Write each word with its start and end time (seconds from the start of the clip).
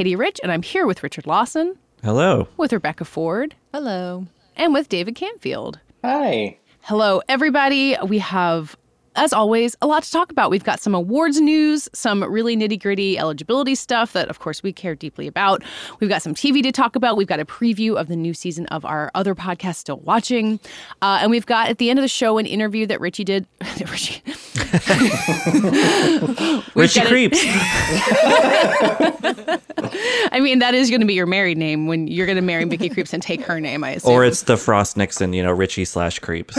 Katie 0.00 0.16
Rich, 0.16 0.40
and 0.42 0.50
I'm 0.50 0.62
here 0.62 0.86
with 0.86 1.02
Richard 1.02 1.26
Lawson, 1.26 1.76
Hello. 2.02 2.48
with 2.56 2.72
Rebecca 2.72 3.04
Ford, 3.04 3.54
Hello. 3.74 4.24
and 4.56 4.72
with 4.72 4.88
David 4.88 5.14
Canfield. 5.14 5.78
Hi. 6.02 6.56
Hello, 6.80 7.20
everybody. 7.28 7.98
We 8.06 8.18
have, 8.20 8.78
as 9.16 9.32
always, 9.32 9.76
a 9.82 9.86
lot 9.86 10.02
to 10.04 10.10
talk 10.10 10.30
about. 10.30 10.50
We've 10.50 10.64
got 10.64 10.80
some 10.80 10.94
awards 10.94 11.40
news, 11.40 11.88
some 11.92 12.22
really 12.22 12.56
nitty 12.56 12.80
gritty 12.80 13.18
eligibility 13.18 13.74
stuff 13.74 14.12
that, 14.12 14.28
of 14.28 14.38
course, 14.38 14.62
we 14.62 14.72
care 14.72 14.94
deeply 14.94 15.26
about. 15.26 15.62
We've 15.98 16.10
got 16.10 16.22
some 16.22 16.34
TV 16.34 16.62
to 16.62 16.72
talk 16.72 16.96
about. 16.96 17.16
We've 17.16 17.26
got 17.26 17.40
a 17.40 17.44
preview 17.44 17.96
of 17.96 18.08
the 18.08 18.16
new 18.16 18.34
season 18.34 18.66
of 18.66 18.84
our 18.84 19.10
other 19.14 19.34
podcast, 19.34 19.76
Still 19.76 19.98
Watching. 19.98 20.60
Uh, 21.02 21.18
and 21.22 21.30
we've 21.30 21.46
got 21.46 21.68
at 21.68 21.78
the 21.78 21.90
end 21.90 21.98
of 21.98 22.02
the 22.02 22.08
show 22.08 22.38
an 22.38 22.46
interview 22.46 22.86
that 22.86 23.00
Richie 23.00 23.24
did. 23.24 23.46
Richie. 23.90 24.22
Richie 26.74 27.00
Krieps. 27.00 27.40
I 30.32 30.40
mean, 30.40 30.60
that 30.60 30.74
is 30.74 30.90
going 30.90 31.00
to 31.00 31.06
be 31.06 31.14
your 31.14 31.26
married 31.26 31.58
name 31.58 31.86
when 31.86 32.06
you're 32.06 32.26
going 32.26 32.36
to 32.36 32.42
marry 32.42 32.64
Mickey 32.64 32.88
Krieps 32.88 33.12
and 33.12 33.22
take 33.22 33.42
her 33.42 33.60
name, 33.60 33.82
I 33.82 33.90
assume. 33.90 34.12
or 34.12 34.24
it's 34.24 34.42
the 34.42 34.56
Frost 34.56 34.96
Nixon, 34.96 35.32
you 35.32 35.42
know, 35.42 35.50
Richie 35.50 35.84
slash 35.84 36.20
Krieps. 36.20 36.56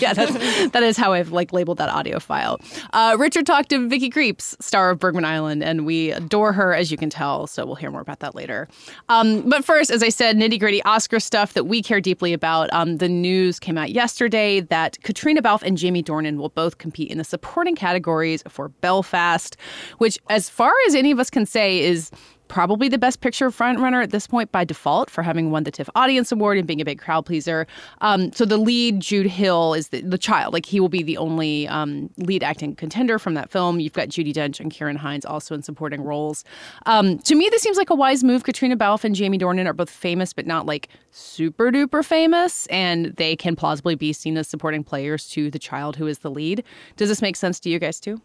yeah, 0.00 0.12
that's, 0.12 0.70
that 0.70 0.82
is 0.82 0.96
how 0.96 1.12
I've 1.12 1.32
like 1.32 1.52
labeled 1.52 1.78
that 1.78 1.83
audio 1.88 2.18
file. 2.18 2.60
Uh, 2.92 3.16
Richard 3.18 3.46
talked 3.46 3.70
to 3.70 3.88
Vicky 3.88 4.10
Krieps, 4.10 4.60
star 4.62 4.90
of 4.90 4.98
Bergman 4.98 5.24
Island, 5.24 5.62
and 5.62 5.86
we 5.86 6.10
adore 6.10 6.52
her, 6.52 6.74
as 6.74 6.90
you 6.90 6.96
can 6.96 7.10
tell. 7.10 7.46
So 7.46 7.64
we'll 7.66 7.74
hear 7.74 7.90
more 7.90 8.00
about 8.00 8.20
that 8.20 8.34
later. 8.34 8.68
Um, 9.08 9.48
but 9.48 9.64
first, 9.64 9.90
as 9.90 10.02
I 10.02 10.08
said, 10.08 10.36
nitty 10.36 10.58
gritty 10.58 10.82
Oscar 10.84 11.20
stuff 11.20 11.54
that 11.54 11.64
we 11.64 11.82
care 11.82 12.00
deeply 12.00 12.32
about. 12.32 12.72
Um, 12.72 12.98
the 12.98 13.08
news 13.08 13.58
came 13.58 13.78
out 13.78 13.90
yesterday 13.90 14.60
that 14.60 15.00
Caitriona 15.02 15.42
Balfe 15.42 15.62
and 15.62 15.76
Jamie 15.76 16.02
Dornan 16.02 16.36
will 16.36 16.50
both 16.50 16.78
compete 16.78 17.10
in 17.10 17.18
the 17.18 17.24
supporting 17.24 17.74
categories 17.74 18.42
for 18.48 18.68
Belfast, 18.68 19.56
which, 19.98 20.18
as 20.30 20.48
far 20.48 20.72
as 20.86 20.94
any 20.94 21.10
of 21.10 21.18
us 21.18 21.30
can 21.30 21.46
say, 21.46 21.80
is 21.80 22.10
probably 22.54 22.88
the 22.88 22.98
best 22.98 23.20
picture 23.20 23.50
frontrunner 23.50 24.00
at 24.00 24.12
this 24.12 24.28
point 24.28 24.52
by 24.52 24.62
default 24.62 25.10
for 25.10 25.24
having 25.24 25.50
won 25.50 25.64
the 25.64 25.72
TIFF 25.72 25.90
Audience 25.96 26.30
Award 26.30 26.56
and 26.56 26.68
being 26.68 26.80
a 26.80 26.84
big 26.84 27.00
crowd 27.00 27.26
pleaser. 27.26 27.66
Um, 28.00 28.32
so 28.32 28.44
the 28.44 28.56
lead, 28.56 29.00
Jude 29.00 29.26
Hill, 29.26 29.74
is 29.74 29.88
the, 29.88 30.02
the 30.02 30.16
child. 30.16 30.54
Like 30.54 30.64
he 30.64 30.78
will 30.78 30.88
be 30.88 31.02
the 31.02 31.16
only 31.16 31.66
um, 31.66 32.10
lead 32.16 32.44
acting 32.44 32.76
contender 32.76 33.18
from 33.18 33.34
that 33.34 33.50
film. 33.50 33.80
You've 33.80 33.92
got 33.92 34.06
Judi 34.06 34.32
Dench 34.32 34.60
and 34.60 34.70
Ciarán 34.70 34.96
Hinds 34.96 35.26
also 35.26 35.52
in 35.52 35.62
supporting 35.62 36.02
roles. 36.02 36.44
Um, 36.86 37.18
to 37.18 37.34
me, 37.34 37.48
this 37.50 37.60
seems 37.60 37.76
like 37.76 37.90
a 37.90 37.94
wise 37.96 38.22
move. 38.22 38.44
Caitriona 38.44 38.76
Balfe 38.76 39.02
and 39.02 39.16
Jamie 39.16 39.36
Dornan 39.36 39.66
are 39.66 39.72
both 39.72 39.90
famous, 39.90 40.32
but 40.32 40.46
not 40.46 40.64
like 40.64 40.90
super 41.10 41.72
duper 41.72 42.04
famous, 42.04 42.66
and 42.66 43.06
they 43.16 43.34
can 43.34 43.56
plausibly 43.56 43.96
be 43.96 44.12
seen 44.12 44.36
as 44.36 44.46
supporting 44.46 44.84
players 44.84 45.28
to 45.30 45.50
the 45.50 45.58
child 45.58 45.96
who 45.96 46.06
is 46.06 46.20
the 46.20 46.30
lead. 46.30 46.62
Does 46.94 47.08
this 47.08 47.20
make 47.20 47.34
sense 47.34 47.58
to 47.58 47.68
you 47.68 47.80
guys 47.80 47.98
too? 47.98 48.22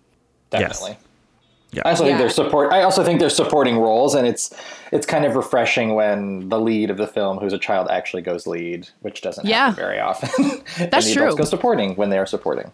Definitely. 0.52 0.98
Yeah. 1.72 1.84
I 1.86 1.92
also 1.92 2.04
think 2.04 2.18
they're 2.18 2.30
support. 2.30 2.72
I 2.74 2.82
also 2.82 3.04
think 3.04 3.20
they're 3.20 3.30
supporting 3.30 3.78
roles, 3.78 4.16
and 4.16 4.26
it's 4.28 4.54
it's 4.92 5.06
kind 5.06 5.24
of 5.26 5.36
refreshing 5.36 5.94
when 5.94 6.50
the 6.50 6.60
lead 6.60 6.90
of 6.90 6.98
the 6.98 7.06
film, 7.08 7.38
who's 7.38 7.54
a 7.54 7.60
child, 7.60 7.88
actually 7.92 8.24
goes 8.24 8.48
lead, 8.48 8.90
which 9.02 9.22
doesn't 9.22 9.46
Yeah. 9.46 9.68
happen 9.70 9.76
very 9.76 10.00
often. 10.00 10.30
and 10.80 10.92
That's 10.92 11.08
the 11.08 11.14
true. 11.14 11.24
adults 11.24 11.38
go 11.40 11.46
supporting 11.46 11.96
when 11.96 12.10
they 12.10 12.18
are 12.18 12.26
supporting. 12.26 12.72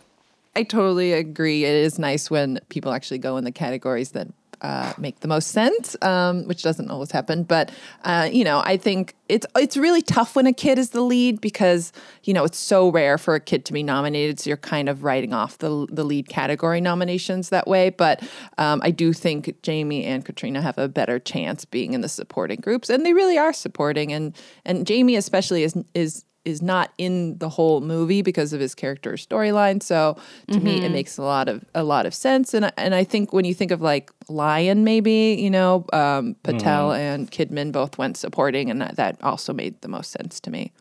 I 0.55 0.63
totally 0.63 1.11
agree. 1.11 1.65
It 1.65 1.75
is 1.75 1.99
nice 1.99 2.31
when 2.31 2.59
people 2.69 2.93
actually 2.93 3.17
go 3.17 3.35
in 3.35 3.43
the 3.43 3.51
categories 3.51 4.11
that 4.11 4.27
uh, 4.61 4.93
make 4.97 5.19
the 5.19 5.27
most 5.27 5.49
sense, 5.49 5.95
um, 6.01 6.45
which 6.45 6.63
doesn't 6.63 6.89
always 6.89 7.11
happen. 7.11 7.43
But 7.43 7.71
uh, 8.03 8.29
you 8.31 8.43
know, 8.43 8.61
I 8.65 8.77
think 8.77 9.15
it's 9.29 9.45
it's 9.55 9.77
really 9.77 10.01
tough 10.01 10.35
when 10.35 10.45
a 10.47 10.53
kid 10.53 10.77
is 10.77 10.91
the 10.91 11.01
lead 11.01 11.41
because 11.41 11.91
you 12.23 12.33
know 12.33 12.43
it's 12.43 12.57
so 12.57 12.89
rare 12.89 13.17
for 13.17 13.35
a 13.35 13.39
kid 13.39 13.65
to 13.65 13.73
be 13.73 13.83
nominated. 13.83 14.39
So 14.39 14.49
you're 14.49 14.57
kind 14.57 14.89
of 14.89 15.03
writing 15.03 15.33
off 15.33 15.57
the 15.57 15.87
the 15.89 16.03
lead 16.03 16.29
category 16.29 16.81
nominations 16.81 17.49
that 17.49 17.67
way. 17.67 17.89
But 17.89 18.23
um, 18.57 18.81
I 18.83 18.91
do 18.91 19.13
think 19.13 19.61
Jamie 19.61 20.05
and 20.05 20.25
Caitriona 20.25 20.61
have 20.61 20.77
a 20.77 20.87
better 20.87 21.19
chance 21.19 21.65
being 21.65 21.93
in 21.93 22.01
the 22.01 22.09
supporting 22.09 22.59
groups, 22.59 22.89
and 22.89 23.05
they 23.05 23.13
really 23.13 23.37
are 23.37 23.53
supporting. 23.53 24.11
And 24.11 24.35
and 24.65 24.85
Jamie 24.85 25.15
especially 25.15 25.63
is 25.63 25.75
is 25.93 26.25
is 26.45 26.61
not 26.61 26.93
in 26.97 27.37
the 27.39 27.49
whole 27.49 27.81
movie 27.81 28.21
because 28.21 28.53
of 28.53 28.59
his 28.59 28.75
character's 28.75 29.25
storyline. 29.25 29.81
So 29.81 30.17
to 30.51 30.59
me, 30.59 30.77
it 30.77 30.83
mm-hmm. 30.83 30.93
makes 30.93 31.17
a 31.17 31.23
lot 31.23 31.49
of 31.49 31.65
a 31.73 31.83
lot 31.83 32.05
of 32.05 32.13
sense. 32.13 32.53
And 32.53 32.67
I- 32.67 32.71
and 32.77 32.93
I 32.95 33.03
think 33.03 33.33
when 33.33 33.45
you 33.45 33.53
think 33.53 33.71
of 33.71 33.81
like 33.81 34.11
Lion, 34.29 34.83
maybe 34.83 35.35
you 35.39 35.49
know 35.49 35.85
um, 35.91 36.35
Patel 36.43 36.89
mm-hmm. 36.89 36.99
and 37.01 37.31
Kidman 37.31 37.71
both 37.71 37.97
went 37.97 38.17
supporting, 38.17 38.69
and 38.69 38.81
that, 38.81 38.95
that 38.95 39.17
also 39.23 39.53
made 39.53 39.81
the 39.81 39.87
most 39.87 40.11
sense 40.11 40.39
to 40.41 40.51
me. 40.51 40.71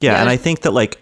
Yeah, 0.00 0.12
Yeah. 0.12 0.20
and 0.20 0.28
I 0.28 0.36
think 0.36 0.60
that 0.62 0.72
like 0.72 1.00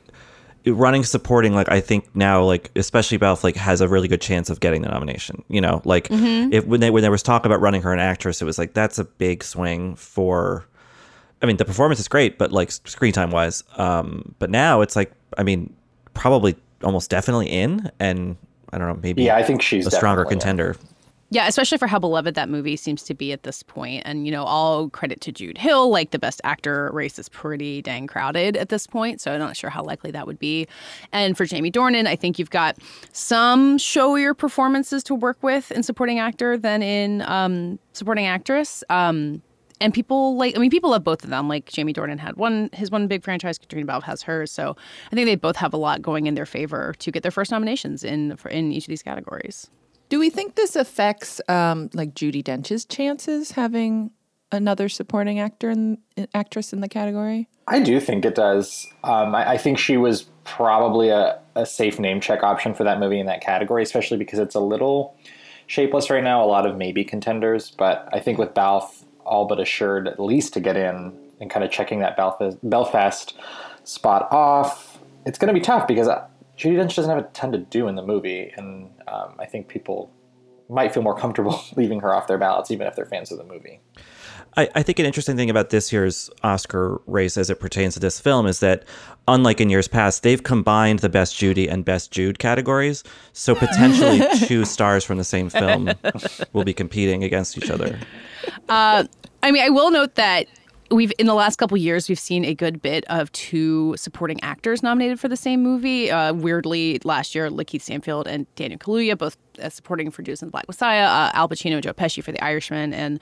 running 0.66 1.04
supporting, 1.04 1.54
like 1.54 1.71
I 1.71 1.81
think 1.81 2.15
now, 2.15 2.42
like 2.44 2.71
especially 2.76 3.19
Balfe, 3.19 3.44
like 3.44 3.56
has 3.56 3.81
a 3.81 3.88
really 3.88 4.09
good 4.09 4.21
chance 4.21 4.50
of 4.50 4.60
getting 4.60 4.82
the 4.82 4.88
nomination. 4.88 5.44
You 5.48 5.60
know, 5.60 5.82
like 5.84 6.09
mm-hmm. 6.09 6.53
if 6.53 6.66
when 6.66 6.81
they 6.81 6.91
when 6.91 7.03
there 7.03 7.10
was 7.10 7.22
talk 7.22 7.44
about 7.44 7.60
running 7.60 7.82
her 7.82 7.92
an 7.92 7.98
actress, 7.98 8.41
it 8.41 8.44
was 8.44 8.59
like 8.59 8.75
that's 8.75 8.98
a 8.98 9.04
big 9.04 9.42
swing 9.44 9.94
for. 9.97 10.66
I 11.44 11.47
mean, 11.47 11.59
the 11.59 11.65
performance 11.66 12.00
is 12.00 12.09
great, 12.09 12.38
but 12.38 12.53
like 12.53 12.72
screen 12.72 13.12
time 13.12 13.31
wise, 13.31 13.62
um, 13.77 14.34
but 14.38 14.49
now 14.49 14.81
it's 14.81 14.97
like 14.97 15.12
I 15.37 15.43
mean, 15.43 15.75
probably 16.15 16.56
almost 16.82 17.10
definitely 17.10 17.49
in, 17.49 17.91
and 18.00 18.37
I 18.72 18.78
don't 18.78 18.88
know, 18.88 18.99
maybe 19.03 19.25
Yeah, 19.25 19.37
I 19.37 19.43
think 19.43 19.60
she's 19.60 19.87
a 19.87 19.91
stronger 19.91 20.22
definitely 20.22 20.34
in. 20.34 20.41
contender. 20.41 20.77
Yeah, 21.31 21.49
especially 21.49 21.78
for 21.78 21.87
how 21.88 21.99
beloved 21.99 22.34
that 22.37 22.49
movie 22.49 22.77
seems 22.77 23.03
to 23.04 23.15
be 23.15 23.33
at 23.33 23.43
this 23.43 23.62
point. 23.62 24.03
And, 24.04 24.25
you 24.25 24.31
know, 24.31 24.44
all 24.44 24.88
credit 24.91 25.21
to 25.22 25.33
Jude 25.33 25.59
Hill. 25.59 25.91
Like, 25.91 26.12
the 26.12 26.19
best 26.19 26.41
actor 26.44 26.91
race 26.93 27.19
is 27.19 27.28
pretty 27.28 27.83
dang 27.83 28.06
crowded 28.06 28.56
at 28.56 28.69
this 28.69 28.87
point. 28.87 29.21
So 29.21 29.33
I'm 29.33 29.41
not 29.41 29.56
sure 29.56 29.69
how 29.69 29.83
likely 29.83 30.12
that 30.12 30.28
would 30.28 30.38
be. 30.38 30.69
And 31.12 31.37
for 31.37 31.44
Jamie 31.44 31.72
Dornan, 31.72 32.06
I 32.06 32.15
think 32.15 32.38
you've 32.38 32.50
got 32.50 32.78
some 33.12 33.78
showier 33.78 34.37
performances 34.37 35.03
to 35.04 35.15
work 35.15 35.38
with 35.43 35.72
in 35.72 35.83
supporting 35.83 36.21
actor 36.21 36.56
than 36.56 36.83
in 36.83 37.22
um, 37.22 37.81
supporting 37.94 38.27
actress. 38.27 38.84
Um, 38.88 39.43
and 39.80 39.92
people 39.92 40.36
like, 40.36 40.56
I 40.56 40.60
mean, 40.60 40.70
people 40.70 40.90
love 40.90 41.04
both 41.04 41.24
of 41.24 41.30
them. 41.30 41.48
Like 41.48 41.66
Jamie 41.70 41.92
Dornan 41.92 42.18
had 42.18 42.36
one, 42.36 42.70
his 42.72 42.90
one 42.90 43.06
big 43.06 43.22
franchise. 43.22 43.58
Caitriona 43.58 43.86
Balfe 43.86 44.04
has 44.04 44.22
hers. 44.22 44.52
So 44.52 44.76
I 45.10 45.14
think 45.14 45.26
they 45.26 45.36
both 45.36 45.56
have 45.56 45.74
a 45.74 45.76
lot 45.76 46.02
going 46.02 46.26
in 46.26 46.34
their 46.34 46.46
favor 46.46 46.94
to 46.98 47.10
get 47.10 47.22
their 47.22 47.32
first 47.32 47.50
nominations 47.50 48.04
in 48.04 48.36
for, 48.36 48.48
in 48.48 48.72
each 48.72 48.84
of 48.84 48.88
these 48.88 49.02
categories. 49.02 49.68
Do 50.08 50.18
we 50.18 50.30
think 50.30 50.54
this 50.54 50.76
affects 50.76 51.40
um, 51.48 51.90
like 51.92 52.14
Judi 52.14 52.44
Dench's 52.44 52.84
chances 52.84 53.52
having 53.52 54.10
another 54.52 54.88
supporting 54.88 55.40
actor 55.40 55.70
and 55.70 55.98
actress 56.34 56.72
in 56.72 56.80
the 56.80 56.88
category? 56.88 57.48
I 57.66 57.80
do 57.80 57.98
think 57.98 58.24
it 58.24 58.34
does. 58.34 58.86
Um, 59.02 59.34
I, 59.34 59.52
I 59.52 59.58
think 59.58 59.78
she 59.78 59.96
was 59.96 60.26
probably 60.44 61.08
a, 61.08 61.41
a 61.54 61.66
safe 61.66 61.98
name 61.98 62.20
check 62.20 62.42
option 62.42 62.74
for 62.74 62.84
that 62.84 63.00
movie 63.00 63.18
in 63.18 63.26
that 63.26 63.41
category, 63.41 63.82
especially 63.82 64.18
because 64.18 64.38
it's 64.38 64.54
a 64.54 64.60
little 64.60 65.16
shapeless 65.66 66.10
right 66.10 66.22
now. 66.22 66.44
A 66.44 66.46
lot 66.46 66.66
of 66.66 66.76
maybe 66.76 67.04
contenders, 67.04 67.70
but 67.70 68.08
I 68.12 68.20
think 68.20 68.38
with 68.38 68.54
Balfe 68.54 69.03
all 69.24 69.46
but 69.46 69.60
assured 69.60 70.08
at 70.08 70.20
least 70.20 70.52
to 70.54 70.60
get 70.60 70.76
in 70.76 71.16
and 71.40 71.50
kind 71.50 71.64
of 71.64 71.70
checking 71.70 72.00
that 72.00 72.16
Belfast, 72.16 72.58
Belfast 72.62 73.34
spot 73.84 74.28
off, 74.30 74.98
it's 75.26 75.38
going 75.38 75.52
to 75.52 75.58
be 75.58 75.64
tough 75.64 75.86
because 75.86 76.08
uh, 76.08 76.26
Judi 76.56 76.76
Dench 76.76 76.94
doesn't 76.94 77.10
have 77.10 77.18
a 77.18 77.28
ton 77.28 77.52
to 77.52 77.58
do 77.58 77.88
in 77.88 77.96
the 77.96 78.02
movie, 78.02 78.52
and 78.56 78.90
um, 79.09 79.34
I 79.38 79.47
think 79.47 79.68
people 79.68 80.10
might 80.68 80.94
feel 80.94 81.03
more 81.03 81.16
comfortable 81.16 81.62
leaving 81.76 82.00
her 82.00 82.15
off 82.15 82.26
their 82.26 82.38
ballots, 82.38 82.71
even 82.71 82.86
if 82.86 82.94
they're 82.94 83.06
fans 83.06 83.32
of 83.32 83.38
the 83.38 83.44
movie. 83.44 83.80
I, 84.56 84.68
I 84.74 84.83
think 84.83 84.98
an 84.98 85.06
interesting 85.06 85.36
thing 85.36 85.51
about 85.51 85.71
this 85.71 85.92
year's 85.92 86.30
Oscar 86.42 87.01
race 87.06 87.36
as 87.36 87.51
it 87.51 87.60
pertains 87.60 87.95
to 87.95 88.01
this 88.01 88.21
film 88.21 88.47
is 88.47 88.60
that, 88.60 88.84
unlike 89.27 89.60
in 89.60 89.71
years 89.71 89.89
past, 89.89 90.22
they've 90.22 90.42
combined 90.42 91.01
the 91.01 91.09
Best 91.09 91.36
Judy 91.36 91.68
and 91.68 91.84
Best 91.84 92.10
Jude 92.10 92.39
categories. 92.39 93.03
So 93.33 93.54
potentially 93.54 94.22
two 94.47 94.65
stars 94.65 95.04
from 95.04 95.18
the 95.18 95.24
same 95.24 95.51
film 95.51 95.91
will 96.53 96.65
be 96.65 96.74
competing 96.74 97.24
against 97.24 97.59
each 97.59 97.71
other. 97.71 97.98
Uh, 98.68 99.04
I 99.42 99.51
mean, 99.51 99.62
I 99.62 99.71
will 99.71 99.91
note 99.91 100.15
that 100.15 100.47
we've 100.94 101.12
in 101.18 101.26
the 101.26 101.34
last 101.34 101.56
couple 101.56 101.76
years 101.76 102.08
we've 102.08 102.18
seen 102.18 102.44
a 102.44 102.54
good 102.54 102.80
bit 102.80 103.04
of 103.08 103.30
two 103.32 103.94
supporting 103.96 104.42
actors 104.42 104.82
nominated 104.82 105.20
for 105.20 105.28
the 105.28 105.36
same 105.36 105.62
movie. 105.62 106.10
Uh, 106.10 106.32
weirdly, 106.32 107.00
last 107.04 107.34
year, 107.34 107.50
LaKeith 107.50 107.82
Stanfield 107.82 108.26
and 108.26 108.46
Daniel 108.54 108.78
Kaluuya 108.78 109.18
both 109.18 109.36
uh, 109.62 109.68
supporting 109.68 110.10
for 110.10 110.22
Judas 110.22 110.42
and 110.42 110.48
the 110.48 110.52
Black 110.52 110.66
Messiah. 110.68 111.04
Uh, 111.04 111.30
Al 111.34 111.48
Pacino 111.48 111.74
and 111.74 111.82
Joe 111.82 111.92
Pesci 111.92 112.22
for 112.22 112.32
The 112.32 112.42
Irishman, 112.42 112.94
and 112.94 113.20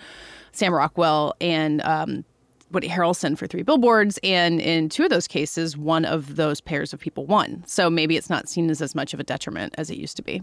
Sam 0.53 0.75
Rockwell 0.75 1.35
and 1.41 1.83
um, 1.83 2.25
Woody 2.71 2.89
Harrelson 2.89 3.37
for 3.37 3.47
Three 3.47 3.63
Billboards, 3.63 4.19
and 4.23 4.61
in 4.61 4.89
two 4.89 5.05
of 5.05 5.11
those 5.11 5.27
cases, 5.27 5.77
one 5.77 6.05
of 6.05 6.37
those 6.37 6.61
pairs 6.61 6.93
of 6.93 7.01
people 7.01 7.27
won. 7.27 7.65
So 7.67 7.91
maybe 7.91 8.17
it's 8.17 8.31
not 8.31 8.49
seen 8.49 8.71
as 8.71 8.81
as 8.83 8.95
much 8.95 9.15
of 9.15 9.21
a 9.21 9.25
detriment 9.25 9.75
as 9.79 9.91
it 9.91 9.97
used 9.97 10.17
to 10.17 10.23
be. 10.23 10.43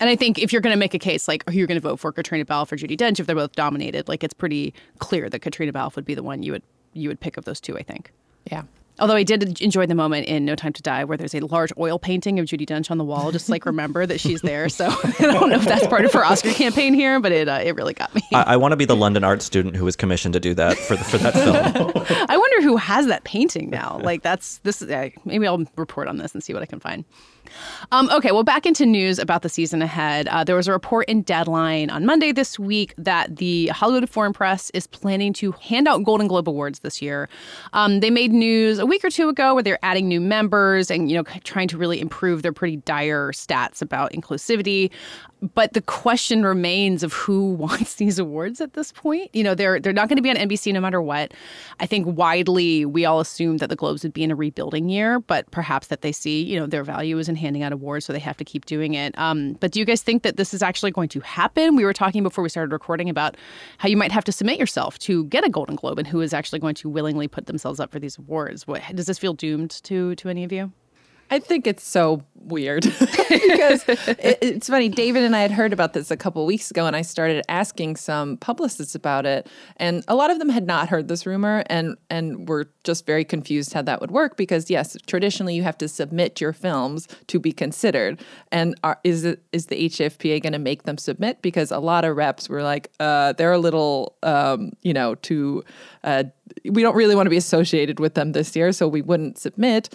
And 0.00 0.10
I 0.10 0.16
think 0.16 0.38
if 0.38 0.52
you're 0.52 0.62
going 0.62 0.74
to 0.74 0.78
make 0.78 0.94
a 0.94 0.98
case 0.98 1.28
like, 1.28 1.48
who 1.48 1.56
you're 1.56 1.66
going 1.66 1.80
to 1.80 1.88
vote 1.88 2.00
for 2.00 2.12
Caitriona 2.12 2.44
Balfe 2.44 2.72
or 2.72 2.76
Judi 2.76 2.96
Dench, 2.96 3.20
if 3.20 3.26
they're 3.26 3.36
both 3.36 3.52
dominated, 3.52 4.08
like 4.08 4.24
it's 4.24 4.34
pretty 4.34 4.74
clear 4.98 5.30
that 5.30 5.40
Caitriona 5.40 5.72
Balfe 5.72 5.96
would 5.96 6.04
be 6.04 6.14
the 6.14 6.22
one 6.22 6.42
you 6.42 6.52
would 6.52 6.62
you 6.92 7.08
would 7.08 7.20
pick 7.20 7.36
of 7.36 7.44
those 7.44 7.60
two. 7.60 7.76
I 7.76 7.82
think. 7.82 8.12
Yeah. 8.50 8.64
Although 9.00 9.16
I 9.16 9.24
did 9.24 9.60
enjoy 9.60 9.86
the 9.86 9.94
moment 9.94 10.26
in 10.28 10.44
No 10.44 10.54
Time 10.54 10.72
to 10.72 10.82
Die 10.82 11.04
where 11.04 11.16
there's 11.16 11.34
a 11.34 11.40
large 11.40 11.72
oil 11.78 11.98
painting 11.98 12.38
of 12.38 12.46
Judi 12.46 12.64
Dench 12.64 12.92
on 12.92 12.98
the 12.98 13.04
wall, 13.04 13.32
just 13.32 13.48
like 13.48 13.66
remember 13.66 14.06
that 14.06 14.20
she's 14.20 14.40
there. 14.42 14.68
So 14.68 14.86
I 15.04 15.12
don't 15.18 15.50
know 15.50 15.56
if 15.56 15.64
that's 15.64 15.86
part 15.88 16.04
of 16.04 16.12
her 16.12 16.24
Oscar 16.24 16.52
campaign 16.52 16.94
here, 16.94 17.18
but 17.18 17.32
it 17.32 17.48
uh, 17.48 17.60
it 17.64 17.74
really 17.74 17.94
got 17.94 18.14
me. 18.14 18.22
I, 18.32 18.42
I 18.42 18.56
want 18.56 18.70
to 18.72 18.76
be 18.76 18.84
the 18.84 18.94
London 18.94 19.24
art 19.24 19.42
student 19.42 19.74
who 19.74 19.84
was 19.84 19.96
commissioned 19.96 20.34
to 20.34 20.40
do 20.40 20.54
that 20.54 20.78
for 20.78 20.94
the, 20.94 21.04
for 21.04 21.18
that 21.18 21.34
film. 21.34 21.92
I 22.28 22.36
wonder 22.36 22.62
who 22.62 22.76
has 22.76 23.06
that 23.06 23.24
painting 23.24 23.70
now. 23.70 23.98
Like 24.02 24.22
that's 24.22 24.58
this. 24.58 24.80
Uh, 24.80 25.10
maybe 25.24 25.46
I'll 25.46 25.64
report 25.76 26.06
on 26.06 26.18
this 26.18 26.32
and 26.32 26.42
see 26.44 26.54
what 26.54 26.62
I 26.62 26.66
can 26.66 26.78
find. 26.78 27.04
Um, 27.92 28.10
okay, 28.10 28.32
well, 28.32 28.42
back 28.42 28.66
into 28.66 28.86
news 28.86 29.18
about 29.18 29.42
the 29.42 29.48
season 29.48 29.82
ahead. 29.82 30.28
Uh, 30.28 30.44
there 30.44 30.56
was 30.56 30.68
a 30.68 30.72
report 30.72 31.08
in 31.08 31.22
Deadline 31.22 31.90
on 31.90 32.06
Monday 32.06 32.32
this 32.32 32.58
week 32.58 32.94
that 32.98 33.36
the 33.36 33.68
Hollywood 33.68 34.08
Foreign 34.08 34.32
Press 34.32 34.70
is 34.70 34.86
planning 34.86 35.32
to 35.34 35.52
hand 35.52 35.88
out 35.88 36.04
Golden 36.04 36.26
Globe 36.26 36.48
Awards 36.48 36.80
this 36.80 37.00
year. 37.00 37.28
Um, 37.72 38.00
they 38.00 38.10
made 38.10 38.32
news 38.32 38.78
a 38.78 38.86
week 38.86 39.04
or 39.04 39.10
two 39.10 39.28
ago 39.28 39.54
where 39.54 39.62
they're 39.62 39.78
adding 39.82 40.08
new 40.08 40.20
members 40.20 40.90
and 40.90 41.10
you 41.10 41.16
know 41.16 41.24
trying 41.44 41.68
to 41.68 41.78
really 41.78 42.00
improve 42.00 42.42
their 42.42 42.52
pretty 42.52 42.76
dire 42.76 43.32
stats 43.32 43.82
about 43.82 44.12
inclusivity. 44.12 44.90
But 45.54 45.74
the 45.74 45.82
question 45.82 46.44
remains 46.44 47.02
of 47.02 47.12
who 47.12 47.52
wants 47.54 47.96
these 47.96 48.18
awards 48.18 48.60
at 48.60 48.72
this 48.74 48.92
point. 48.92 49.30
You 49.34 49.44
know, 49.44 49.54
they're 49.54 49.78
they're 49.80 49.92
not 49.92 50.08
going 50.08 50.16
to 50.16 50.22
be 50.22 50.30
on 50.30 50.36
NBC 50.36 50.72
no 50.72 50.80
matter 50.80 51.02
what. 51.02 51.32
I 51.80 51.86
think 51.86 52.06
widely 52.06 52.84
we 52.84 53.04
all 53.04 53.20
assumed 53.20 53.60
that 53.60 53.68
the 53.68 53.76
Globes 53.76 54.02
would 54.02 54.12
be 54.12 54.22
in 54.22 54.30
a 54.30 54.36
rebuilding 54.36 54.88
year, 54.88 55.20
but 55.20 55.50
perhaps 55.50 55.88
that 55.88 56.00
they 56.00 56.12
see 56.12 56.42
you 56.42 56.58
know 56.58 56.66
their 56.66 56.84
value 56.84 57.18
is 57.18 57.28
in 57.28 57.33
handing 57.36 57.62
out 57.62 57.72
awards, 57.72 58.04
so 58.04 58.12
they 58.12 58.18
have 58.18 58.36
to 58.36 58.44
keep 58.44 58.64
doing 58.64 58.94
it. 58.94 59.16
Um, 59.18 59.54
but 59.54 59.72
do 59.72 59.78
you 59.78 59.84
guys 59.84 60.02
think 60.02 60.22
that 60.22 60.36
this 60.36 60.54
is 60.54 60.62
actually 60.62 60.90
going 60.90 61.08
to 61.10 61.20
happen? 61.20 61.76
We 61.76 61.84
were 61.84 61.92
talking 61.92 62.22
before 62.22 62.42
we 62.42 62.48
started 62.48 62.72
recording 62.72 63.08
about 63.08 63.36
how 63.78 63.88
you 63.88 63.96
might 63.96 64.12
have 64.12 64.24
to 64.24 64.32
submit 64.32 64.58
yourself 64.58 64.98
to 65.00 65.24
get 65.24 65.44
a 65.44 65.48
Golden 65.48 65.76
Globe, 65.76 65.98
and 65.98 66.06
who 66.06 66.20
is 66.20 66.32
actually 66.32 66.58
going 66.58 66.74
to 66.76 66.88
willingly 66.88 67.28
put 67.28 67.46
themselves 67.46 67.80
up 67.80 67.90
for 67.90 67.98
these 67.98 68.18
awards. 68.18 68.66
What 68.66 68.82
does 68.94 69.06
this 69.06 69.18
feel 69.18 69.34
doomed 69.34 69.70
to 69.84 70.14
to 70.16 70.28
any 70.28 70.44
of 70.44 70.52
you? 70.52 70.72
I 71.30 71.38
think 71.38 71.66
it's 71.66 71.84
so 71.84 72.22
weird 72.44 72.82
because 73.00 73.84
it, 73.88 74.38
it's 74.40 74.68
funny. 74.68 74.88
David 74.88 75.22
and 75.22 75.34
I 75.34 75.40
had 75.40 75.50
heard 75.50 75.72
about 75.72 75.92
this 75.92 76.10
a 76.10 76.16
couple 76.16 76.44
weeks 76.46 76.70
ago, 76.70 76.86
and 76.86 76.94
I 76.94 77.02
started 77.02 77.44
asking 77.48 77.96
some 77.96 78.36
publicists 78.36 78.94
about 78.94 79.26
it, 79.26 79.48
and 79.76 80.04
a 80.08 80.14
lot 80.14 80.30
of 80.30 80.38
them 80.38 80.48
had 80.48 80.66
not 80.66 80.88
heard 80.88 81.08
this 81.08 81.26
rumor, 81.26 81.64
and 81.66 81.96
and 82.10 82.48
were 82.48 82.68
just 82.84 83.06
very 83.06 83.24
confused 83.24 83.72
how 83.72 83.82
that 83.82 84.00
would 84.00 84.10
work. 84.10 84.36
Because 84.36 84.70
yes, 84.70 84.96
traditionally 85.06 85.54
you 85.54 85.62
have 85.62 85.78
to 85.78 85.88
submit 85.88 86.40
your 86.40 86.52
films 86.52 87.08
to 87.28 87.38
be 87.38 87.52
considered, 87.52 88.20
and 88.52 88.74
are, 88.84 88.98
is 89.04 89.24
it 89.24 89.42
is 89.52 89.66
the 89.66 89.88
HFPA 89.88 90.42
going 90.42 90.52
to 90.52 90.58
make 90.58 90.84
them 90.84 90.98
submit? 90.98 91.42
Because 91.42 91.70
a 91.70 91.78
lot 91.78 92.04
of 92.04 92.16
reps 92.16 92.48
were 92.48 92.62
like, 92.62 92.90
uh, 93.00 93.32
they're 93.32 93.52
a 93.52 93.58
little, 93.58 94.16
um, 94.22 94.72
you 94.82 94.92
know, 94.92 95.14
too. 95.16 95.64
Uh, 96.02 96.24
we 96.70 96.82
don't 96.82 96.94
really 96.94 97.14
want 97.14 97.26
to 97.26 97.30
be 97.30 97.36
associated 97.36 97.98
with 97.98 98.14
them 98.14 98.32
this 98.32 98.54
year, 98.54 98.70
so 98.72 98.86
we 98.86 99.02
wouldn't 99.02 99.38
submit. 99.38 99.94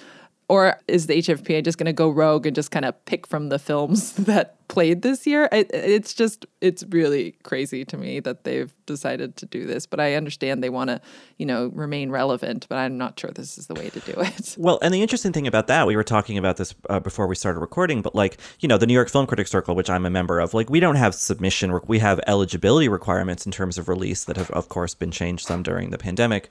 Or 0.50 0.80
is 0.88 1.06
the 1.06 1.20
HFPA 1.20 1.64
just 1.64 1.78
going 1.78 1.86
to 1.86 1.94
go 1.94 2.10
rogue 2.10 2.48
and 2.48 2.56
just 2.56 2.72
kind 2.72 2.84
of 2.84 3.06
pick 3.06 3.28
from 3.28 3.50
the 3.50 3.60
films 3.60 4.14
that 4.14 4.68
played 4.68 5.04
this 5.04 5.28
year? 5.28 5.48
It, 5.52 5.70
it's 5.72 6.16
just, 6.16 6.48
it's 6.60 6.84
really 6.90 7.36
crazy 7.44 7.86
to 7.86 7.98
me 7.98 8.20
that 8.22 8.46
they've 8.46 8.74
decided 8.88 9.36
to 9.38 9.46
do 9.46 9.68
this. 9.68 9.86
But 9.86 10.00
I 10.00 10.16
understand 10.16 10.64
they 10.64 10.72
want 10.72 10.90
to, 10.90 11.02
you 11.38 11.46
know, 11.46 11.68
remain 11.68 12.10
relevant, 12.10 12.66
but 12.68 12.80
I'm 12.80 12.98
not 12.98 13.20
sure 13.20 13.30
this 13.30 13.60
is 13.60 13.68
the 13.68 13.76
way 13.76 13.90
to 13.92 14.00
do 14.00 14.14
it. 14.18 14.56
Well, 14.70 14.80
and 14.82 14.94
the 14.94 15.02
interesting 15.02 15.32
thing 15.32 15.48
about 15.48 15.68
that, 15.68 15.88
we 15.88 15.96
were 15.96 16.04
talking 16.04 16.38
about 16.38 16.58
this 16.58 16.76
uh, 16.90 17.00
before 17.00 17.28
we 17.28 17.36
started 17.36 17.60
recording, 17.60 18.02
but 18.02 18.14
like, 18.14 18.38
you 18.60 18.68
know, 18.68 18.78
the 18.78 18.86
New 18.86 18.94
York 18.94 19.10
Film 19.10 19.26
Critics 19.26 19.52
Circle, 19.52 19.74
which 19.74 19.90
I'm 19.90 20.06
a 20.06 20.10
member 20.10 20.40
of, 20.40 20.54
like, 20.54 20.70
we 20.70 20.80
don't 20.80 20.96
have 20.96 21.16
submission, 21.16 21.80
we 21.88 22.00
have 22.00 22.20
eligibility 22.28 22.90
requirements 22.90 23.46
in 23.46 23.52
terms 23.52 23.78
of 23.78 23.88
release 23.88 24.26
that 24.26 24.36
have, 24.36 24.52
of 24.52 24.68
course, 24.68 24.96
been 24.96 25.12
changed 25.12 25.46
some 25.46 25.64
during 25.64 25.92
the 25.92 25.98
pandemic. 25.98 26.50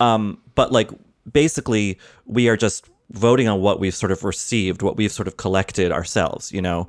Um, 0.00 0.38
but 0.54 0.70
like, 0.70 0.90
basically, 1.30 1.98
we 2.26 2.48
are 2.48 2.56
just 2.56 2.88
voting 3.10 3.48
on 3.48 3.60
what 3.60 3.80
we've 3.80 3.94
sort 3.94 4.12
of 4.12 4.24
received, 4.24 4.82
what 4.82 4.96
we've 4.96 5.12
sort 5.12 5.28
of 5.28 5.36
collected 5.36 5.92
ourselves, 5.92 6.52
you 6.52 6.62
know. 6.62 6.86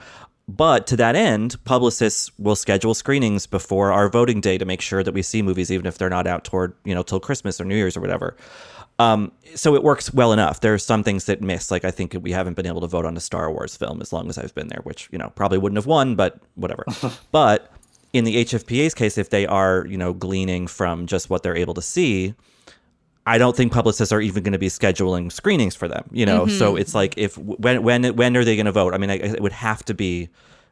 But 0.49 0.87
to 0.87 0.95
that 0.95 1.15
end, 1.15 1.57
publicists 1.65 2.31
will 2.39 2.55
schedule 2.55 2.93
screenings 2.93 3.45
before 3.45 3.91
our 3.91 4.07
voting 4.07 4.39
day 4.39 4.57
to 4.57 4.63
make 4.63 4.79
sure 4.79 5.03
that 5.03 5.13
we 5.13 5.21
see 5.21 5.41
movies, 5.41 5.69
even 5.71 5.85
if 5.85 5.97
they're 5.97 6.09
not 6.09 6.25
out 6.25 6.45
toward, 6.45 6.73
you 6.85 6.95
know, 6.95 7.03
till 7.03 7.19
Christmas 7.19 7.59
or 7.59 7.65
New 7.65 7.75
Year's 7.75 7.97
or 7.97 8.01
whatever. 8.01 8.37
Um, 8.99 9.31
so 9.55 9.75
it 9.75 9.83
works 9.83 10.13
well 10.13 10.33
enough. 10.33 10.61
There 10.61 10.73
are 10.73 10.79
some 10.79 11.03
things 11.03 11.25
that 11.25 11.41
miss, 11.41 11.69
like 11.69 11.85
I 11.85 11.91
think 11.91 12.15
we 12.21 12.31
haven't 12.31 12.55
been 12.55 12.65
able 12.65 12.81
to 12.81 12.87
vote 12.87 13.05
on 13.05 13.15
a 13.15 13.19
Star 13.19 13.51
Wars 13.51 13.75
film 13.75 14.01
as 14.01 14.11
long 14.11 14.29
as 14.29 14.37
I've 14.37 14.55
been 14.55 14.69
there, 14.69 14.81
which 14.83 15.09
you 15.11 15.17
know 15.17 15.31
probably 15.35 15.57
wouldn't 15.57 15.77
have 15.77 15.85
won, 15.85 16.15
but 16.15 16.39
whatever. 16.55 16.85
but 17.31 17.71
in 18.13 18.23
the 18.23 18.43
HFPA's 18.45 18.93
case, 18.95 19.17
if 19.17 19.29
they 19.29 19.45
are 19.45 19.85
you 19.87 19.97
know 19.97 20.13
gleaning 20.13 20.65
from 20.65 21.05
just 21.05 21.29
what 21.29 21.43
they're 21.43 21.57
able 21.57 21.73
to 21.75 21.81
see, 21.81 22.33
I 23.27 23.37
don't 23.37 23.55
think 23.55 23.73
publicists 23.73 24.13
are 24.13 24.21
even 24.21 24.41
going 24.41 24.53
to 24.53 24.57
be 24.57 24.69
scheduling 24.69 25.29
screenings 25.31 25.75
for 25.75 25.89
them. 25.89 26.09
You 26.11 26.25
know, 26.25 26.45
mm-hmm. 26.45 26.57
so 26.57 26.77
it's 26.77 26.95
like 26.95 27.17
if 27.17 27.37
when 27.37 27.83
when 27.83 28.15
when 28.15 28.37
are 28.37 28.45
they 28.45 28.55
going 28.55 28.67
to 28.67 28.71
vote? 28.71 28.93
I 28.93 28.97
mean, 28.97 29.09
it 29.09 29.41
would 29.41 29.51
have 29.51 29.83
to 29.85 29.93
be 29.93 30.29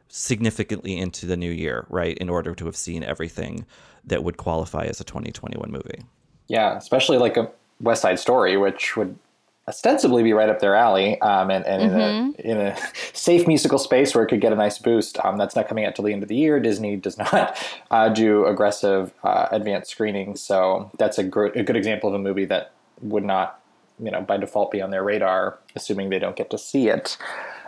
significantly 0.08 0.96
into 0.96 1.26
the 1.26 1.36
new 1.36 1.50
year, 1.50 1.86
right, 1.90 2.16
in 2.16 2.30
order 2.30 2.54
to 2.54 2.64
have 2.64 2.74
seen 2.76 3.04
everything 3.04 3.66
that 4.04 4.24
would 4.24 4.38
qualify 4.38 4.84
as 4.84 5.00
a 5.00 5.04
2021 5.04 5.70
movie. 5.70 6.02
Yeah, 6.48 6.76
especially 6.76 7.18
like 7.18 7.36
a 7.36 7.50
West 7.80 8.02
Side 8.02 8.18
Story, 8.18 8.56
which 8.56 8.96
would 8.96 9.18
ostensibly 9.68 10.22
be 10.22 10.32
right 10.32 10.48
up 10.48 10.60
their 10.60 10.76
alley, 10.76 11.20
um, 11.20 11.50
and, 11.50 11.66
and 11.66 11.92
mm-hmm. 11.92 12.40
in, 12.40 12.56
a, 12.56 12.60
in, 12.60 12.66
a, 12.72 12.76
safe 13.12 13.46
musical 13.46 13.78
space 13.78 14.14
where 14.14 14.22
it 14.22 14.28
could 14.28 14.40
get 14.40 14.52
a 14.52 14.56
nice 14.56 14.78
boost. 14.78 15.18
Um, 15.24 15.38
that's 15.38 15.56
not 15.56 15.68
coming 15.68 15.84
out 15.84 15.96
till 15.96 16.04
the 16.04 16.12
end 16.12 16.22
of 16.22 16.28
the 16.28 16.36
year. 16.36 16.60
Disney 16.60 16.96
does 16.96 17.18
not 17.32 17.58
uh, 17.90 18.08
do 18.08 18.46
aggressive 18.46 19.12
uh, 19.24 19.48
advanced 19.50 19.90
screenings, 19.90 20.40
so 20.40 20.90
that's 20.98 21.18
a, 21.18 21.24
gr- 21.24 21.46
a 21.46 21.62
good 21.62 21.76
example 21.76 22.08
of 22.08 22.14
a 22.14 22.18
movie 22.18 22.44
that 22.44 22.72
would 23.00 23.24
not, 23.24 23.60
you 23.98 24.10
know, 24.10 24.20
by 24.20 24.36
default 24.36 24.70
be 24.70 24.80
on 24.80 24.90
their 24.90 25.02
radar, 25.02 25.58
assuming 25.74 26.10
they 26.10 26.18
don't 26.18 26.36
get 26.36 26.50
to 26.50 26.58
see 26.58 26.88
it. 26.88 27.16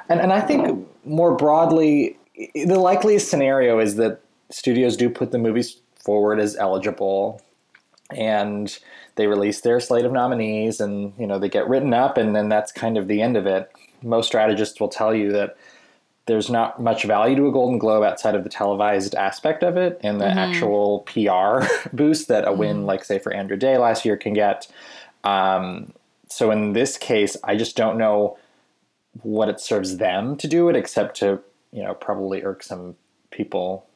And 0.09 0.21
and 0.21 0.33
I 0.33 0.41
think 0.41 0.87
more 1.05 1.35
broadly, 1.35 2.19
the 2.55 2.79
likeliest 2.79 3.29
scenario 3.29 3.79
is 3.79 3.97
that 3.97 4.21
studios 4.51 4.97
do 4.97 5.11
put 5.11 5.33
the 5.33 5.39
movies 5.39 5.77
forward 6.03 6.41
as 6.41 6.57
eligible, 6.57 7.43
and 8.11 8.79
they 9.19 9.27
release 9.27 9.61
their 9.61 9.81
slate 9.81 10.05
of 10.05 10.13
nominees 10.13 10.81
and 10.81 11.13
you 11.19 11.27
know 11.27 11.39
they 11.39 11.49
get 11.49 11.69
written 11.69 11.93
up 11.93 12.17
and 12.17 12.35
then 12.35 12.49
that's 12.49 12.73
kind 12.73 12.97
of 12.97 13.09
the 13.09 13.21
end 13.21 13.37
of 13.37 13.47
it 13.47 13.71
most 14.01 14.29
strategists 14.29 14.81
will 14.81 14.89
tell 14.89 15.15
you 15.15 15.33
that 15.33 15.57
there's 16.27 16.49
not 16.49 16.81
much 16.81 17.05
value 17.05 17.35
to 17.35 17.49
a 17.49 17.53
golden 17.53 17.79
globe 17.79 18.05
outside 18.05 18.37
of 18.37 18.45
the 18.45 18.49
televised 18.49 19.15
aspect 19.17 19.65
of 19.65 19.77
it 19.77 20.01
and 20.05 20.21
the 20.21 20.25
mm-hmm. 20.25 20.39
actual 20.39 21.01
pr 21.01 21.67
boost 21.95 22.29
that 22.29 22.47
a 22.47 22.53
win 22.53 22.79
mm-hmm. 22.79 22.87
like 22.87 23.05
say 23.05 23.19
for 23.19 23.35
Andra 23.35 23.59
Day 23.59 23.77
last 23.77 24.05
year 24.05 24.17
can 24.17 24.33
get 24.33 24.69
um, 25.25 25.93
so 26.29 26.53
in 26.53 26.73
this 26.73 26.97
case 26.97 27.37
i 27.43 27.57
just 27.57 27.77
don't 27.77 27.99
know 27.99 28.39
what 29.23 29.49
it 29.49 29.59
serves 29.59 29.97
them 29.97 30.37
to 30.37 30.47
do 30.47 30.69
it 30.69 30.77
except 30.77 31.17
to 31.17 31.41
you 31.73 31.83
know 31.83 31.93
probably 31.93 32.45
irk 32.45 32.63
some 32.63 32.95
people 33.33 33.88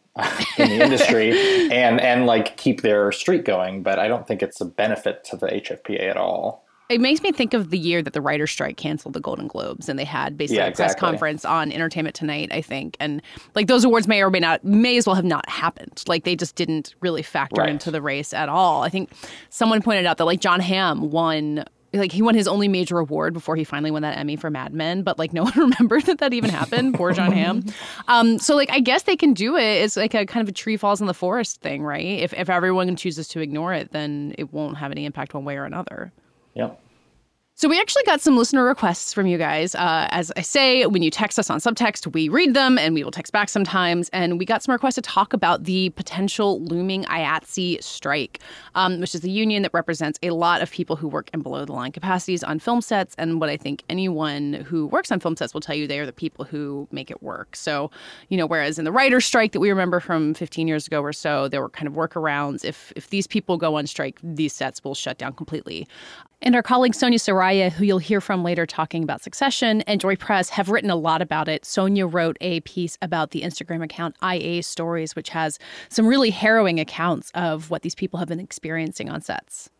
in 0.58 0.68
the 0.68 0.84
industry 0.84 1.30
and 1.72 2.00
and 2.00 2.26
like 2.26 2.56
keep 2.58 2.82
their 2.82 3.10
streak 3.12 3.44
going 3.44 3.82
but 3.82 3.98
i 3.98 4.06
don't 4.06 4.26
think 4.26 4.42
it's 4.42 4.60
a 4.60 4.64
benefit 4.64 5.24
to 5.24 5.36
the 5.36 5.46
hfpa 5.46 6.02
at 6.02 6.16
all 6.18 6.66
it 6.90 7.00
makes 7.00 7.22
me 7.22 7.32
think 7.32 7.54
of 7.54 7.70
the 7.70 7.78
year 7.78 8.02
that 8.02 8.12
the 8.12 8.20
writer's 8.20 8.50
strike 8.50 8.76
canceled 8.76 9.14
the 9.14 9.20
golden 9.20 9.46
globes 9.46 9.88
and 9.88 9.98
they 9.98 10.04
had 10.04 10.36
basically 10.36 10.58
yeah, 10.58 10.66
exactly. 10.66 10.92
a 10.92 10.94
press 10.94 11.00
conference 11.00 11.44
on 11.46 11.72
entertainment 11.72 12.14
tonight 12.14 12.50
i 12.52 12.60
think 12.60 12.94
and 13.00 13.22
like 13.54 13.68
those 13.68 13.84
awards 13.84 14.06
may 14.06 14.22
or 14.22 14.28
may 14.28 14.40
not 14.40 14.62
may 14.62 14.98
as 14.98 15.06
well 15.06 15.16
have 15.16 15.24
not 15.24 15.48
happened 15.48 16.02
like 16.06 16.24
they 16.24 16.36
just 16.36 16.56
didn't 16.56 16.94
really 17.00 17.22
factor 17.22 17.62
right. 17.62 17.70
into 17.70 17.90
the 17.90 18.02
race 18.02 18.34
at 18.34 18.50
all 18.50 18.82
i 18.82 18.90
think 18.90 19.10
someone 19.48 19.80
pointed 19.80 20.04
out 20.04 20.18
that 20.18 20.24
like 20.24 20.40
Jon 20.40 20.60
Hamm 20.60 21.10
won 21.10 21.64
like 21.92 22.12
he 22.12 22.22
won 22.22 22.34
his 22.34 22.48
only 22.48 22.68
major 22.68 22.98
award 22.98 23.34
before 23.34 23.56
he 23.56 23.64
finally 23.64 23.90
won 23.90 24.02
that 24.02 24.16
Emmy 24.16 24.36
for 24.36 24.50
Mad 24.50 24.72
Men, 24.72 25.02
but 25.02 25.18
like 25.18 25.32
no 25.32 25.42
one 25.44 25.52
remembered 25.56 26.04
that 26.06 26.18
that 26.18 26.32
even 26.32 26.50
happened. 26.50 26.94
Poor 26.94 27.12
Jon 27.12 27.32
Hamm. 27.32 27.64
Um, 28.08 28.38
so 28.38 28.56
like 28.56 28.70
I 28.70 28.80
guess 28.80 29.04
they 29.04 29.16
can 29.16 29.32
do 29.32 29.56
it. 29.56 29.62
It's 29.82 29.96
like 29.96 30.14
a 30.14 30.26
kind 30.26 30.42
of 30.42 30.48
a 30.48 30.52
tree 30.52 30.76
falls 30.76 31.00
in 31.00 31.06
the 31.06 31.14
forest 31.14 31.60
thing, 31.60 31.82
right? 31.82 32.04
If 32.04 32.32
if 32.34 32.50
everyone 32.50 32.94
chooses 32.96 33.28
to 33.28 33.40
ignore 33.40 33.72
it, 33.72 33.92
then 33.92 34.34
it 34.38 34.52
won't 34.52 34.76
have 34.78 34.90
any 34.90 35.04
impact 35.04 35.34
one 35.34 35.44
way 35.44 35.56
or 35.56 35.64
another. 35.64 36.12
Yep. 36.54 36.81
So 37.54 37.68
we 37.68 37.78
actually 37.78 38.02
got 38.04 38.20
some 38.22 38.36
listener 38.36 38.64
requests 38.64 39.12
from 39.12 39.26
you 39.26 39.36
guys. 39.36 39.74
Uh, 39.74 40.08
as 40.10 40.32
I 40.36 40.40
say, 40.40 40.86
when 40.86 41.02
you 41.02 41.10
text 41.10 41.38
us 41.38 41.50
on 41.50 41.60
subtext, 41.60 42.12
we 42.12 42.30
read 42.30 42.54
them 42.54 42.78
and 42.78 42.94
we 42.94 43.04
will 43.04 43.10
text 43.10 43.30
back 43.30 43.50
sometimes. 43.50 44.08
And 44.08 44.38
we 44.38 44.46
got 44.46 44.62
some 44.62 44.72
requests 44.72 44.94
to 44.94 45.02
talk 45.02 45.34
about 45.34 45.64
the 45.64 45.90
potential 45.90 46.62
looming 46.62 47.04
IATSE 47.04 47.82
strike, 47.82 48.40
um, 48.74 49.00
which 49.00 49.14
is 49.14 49.20
the 49.20 49.30
union 49.30 49.62
that 49.62 49.74
represents 49.74 50.18
a 50.22 50.30
lot 50.30 50.62
of 50.62 50.70
people 50.70 50.96
who 50.96 51.06
work 51.06 51.28
in 51.34 51.42
below 51.42 51.66
the 51.66 51.72
line 51.72 51.92
capacities 51.92 52.42
on 52.42 52.58
film 52.58 52.80
sets. 52.80 53.14
And 53.18 53.38
what 53.38 53.50
I 53.50 53.58
think 53.58 53.84
anyone 53.90 54.54
who 54.54 54.86
works 54.86 55.12
on 55.12 55.20
film 55.20 55.36
sets 55.36 55.52
will 55.52 55.60
tell 55.60 55.76
you, 55.76 55.86
they 55.86 56.00
are 56.00 56.06
the 56.06 56.12
people 56.12 56.46
who 56.46 56.88
make 56.90 57.10
it 57.10 57.22
work. 57.22 57.54
So, 57.54 57.90
you 58.30 58.38
know, 58.38 58.46
whereas 58.46 58.78
in 58.78 58.86
the 58.86 58.92
writer's 58.92 59.26
strike 59.26 59.52
that 59.52 59.60
we 59.60 59.68
remember 59.68 60.00
from 60.00 60.32
15 60.34 60.66
years 60.66 60.86
ago 60.86 61.02
or 61.02 61.12
so, 61.12 61.48
there 61.48 61.60
were 61.60 61.68
kind 61.68 61.86
of 61.86 61.92
workarounds. 61.92 62.64
If 62.64 62.94
if 62.96 63.10
these 63.10 63.26
people 63.26 63.58
go 63.58 63.76
on 63.76 63.86
strike, 63.86 64.18
these 64.22 64.54
sets 64.54 64.82
will 64.82 64.94
shut 64.94 65.18
down 65.18 65.34
completely. 65.34 65.86
And 66.44 66.56
our 66.56 66.62
colleague 66.62 66.96
Sonia 66.96 67.20
Saraiya, 67.20 67.70
who 67.70 67.84
you'll 67.84 67.98
hear 67.98 68.20
from 68.20 68.42
later 68.42 68.66
talking 68.66 69.04
about 69.04 69.22
Succession, 69.22 69.82
and 69.82 70.00
Joy 70.00 70.16
Press 70.16 70.48
have 70.48 70.70
written 70.70 70.90
a 70.90 70.96
lot 70.96 71.22
about 71.22 71.46
it. 71.46 71.64
Sonia 71.64 72.04
wrote 72.04 72.36
a 72.40 72.58
piece 72.62 72.98
about 73.00 73.30
the 73.30 73.42
Instagram 73.42 73.80
account 73.84 74.16
IA 74.24 74.64
Stories, 74.64 75.14
which 75.14 75.28
has 75.28 75.60
some 75.88 76.04
really 76.04 76.30
harrowing 76.30 76.80
accounts 76.80 77.30
of 77.36 77.70
what 77.70 77.82
these 77.82 77.94
people 77.94 78.18
have 78.18 78.26
been 78.26 78.40
experiencing 78.40 79.08
on 79.08 79.20
sets. 79.20 79.70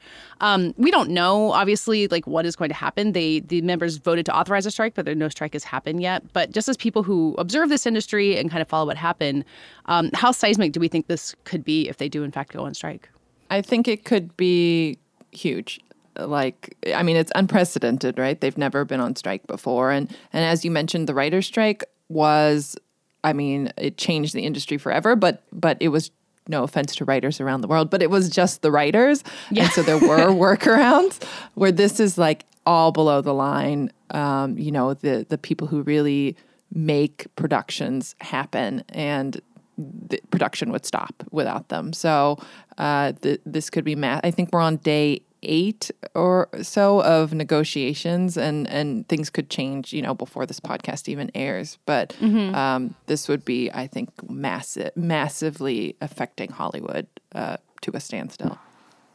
Um, 0.40 0.72
we 0.76 0.92
don't 0.92 1.10
know, 1.10 1.50
obviously, 1.50 2.06
like 2.06 2.28
what 2.28 2.46
is 2.46 2.54
going 2.54 2.68
to 2.68 2.76
happen. 2.76 3.10
They 3.10 3.40
the 3.40 3.60
members 3.62 3.96
voted 3.96 4.24
to 4.26 4.36
authorize 4.36 4.64
a 4.64 4.70
strike, 4.70 4.94
but 4.94 5.04
no 5.16 5.28
strike 5.28 5.54
has 5.54 5.64
happened 5.64 6.00
yet. 6.00 6.32
But 6.32 6.52
just 6.52 6.68
as 6.68 6.76
people 6.76 7.02
who 7.02 7.34
observe 7.38 7.70
this 7.70 7.86
industry 7.86 8.38
and 8.38 8.48
kind 8.52 8.62
of 8.62 8.68
follow 8.68 8.86
what 8.86 8.96
happened, 8.96 9.44
um, 9.86 10.10
how 10.14 10.30
seismic 10.30 10.70
do 10.70 10.78
we 10.78 10.86
think 10.86 11.08
this 11.08 11.34
could 11.42 11.64
be 11.64 11.88
if 11.88 11.96
they 11.96 12.08
do 12.08 12.22
in 12.22 12.30
fact 12.30 12.52
go 12.52 12.64
on 12.64 12.72
strike? 12.72 13.08
I 13.50 13.62
think 13.62 13.88
it 13.88 14.04
could 14.04 14.36
be 14.36 14.96
huge 15.32 15.80
like 16.18 16.76
i 16.94 17.02
mean 17.02 17.16
it's 17.16 17.32
unprecedented 17.34 18.18
right? 18.18 18.40
They've 18.40 18.58
never 18.58 18.84
been 18.84 19.00
on 19.00 19.16
strike 19.16 19.46
before. 19.46 19.90
And 19.90 20.10
and 20.32 20.44
as 20.44 20.64
you 20.64 20.70
mentioned 20.70 21.08
the 21.08 21.14
writer's 21.14 21.46
strike 21.46 21.84
was 22.08 22.76
i 23.24 23.32
mean 23.32 23.72
it 23.76 23.96
changed 23.96 24.34
the 24.34 24.44
industry 24.44 24.78
forever 24.78 25.16
but 25.16 25.42
but 25.52 25.76
it 25.80 25.88
was 25.88 26.10
no 26.48 26.64
offense 26.64 26.96
to 26.96 27.04
writers 27.04 27.40
around 27.40 27.60
the 27.60 27.68
world 27.68 27.88
but 27.88 28.02
it 28.02 28.10
was 28.10 28.28
just 28.28 28.62
the 28.62 28.70
writers. 28.70 29.22
Yeah. 29.50 29.64
and 29.64 29.72
so 29.72 29.82
there 29.82 29.98
were 29.98 30.28
workarounds 30.56 31.22
where 31.54 31.72
this 31.72 32.00
is 32.00 32.18
like 32.18 32.44
all 32.66 32.92
below 32.92 33.20
the 33.20 33.34
line 33.34 33.90
um, 34.10 34.58
you 34.58 34.70
know 34.72 34.94
the 34.94 35.26
the 35.28 35.38
people 35.38 35.66
who 35.66 35.82
really 35.82 36.36
make 36.74 37.26
productions 37.36 38.14
happen 38.20 38.82
and 38.90 39.40
the 39.78 40.20
production 40.30 40.70
would 40.70 40.84
stop 40.84 41.14
without 41.30 41.68
them. 41.68 41.92
So 41.92 42.38
uh, 42.78 43.12
th- 43.12 43.40
this 43.44 43.70
could 43.70 43.84
be 43.84 43.94
math 43.94 44.20
i 44.24 44.30
think 44.30 44.50
we're 44.52 44.60
on 44.60 44.76
day 44.76 45.20
eight 45.42 45.90
or 46.14 46.48
so 46.62 47.02
of 47.02 47.34
negotiations 47.34 48.36
and 48.36 48.68
and 48.68 49.08
things 49.08 49.30
could 49.30 49.50
change 49.50 49.92
you 49.92 50.02
know 50.02 50.14
before 50.14 50.46
this 50.46 50.60
podcast 50.60 51.08
even 51.08 51.30
airs 51.34 51.78
but 51.86 52.10
mm-hmm. 52.20 52.54
um, 52.54 52.94
this 53.06 53.28
would 53.28 53.44
be 53.44 53.70
i 53.72 53.86
think 53.86 54.10
massive 54.30 54.90
massively 54.96 55.96
affecting 56.00 56.50
hollywood 56.50 57.06
uh, 57.34 57.56
to 57.80 57.90
a 57.94 58.00
standstill 58.00 58.58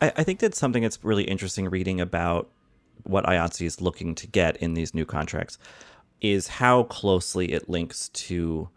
I, 0.01 0.13
I, 0.17 0.23
think 0.23 0.39
that's 0.39 0.59
something 0.59 0.83
that's 0.83 1.03
really 1.03 1.23
interesting 1.23 1.69
reading 1.69 1.99
about 1.99 2.49
what 3.03 3.25
IATSE 3.25 3.65
is 3.65 3.81
looking 3.81 4.13
to 4.15 4.27
get 4.27 4.57
in 4.57 4.73
these 4.73 4.93
new 4.93 5.05
contracts 5.05 5.57
is 6.21 6.47
how 6.47 6.83
closely 6.83 7.51
it 7.51 7.69
links 7.69 8.09
to 8.09 8.69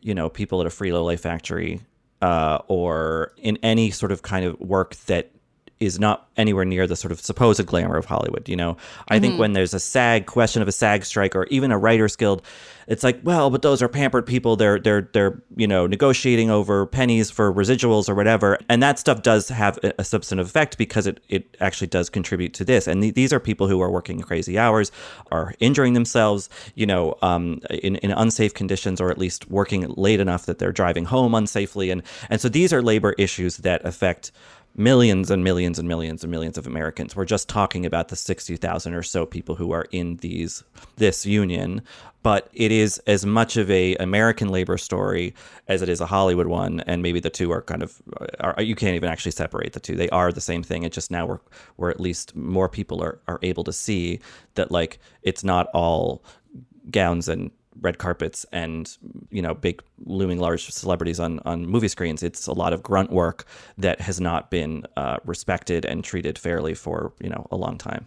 you 0.00 0.14
know 0.14 0.28
people 0.28 0.60
at 0.60 0.66
a 0.66 0.70
Frito 0.70 1.04
Lay 1.04 1.16
factory 1.16 1.80
uh, 2.22 2.58
or 2.68 3.32
in 3.36 3.58
any 3.62 3.90
sort 3.90 4.12
of 4.12 4.22
kind 4.22 4.44
of 4.44 4.58
work 4.60 4.94
that 5.06 5.30
is 5.78 5.98
not 5.98 6.28
anywhere 6.36 6.64
near 6.64 6.86
the 6.86 6.96
sort 6.96 7.12
of 7.12 7.20
supposed 7.20 7.64
glamour 7.66 7.96
of 7.96 8.06
Hollywood. 8.06 8.48
You 8.48 8.56
know, 8.56 8.76
I 9.08 9.16
mm-hmm. 9.16 9.22
think 9.22 9.38
when 9.38 9.52
there's 9.52 9.74
a 9.74 9.80
SAG 9.80 10.26
question 10.26 10.62
of 10.62 10.68
a 10.68 10.72
SAG 10.72 11.04
strike 11.04 11.36
or 11.36 11.44
even 11.46 11.70
a 11.70 11.78
writers 11.78 12.16
guild, 12.16 12.42
it's 12.86 13.02
like, 13.02 13.20
well, 13.24 13.50
but 13.50 13.62
those 13.62 13.82
are 13.82 13.88
pampered 13.88 14.26
people. 14.26 14.56
They're 14.56 14.78
they're 14.78 15.08
they're 15.12 15.42
you 15.56 15.66
know 15.66 15.86
negotiating 15.86 16.50
over 16.50 16.86
pennies 16.86 17.30
for 17.30 17.52
residuals 17.52 18.08
or 18.08 18.14
whatever, 18.14 18.58
and 18.68 18.82
that 18.82 18.98
stuff 18.98 19.22
does 19.22 19.48
have 19.48 19.78
a, 19.82 20.04
substantive 20.04 20.46
effect 20.46 20.78
because 20.78 21.06
it 21.06 21.20
it 21.28 21.56
actually 21.60 21.88
does 21.88 22.08
contribute 22.08 22.54
to 22.54 22.64
this. 22.64 22.86
And 22.86 23.02
th- 23.02 23.14
these 23.14 23.32
are 23.32 23.40
people 23.40 23.66
who 23.66 23.80
are 23.82 23.90
working 23.90 24.20
crazy 24.20 24.56
hours, 24.56 24.92
are 25.32 25.52
injuring 25.58 25.94
themselves, 25.94 26.48
you 26.74 26.86
know, 26.86 27.16
um, 27.22 27.60
in 27.70 27.96
in 27.96 28.12
unsafe 28.12 28.54
conditions 28.54 29.00
or 29.00 29.10
at 29.10 29.18
least 29.18 29.50
working 29.50 29.92
late 29.96 30.20
enough 30.20 30.46
that 30.46 30.58
they're 30.58 30.72
driving 30.72 31.06
home 31.06 31.32
unsafely, 31.32 31.90
and 31.90 32.02
and 32.30 32.40
so 32.40 32.48
these 32.48 32.72
are 32.72 32.82
labor 32.82 33.14
issues 33.18 33.56
that 33.58 33.84
affect 33.84 34.30
millions 34.76 35.30
and 35.30 35.42
millions 35.42 35.78
and 35.78 35.88
millions 35.88 36.22
and 36.22 36.30
millions 36.30 36.58
of 36.58 36.66
Americans. 36.66 37.16
We're 37.16 37.24
just 37.24 37.48
talking 37.48 37.86
about 37.86 38.08
the 38.08 38.16
60,000 38.16 38.94
or 38.94 39.02
so 39.02 39.24
people 39.24 39.54
who 39.54 39.72
are 39.72 39.86
in 39.90 40.16
these 40.16 40.62
this 40.96 41.24
union, 41.24 41.82
but 42.22 42.48
it 42.52 42.70
is 42.70 42.98
as 43.06 43.24
much 43.24 43.56
of 43.56 43.70
a 43.70 43.94
American 43.96 44.48
labor 44.48 44.76
story 44.76 45.34
as 45.68 45.80
it 45.80 45.88
is 45.88 46.00
a 46.00 46.06
Hollywood 46.06 46.46
one 46.46 46.80
and 46.80 47.02
maybe 47.02 47.20
the 47.20 47.30
two 47.30 47.50
are 47.52 47.62
kind 47.62 47.82
of 47.82 48.02
are, 48.40 48.60
you 48.62 48.74
can't 48.74 48.94
even 48.94 49.08
actually 49.08 49.32
separate 49.32 49.72
the 49.72 49.80
two. 49.80 49.96
They 49.96 50.10
are 50.10 50.30
the 50.30 50.40
same 50.40 50.62
thing. 50.62 50.82
It 50.82 50.92
just 50.92 51.10
now 51.10 51.26
we're 51.26 51.40
where 51.76 51.90
at 51.90 52.00
least 52.00 52.36
more 52.36 52.68
people 52.68 53.02
are 53.02 53.18
are 53.28 53.38
able 53.42 53.64
to 53.64 53.72
see 53.72 54.20
that 54.54 54.70
like 54.70 54.98
it's 55.22 55.42
not 55.42 55.68
all 55.72 56.22
gowns 56.90 57.28
and 57.28 57.50
red 57.80 57.98
carpets 57.98 58.46
and 58.52 58.96
you 59.30 59.42
know 59.42 59.54
big 59.54 59.82
looming 60.04 60.38
large 60.38 60.70
celebrities 60.70 61.20
on 61.20 61.40
on 61.40 61.66
movie 61.66 61.88
screens. 61.88 62.22
It's 62.22 62.46
a 62.46 62.52
lot 62.52 62.72
of 62.72 62.82
grunt 62.82 63.10
work 63.10 63.44
that 63.78 64.00
has 64.00 64.20
not 64.20 64.50
been 64.50 64.84
uh, 64.96 65.18
respected 65.24 65.84
and 65.84 66.02
treated 66.04 66.38
fairly 66.38 66.74
for 66.74 67.12
you 67.20 67.28
know 67.28 67.46
a 67.50 67.56
long 67.56 67.78
time. 67.78 68.06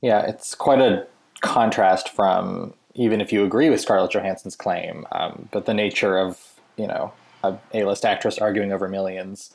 Yeah 0.00 0.20
it's 0.26 0.54
quite 0.54 0.80
a 0.80 1.06
contrast 1.40 2.08
from 2.08 2.74
even 2.94 3.20
if 3.20 3.32
you 3.32 3.44
agree 3.44 3.68
with 3.70 3.80
scarlett 3.80 4.10
johansson's 4.10 4.56
claim 4.56 5.06
um, 5.12 5.48
but 5.52 5.66
the 5.66 5.74
nature 5.74 6.18
of 6.18 6.40
you 6.76 6.86
know 6.86 7.12
a 7.42 7.56
a-list 7.74 8.04
actress 8.04 8.38
arguing 8.38 8.72
over 8.72 8.88
millions 8.88 9.52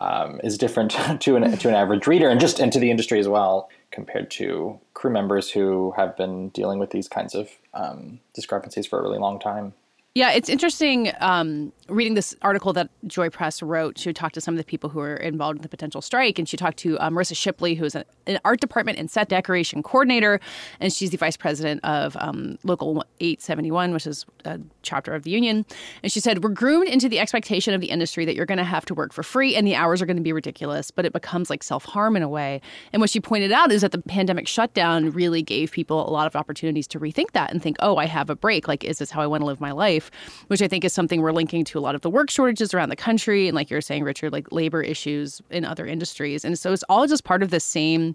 um, 0.00 0.40
is 0.44 0.58
different 0.58 0.90
to 1.20 1.36
an 1.36 1.56
to 1.58 1.68
an 1.68 1.74
average 1.74 2.06
reader 2.06 2.28
and 2.28 2.40
just 2.40 2.60
into 2.60 2.78
the 2.78 2.90
industry 2.90 3.18
as 3.18 3.28
well 3.28 3.68
compared 3.92 4.30
to 4.32 4.80
crew 4.94 5.10
members 5.10 5.50
who 5.50 5.92
have 5.96 6.16
been 6.16 6.48
dealing 6.48 6.78
with 6.78 6.90
these 6.90 7.08
kinds 7.08 7.34
of 7.34 7.50
um, 7.74 8.20
discrepancies 8.34 8.86
for 8.86 8.98
a 8.98 9.02
really 9.02 9.18
long 9.18 9.38
time. 9.38 9.74
Yeah, 10.14 10.32
it's 10.32 10.50
interesting 10.50 11.10
um, 11.20 11.72
reading 11.88 12.12
this 12.12 12.36
article 12.42 12.74
that 12.74 12.90
Joy 13.06 13.30
Press 13.30 13.62
wrote. 13.62 13.96
She 13.96 14.12
talked 14.12 14.34
to 14.34 14.42
some 14.42 14.52
of 14.52 14.58
the 14.58 14.64
people 14.64 14.90
who 14.90 14.98
were 14.98 15.16
involved 15.16 15.56
in 15.56 15.62
the 15.62 15.70
potential 15.70 16.02
strike, 16.02 16.38
and 16.38 16.46
she 16.46 16.58
talked 16.58 16.76
to 16.78 16.98
uh, 16.98 17.08
Marissa 17.08 17.34
Shipley, 17.34 17.74
who 17.74 17.86
is 17.86 17.94
an, 17.94 18.04
art 18.44 18.60
department 18.60 18.98
and 18.98 19.10
set 19.10 19.30
decoration 19.30 19.82
coordinator, 19.82 20.38
and 20.80 20.92
she's 20.92 21.08
the 21.08 21.16
vice 21.16 21.38
president 21.38 21.82
of 21.82 22.14
um, 22.20 22.58
Local 22.62 23.02
871, 23.20 23.94
which 23.94 24.06
is 24.06 24.26
a 24.44 24.60
chapter 24.82 25.14
of 25.14 25.22
the 25.22 25.30
union. 25.30 25.64
And 26.02 26.12
she 26.12 26.20
said, 26.20 26.42
"We're 26.42 26.50
groomed 26.50 26.88
into 26.88 27.08
the 27.08 27.18
expectation 27.18 27.74
of 27.74 27.80
the 27.80 27.90
industry 27.90 28.24
that 28.24 28.34
you're 28.34 28.46
going 28.46 28.58
to 28.58 28.64
have 28.64 28.84
to 28.86 28.94
work 28.94 29.12
for 29.12 29.22
free, 29.22 29.54
and 29.56 29.66
the 29.66 29.74
hours 29.74 30.02
are 30.02 30.06
going 30.06 30.16
to 30.16 30.22
be 30.22 30.32
ridiculous, 30.32 30.90
but 30.90 31.04
it 31.04 31.12
becomes 31.12 31.50
like 31.50 31.62
self 31.62 31.84
harm 31.84 32.16
in 32.16 32.22
a 32.22 32.28
way." 32.28 32.60
And 32.92 33.00
what 33.00 33.10
she 33.10 33.20
pointed 33.20 33.52
out 33.52 33.72
is 33.72 33.82
that 33.82 33.92
the 33.92 34.02
pandemic 34.02 34.48
shutdown 34.48 35.10
really 35.10 35.42
gave 35.42 35.72
people 35.72 36.08
a 36.08 36.10
lot 36.10 36.26
of 36.26 36.36
opportunities 36.36 36.86
to 36.88 37.00
rethink 37.00 37.32
that 37.32 37.50
and 37.50 37.62
think, 37.62 37.76
"Oh, 37.80 37.96
I 37.96 38.06
have 38.06 38.30
a 38.30 38.36
break. 38.36 38.68
Like, 38.68 38.84
is 38.84 38.98
this 38.98 39.10
how 39.10 39.20
I 39.22 39.26
want 39.26 39.42
to 39.42 39.46
live 39.46 39.60
my 39.60 39.72
life?" 39.72 40.10
which 40.48 40.62
I 40.62 40.68
think 40.68 40.84
is 40.84 40.92
something 40.92 41.20
we're 41.20 41.32
linking 41.32 41.64
to 41.64 41.78
a 41.78 41.80
lot 41.80 41.94
of 41.94 42.00
the 42.00 42.10
work 42.10 42.30
shortages 42.30 42.74
around 42.74 42.88
the 42.88 42.96
country. 42.96 43.48
And 43.48 43.54
like 43.54 43.70
you're 43.70 43.80
saying, 43.80 44.04
Richard, 44.04 44.32
like 44.32 44.50
labor 44.52 44.82
issues 44.82 45.40
in 45.50 45.64
other 45.64 45.86
industries. 45.86 46.44
And 46.44 46.58
so 46.58 46.72
it's 46.72 46.84
all 46.88 47.06
just 47.06 47.24
part 47.24 47.42
of 47.42 47.50
the 47.50 47.60
same 47.60 48.14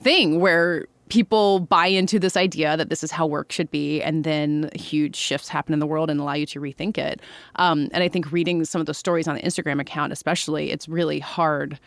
thing 0.00 0.40
where 0.40 0.86
people 1.12 1.60
buy 1.60 1.88
into 1.88 2.18
this 2.18 2.38
idea 2.38 2.74
that 2.74 2.88
this 2.88 3.04
is 3.04 3.10
how 3.10 3.26
work 3.26 3.52
should 3.52 3.70
be, 3.70 4.00
and 4.00 4.24
then 4.24 4.70
huge 4.74 5.14
shifts 5.14 5.46
happen 5.46 5.74
in 5.74 5.78
the 5.78 5.86
world 5.86 6.08
and 6.08 6.18
allow 6.18 6.32
you 6.32 6.46
to 6.46 6.58
rethink 6.58 6.96
it. 6.96 7.20
Um, 7.56 7.90
and 7.92 8.02
I 8.02 8.08
think 8.08 8.32
reading 8.32 8.64
some 8.64 8.80
of 8.80 8.86
the 8.86 8.94
stories 8.94 9.28
on 9.28 9.34
the 9.34 9.42
Instagram 9.42 9.78
account, 9.78 10.10
especially, 10.10 10.70
it's 10.70 10.88
really 10.88 11.18
hard 11.18 11.78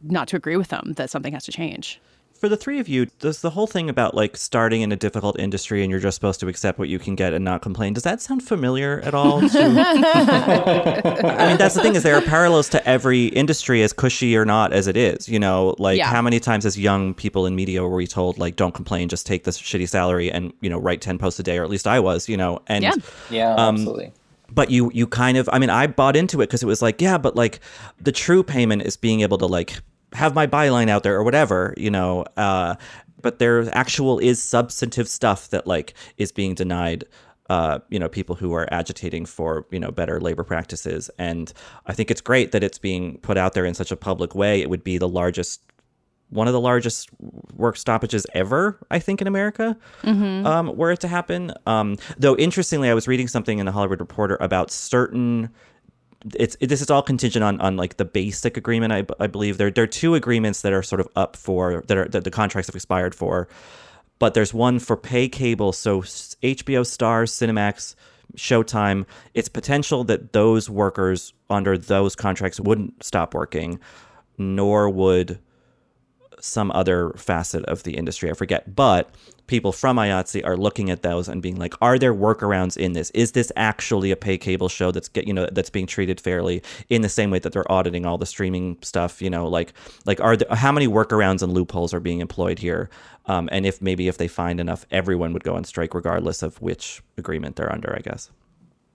not 0.00 0.28
to 0.28 0.36
agree 0.36 0.56
with 0.56 0.68
them 0.68 0.92
that 0.94 1.10
something 1.10 1.32
has 1.32 1.44
to 1.46 1.50
change 1.50 2.00
for 2.38 2.48
the 2.48 2.56
three 2.56 2.78
of 2.78 2.88
you, 2.88 3.06
does 3.18 3.40
the 3.40 3.50
whole 3.50 3.66
thing 3.66 3.90
about 3.90 4.14
like 4.14 4.36
starting 4.36 4.82
in 4.82 4.92
a 4.92 4.96
difficult 4.96 5.38
industry 5.38 5.82
and 5.82 5.90
you're 5.90 5.98
just 5.98 6.14
supposed 6.14 6.38
to 6.40 6.48
accept 6.48 6.78
what 6.78 6.88
you 6.88 6.98
can 6.98 7.16
get 7.16 7.32
and 7.32 7.44
not 7.44 7.62
complain, 7.62 7.94
does 7.94 8.04
that 8.04 8.20
sound 8.20 8.44
familiar 8.44 9.00
at 9.00 9.12
all? 9.12 9.40
To... 9.40 9.48
I 9.58 11.48
mean, 11.48 11.56
that's 11.58 11.74
the 11.74 11.82
thing 11.82 11.96
is 11.96 12.04
there 12.04 12.16
are 12.16 12.22
parallels 12.22 12.68
to 12.70 12.88
every 12.88 13.26
industry, 13.26 13.82
as 13.82 13.92
cushy 13.92 14.36
or 14.36 14.44
not 14.44 14.72
as 14.72 14.86
it 14.86 14.96
is. 14.96 15.28
You 15.28 15.40
know, 15.40 15.74
like 15.78 15.98
yeah. 15.98 16.06
how 16.06 16.22
many 16.22 16.38
times 16.38 16.64
as 16.64 16.78
young 16.78 17.12
people 17.12 17.44
in 17.46 17.56
media 17.56 17.82
were 17.82 17.96
we 17.96 18.06
told 18.06 18.38
like, 18.38 18.54
don't 18.56 18.72
complain, 18.72 19.08
just 19.08 19.26
take 19.26 19.44
this 19.44 19.60
shitty 19.60 19.88
salary 19.88 20.30
and 20.30 20.52
you 20.60 20.70
know 20.70 20.78
write 20.78 21.00
ten 21.00 21.18
posts 21.18 21.40
a 21.40 21.42
day, 21.42 21.58
or 21.58 21.64
at 21.64 21.70
least 21.70 21.86
I 21.88 21.98
was. 21.98 22.28
You 22.28 22.36
know, 22.36 22.60
and 22.68 22.84
yeah, 22.84 22.94
yeah, 23.30 23.54
um, 23.54 23.74
absolutely 23.76 24.12
but 24.50 24.70
you 24.70 24.90
you 24.94 25.06
kind 25.06 25.36
of 25.36 25.46
i 25.52 25.58
mean 25.58 25.68
i 25.68 25.86
bought 25.86 26.16
into 26.16 26.40
it 26.40 26.46
because 26.46 26.62
it 26.62 26.66
was 26.66 26.80
like 26.80 27.02
yeah 27.02 27.18
but 27.18 27.36
like 27.36 27.60
the 28.00 28.10
true 28.10 28.42
payment 28.42 28.80
is 28.80 28.96
being 28.96 29.20
able 29.20 29.36
to 29.36 29.44
like 29.44 29.82
have 30.12 30.34
my 30.34 30.46
byline 30.46 30.88
out 30.88 31.02
there 31.02 31.16
or 31.16 31.22
whatever, 31.22 31.74
you 31.76 31.90
know. 31.90 32.24
Uh, 32.36 32.74
but 33.20 33.38
there 33.38 33.68
actual 33.76 34.18
is 34.18 34.42
substantive 34.42 35.08
stuff 35.08 35.50
that 35.50 35.66
like 35.66 35.94
is 36.16 36.32
being 36.32 36.54
denied. 36.54 37.04
Uh, 37.50 37.78
you 37.88 37.98
know, 37.98 38.10
people 38.10 38.34
who 38.34 38.52
are 38.52 38.68
agitating 38.70 39.24
for 39.24 39.66
you 39.70 39.80
know 39.80 39.90
better 39.90 40.20
labor 40.20 40.44
practices, 40.44 41.10
and 41.18 41.52
I 41.86 41.94
think 41.94 42.10
it's 42.10 42.20
great 42.20 42.52
that 42.52 42.62
it's 42.62 42.78
being 42.78 43.18
put 43.18 43.38
out 43.38 43.54
there 43.54 43.64
in 43.64 43.72
such 43.74 43.90
a 43.90 43.96
public 43.96 44.34
way. 44.34 44.60
It 44.60 44.68
would 44.68 44.84
be 44.84 44.98
the 44.98 45.08
largest 45.08 45.62
one 46.30 46.46
of 46.46 46.52
the 46.52 46.60
largest 46.60 47.08
work 47.54 47.76
stoppages 47.76 48.26
ever, 48.34 48.78
I 48.90 48.98
think, 48.98 49.22
in 49.22 49.26
America, 49.26 49.78
um, 50.04 50.76
were 50.76 50.90
it 50.92 51.00
to 51.00 51.08
happen. 51.08 51.52
Um, 51.66 51.96
though, 52.18 52.36
interestingly, 52.36 52.90
I 52.90 52.94
was 52.94 53.08
reading 53.08 53.28
something 53.28 53.58
in 53.58 53.66
the 53.66 53.72
Hollywood 53.72 54.00
Reporter 54.00 54.36
about 54.40 54.70
certain. 54.70 55.48
It's 56.34 56.56
it, 56.60 56.66
this 56.66 56.80
is 56.80 56.90
all 56.90 57.02
contingent 57.02 57.44
on 57.44 57.60
on 57.60 57.76
like 57.76 57.96
the 57.96 58.04
basic 58.04 58.56
agreement. 58.56 58.92
I, 58.92 59.06
I 59.20 59.26
believe 59.26 59.58
there 59.58 59.70
there 59.70 59.84
are 59.84 59.88
two 59.88 60.14
agreements 60.14 60.62
that 60.62 60.72
are 60.72 60.82
sort 60.82 61.00
of 61.00 61.08
up 61.14 61.36
for 61.36 61.82
that 61.86 61.96
are 61.96 62.08
that 62.08 62.24
the 62.24 62.30
contracts 62.30 62.68
have 62.68 62.74
expired 62.74 63.14
for, 63.14 63.48
but 64.18 64.34
there's 64.34 64.52
one 64.52 64.78
for 64.78 64.96
pay 64.96 65.28
cable. 65.28 65.72
So 65.72 66.02
HBO, 66.02 66.82
Starz, 66.82 67.30
Cinemax, 67.30 67.94
Showtime. 68.36 69.06
It's 69.34 69.48
potential 69.48 70.04
that 70.04 70.32
those 70.32 70.68
workers 70.68 71.34
under 71.48 71.78
those 71.78 72.16
contracts 72.16 72.58
wouldn't 72.58 73.02
stop 73.04 73.34
working, 73.34 73.78
nor 74.36 74.90
would 74.90 75.38
some 76.40 76.70
other 76.72 77.10
facet 77.16 77.64
of 77.64 77.82
the 77.82 77.96
industry. 77.96 78.30
I 78.30 78.34
forget, 78.34 78.74
but 78.74 79.10
people 79.46 79.72
from 79.72 79.96
IATSE 79.96 80.44
are 80.46 80.56
looking 80.56 80.90
at 80.90 81.02
those 81.02 81.28
and 81.28 81.42
being 81.42 81.56
like, 81.56 81.74
are 81.80 81.98
there 81.98 82.14
workarounds 82.14 82.76
in 82.76 82.92
this? 82.92 83.10
Is 83.10 83.32
this 83.32 83.50
actually 83.56 84.10
a 84.10 84.16
pay 84.16 84.38
cable 84.38 84.68
show 84.68 84.90
that's 84.90 85.08
get 85.08 85.26
you 85.26 85.34
know 85.34 85.48
that's 85.50 85.70
being 85.70 85.86
treated 85.86 86.20
fairly 86.20 86.62
in 86.88 87.02
the 87.02 87.08
same 87.08 87.30
way 87.30 87.38
that 87.40 87.52
they're 87.52 87.70
auditing 87.70 88.06
all 88.06 88.18
the 88.18 88.26
streaming 88.26 88.78
stuff? 88.82 89.20
You 89.20 89.30
know, 89.30 89.48
like 89.48 89.72
like 90.06 90.20
are 90.20 90.36
there, 90.36 90.48
how 90.54 90.70
many 90.70 90.86
workarounds 90.86 91.42
and 91.42 91.52
loopholes 91.52 91.92
are 91.92 92.00
being 92.00 92.20
employed 92.20 92.58
here? 92.58 92.90
Um, 93.26 93.48
and 93.52 93.66
if 93.66 93.82
maybe 93.82 94.08
if 94.08 94.18
they 94.18 94.28
find 94.28 94.60
enough, 94.60 94.86
everyone 94.90 95.32
would 95.32 95.44
go 95.44 95.56
on 95.56 95.64
strike 95.64 95.94
regardless 95.94 96.42
of 96.42 96.60
which 96.62 97.02
agreement 97.16 97.56
they're 97.56 97.72
under. 97.72 97.94
I 97.94 98.00
guess. 98.00 98.30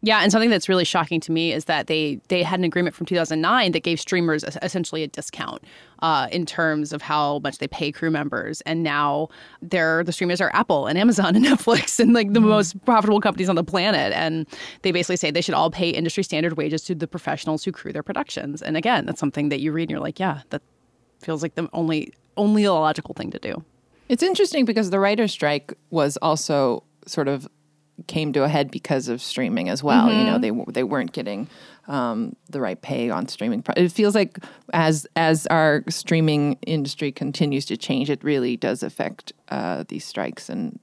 Yeah, 0.06 0.20
and 0.20 0.34
something 0.34 0.50
that's 0.50 0.68
really 0.68 0.84
shocking 0.84 1.22
to 1.22 1.32
me 1.32 1.54
is 1.54 1.64
that 1.66 1.88
they 1.88 2.20
they 2.28 2.44
had 2.44 2.60
an 2.60 2.66
agreement 2.66 2.94
from 2.94 3.06
2009 3.06 3.72
that 3.72 3.84
gave 3.84 4.02
streamers 4.02 4.44
essentially 4.62 5.02
a 5.02 5.08
discount 5.08 5.64
uh, 6.00 6.28
in 6.30 6.46
terms 6.46 6.92
of 6.92 7.02
how 7.02 7.40
much 7.40 7.60
they 7.60 7.70
pay 7.70 7.90
crew 7.90 8.12
members, 8.12 8.60
and 8.62 8.84
now 8.84 9.30
they're 9.62 10.04
the 10.04 10.12
streamers 10.12 10.42
are 10.42 10.52
Apple 10.54 10.88
and 10.88 11.00
Amazon 11.00 11.38
and 11.38 11.46
Netflix 11.46 12.02
and 12.02 12.12
like 12.12 12.34
the 12.34 12.42
most 12.42 12.84
profitable 12.84 13.22
companies 13.22 13.48
on 13.48 13.56
the 13.56 13.64
planet, 13.64 14.12
and 14.12 14.46
they 14.82 14.92
basically 14.92 15.16
say 15.16 15.32
they 15.32 15.40
should 15.40 15.56
all 15.56 15.72
pay 15.72 15.90
industry 15.90 16.22
standard 16.22 16.58
wages 16.58 16.84
to 16.84 16.94
the 16.94 17.08
professionals 17.08 17.64
who 17.64 17.72
crew 17.72 17.94
their 17.94 18.04
productions. 18.04 18.62
And 18.62 18.76
again, 18.76 19.06
that's 19.06 19.22
something 19.22 19.48
that 19.50 19.62
you 19.62 19.72
read 19.72 19.84
and 19.84 19.92
you're 19.92 20.02
like, 20.02 20.20
yeah, 20.20 20.42
that 20.50 20.62
feels 21.22 21.42
like 21.42 21.56
the 21.56 21.70
only 21.72 22.12
only 22.36 22.68
logical 22.68 23.14
thing 23.14 23.32
to 23.32 23.40
do. 23.40 23.64
It's 24.10 24.22
interesting 24.22 24.66
because 24.66 24.90
the 24.90 25.00
writer's 25.00 25.32
strike 25.32 25.74
was 25.92 26.18
also 26.18 26.84
sort 27.08 27.30
of 27.30 27.48
came 28.08 28.34
to 28.34 28.44
a 28.44 28.48
head 28.50 28.72
because 28.72 29.08
of 29.08 29.22
streaming 29.22 29.70
as 29.70 29.84
well. 29.84 30.12
You 30.12 30.24
know, 30.24 30.38
they 30.38 30.52
they 30.72 30.84
weren't 30.84 31.12
getting 31.14 31.48
um, 31.88 32.36
the 32.50 32.60
right 32.60 32.82
pay 32.82 33.10
on 33.10 33.28
streaming. 33.28 33.64
It 33.78 33.92
feels 33.92 34.16
like 34.16 34.40
as 34.74 35.08
as 35.16 35.48
our 35.48 35.84
streaming 35.90 36.58
industry 36.66 37.12
continues 37.12 37.66
to 37.68 37.78
change, 37.78 38.10
it 38.10 38.24
really 38.24 38.58
does 38.58 38.84
affect 38.84 39.34
uh, 39.50 39.84
these 39.88 40.06
strikes, 40.06 40.50
and 40.50 40.80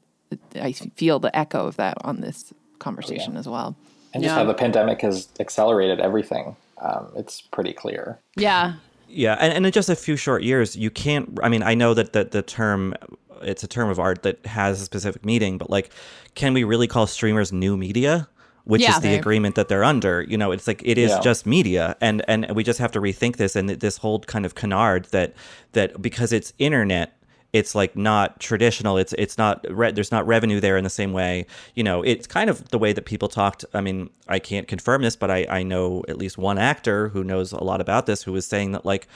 I 0.55 0.73
feel 0.73 1.19
the 1.19 1.37
echo 1.37 1.67
of 1.67 1.77
that 1.77 1.99
on 2.05 2.21
this 2.21 2.53
conversation 2.79 3.37
as 3.37 3.49
well. 3.49 3.77
And 4.15 4.23
just 4.23 4.33
Yeah. 4.35 4.41
how 4.41 4.45
the 4.45 4.55
pandemic 4.55 5.03
has 5.03 5.29
accelerated 5.39 6.01
everything. 6.01 6.57
Um, 6.81 7.13
it's 7.17 7.41
pretty 7.43 7.73
clear. 7.73 8.19
Yeah, 8.37 8.75
Yeah, 9.07 9.37
and, 9.41 9.53
and 9.53 9.67
in 9.67 9.73
just 9.73 9.89
a 9.91 9.97
few 9.97 10.17
short 10.17 10.43
years, 10.43 10.77
you 10.77 10.91
can't. 10.91 11.39
I 11.43 11.49
mean, 11.49 11.63
I 11.63 11.75
know 11.75 11.95
that 11.95 12.13
the, 12.13 12.25
the 12.25 12.43
term, 12.43 12.95
it's 13.43 13.63
a 13.65 13.69
term 13.69 13.89
of 13.91 13.99
art 13.99 14.23
that 14.23 14.45
has 14.47 14.81
a 14.81 14.85
specific 14.85 15.25
meaning, 15.25 15.59
but 15.59 15.71
like, 15.71 15.91
can 16.35 16.53
we 16.55 16.65
really 16.65 16.87
call 16.87 17.07
streamers 17.07 17.53
new 17.53 17.77
media? 17.77 18.29
Which 18.65 18.83
Yeah. 18.83 18.95
is 18.97 19.01
the 19.01 19.09
Right. 19.09 19.19
agreement 19.21 19.55
that 19.55 19.69
they're 19.69 19.83
under. 19.85 20.23
You 20.23 20.37
know, 20.37 20.53
it's 20.53 20.67
like 20.67 20.83
it 20.85 20.99
is 20.99 21.11
Yeah. 21.11 21.21
just 21.21 21.47
media, 21.47 21.97
and 22.01 22.23
and 22.29 22.51
we 22.55 22.63
just 22.63 22.79
have 22.79 22.93
to 22.93 23.01
rethink 23.01 23.37
this 23.37 23.57
and 23.57 23.69
this 23.71 23.97
whole 23.99 24.21
kind 24.21 24.45
of 24.47 24.55
canard 24.55 25.07
that 25.13 25.33
that 25.73 26.01
because 26.01 26.33
it's 26.33 26.53
internet. 26.59 27.13
It's 27.53 27.75
like 27.75 27.97
not 27.97 28.39
traditional. 28.39 28.97
It's 28.97 29.13
it's 29.19 29.37
not 29.37 29.65
re- 29.69 29.91
there's 29.91 30.13
not 30.13 30.25
revenue 30.25 30.61
there 30.61 30.77
in 30.77 30.85
the 30.85 30.91
same 30.91 31.13
way. 31.13 31.47
You 31.75 31.83
know, 31.83 32.03
it's 32.03 32.27
kind 32.29 32.49
of 32.49 32.69
the 32.69 32.79
way 32.79 32.93
that 32.93 33.07
people 33.07 33.27
talked. 33.29 33.65
I 33.75 33.81
mean, 33.81 34.11
I 34.29 34.39
can't 34.39 34.69
confirm 34.69 35.03
this, 35.03 35.17
but 35.17 35.33
I 35.33 35.47
I 35.51 35.63
know 35.65 36.05
at 36.07 36.17
least 36.17 36.39
one 36.39 36.59
actor 36.59 37.09
who 37.09 37.25
knows 37.25 37.51
a 37.51 37.65
lot 37.65 37.81
about 37.81 38.07
this 38.07 38.23
who 38.23 38.31
was 38.33 38.47
saying 38.47 38.71
that 38.73 38.87
like 38.87 39.09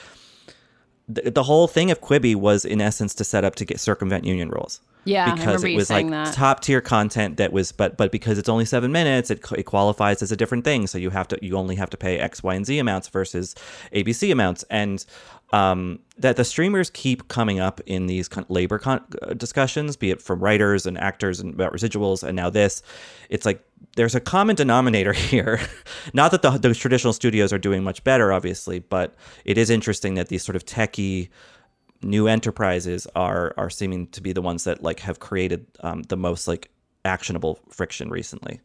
the, 1.07 1.31
the 1.31 1.43
whole 1.43 1.67
thing 1.67 1.91
of 1.91 2.01
Quibi 2.01 2.35
was 2.35 2.65
in 2.65 2.81
essence 2.81 3.13
to 3.15 3.23
set 3.23 3.43
up 3.43 3.55
to 3.55 3.65
get 3.65 3.79
circumvent 3.79 4.25
union 4.25 4.49
rules. 4.49 4.81
Yeah, 5.07 5.35
because 5.35 5.63
it 5.63 5.75
was 5.75 5.91
like 5.91 6.09
that. 6.09 6.33
top 6.33 6.61
tier 6.61 6.81
content 6.81 7.37
that 7.37 7.53
was, 7.53 7.71
but 7.71 7.95
but 7.95 8.11
because 8.11 8.39
it's 8.39 8.49
only 8.49 8.65
seven 8.65 8.91
minutes, 8.91 9.29
it, 9.29 9.39
it 9.55 9.63
qualifies 9.63 10.23
as 10.23 10.31
a 10.31 10.35
different 10.35 10.63
thing. 10.63 10.87
So 10.87 10.97
you 10.97 11.11
have 11.11 11.27
to 11.27 11.37
you 11.45 11.57
only 11.57 11.75
have 11.75 11.91
to 11.91 11.97
pay 11.97 12.17
X, 12.17 12.41
Y, 12.41 12.55
and 12.55 12.65
Z 12.65 12.79
amounts 12.79 13.07
versus 13.09 13.53
ABC 13.93 14.31
amounts, 14.31 14.63
and 14.71 15.05
um, 15.53 15.99
that 16.17 16.37
the 16.37 16.43
streamers 16.43 16.89
keep 16.89 17.27
coming 17.27 17.59
up 17.59 17.81
in 17.85 18.07
these 18.07 18.27
con- 18.27 18.45
labor 18.49 18.79
con- 18.79 19.03
uh, 19.21 19.33
discussions, 19.33 19.95
be 19.95 20.11
it 20.11 20.21
from 20.21 20.39
writers 20.39 20.85
and 20.85 20.97
actors 20.97 21.39
and 21.39 21.53
about 21.53 21.73
residuals, 21.73 22.23
and 22.23 22.35
now 22.35 22.49
this. 22.49 22.81
It's 23.29 23.45
like 23.45 23.63
there's 23.95 24.15
a 24.15 24.19
common 24.19 24.55
denominator 24.55 25.13
here. 25.31 25.59
Not 26.13 26.31
that 26.31 26.41
the, 26.41 26.51
the 26.51 26.73
traditional 26.73 27.13
studios 27.13 27.53
are 27.53 27.57
doing 27.57 27.83
much 27.83 28.03
better, 28.03 28.33
obviously, 28.33 28.79
but 28.79 29.15
it 29.43 29.57
is 29.57 29.69
interesting 29.69 30.15
that 30.15 30.29
these 30.29 30.43
sort 30.43 30.55
of 30.55 30.65
techie 30.65 31.29
new 32.01 32.27
enterprises 32.27 33.07
are 33.15 33.53
are 33.57 33.69
seeming 33.69 34.07
to 34.07 34.21
be 34.21 34.33
the 34.33 34.41
ones 34.41 34.63
that 34.65 34.83
like 34.83 34.99
have 34.99 35.19
created 35.19 35.65
um, 35.81 36.03
the 36.03 36.17
most 36.17 36.47
like 36.47 36.69
actionable 37.03 37.59
friction 37.69 38.09
recently. 38.09 38.59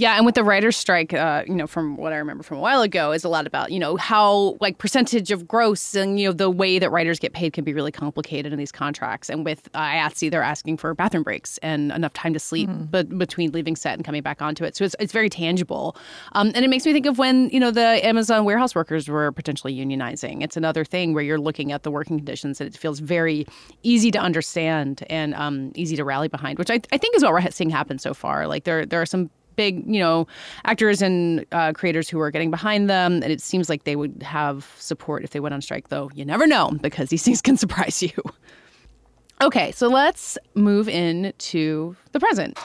Yeah, 0.00 0.16
and 0.16 0.24
with 0.24 0.34
the 0.34 0.42
writer's 0.42 0.78
strike, 0.78 1.12
uh, 1.12 1.44
you 1.46 1.54
know, 1.54 1.66
from 1.66 1.98
what 1.98 2.14
I 2.14 2.16
remember 2.16 2.42
from 2.42 2.56
a 2.56 2.60
while 2.62 2.80
ago, 2.80 3.12
is 3.12 3.22
a 3.22 3.28
lot 3.28 3.46
about 3.46 3.70
you 3.70 3.78
know 3.78 3.96
how 3.96 4.56
like 4.58 4.78
percentage 4.78 5.30
of 5.30 5.46
gross 5.46 5.94
and 5.94 6.18
you 6.18 6.26
know 6.26 6.32
the 6.32 6.48
way 6.48 6.78
that 6.78 6.90
writers 6.90 7.18
get 7.18 7.34
paid 7.34 7.52
can 7.52 7.64
be 7.64 7.74
really 7.74 7.92
complicated 7.92 8.50
in 8.50 8.58
these 8.58 8.72
contracts. 8.72 9.28
And 9.28 9.44
with 9.44 9.68
uh, 9.74 9.78
IATSE, 9.78 10.30
they're 10.30 10.42
asking 10.42 10.78
for 10.78 10.94
bathroom 10.94 11.22
breaks 11.22 11.58
and 11.58 11.92
enough 11.92 12.14
time 12.14 12.32
to 12.32 12.38
sleep, 12.38 12.70
but 12.90 13.18
between 13.18 13.52
leaving 13.52 13.76
set 13.76 13.92
and 13.92 14.02
coming 14.02 14.22
back 14.22 14.40
onto 14.40 14.64
it. 14.64 14.74
So 14.74 14.86
it's 14.86 14.96
it's 14.98 15.12
very 15.12 15.28
tangible, 15.28 15.94
um, 16.32 16.50
and 16.54 16.64
it 16.64 16.68
makes 16.68 16.86
me 16.86 16.94
think 16.94 17.04
of 17.04 17.18
when 17.18 17.50
you 17.50 17.60
know 17.60 17.70
the 17.70 18.02
Amazon 18.02 18.46
warehouse 18.46 18.74
workers 18.74 19.06
were 19.06 19.30
potentially 19.32 19.76
unionizing. 19.76 20.42
It's 20.42 20.56
another 20.56 20.82
thing 20.82 21.12
where 21.12 21.22
you're 21.22 21.38
looking 21.38 21.72
at 21.72 21.82
the 21.82 21.90
working 21.90 22.16
conditions 22.16 22.58
and 22.58 22.74
it 22.74 22.74
feels 22.74 23.00
very 23.00 23.46
easy 23.82 24.10
to 24.12 24.18
understand 24.18 25.04
and 25.10 25.34
um, 25.34 25.72
easy 25.74 25.94
to 25.96 26.04
rally 26.04 26.28
behind, 26.28 26.58
which 26.58 26.70
I, 26.70 26.80
I 26.90 26.96
think 26.96 27.16
is 27.16 27.22
what 27.22 27.32
we're 27.32 27.50
seeing 27.50 27.68
happen 27.68 27.98
so 27.98 28.14
far. 28.14 28.46
Like 28.46 28.64
there 28.64 28.86
there 28.86 29.02
are 29.02 29.06
some 29.06 29.28
big, 29.60 29.84
you 29.86 30.00
know, 30.00 30.26
actors 30.64 31.02
and 31.02 31.44
uh, 31.52 31.74
creators 31.74 32.08
who 32.08 32.18
are 32.18 32.30
getting 32.30 32.50
behind 32.50 32.88
them, 32.88 33.14
and 33.22 33.30
it 33.30 33.42
seems 33.42 33.68
like 33.68 33.84
they 33.84 33.94
would 33.94 34.22
have 34.22 34.74
support 34.78 35.22
if 35.22 35.30
they 35.30 35.40
went 35.40 35.52
on 35.52 35.60
strike. 35.60 35.88
Though 35.88 36.10
you 36.14 36.24
never 36.24 36.46
know 36.46 36.70
because 36.80 37.10
these 37.10 37.22
things 37.26 37.42
can 37.42 37.58
surprise 37.58 38.02
you. 38.02 38.12
Okay, 39.42 39.72
so 39.72 39.88
let's 39.88 40.38
move 40.54 40.86
into 40.88 41.96
the 42.12 42.20
present. 42.20 42.58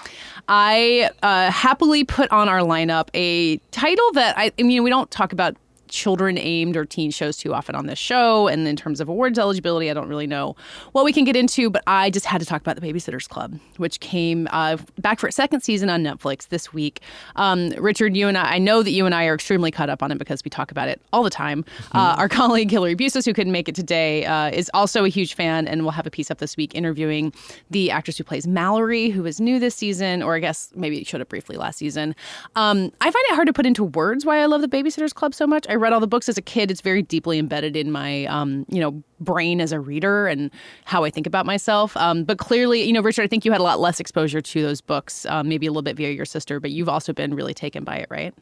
I 0.50 1.10
uh, 1.24 1.50
happily 1.50 2.04
put 2.04 2.30
on 2.32 2.50
our 2.50 2.60
lineup 2.60 3.10
a 3.14 3.58
title 3.72 4.12
that 4.14 4.38
I, 4.38 4.52
I 4.60 4.64
mean, 4.64 4.84
we 4.84 4.90
don't 4.90 5.10
talk 5.10 5.32
about 5.34 5.56
children 5.88 6.38
aimed 6.38 6.76
or 6.76 6.86
teen 6.86 7.12
shows 7.12 7.38
too 7.38 7.54
often 7.54 7.76
on 7.76 7.88
this 7.88 8.00
show. 8.00 8.48
And 8.48 8.68
in 8.68 8.76
terms 8.76 9.00
of 9.00 9.10
awards 9.10 9.40
eligibility, 9.40 9.90
I 9.90 9.94
don't 9.94 10.08
really 10.08 10.28
know 10.28 10.56
what 10.92 11.06
we 11.06 11.14
can 11.14 11.24
get 11.24 11.36
into, 11.36 11.70
but 11.70 11.84
I 11.88 12.10
just 12.10 12.26
had 12.26 12.40
to 12.40 12.46
talk 12.46 12.62
about 12.62 12.80
The 12.80 12.82
Babysitter's 12.82 13.28
Club, 13.28 13.60
which 13.78 14.00
came 14.00 14.48
uh, 14.52 14.78
back 15.00 15.20
for 15.20 15.28
its 15.28 15.36
second 15.36 15.62
season 15.62 15.90
on 15.90 16.04
Netflix 16.04 16.50
this 16.50 16.74
week. 16.74 17.02
Um, 17.36 17.70
Richard, 17.78 18.16
you 18.16 18.28
and 18.28 18.38
I, 18.38 18.56
I 18.56 18.58
know 18.58 18.84
that 18.84 18.92
you 18.92 19.06
and 19.06 19.14
I 19.14 19.26
are 19.26 19.36
extremely 19.36 19.72
caught 19.72 19.90
up 19.90 20.02
on 20.02 20.12
it 20.12 20.18
because 20.18 20.44
we 20.44 20.50
talk 20.50 20.72
about 20.72 20.88
it 20.88 21.02
all 21.14 21.24
the 21.24 21.30
time. 21.30 21.66
Uh, 21.94 22.16
our 22.18 22.30
colleague 22.36 22.72
Hillary 22.72 22.96
Busis, 22.96 23.26
who 23.26 23.34
couldn't 23.34 23.54
make 23.54 23.70
it 23.70 23.76
today, 23.76 24.26
uh, 24.26 24.50
is 24.50 24.72
also 24.74 25.06
a 25.06 25.10
huge 25.10 25.34
fan, 25.34 25.68
and 25.68 25.82
we'll 25.84 25.92
have 25.92 26.08
a 26.08 26.12
piece 26.12 26.32
up 26.32 26.40
this 26.40 26.58
week 26.58 26.74
interviewing 26.76 27.34
the 27.70 27.92
actress 27.92 28.18
who 28.18 28.24
plays 28.24 28.48
Mallory, 28.48 29.10
who 29.10 29.26
is 29.26 29.40
new 29.40 29.60
this 29.60 29.76
season, 29.76 30.22
or 30.24 30.36
I 30.36 30.40
guess 30.40 30.72
maybe 30.76 31.04
showed 31.04 31.22
up 31.22 31.30
briefly 31.30 31.58
last 31.58 31.78
season. 31.78 32.16
Um, 32.56 32.92
I 33.02 33.12
find 33.12 33.26
it 33.30 33.36
hard 33.36 33.48
to 33.48 33.54
put 33.54 33.66
into 33.66 33.84
words 33.84 34.26
why 34.26 34.40
I 34.40 34.46
love 34.46 34.62
the 34.62 34.68
Babysitter's 34.68 35.14
Club 35.14 35.34
so 35.34 35.46
much. 35.48 35.66
I 35.70 35.75
read 35.76 35.94
all 35.94 36.00
the 36.00 36.08
books 36.08 36.30
as 36.30 36.38
a 36.38 36.42
kid. 36.42 36.72
It's 36.72 36.82
very 36.82 37.02
deeply 37.02 37.40
embedded 37.40 37.76
in 37.76 37.92
my, 37.92 38.26
um, 38.26 38.66
you 38.70 38.80
know, 38.80 39.04
brain 39.20 39.62
as 39.62 39.72
a 39.72 39.80
reader 39.80 40.28
and 40.28 40.52
how 40.84 41.04
I 41.04 41.10
think 41.10 41.28
about 41.28 41.46
myself. 41.46 41.96
Um, 41.98 42.24
but 42.24 42.38
clearly, 42.38 42.84
you 42.84 42.94
know, 42.94 43.02
Richard, 43.02 43.24
I 43.24 43.28
think 43.28 43.46
you 43.46 43.52
had 43.52 43.62
a 43.62 43.64
lot 43.64 43.80
less 43.80 44.00
exposure 44.00 44.42
to 44.42 44.62
those 44.62 44.82
books, 44.82 45.26
um, 45.28 45.48
maybe 45.48 45.68
a 45.68 45.72
little 45.72 45.82
bit 45.82 45.96
via 45.96 46.12
your 46.12 46.26
sister, 46.26 46.60
but 46.60 46.72
you've 46.72 46.90
also 46.90 47.14
been 47.14 47.34
really 47.34 47.54
taken 47.54 47.84
by 47.84 47.98
it, 47.98 48.08
right? 48.10 48.34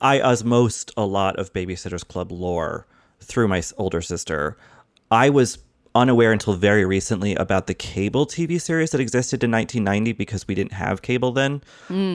I 0.00 0.18
osmosed 0.18 0.92
a 0.96 1.04
lot 1.04 1.38
of 1.38 1.52
Babysitters 1.52 2.06
Club 2.06 2.32
lore 2.32 2.86
through 3.20 3.48
my 3.48 3.62
older 3.76 4.00
sister. 4.00 4.56
I 5.10 5.30
was 5.30 5.58
unaware 5.94 6.32
until 6.32 6.54
very 6.54 6.84
recently 6.84 7.34
about 7.34 7.66
the 7.66 7.74
cable 7.74 8.26
TV 8.26 8.60
series 8.60 8.90
that 8.90 9.00
existed 9.00 9.42
in 9.42 9.50
1990 9.50 10.12
because 10.12 10.46
we 10.46 10.54
didn't 10.54 10.72
have 10.72 11.02
cable 11.02 11.32
then. 11.32 11.62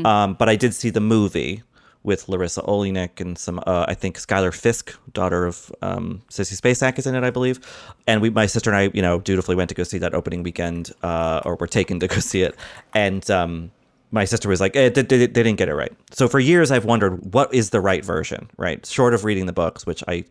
Um, 0.05 0.36
but 0.36 0.47
I 0.47 0.55
did 0.55 0.73
see 0.73 0.89
the 0.89 1.01
movie 1.01 1.63
with 2.03 2.27
Larisa 2.27 2.65
Oleynik 2.67 3.21
and 3.21 3.37
some, 3.37 3.59
uh, 3.65 3.85
I 3.87 3.93
think 3.93 4.17
Schuyler 4.19 4.51
Fisk, 4.51 4.93
daughter 5.13 5.45
of 5.45 5.71
um, 5.81 6.21
Sissy 6.29 6.59
Spacek, 6.59 6.99
is 6.99 7.07
in 7.07 7.15
it, 7.15 7.23
I 7.23 7.29
believe. 7.29 7.59
And 8.07 8.21
we, 8.21 8.29
my 8.29 8.45
sister 8.45 8.69
and 8.69 8.77
I, 8.77 8.91
you 8.93 9.01
know, 9.01 9.19
dutifully 9.21 9.55
went 9.55 9.69
to 9.69 9.75
go 9.75 9.83
see 9.83 9.97
that 9.99 10.13
opening 10.13 10.43
weekend, 10.43 10.91
uh, 11.01 11.41
or 11.45 11.55
were 11.55 11.67
taken 11.67 11.99
to 12.01 12.07
go 12.07 12.17
see 12.17 12.41
it. 12.41 12.55
And 12.93 13.29
um, 13.31 13.71
my 14.11 14.25
sister 14.25 14.49
was 14.49 14.59
like, 14.59 14.75
eh, 14.75 14.89
they, 14.89 15.01
they, 15.01 15.17
they 15.19 15.27
didn't 15.27 15.55
get 15.57 15.69
it 15.69 15.75
right. 15.75 15.93
So 16.11 16.27
for 16.27 16.39
years, 16.39 16.71
I've 16.71 16.85
wondered 16.85 17.33
what 17.33 17.53
is 17.53 17.69
the 17.69 17.79
right 17.79 18.03
version, 18.03 18.49
right? 18.57 18.85
Short 18.85 19.13
of 19.13 19.23
reading 19.23 19.45
the 19.45 19.53
books, 19.53 19.85
which 19.85 20.03
I 20.07 20.25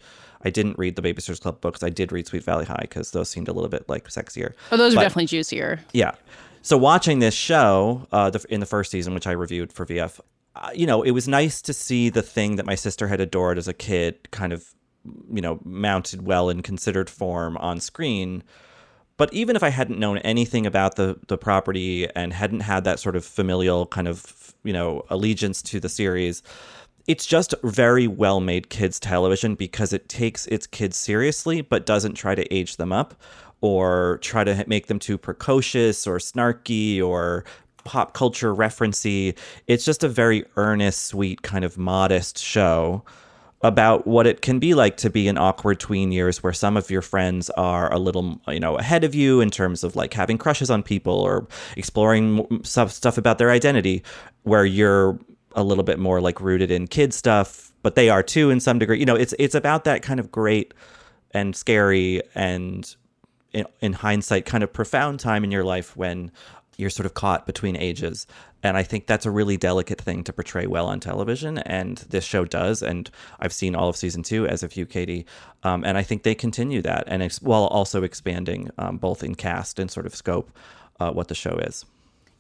I 0.45 0.51
didn't 0.51 0.77
read 0.77 0.97
the 0.97 1.03
Babysitters 1.03 1.41
Club 1.41 1.61
books. 1.61 1.85
I 1.85 1.89
did 1.89 2.11
read 2.11 2.27
Sweet 2.27 2.43
Valley 2.43 2.65
High 2.65 2.79
because 2.81 3.13
those 3.13 3.31
seemed 3.31 3.47
a 3.47 3.53
little 3.53 3.69
bit 3.69 3.89
like 3.89 4.09
sexier. 4.09 4.55
Oh, 4.73 4.77
those 4.77 4.93
are 4.93 4.97
But- 4.97 5.03
definitely 5.03 5.27
juicier. 5.27 5.79
yeah. 5.93 6.13
So 6.63 6.77
watching 6.77 7.19
this 7.21 7.35
show 7.35 8.07
uh, 8.13 8.31
the, 8.31 8.45
in 8.49 8.61
the 8.61 8.67
first 8.67 8.91
season, 8.93 9.15
which 9.15 9.27
I 9.27 9.33
reviewed 9.33 9.73
for 9.73 9.85
VF, 9.87 10.21
uh, 10.55 10.71
you 10.75 10.87
know, 10.87 11.03
it 11.03 11.13
was 11.13 11.27
nice 11.27 11.63
to 11.63 11.73
see 11.73 12.09
the 12.09 12.23
thing 12.23 12.57
that 12.57 12.67
my 12.67 12.75
sister 12.75 13.09
had 13.09 13.21
adored 13.21 13.59
as 13.59 13.69
a 13.69 13.73
kid, 13.73 14.31
kind 14.31 14.53
of, 14.53 14.75
you 15.33 15.41
know, 15.41 15.61
mounted 15.65 16.23
well 16.23 16.49
in 16.51 16.63
considered 16.63 17.09
form 17.09 17.57
on 17.57 17.81
screen. 17.81 18.43
But 19.17 19.33
even 19.33 19.57
if 19.57 19.63
I 19.63 19.69
hadn't 19.69 19.99
known 19.99 20.19
anything 20.19 20.67
about 20.67 20.97
the 20.97 21.19
the 21.29 21.39
property 21.39 22.09
and 22.15 22.33
hadn't 22.33 22.61
had 22.61 22.85
that 22.85 22.99
sort 22.99 23.17
of 23.17 23.25
familial 23.25 23.87
kind 23.87 24.09
of, 24.09 24.55
you 24.65 24.73
know, 24.73 25.05
allegiance 25.11 25.63
to 25.63 25.81
the 25.81 25.89
series, 25.89 26.43
it's 27.07 27.27
just 27.27 27.55
very 27.65 28.07
well 28.07 28.41
made 28.41 28.69
kids 28.69 29.01
television 29.01 29.55
because 29.55 29.93
it 29.93 30.09
takes 30.09 30.47
its 30.47 30.67
kids 30.67 30.97
seriously 30.97 31.61
but 31.61 31.87
doesn't 31.87 32.15
try 32.15 32.35
to 32.35 32.55
age 32.55 32.77
them 32.77 32.93
up 32.93 33.15
or 33.61 34.19
try 34.23 34.45
to 34.45 34.65
make 34.67 34.89
them 34.89 34.99
too 34.99 35.17
precocious 35.17 36.07
or 36.07 36.19
snarky 36.19 37.03
or 37.03 37.45
pop 37.85 38.15
culture 38.15 38.55
referency. 38.55 39.37
It's 39.67 39.85
just 39.85 40.05
a 40.05 40.09
very 40.09 40.45
earnest, 40.57 41.07
sweet, 41.07 41.43
kind 41.43 41.65
of 41.65 41.79
modest 41.79 42.39
show 42.39 43.05
about 43.63 44.07
what 44.07 44.27
it 44.27 44.43
can 44.43 44.59
be 44.59 44.75
like 44.75 44.97
to 44.97 45.09
be 45.09 45.29
in 45.29 45.39
awkward 45.39 45.79
tween 45.79 46.11
years 46.11 46.43
where 46.43 46.53
some 46.53 46.77
of 46.77 46.91
your 46.91 47.03
friends 47.03 47.49
are 47.51 47.93
a 47.93 47.99
little 47.99 48.41
you 48.49 48.59
know 48.59 48.77
ahead 48.77 49.05
of 49.05 49.15
you 49.15 49.41
in 49.41 49.51
terms 49.51 49.85
of 49.85 49.95
like 49.95 50.13
having 50.13 50.37
crushes 50.37 50.71
on 50.71 50.83
people 50.83 51.15
or 51.15 51.47
exploring 51.77 52.63
stuff 52.65 53.19
about 53.19 53.39
their 53.39 53.51
identity 53.51 54.03
where 54.43 54.65
you're 54.65 55.19
a 55.55 55.63
little 55.63 55.85
bit 55.85 55.99
more 55.99 56.21
like 56.21 56.41
rooted 56.41 56.71
in 56.71 56.89
kid 56.89 57.15
stuff 57.15 57.73
but 57.83 57.95
they 57.95 58.09
are 58.09 58.23
too 58.23 58.51
in 58.51 58.59
some 58.59 58.79
degree 58.79 58.99
you 58.99 59.07
know 59.07 59.15
it's 59.15 59.35
it's 59.39 59.55
about 59.55 59.85
that 59.85 60.03
kind 60.03 60.19
of 60.19 60.33
great 60.33 60.75
and 61.31 61.55
scary 61.55 62.21
and 62.35 62.97
in, 63.53 63.65
in 63.81 63.93
hindsight 63.93 64.45
kind 64.45 64.65
of 64.65 64.73
profound 64.73 65.21
time 65.21 65.45
in 65.45 65.51
your 65.51 65.65
life 65.65 65.97
when 65.97 66.33
you're 66.77 66.91
sort 66.91 67.07
of 67.07 67.15
caught 67.15 67.47
between 67.47 67.77
ages. 67.77 68.27
And 68.63 68.77
i 68.77 68.83
think 68.85 69.07
that's 69.07 69.27
a 69.27 69.31
really 69.31 69.57
delicate 69.57 70.01
thing 70.01 70.23
to 70.25 70.33
portray 70.33 70.67
well 70.67 70.87
on 70.87 71.01
television 71.01 71.59
and 71.59 71.99
this 71.99 72.25
show 72.25 72.45
does 72.45 72.81
and 72.81 73.11
i've 73.41 73.53
seen 73.53 73.75
all 73.75 73.89
of 73.89 73.97
season 73.97 74.23
two 74.23 74.47
as 74.47 74.61
have 74.61 74.77
you 74.77 74.87
katie. 74.87 75.27
Um, 75.65 75.85
and 75.85 75.99
i 75.99 76.03
think 76.03 76.23
they 76.23 76.37
continue 76.37 76.81
that 76.83 77.05
and 77.09 77.23
ex- 77.25 77.43
while 77.43 77.65
also 77.65 78.05
expanding 78.05 78.71
um, 78.79 78.99
both 78.99 79.25
in 79.25 79.35
cast 79.35 79.81
and 79.81 79.91
sort 79.91 80.07
of 80.07 80.15
scope 80.15 80.57
uh, 81.01 81.11
what 81.11 81.27
the 81.27 81.35
show 81.35 81.57
is 81.57 81.85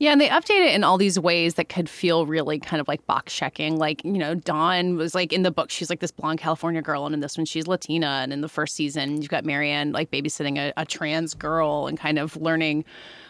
Yeah, 0.02 0.10
and 0.10 0.20
they 0.20 0.30
update 0.30 0.66
it 0.66 0.74
in 0.74 0.82
all 0.82 0.98
these 0.98 1.16
ways 1.16 1.54
that 1.54 1.68
could 1.68 1.88
feel 1.88 2.26
really 2.26 2.58
kind 2.58 2.80
of 2.80 2.88
like 2.88 3.06
box 3.06 3.32
checking. 3.32 3.78
Like, 3.78 4.04
you 4.04 4.14
know, 4.14 4.34
Dawn 4.34 4.96
was 4.96 5.14
like 5.14 5.32
in 5.32 5.44
the 5.44 5.52
book, 5.52 5.70
she's 5.70 5.88
like 5.88 6.00
this 6.00 6.10
blonde 6.10 6.40
California 6.40 6.82
girl, 6.82 7.06
and 7.06 7.14
in 7.14 7.20
this 7.20 7.38
one, 7.38 7.44
she's 7.44 7.68
Latina. 7.68 8.18
And 8.20 8.32
in 8.32 8.40
the 8.40 8.48
first 8.48 8.74
season, 8.74 9.22
you've 9.22 9.30
got 9.30 9.44
Marianne 9.44 9.92
like 9.92 10.10
babysitting 10.10 10.58
a, 10.58 10.72
a 10.76 10.84
trans 10.84 11.34
girl 11.34 11.86
and 11.86 11.96
kind 11.96 12.18
of 12.18 12.36
learning 12.36 12.84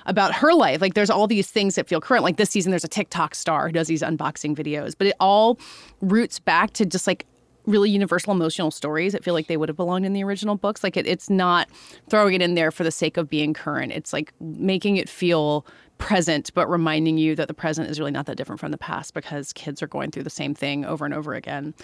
about 0.06 0.32
her 0.32 0.54
life. 0.54 0.80
Like, 0.80 0.94
there's 0.94 1.10
all 1.10 1.26
these 1.26 1.50
things 1.50 1.74
that 1.74 1.88
feel 1.88 2.00
current. 2.00 2.24
Like 2.24 2.38
this 2.38 2.48
season, 2.48 2.70
there's 2.70 2.84
a 2.84 2.88
TikTok 2.88 3.34
star 3.34 3.66
who 3.66 3.72
does 3.74 3.88
these 3.88 4.00
unboxing 4.00 4.56
videos, 4.56 4.94
but 4.96 5.06
it 5.06 5.14
all 5.20 5.60
roots 6.00 6.38
back 6.38 6.72
to 6.72 6.86
just 6.86 7.06
like 7.06 7.26
really 7.66 7.90
universal 7.90 8.32
emotional 8.32 8.70
stories 8.70 9.12
that 9.12 9.22
feel 9.22 9.34
like 9.34 9.46
they 9.46 9.58
would 9.58 9.68
have 9.68 9.76
belonged 9.76 10.06
in 10.06 10.14
the 10.14 10.24
original 10.24 10.56
books. 10.56 10.82
Like 10.82 10.96
it, 10.96 11.06
it's 11.06 11.28
not 11.28 11.68
throwing 12.08 12.32
it 12.32 12.40
in 12.40 12.54
there 12.54 12.70
for 12.70 12.82
the 12.82 12.90
sake 12.90 13.18
of 13.18 13.28
being 13.28 13.52
current. 13.52 13.92
It's 13.92 14.12
like 14.12 14.32
making 14.40 14.96
it 14.96 15.08
feel 15.08 15.66
present, 16.02 16.52
but 16.54 16.68
reminding 16.68 17.18
you 17.18 17.34
that 17.36 17.48
the 17.48 17.54
present 17.54 17.88
is 17.88 17.98
really 17.98 18.10
not 18.10 18.26
that 18.26 18.36
different 18.36 18.60
from 18.60 18.72
the 18.72 18.78
past 18.78 19.14
because 19.14 19.52
kids 19.52 19.82
are 19.82 19.86
going 19.86 20.10
through 20.10 20.24
the 20.24 20.30
same 20.30 20.54
thing 20.54 20.84
over 20.84 21.04
and 21.04 21.14
over 21.14 21.34
again. 21.34 21.74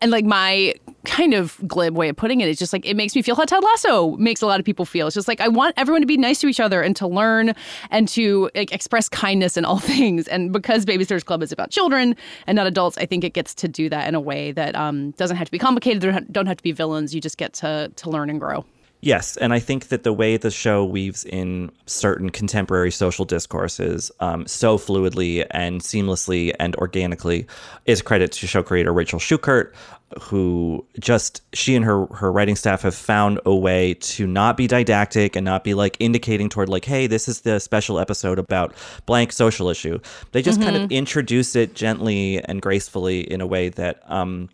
And 0.00 0.10
like 0.10 0.24
my 0.24 0.74
kind 1.04 1.32
of 1.32 1.60
glib 1.66 1.96
way 1.96 2.08
of 2.08 2.16
putting 2.16 2.40
it 2.40 2.48
is 2.48 2.58
just 2.58 2.72
like 2.72 2.84
it 2.84 2.96
makes 2.96 3.14
me 3.14 3.22
feel 3.22 3.36
how 3.36 3.44
Ted 3.44 3.62
Lasso 3.62 4.16
makes 4.16 4.42
a 4.42 4.46
lot 4.46 4.58
of 4.58 4.66
people 4.66 4.84
feel. 4.84 5.06
It's 5.06 5.14
just 5.14 5.28
like 5.28 5.40
I 5.40 5.46
want 5.46 5.74
everyone 5.76 6.02
to 6.02 6.06
be 6.06 6.16
nice 6.16 6.40
to 6.40 6.48
each 6.48 6.58
other 6.58 6.82
and 6.82 6.96
to 6.96 7.06
learn 7.06 7.54
and 7.90 8.08
to 8.08 8.50
like, 8.56 8.72
express 8.72 9.08
kindness 9.08 9.56
in 9.56 9.64
all 9.64 9.78
things. 9.94 10.26
And 10.26 10.52
because 10.52 10.84
Babysitters 10.84 11.24
Club 11.24 11.40
is 11.40 11.52
about 11.52 11.70
children 11.70 12.16
and 12.48 12.56
not 12.56 12.66
adults, 12.66 12.98
I 12.98 13.06
think 13.06 13.22
it 13.22 13.32
gets 13.32 13.54
to 13.54 13.68
do 13.68 13.88
that 13.90 14.08
in 14.08 14.16
a 14.16 14.20
way 14.20 14.50
that 14.50 14.74
um, 14.74 15.12
doesn't 15.12 15.36
have 15.36 15.46
to 15.46 15.52
be 15.52 15.58
complicated. 15.58 16.02
There 16.02 16.18
don't 16.32 16.46
have 16.46 16.56
to 16.56 16.64
be 16.64 16.72
villains. 16.72 17.14
You 17.14 17.20
just 17.20 17.38
get 17.38 17.52
to 17.54 17.92
to 17.94 18.10
learn 18.10 18.28
and 18.28 18.40
grow. 18.40 18.64
Yes, 19.04 19.36
and 19.36 19.52
I 19.52 19.58
think 19.58 19.88
that 19.88 20.04
the 20.04 20.12
way 20.12 20.36
the 20.36 20.52
show 20.52 20.84
weaves 20.84 21.24
in 21.24 21.72
certain 21.86 22.30
contemporary 22.30 22.92
social 22.92 23.24
discourses 23.24 24.12
um, 24.20 24.46
so 24.46 24.78
fluidly 24.78 25.44
and 25.50 25.80
seamlessly 25.80 26.54
and 26.60 26.76
organically 26.76 27.48
is 27.84 28.00
credit 28.00 28.30
to 28.30 28.46
show 28.46 28.62
creator 28.62 28.92
Rachel 28.92 29.18
Shukert, 29.18 29.72
who 30.20 30.86
just 31.00 31.42
she 31.52 31.74
and 31.74 31.84
her 31.84 32.06
her 32.14 32.30
writing 32.30 32.54
staff 32.54 32.82
have 32.82 32.94
found 32.94 33.40
a 33.44 33.52
way 33.52 33.94
to 33.94 34.24
not 34.24 34.56
be 34.56 34.68
didactic 34.68 35.34
and 35.34 35.44
not 35.44 35.64
be 35.64 35.74
like 35.74 35.96
indicating 35.98 36.48
toward 36.48 36.68
like, 36.68 36.84
hey, 36.84 37.08
this 37.08 37.26
is 37.26 37.40
the 37.40 37.58
special 37.58 37.98
episode 37.98 38.38
about 38.38 38.72
blank 39.06 39.32
social 39.32 39.68
issue. 39.68 39.98
They 40.30 40.42
just 40.42 40.62
kind 40.62 40.76
of 40.76 40.92
introduce 40.92 41.56
it 41.56 41.74
gently 41.74 42.40
and 42.44 42.62
gracefully 42.62 43.22
in 43.22 43.40
a 43.40 43.48
way 43.48 43.68
that. 43.70 44.00
Um, 44.08 44.48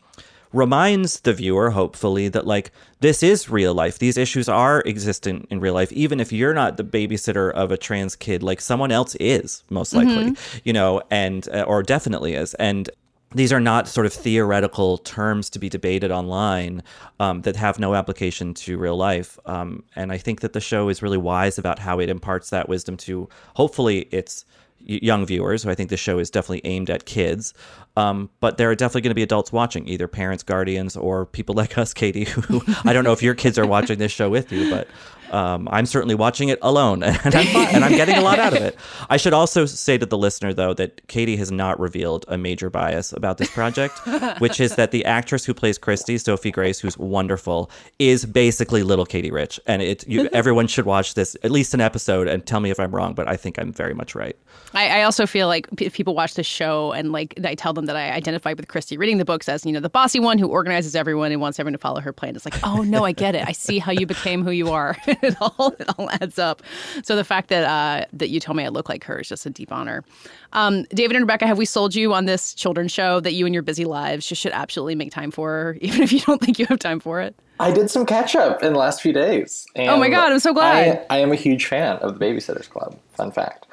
reminds 0.52 1.20
the 1.20 1.32
viewer 1.32 1.70
hopefully 1.70 2.28
that 2.28 2.46
like 2.46 2.70
this 3.00 3.22
is 3.22 3.50
real 3.50 3.74
life 3.74 3.98
these 3.98 4.16
issues 4.16 4.48
are 4.48 4.82
existent 4.86 5.46
in 5.50 5.60
real 5.60 5.74
life 5.74 5.92
even 5.92 6.20
if 6.20 6.32
you're 6.32 6.54
not 6.54 6.76
the 6.76 6.84
babysitter 6.84 7.52
of 7.52 7.70
a 7.70 7.76
trans 7.76 8.16
kid 8.16 8.42
like 8.42 8.60
someone 8.60 8.90
else 8.90 9.14
is 9.16 9.62
most 9.68 9.92
likely 9.94 10.34
you 10.64 10.72
know 10.72 11.02
and 11.10 11.48
uh, 11.50 11.62
or 11.62 11.82
definitely 11.82 12.34
is 12.34 12.54
and 12.54 12.90
these 13.34 13.52
are 13.52 13.60
not 13.60 13.88
sort 13.88 14.06
of 14.06 14.12
theoretical 14.12 14.98
terms 14.98 15.50
to 15.50 15.58
be 15.58 15.68
debated 15.68 16.10
online 16.10 16.82
um, 17.20 17.42
that 17.42 17.56
have 17.56 17.78
no 17.78 17.94
application 17.94 18.54
to 18.54 18.78
real 18.78 18.96
life. 18.96 19.38
Um, 19.44 19.84
and 19.94 20.10
I 20.12 20.16
think 20.16 20.40
that 20.40 20.54
the 20.54 20.60
show 20.60 20.88
is 20.88 21.02
really 21.02 21.18
wise 21.18 21.58
about 21.58 21.78
how 21.78 22.00
it 22.00 22.08
imparts 22.08 22.50
that 22.50 22.70
wisdom 22.70 22.96
to 22.98 23.28
hopefully 23.54 24.08
its 24.10 24.46
young 24.80 25.26
viewers. 25.26 25.62
So 25.62 25.70
I 25.70 25.74
think 25.74 25.90
the 25.90 25.96
show 25.96 26.18
is 26.18 26.30
definitely 26.30 26.62
aimed 26.64 26.88
at 26.88 27.04
kids. 27.04 27.52
Um, 27.98 28.30
but 28.38 28.58
there 28.58 28.70
are 28.70 28.76
definitely 28.76 29.00
going 29.00 29.10
to 29.10 29.16
be 29.16 29.24
adults 29.24 29.50
watching, 29.50 29.88
either 29.88 30.06
parents, 30.06 30.44
guardians, 30.44 30.96
or 30.96 31.26
people 31.26 31.54
like 31.56 31.76
us, 31.76 31.92
Katie, 31.92 32.24
who 32.24 32.62
I 32.84 32.92
don't 32.92 33.02
know 33.02 33.12
if 33.12 33.24
your 33.24 33.34
kids 33.34 33.58
are 33.58 33.66
watching 33.66 33.98
this 33.98 34.12
show 34.12 34.30
with 34.30 34.52
you, 34.52 34.70
but 34.70 34.86
um, 35.32 35.68
I'm 35.70 35.86
certainly 35.86 36.14
watching 36.14 36.48
it 36.48 36.58
alone, 36.62 37.02
and 37.02 37.34
I'm, 37.34 37.46
and 37.56 37.84
I'm 37.84 37.92
getting 37.92 38.16
a 38.16 38.20
lot 38.20 38.38
out 38.38 38.54
of 38.54 38.62
it. 38.62 38.76
I 39.10 39.16
should 39.16 39.32
also 39.32 39.66
say 39.66 39.98
to 39.98 40.06
the 40.06 40.18
listener, 40.18 40.52
though, 40.52 40.74
that 40.74 41.06
Katie 41.08 41.36
has 41.36 41.50
not 41.50 41.78
revealed 41.78 42.24
a 42.28 42.38
major 42.38 42.70
bias 42.70 43.12
about 43.12 43.38
this 43.38 43.50
project, 43.50 44.00
which 44.38 44.60
is 44.60 44.76
that 44.76 44.90
the 44.90 45.04
actress 45.04 45.44
who 45.44 45.54
plays 45.54 45.78
Kristy, 45.78 46.20
Sophie 46.20 46.50
Grace, 46.50 46.80
who's 46.80 46.96
wonderful, 46.98 47.70
is 47.98 48.24
basically 48.24 48.82
little 48.82 49.06
Katie 49.06 49.30
Rich, 49.30 49.60
and 49.66 49.82
it 49.82 50.06
you, 50.08 50.28
everyone 50.32 50.66
should 50.66 50.86
watch 50.86 51.14
this 51.14 51.36
at 51.42 51.50
least 51.50 51.74
an 51.74 51.80
episode 51.80 52.28
and 52.28 52.46
tell 52.46 52.60
me 52.60 52.70
if 52.70 52.80
I'm 52.80 52.94
wrong, 52.94 53.14
but 53.14 53.28
I 53.28 53.36
think 53.36 53.58
I'm 53.58 53.72
very 53.72 53.94
much 53.94 54.14
right. 54.14 54.36
I, 54.74 55.00
I 55.00 55.02
also 55.02 55.26
feel 55.26 55.48
like 55.48 55.68
if 55.80 55.94
people 55.94 56.14
watch 56.14 56.34
this 56.34 56.46
show 56.46 56.92
and 56.92 57.12
like 57.12 57.38
I 57.44 57.54
tell 57.54 57.72
them 57.72 57.86
that 57.86 57.96
I 57.96 58.10
identify 58.10 58.52
with 58.52 58.68
Kristy 58.68 58.98
reading 58.98 59.18
the 59.18 59.24
books 59.24 59.48
as 59.48 59.64
you 59.64 59.72
know 59.72 59.80
the 59.80 59.90
bossy 59.90 60.20
one 60.20 60.38
who 60.38 60.48
organizes 60.48 60.94
everyone 60.94 61.32
and 61.32 61.40
wants 61.40 61.58
everyone 61.58 61.72
to 61.72 61.78
follow 61.78 62.00
her 62.00 62.12
plan. 62.12 62.36
It's 62.36 62.44
like, 62.44 62.58
oh 62.64 62.82
no, 62.82 63.04
I 63.04 63.12
get 63.12 63.34
it. 63.34 63.46
I 63.46 63.52
see 63.52 63.78
how 63.78 63.92
you 63.92 64.06
became 64.06 64.42
who 64.42 64.50
you 64.50 64.70
are. 64.70 64.96
it 65.22 65.36
all 65.40 65.74
it 65.78 65.88
all 65.98 66.10
adds 66.10 66.38
up. 66.38 66.62
So 67.02 67.16
the 67.16 67.24
fact 67.24 67.48
that 67.48 67.64
uh, 67.64 68.06
that 68.12 68.28
you 68.28 68.40
told 68.40 68.56
me 68.56 68.64
I 68.64 68.68
look 68.68 68.88
like 68.88 69.04
her 69.04 69.20
is 69.20 69.28
just 69.28 69.46
a 69.46 69.50
deep 69.50 69.72
honor. 69.72 70.04
Um, 70.52 70.84
David 70.84 71.16
and 71.16 71.24
Rebecca, 71.24 71.46
have 71.46 71.58
we 71.58 71.66
sold 71.66 71.94
you 71.94 72.14
on 72.14 72.24
this 72.24 72.54
children's 72.54 72.92
show 72.92 73.20
that 73.20 73.32
you 73.32 73.46
and 73.46 73.54
your 73.54 73.62
busy 73.62 73.84
lives 73.84 74.26
just 74.26 74.40
should 74.40 74.52
absolutely 74.52 74.94
make 74.94 75.10
time 75.10 75.30
for, 75.30 75.76
even 75.80 76.02
if 76.02 76.12
you 76.12 76.20
don't 76.20 76.40
think 76.40 76.58
you 76.58 76.66
have 76.66 76.78
time 76.78 77.00
for 77.00 77.20
it? 77.20 77.34
I 77.60 77.72
did 77.72 77.90
some 77.90 78.06
catch 78.06 78.36
up 78.36 78.62
in 78.62 78.72
the 78.72 78.78
last 78.78 79.02
few 79.02 79.12
days. 79.12 79.66
And 79.74 79.90
Oh 79.90 79.96
my 79.96 80.08
God, 80.08 80.32
I'm 80.32 80.38
so 80.38 80.54
glad. 80.54 81.04
I, 81.10 81.16
I 81.16 81.18
am 81.18 81.32
a 81.32 81.34
huge 81.34 81.66
fan 81.66 81.96
of 81.96 82.18
the 82.18 82.24
Babysitters 82.24 82.68
Club. 82.68 82.96
Fun 83.14 83.32
fact. 83.32 83.66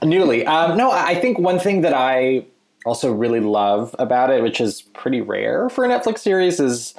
Newly. 0.02 0.44
Um, 0.44 0.76
no, 0.76 0.90
I 0.90 1.14
think 1.14 1.38
one 1.38 1.60
thing 1.60 1.82
that 1.82 1.94
I 1.94 2.46
also 2.84 3.12
really 3.12 3.40
love 3.40 3.94
about 3.98 4.30
it, 4.30 4.42
which 4.42 4.60
is 4.60 4.82
pretty 4.82 5.20
rare 5.20 5.68
for 5.68 5.84
a 5.84 5.88
Netflix 5.88 6.18
series, 6.18 6.58
is 6.58 6.94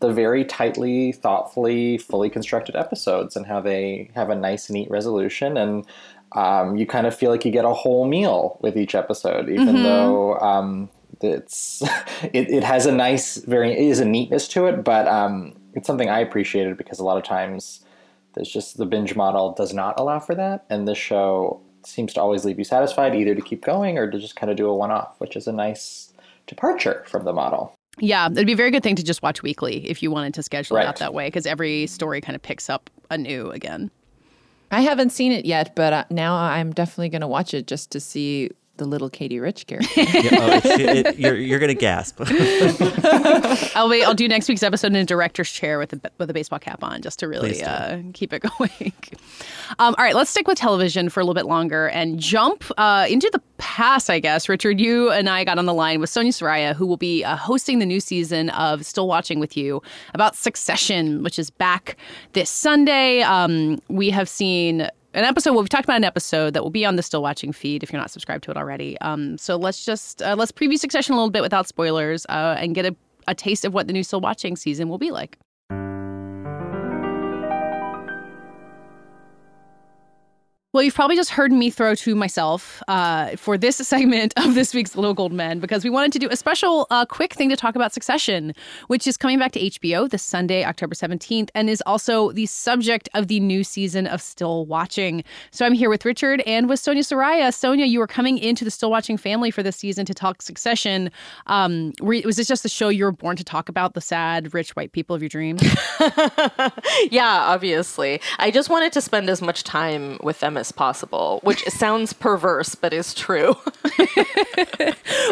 the 0.00 0.12
very 0.12 0.44
tightly, 0.44 1.12
thoughtfully, 1.12 1.98
fully 1.98 2.30
constructed 2.30 2.74
episodes 2.74 3.36
and 3.36 3.46
how 3.46 3.60
they 3.60 4.10
have 4.14 4.30
a 4.30 4.34
nice, 4.34 4.70
neat 4.70 4.90
resolution. 4.90 5.56
And 5.56 5.86
um, 6.32 6.76
you 6.76 6.86
kind 6.86 7.06
of 7.06 7.14
feel 7.14 7.30
like 7.30 7.44
you 7.44 7.52
get 7.52 7.64
a 7.64 7.72
whole 7.72 8.06
meal 8.06 8.58
with 8.62 8.76
each 8.76 8.94
episode, 8.94 9.48
even 9.48 9.82
though 9.82 10.38
um, 10.38 10.88
it's 11.20 11.82
it, 12.22 12.50
it 12.50 12.64
has 12.64 12.86
a 12.86 12.92
nice, 12.92 13.36
very 13.36 13.72
it 13.72 13.78
is 13.78 14.00
a 14.00 14.04
neatness 14.04 14.48
to 14.48 14.66
it, 14.66 14.84
but 14.84 15.06
um, 15.06 15.54
it's 15.74 15.86
something 15.86 16.08
I 16.08 16.20
appreciated 16.20 16.76
because 16.76 16.98
a 16.98 17.04
lot 17.04 17.18
of 17.18 17.24
times 17.24 17.84
there's 18.34 18.50
just 18.50 18.76
the 18.78 18.86
binge 18.86 19.16
model 19.16 19.52
does 19.52 19.74
not 19.74 19.98
allow 19.98 20.20
for 20.20 20.34
that, 20.34 20.64
and 20.70 20.86
this 20.86 20.98
show 20.98 21.60
seems 21.84 22.12
to 22.14 22.20
always 22.20 22.44
leave 22.44 22.58
you 22.58 22.64
satisfied, 22.64 23.14
either 23.14 23.34
to 23.34 23.42
keep 23.42 23.64
going 23.64 23.98
or 23.98 24.10
to 24.10 24.18
just 24.18 24.36
kind 24.36 24.50
of 24.50 24.56
do 24.56 24.68
a 24.68 24.74
one-off, 24.74 25.14
which 25.18 25.34
is 25.34 25.46
a 25.46 25.52
nice 25.52 26.12
departure 26.46 27.04
from 27.06 27.24
the 27.24 27.32
model. 27.32 27.74
Yeah, 28.00 28.26
it'd 28.30 28.46
be 28.46 28.52
a 28.54 28.56
very 28.56 28.70
good 28.70 28.82
thing 28.82 28.96
to 28.96 29.02
just 29.02 29.22
watch 29.22 29.42
weekly 29.42 29.88
if 29.88 30.02
you 30.02 30.10
wanted 30.10 30.34
to 30.34 30.42
schedule 30.42 30.76
it 30.78 30.86
out 30.86 30.96
that 30.96 31.14
way 31.14 31.28
because 31.28 31.46
every 31.46 31.86
story 31.86 32.20
kind 32.20 32.34
of 32.34 32.42
picks 32.42 32.70
up 32.70 32.90
anew 33.10 33.50
again. 33.50 33.90
I 34.70 34.82
haven't 34.82 35.10
seen 35.10 35.32
it 35.32 35.44
yet, 35.44 35.74
but 35.74 35.92
uh, 35.92 36.04
now 36.10 36.36
I'm 36.36 36.72
definitely 36.72 37.08
going 37.08 37.22
to 37.22 37.26
watch 37.26 37.54
it 37.54 37.66
just 37.66 37.90
to 37.90 38.00
see 38.00 38.50
the 38.80 38.86
little 38.86 39.10
Katie 39.10 39.38
Rich 39.38 39.66
character. 39.66 39.88
Yeah, 40.00 40.30
oh, 40.32 40.60
it, 40.64 41.06
it, 41.06 41.18
you're 41.18 41.36
you're 41.36 41.58
gonna 41.58 41.74
gasp. 41.74 42.20
I'll 43.76 43.88
wait. 43.88 44.04
I'll 44.04 44.14
do 44.14 44.26
next 44.26 44.48
week's 44.48 44.62
episode 44.62 44.88
in 44.88 44.96
a 44.96 45.04
director's 45.04 45.50
chair 45.50 45.78
with 45.78 45.92
a 45.92 46.00
with 46.18 46.30
a 46.30 46.32
baseball 46.34 46.58
cap 46.58 46.82
on, 46.82 47.02
just 47.02 47.18
to 47.20 47.28
really 47.28 47.62
uh, 47.62 47.98
keep 48.12 48.32
it 48.32 48.42
going. 48.58 48.92
Um, 49.78 49.94
all 49.98 50.04
right, 50.04 50.14
let's 50.14 50.30
stick 50.30 50.48
with 50.48 50.58
television 50.58 51.08
for 51.08 51.20
a 51.20 51.24
little 51.24 51.34
bit 51.34 51.46
longer 51.46 51.88
and 51.88 52.18
jump 52.18 52.64
uh, 52.76 53.06
into 53.08 53.28
the 53.32 53.40
past. 53.58 54.10
I 54.10 54.18
guess 54.20 54.48
Richard, 54.48 54.80
you 54.80 55.10
and 55.10 55.28
I 55.28 55.44
got 55.44 55.58
on 55.58 55.66
the 55.66 55.74
line 55.74 56.00
with 56.00 56.10
Sonia 56.10 56.32
Saraiya, 56.32 56.74
who 56.74 56.86
will 56.86 56.96
be 56.96 57.22
uh, 57.22 57.36
hosting 57.36 57.78
the 57.78 57.86
new 57.86 58.00
season 58.00 58.50
of 58.50 58.84
Still 58.84 59.06
Watching 59.06 59.38
with 59.38 59.56
You 59.56 59.82
about 60.14 60.34
Succession, 60.34 61.22
which 61.22 61.38
is 61.38 61.50
back 61.50 61.96
this 62.32 62.50
Sunday. 62.50 63.22
Um, 63.22 63.80
we 63.88 64.10
have 64.10 64.28
seen 64.28 64.88
an 65.14 65.24
episode. 65.24 65.52
Well, 65.52 65.62
we've 65.62 65.68
talked 65.68 65.84
about 65.84 65.96
an 65.96 66.04
episode 66.04 66.54
that 66.54 66.62
will 66.62 66.70
be 66.70 66.84
on 66.84 66.96
the 66.96 67.02
Still 67.02 67.22
Watching 67.22 67.52
feed 67.52 67.82
if 67.82 67.92
you're 67.92 68.00
not 68.00 68.10
subscribed 68.10 68.44
to 68.44 68.50
it 68.50 68.56
already. 68.56 68.98
Um, 69.00 69.38
so 69.38 69.56
let's 69.56 69.84
just 69.84 70.22
uh, 70.22 70.36
let's 70.36 70.52
preview 70.52 70.78
Succession 70.78 71.14
a 71.14 71.16
little 71.16 71.30
bit 71.30 71.42
without 71.42 71.66
spoilers 71.66 72.26
uh, 72.26 72.56
and 72.58 72.74
get 72.74 72.86
a, 72.86 72.94
a 73.26 73.34
taste 73.34 73.64
of 73.64 73.74
what 73.74 73.86
the 73.86 73.92
new 73.92 74.02
Still 74.02 74.20
Watching 74.20 74.56
season 74.56 74.88
will 74.88 74.98
be 74.98 75.10
like. 75.10 75.38
Well, 80.72 80.84
you've 80.84 80.94
probably 80.94 81.16
just 81.16 81.30
heard 81.30 81.50
me 81.50 81.68
throw 81.68 81.96
to 81.96 82.14
myself 82.14 82.80
uh, 82.86 83.34
for 83.34 83.58
this 83.58 83.76
segment 83.88 84.32
of 84.36 84.54
this 84.54 84.72
week's 84.72 84.94
Little 84.94 85.14
Gold 85.14 85.32
Men 85.32 85.58
because 85.58 85.82
we 85.82 85.90
wanted 85.90 86.12
to 86.12 86.20
do 86.20 86.28
a 86.30 86.36
special 86.36 86.86
uh, 86.90 87.04
quick 87.04 87.32
thing 87.34 87.48
to 87.48 87.56
talk 87.56 87.74
about 87.74 87.92
Succession, 87.92 88.54
which 88.86 89.04
is 89.08 89.16
coming 89.16 89.36
back 89.36 89.50
to 89.52 89.58
HBO 89.60 90.08
this 90.08 90.22
Sunday, 90.22 90.64
October 90.64 90.94
17th, 90.94 91.48
and 91.56 91.68
is 91.68 91.82
also 91.86 92.30
the 92.30 92.46
subject 92.46 93.08
of 93.14 93.26
the 93.26 93.40
new 93.40 93.64
season 93.64 94.06
of 94.06 94.22
Still 94.22 94.64
Watching. 94.64 95.24
So 95.50 95.66
I'm 95.66 95.72
here 95.72 95.90
with 95.90 96.04
Richard 96.04 96.40
and 96.46 96.68
with 96.68 96.78
Sonia 96.78 97.02
Saraiya. 97.02 97.52
Sonia, 97.52 97.86
you 97.86 97.98
were 97.98 98.06
coming 98.06 98.38
into 98.38 98.64
the 98.64 98.70
Still 98.70 98.92
Watching 98.92 99.16
family 99.16 99.50
for 99.50 99.64
this 99.64 99.74
season 99.74 100.06
to 100.06 100.14
talk 100.14 100.40
Succession. 100.40 101.10
Um, 101.48 101.94
was 102.00 102.36
this 102.36 102.46
just 102.46 102.62
the 102.62 102.68
show 102.68 102.90
you 102.90 103.06
were 103.06 103.10
born 103.10 103.34
to 103.34 103.42
talk 103.42 103.68
about, 103.68 103.94
the 103.94 104.00
sad, 104.00 104.54
rich 104.54 104.76
white 104.76 104.92
people 104.92 105.16
of 105.16 105.22
your 105.22 105.30
dreams? 105.30 105.62
yeah, 107.10 107.40
obviously. 107.40 108.20
I 108.38 108.52
just 108.52 108.70
wanted 108.70 108.92
to 108.92 109.00
spend 109.00 109.28
as 109.28 109.42
much 109.42 109.64
time 109.64 110.16
with 110.22 110.38
them 110.38 110.59
as 110.60 110.70
possible, 110.70 111.40
which 111.42 111.64
sounds 111.68 112.12
perverse, 112.12 112.74
but 112.76 112.92
is 112.92 113.12
true. 113.14 113.56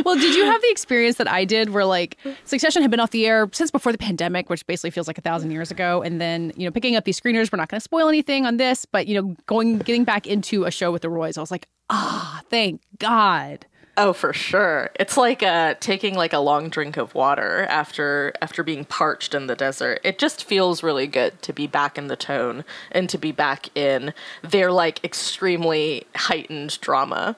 well, 0.04 0.16
did 0.16 0.34
you 0.34 0.44
have 0.44 0.60
the 0.60 0.68
experience 0.70 1.16
that 1.18 1.28
I 1.28 1.44
did 1.44 1.70
where 1.70 1.84
like 1.84 2.16
Succession 2.44 2.82
had 2.82 2.90
been 2.90 3.00
off 3.00 3.10
the 3.10 3.26
air 3.26 3.48
since 3.52 3.70
before 3.70 3.92
the 3.92 3.98
pandemic, 3.98 4.50
which 4.50 4.66
basically 4.66 4.90
feels 4.90 5.06
like 5.06 5.18
a 5.18 5.22
thousand 5.22 5.52
years 5.52 5.70
ago, 5.70 6.02
and 6.02 6.20
then, 6.20 6.52
you 6.56 6.64
know, 6.64 6.72
picking 6.72 6.96
up 6.96 7.04
these 7.04 7.20
screeners, 7.20 7.52
we're 7.52 7.58
not 7.58 7.68
going 7.68 7.78
to 7.78 7.84
spoil 7.84 8.08
anything 8.08 8.46
on 8.46 8.56
this, 8.56 8.84
but, 8.84 9.06
you 9.06 9.14
know, 9.20 9.36
going, 9.46 9.78
getting 9.78 10.04
back 10.04 10.26
into 10.26 10.64
a 10.64 10.70
show 10.70 10.90
with 10.90 11.02
the 11.02 11.10
Roys, 11.10 11.38
I 11.38 11.40
was 11.40 11.50
like, 11.50 11.68
ah, 11.90 12.42
thank 12.50 12.80
God. 12.98 13.66
Oh, 14.00 14.12
for 14.12 14.32
sure. 14.32 14.90
It's 14.94 15.16
like 15.16 15.42
uh, 15.42 15.74
taking 15.80 16.14
like 16.14 16.32
a 16.32 16.38
long 16.38 16.68
drink 16.68 16.96
of 16.96 17.16
water 17.16 17.66
after 17.68 18.32
after 18.40 18.62
being 18.62 18.84
parched 18.84 19.34
in 19.34 19.48
the 19.48 19.56
desert. 19.56 20.00
It 20.04 20.20
just 20.20 20.44
feels 20.44 20.84
really 20.84 21.08
good 21.08 21.42
to 21.42 21.52
be 21.52 21.66
back 21.66 21.98
in 21.98 22.06
the 22.06 22.14
tone 22.14 22.64
and 22.92 23.10
to 23.10 23.18
be 23.18 23.32
back 23.32 23.76
in 23.76 24.14
their 24.42 24.70
like 24.70 25.02
extremely 25.02 26.06
heightened 26.14 26.80
drama. 26.80 27.34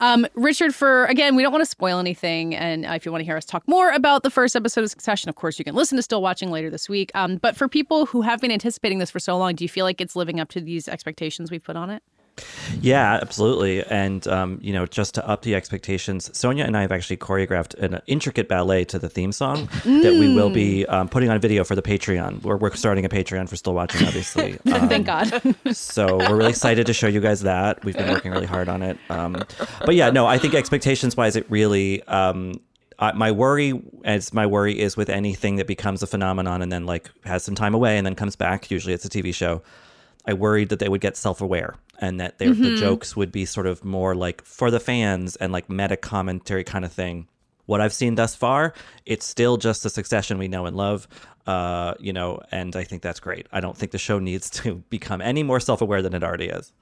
Um, 0.00 0.26
Richard, 0.34 0.74
for 0.74 1.04
again, 1.04 1.36
we 1.36 1.44
don't 1.44 1.52
want 1.52 1.62
to 1.62 1.70
spoil 1.70 2.00
anything, 2.00 2.56
and 2.56 2.84
uh, 2.84 2.90
if 2.90 3.06
you 3.06 3.12
want 3.12 3.20
to 3.20 3.24
hear 3.24 3.36
us 3.36 3.44
talk 3.44 3.66
more 3.68 3.92
about 3.92 4.24
the 4.24 4.30
first 4.30 4.56
episode 4.56 4.82
of 4.82 4.90
Succession, 4.90 5.28
of 5.28 5.36
course, 5.36 5.60
you 5.60 5.64
can 5.64 5.76
listen 5.76 5.94
to 5.94 6.02
Still 6.02 6.22
Watching 6.22 6.50
later 6.50 6.70
this 6.70 6.88
week. 6.88 7.12
Um, 7.14 7.36
but 7.36 7.56
for 7.56 7.68
people 7.68 8.06
who 8.06 8.22
have 8.22 8.40
been 8.40 8.50
anticipating 8.50 8.98
this 8.98 9.12
for 9.12 9.20
so 9.20 9.38
long, 9.38 9.54
do 9.54 9.62
you 9.62 9.68
feel 9.68 9.84
like 9.84 10.00
it's 10.00 10.16
living 10.16 10.40
up 10.40 10.48
to 10.50 10.60
these 10.60 10.88
expectations 10.88 11.52
we've 11.52 11.62
put 11.62 11.76
on 11.76 11.88
it? 11.88 12.02
Yeah, 12.80 13.18
absolutely. 13.20 13.84
And, 13.84 14.26
um, 14.28 14.58
you 14.62 14.72
know, 14.72 14.86
just 14.86 15.14
to 15.14 15.28
up 15.28 15.42
the 15.42 15.54
expectations, 15.54 16.30
Sonia 16.36 16.64
and 16.64 16.76
I 16.76 16.82
have 16.82 16.92
actually 16.92 17.16
choreographed 17.16 17.74
an 17.74 18.00
intricate 18.06 18.48
ballet 18.48 18.84
to 18.86 18.98
the 18.98 19.08
theme 19.08 19.32
song 19.32 19.68
that 19.84 20.16
we 20.18 20.34
will 20.34 20.50
be 20.50 20.86
um, 20.86 21.08
putting 21.08 21.30
on 21.30 21.40
video 21.40 21.64
for 21.64 21.74
the 21.74 21.82
Patreon. 21.82 22.42
We're, 22.42 22.56
we're 22.56 22.74
starting 22.74 23.04
a 23.04 23.08
Patreon 23.08 23.48
for 23.48 23.56
Still 23.56 23.74
Watching, 23.74 24.06
obviously. 24.06 24.58
Um, 24.68 24.88
Thank 24.88 25.06
God. 25.06 25.56
so 25.72 26.18
we're 26.18 26.36
really 26.36 26.50
excited 26.50 26.86
to 26.86 26.92
show 26.92 27.06
you 27.06 27.20
guys 27.20 27.40
that. 27.42 27.82
We've 27.84 27.96
been 27.96 28.10
working 28.10 28.32
really 28.32 28.46
hard 28.46 28.68
on 28.68 28.82
it. 28.82 28.98
Um, 29.08 29.42
but 29.84 29.94
yeah, 29.94 30.10
no, 30.10 30.26
I 30.26 30.36
think 30.36 30.54
expectations 30.54 31.16
wise, 31.16 31.36
it 31.36 31.50
really. 31.50 32.02
Um, 32.04 32.60
uh, 32.98 33.12
my 33.14 33.30
worry, 33.30 33.80
as 34.04 34.32
my 34.32 34.46
worry 34.46 34.78
is 34.78 34.96
with 34.96 35.08
anything 35.08 35.56
that 35.56 35.66
becomes 35.66 36.02
a 36.02 36.06
phenomenon 36.06 36.62
and 36.62 36.70
then 36.70 36.84
like 36.84 37.10
has 37.24 37.44
some 37.44 37.54
time 37.54 37.74
away 37.74 37.96
and 37.96 38.06
then 38.06 38.14
comes 38.14 38.36
back. 38.36 38.70
Usually, 38.70 38.92
it's 38.92 39.04
a 39.04 39.08
TV 39.08 39.34
show. 39.34 39.62
I 40.26 40.34
worried 40.34 40.68
that 40.68 40.78
they 40.78 40.88
would 40.88 41.00
get 41.00 41.16
self-aware 41.16 41.76
and 41.98 42.20
that 42.20 42.38
they, 42.38 42.48
the 42.48 42.76
jokes 42.76 43.16
would 43.16 43.32
be 43.32 43.44
sort 43.44 43.66
of 43.66 43.84
more 43.84 44.14
like 44.14 44.44
for 44.44 44.70
the 44.70 44.80
fans 44.80 45.36
and 45.36 45.52
like 45.52 45.68
meta 45.68 45.96
commentary 45.96 46.64
kind 46.64 46.84
of 46.84 46.92
thing. 46.92 47.26
What 47.66 47.80
I've 47.80 47.92
seen 47.92 48.14
thus 48.14 48.34
far, 48.34 48.72
it's 49.04 49.26
still 49.26 49.56
just 49.56 49.82
the 49.82 49.90
succession 49.90 50.38
we 50.38 50.48
know 50.48 50.64
and 50.66 50.76
love, 50.76 51.06
uh, 51.46 51.94
you 51.98 52.12
know, 52.12 52.40
and 52.50 52.74
I 52.76 52.84
think 52.84 53.02
that's 53.02 53.20
great. 53.20 53.46
I 53.52 53.60
don't 53.60 53.76
think 53.76 53.92
the 53.92 53.98
show 53.98 54.18
needs 54.18 54.48
to 54.62 54.76
become 54.90 55.20
any 55.20 55.42
more 55.42 55.60
self-aware 55.60 56.02
than 56.02 56.14
it 56.14 56.22
already 56.22 56.46
is. 56.46 56.72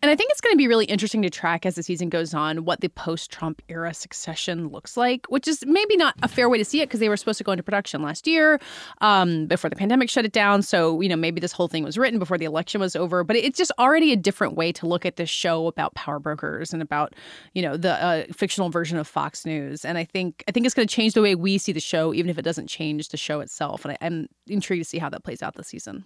And 0.00 0.12
I 0.12 0.16
think 0.16 0.30
it's 0.30 0.40
going 0.40 0.52
to 0.52 0.56
be 0.56 0.68
really 0.68 0.84
interesting 0.84 1.22
to 1.22 1.30
track 1.30 1.66
as 1.66 1.74
the 1.74 1.82
season 1.82 2.08
goes 2.08 2.32
on 2.32 2.64
what 2.64 2.82
the 2.82 2.88
post 2.88 3.32
Trump 3.32 3.60
era 3.68 3.92
succession 3.92 4.68
looks 4.68 4.96
like, 4.96 5.26
which 5.28 5.48
is 5.48 5.64
maybe 5.66 5.96
not 5.96 6.14
a 6.22 6.28
fair 6.28 6.48
way 6.48 6.56
to 6.56 6.64
see 6.64 6.80
it 6.80 6.86
because 6.86 7.00
they 7.00 7.08
were 7.08 7.16
supposed 7.16 7.38
to 7.38 7.44
go 7.44 7.50
into 7.50 7.64
production 7.64 8.00
last 8.00 8.28
year 8.28 8.60
um, 9.00 9.46
before 9.46 9.68
the 9.68 9.74
pandemic 9.74 10.08
shut 10.08 10.24
it 10.24 10.30
down. 10.30 10.62
So, 10.62 11.00
you 11.00 11.08
know, 11.08 11.16
maybe 11.16 11.40
this 11.40 11.50
whole 11.50 11.66
thing 11.66 11.82
was 11.82 11.98
written 11.98 12.20
before 12.20 12.38
the 12.38 12.44
election 12.44 12.80
was 12.80 12.94
over, 12.94 13.24
but 13.24 13.34
it's 13.34 13.58
just 13.58 13.72
already 13.76 14.12
a 14.12 14.16
different 14.16 14.54
way 14.54 14.70
to 14.70 14.86
look 14.86 15.04
at 15.04 15.16
this 15.16 15.30
show 15.30 15.66
about 15.66 15.94
power 15.96 16.20
brokers 16.20 16.72
and 16.72 16.80
about, 16.80 17.16
you 17.54 17.62
know, 17.62 17.76
the 17.76 18.00
uh, 18.00 18.24
fictional 18.32 18.70
version 18.70 18.98
of 18.98 19.08
Fox 19.08 19.44
News. 19.44 19.84
And 19.84 19.98
I 19.98 20.04
think 20.04 20.44
I 20.46 20.52
think 20.52 20.64
it's 20.64 20.76
going 20.76 20.86
to 20.86 20.94
change 20.94 21.14
the 21.14 21.22
way 21.22 21.34
we 21.34 21.58
see 21.58 21.72
the 21.72 21.80
show, 21.80 22.14
even 22.14 22.30
if 22.30 22.38
it 22.38 22.42
doesn't 22.42 22.68
change 22.68 23.08
the 23.08 23.16
show 23.16 23.40
itself. 23.40 23.84
And 23.84 23.92
I, 23.92 24.06
I'm 24.06 24.28
intrigued 24.46 24.84
to 24.84 24.88
see 24.88 24.98
how 24.98 25.08
that 25.10 25.24
plays 25.24 25.42
out 25.42 25.56
this 25.56 25.66
season. 25.66 26.04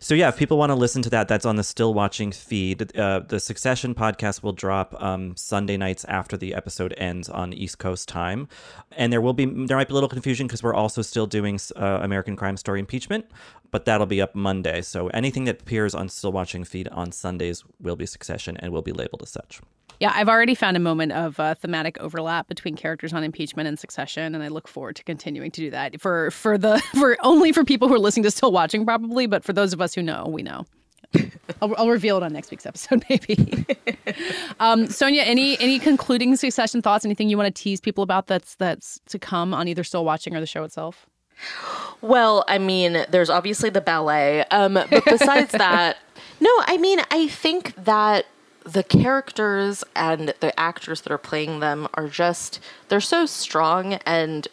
So 0.00 0.14
yeah, 0.14 0.28
if 0.28 0.36
people 0.36 0.58
want 0.58 0.70
to 0.70 0.74
listen 0.74 1.02
to 1.02 1.10
that, 1.10 1.28
that's 1.28 1.46
on 1.46 1.56
the 1.56 1.64
Still 1.64 1.94
Watching 1.94 2.32
feed. 2.32 2.96
Uh, 2.96 3.20
the 3.20 3.40
Succession 3.40 3.94
podcast 3.94 4.42
will 4.42 4.52
drop 4.52 5.00
um, 5.02 5.36
Sunday 5.36 5.76
nights 5.76 6.04
after 6.06 6.36
the 6.36 6.54
episode 6.54 6.94
ends 6.96 7.28
on 7.28 7.52
East 7.52 7.78
Coast 7.78 8.08
time, 8.08 8.48
and 8.92 9.12
there 9.12 9.20
will 9.20 9.32
be 9.32 9.44
there 9.44 9.76
might 9.76 9.88
be 9.88 9.92
a 9.92 9.94
little 9.94 10.08
confusion 10.08 10.46
because 10.46 10.62
we're 10.62 10.74
also 10.74 11.02
still 11.02 11.26
doing 11.26 11.58
uh, 11.76 12.00
American 12.02 12.36
Crime 12.36 12.56
Story 12.56 12.80
impeachment, 12.80 13.26
but 13.70 13.84
that'll 13.84 14.06
be 14.06 14.20
up 14.20 14.34
Monday. 14.34 14.82
So 14.82 15.08
anything 15.08 15.44
that 15.44 15.62
appears 15.62 15.94
on 15.94 16.08
Still 16.08 16.32
Watching 16.32 16.64
feed 16.64 16.88
on 16.88 17.12
Sundays 17.12 17.64
will 17.80 17.96
be 17.96 18.06
Succession 18.06 18.56
and 18.58 18.72
will 18.72 18.82
be 18.82 18.92
labeled 18.92 19.22
as 19.22 19.30
such. 19.30 19.60
Yeah, 19.98 20.12
I've 20.14 20.28
already 20.28 20.54
found 20.54 20.76
a 20.76 20.80
moment 20.80 21.12
of 21.12 21.38
uh, 21.38 21.54
thematic 21.54 21.98
overlap 21.98 22.48
between 22.48 22.76
characters 22.76 23.12
on 23.12 23.24
impeachment 23.24 23.68
and 23.68 23.78
succession, 23.78 24.34
and 24.34 24.42
I 24.42 24.48
look 24.48 24.68
forward 24.68 24.96
to 24.96 25.04
continuing 25.04 25.50
to 25.50 25.60
do 25.60 25.70
that 25.70 26.00
for 26.00 26.30
for 26.30 26.56
the 26.56 26.78
for 26.94 27.16
only 27.22 27.52
for 27.52 27.64
people 27.64 27.88
who 27.88 27.94
are 27.94 27.98
listening 27.98 28.24
to 28.24 28.30
still 28.30 28.52
watching 28.52 28.84
probably, 28.84 29.26
but 29.26 29.44
for 29.44 29.52
those 29.52 29.72
of 29.72 29.80
us 29.80 29.94
who 29.94 30.02
know, 30.02 30.26
we 30.26 30.42
know. 30.42 30.66
I'll, 31.62 31.74
I'll 31.76 31.88
reveal 31.88 32.16
it 32.16 32.22
on 32.22 32.32
next 32.32 32.50
week's 32.50 32.66
episode, 32.66 33.04
maybe. 33.10 33.66
um, 34.60 34.86
Sonia, 34.86 35.22
any 35.22 35.58
any 35.60 35.78
concluding 35.78 36.36
succession 36.36 36.82
thoughts? 36.82 37.04
Anything 37.04 37.28
you 37.28 37.36
want 37.36 37.54
to 37.54 37.62
tease 37.62 37.80
people 37.80 38.02
about 38.02 38.26
that's 38.26 38.54
that's 38.56 39.00
to 39.08 39.18
come 39.18 39.52
on 39.52 39.68
either 39.68 39.84
still 39.84 40.04
watching 40.04 40.36
or 40.36 40.40
the 40.40 40.46
show 40.46 40.64
itself? 40.64 41.06
Well, 42.02 42.44
I 42.48 42.58
mean, 42.58 43.04
there's 43.10 43.30
obviously 43.30 43.70
the 43.70 43.80
ballet. 43.80 44.44
Um, 44.46 44.74
but 44.74 45.04
besides 45.04 45.52
that, 45.52 45.96
no, 46.40 46.50
I 46.66 46.76
mean, 46.76 47.00
I 47.10 47.28
think 47.28 47.74
that 47.84 48.26
the 48.64 48.82
characters 48.82 49.84
and 49.94 50.34
the 50.40 50.58
actors 50.58 51.00
that 51.02 51.12
are 51.12 51.18
playing 51.18 51.60
them 51.60 51.88
are 51.94 52.08
just, 52.08 52.60
they're 52.88 53.00
so 53.00 53.26
strong. 53.26 53.94
And 54.06 54.48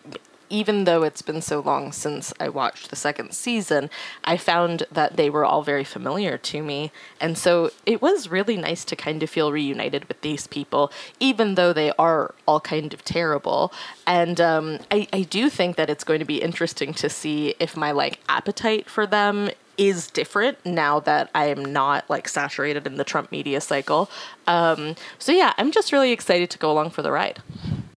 even 0.50 0.86
though 0.86 1.04
it's 1.04 1.22
been 1.22 1.42
so 1.42 1.60
long 1.60 1.92
since 1.92 2.34
I 2.40 2.50
watched 2.50 2.90
the 2.90 2.96
second 2.96 3.34
season, 3.34 3.90
I 4.24 4.38
found 4.38 4.84
that 4.92 5.18
they 5.18 5.30
were 5.30 5.44
all 5.44 5.62
very 5.62 5.84
familiar 5.84 6.38
to 6.38 6.62
me. 6.62 6.92
And 7.20 7.38
so 7.38 7.72
it 7.86 8.02
was 8.02 8.30
really 8.30 8.56
nice 8.56 8.86
to 8.86 8.96
kind 8.96 9.22
of 9.24 9.30
feel 9.30 9.52
reunited 9.52 10.06
with 10.06 10.22
these 10.22 10.48
people, 10.48 10.92
even 11.20 11.56
though 11.56 11.74
they 11.74 11.92
are 12.00 12.34
all 12.48 12.60
kind 12.60 12.94
of 12.94 13.04
terrible. 13.04 13.74
And 14.06 14.40
um, 14.40 14.80
I, 14.90 15.08
I 15.12 15.24
do 15.24 15.50
think 15.50 15.76
that 15.76 15.90
it's 15.90 16.04
going 16.04 16.20
to 16.20 16.26
be 16.26 16.42
interesting 16.42 16.94
to 16.96 17.10
see 17.10 17.56
if 17.60 17.76
my 17.76 17.92
like 17.92 18.20
appetite 18.30 18.90
for 18.90 19.06
them 19.06 19.50
is 19.78 20.10
different 20.10 20.64
now 20.66 21.00
that 21.02 21.30
I 21.36 21.46
am 21.46 21.64
not 21.64 22.10
like 22.10 22.28
saturated 22.28 22.88
in 22.88 22.96
the 22.96 23.04
Trump 23.04 23.32
media 23.32 23.62
cycle. 23.62 24.10
Um, 24.48 24.96
so 25.20 25.32
yeah, 25.32 25.54
I'm 25.58 25.72
just 25.72 25.92
really 25.92 26.12
excited 26.12 26.50
to 26.52 26.58
go 26.58 26.72
along 26.72 26.92
for 26.92 27.02
the 27.02 27.12
ride. 27.12 27.42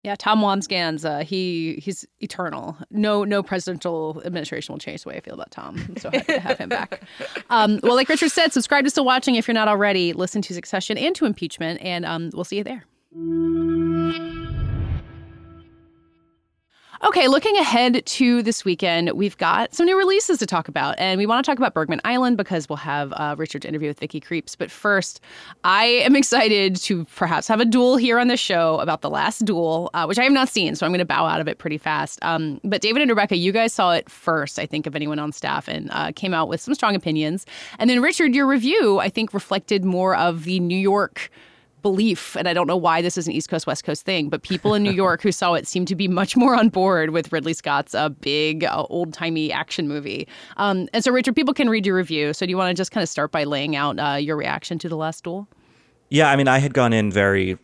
Yeah, 0.03 0.15
Tom 0.17 0.39
Wambsgans, 0.41 1.03
uh, 1.03 1.23
he 1.25 1.75
he's 1.83 2.05
eternal. 2.21 2.77
No 2.89 3.23
no 3.25 3.43
presidential 3.43 4.21
administration 4.25 4.73
will 4.73 4.79
change 4.79 5.03
the 5.03 5.09
way 5.09 5.17
I 5.17 5.19
feel 5.19 5.33
about 5.33 5.51
Tom. 5.51 5.77
I'm 5.89 5.97
so 5.97 6.09
happy 6.09 6.33
to 6.33 6.39
have 6.39 6.57
him 6.57 6.69
back. 6.69 7.01
Um, 7.51 7.79
well, 7.81 7.95
like 7.95 8.09
Richard 8.09 8.29
said, 8.29 8.53
subscribe 8.53 8.83
to 8.83 8.91
Still 8.91 9.05
Watching 9.05 9.33
if 9.35 9.47
you're 9.47 9.55
not 9.55 9.67
already. 9.67 10.13
Listen 10.13 10.41
to 10.43 10.53
Succession 10.53 10.99
and 10.99 11.15
to 11.15 11.25
Impeachment, 11.25 11.81
and 11.81 12.05
um, 12.05 12.29
we'll 12.33 12.43
see 12.43 12.57
you 12.57 12.63
there. 12.63 12.85
Okay, 17.01 17.29
looking 17.29 17.55
ahead 17.55 18.05
to 18.05 18.43
this 18.43 18.65
weekend, 18.65 19.11
we've 19.11 19.37
got 19.37 19.73
some 19.73 19.85
new 19.85 19.97
releases 19.97 20.37
to 20.39 20.45
talk 20.45 20.67
about. 20.67 20.95
And 20.97 21.17
we 21.17 21.25
want 21.25 21.43
to 21.43 21.49
talk 21.49 21.57
about 21.57 21.73
Bergman 21.73 22.01
Island 22.03 22.35
because 22.35 22.67
we'll 22.67 22.75
have 22.75 23.13
uh, 23.13 23.35
Richard's 23.37 23.65
interview 23.65 23.87
with 23.87 23.99
Vicky 24.01 24.19
Krieps. 24.19 24.57
But 24.57 24.69
first, 24.69 25.21
I 25.63 25.85
am 25.85 26.17
excited 26.17 26.75
to 26.75 27.05
perhaps 27.15 27.47
have 27.47 27.61
a 27.61 27.65
duel 27.65 27.95
here 27.95 28.19
on 28.19 28.27
the 28.27 28.35
show 28.35 28.79
about 28.79 28.99
The 28.99 29.09
Last 29.09 29.45
Duel, 29.45 29.89
uh, 29.93 30.07
which 30.07 30.19
I 30.19 30.23
have 30.23 30.33
not 30.33 30.49
seen. 30.49 30.75
So 30.75 30.85
I'm 30.85 30.91
going 30.91 30.99
to 30.99 31.05
bow 31.05 31.25
out 31.25 31.39
of 31.39 31.47
it 31.47 31.57
pretty 31.57 31.77
fast. 31.77 32.19
Um, 32.21 32.59
but 32.65 32.81
David 32.81 33.01
and 33.01 33.09
Rebecca, 33.09 33.37
you 33.37 33.53
guys 33.53 33.71
saw 33.71 33.93
it 33.93 34.09
first, 34.09 34.59
I 34.59 34.65
think, 34.65 34.85
of 34.85 34.93
anyone 34.93 35.19
on 35.19 35.31
staff 35.31 35.69
and 35.69 35.89
uh, 35.93 36.11
came 36.13 36.33
out 36.33 36.49
with 36.49 36.59
some 36.59 36.73
strong 36.73 36.95
opinions. 36.95 37.45
And 37.79 37.89
then, 37.89 38.01
Richard, 38.01 38.35
your 38.35 38.45
review, 38.45 38.99
I 38.99 39.07
think, 39.07 39.33
reflected 39.33 39.85
more 39.85 40.17
of 40.17 40.43
the 40.43 40.59
New 40.59 40.77
York 40.77 41.31
belief, 41.81 42.35
and 42.35 42.47
I 42.47 42.53
don't 42.53 42.67
know 42.67 42.77
why 42.77 43.01
this 43.01 43.17
is 43.17 43.27
an 43.27 43.33
East 43.33 43.49
Coast 43.49 43.67
West 43.67 43.83
Coast 43.83 44.03
thing, 44.05 44.29
but 44.29 44.43
people 44.43 44.73
in 44.73 44.83
New 44.83 44.91
York 45.05 45.21
who 45.21 45.31
saw 45.31 45.53
it 45.53 45.67
seem 45.67 45.85
to 45.85 45.95
be 45.95 46.07
much 46.07 46.35
more 46.35 46.55
on 46.55 46.69
board 46.69 47.11
with 47.11 47.31
Ridley 47.31 47.53
Scott's 47.53 47.95
uh, 47.95 48.09
big 48.09 48.63
uh, 48.63 48.85
old 48.89 49.13
timey 49.13 49.51
action 49.51 49.87
movie. 49.87 50.27
Um, 50.57 50.87
and 50.93 51.03
so, 51.03 51.11
Richard, 51.11 51.35
people 51.35 51.53
can 51.53 51.69
read 51.69 51.85
your 51.85 51.95
review. 51.95 52.33
So, 52.33 52.45
do 52.45 52.49
you 52.49 52.57
want 52.57 52.69
to 52.69 52.79
just 52.79 52.91
kind 52.91 53.03
of 53.03 53.09
start 53.09 53.31
by 53.31 53.43
laying 53.43 53.75
out 53.75 53.99
uh, 53.99 54.15
your 54.15 54.35
reaction 54.35 54.79
to 54.79 54.89
the 54.89 54.97
Last 54.97 55.23
Duel? 55.23 55.47
Yeah, 56.09 56.29
I 56.29 56.35
mean, 56.35 56.47
I 56.47 56.57
had 56.57 56.73
gone 56.73 56.93
in 56.93 57.11
very 57.11 57.57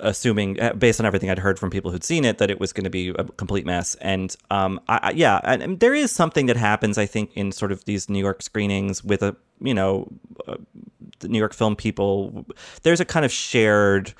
assuming 0.00 0.60
uh, 0.60 0.72
based 0.74 1.00
on 1.00 1.06
everything 1.06 1.30
I'd 1.30 1.38
heard 1.38 1.58
from 1.58 1.70
people 1.70 1.90
who'd 1.90 2.04
seen 2.04 2.24
it 2.24 2.38
that 2.38 2.50
it 2.50 2.60
was 2.60 2.72
going 2.72 2.84
to 2.84 2.90
be 2.90 3.08
a 3.10 3.24
complete 3.24 3.66
mess. 3.66 3.94
And 3.96 4.34
um, 4.50 4.80
I, 4.88 5.00
I, 5.02 5.10
yeah, 5.12 5.40
and, 5.44 5.62
and, 5.62 5.80
there 5.80 5.94
is 5.94 6.10
something 6.10 6.46
that 6.46 6.56
happens, 6.56 6.98
I 6.98 7.06
think, 7.06 7.30
in 7.34 7.52
sort 7.52 7.72
of 7.72 7.84
these 7.84 8.08
New 8.08 8.18
York 8.18 8.42
screenings 8.42 9.02
with 9.04 9.22
a 9.22 9.36
you 9.60 9.74
know 9.74 10.08
uh, 10.46 10.56
the 11.20 11.28
New 11.28 11.38
York 11.38 11.54
film 11.54 11.76
people. 11.76 12.46
There's 12.82 13.00
a 13.00 13.04
kind 13.04 13.24
of 13.24 13.32
shared 13.32 14.14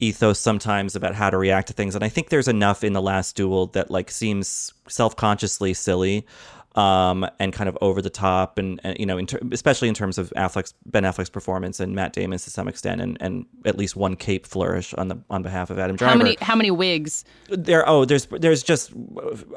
ethos 0.00 0.38
sometimes 0.38 0.96
about 0.96 1.14
how 1.14 1.28
to 1.30 1.36
react 1.36 1.68
to 1.68 1.74
things, 1.74 1.94
and 1.94 2.04
I 2.04 2.08
think 2.08 2.28
there's 2.28 2.48
enough 2.48 2.84
in 2.84 2.92
the 2.92 3.02
last 3.02 3.36
duel 3.36 3.66
that 3.68 3.90
like 3.90 4.10
seems 4.10 4.72
self 4.88 5.16
consciously 5.16 5.74
silly 5.74 6.26
um, 6.76 7.28
and 7.40 7.52
kind 7.52 7.68
of 7.68 7.76
over 7.80 8.00
the 8.00 8.10
top, 8.10 8.58
and, 8.58 8.80
and 8.84 8.96
you 8.98 9.04
know, 9.04 9.18
in 9.18 9.26
ter- 9.26 9.40
especially 9.50 9.88
in 9.88 9.94
terms 9.94 10.18
of 10.18 10.32
Affleck's 10.36 10.72
Ben 10.86 11.02
Affleck's 11.02 11.30
performance 11.30 11.80
and 11.80 11.94
Matt 11.94 12.12
Damon's 12.12 12.44
to 12.44 12.50
some 12.50 12.68
extent, 12.68 13.00
and, 13.00 13.16
and 13.20 13.46
at 13.64 13.76
least 13.76 13.96
one 13.96 14.14
cape 14.14 14.46
flourish 14.46 14.94
on 14.94 15.08
the 15.08 15.18
on 15.30 15.42
behalf 15.42 15.70
of 15.70 15.78
Adam 15.78 15.96
Driver. 15.96 16.12
How 16.12 16.18
many 16.18 16.36
how 16.40 16.54
many 16.54 16.70
wigs? 16.70 17.24
There 17.48 17.88
oh, 17.88 18.04
there's 18.04 18.26
there's 18.26 18.62
just 18.62 18.92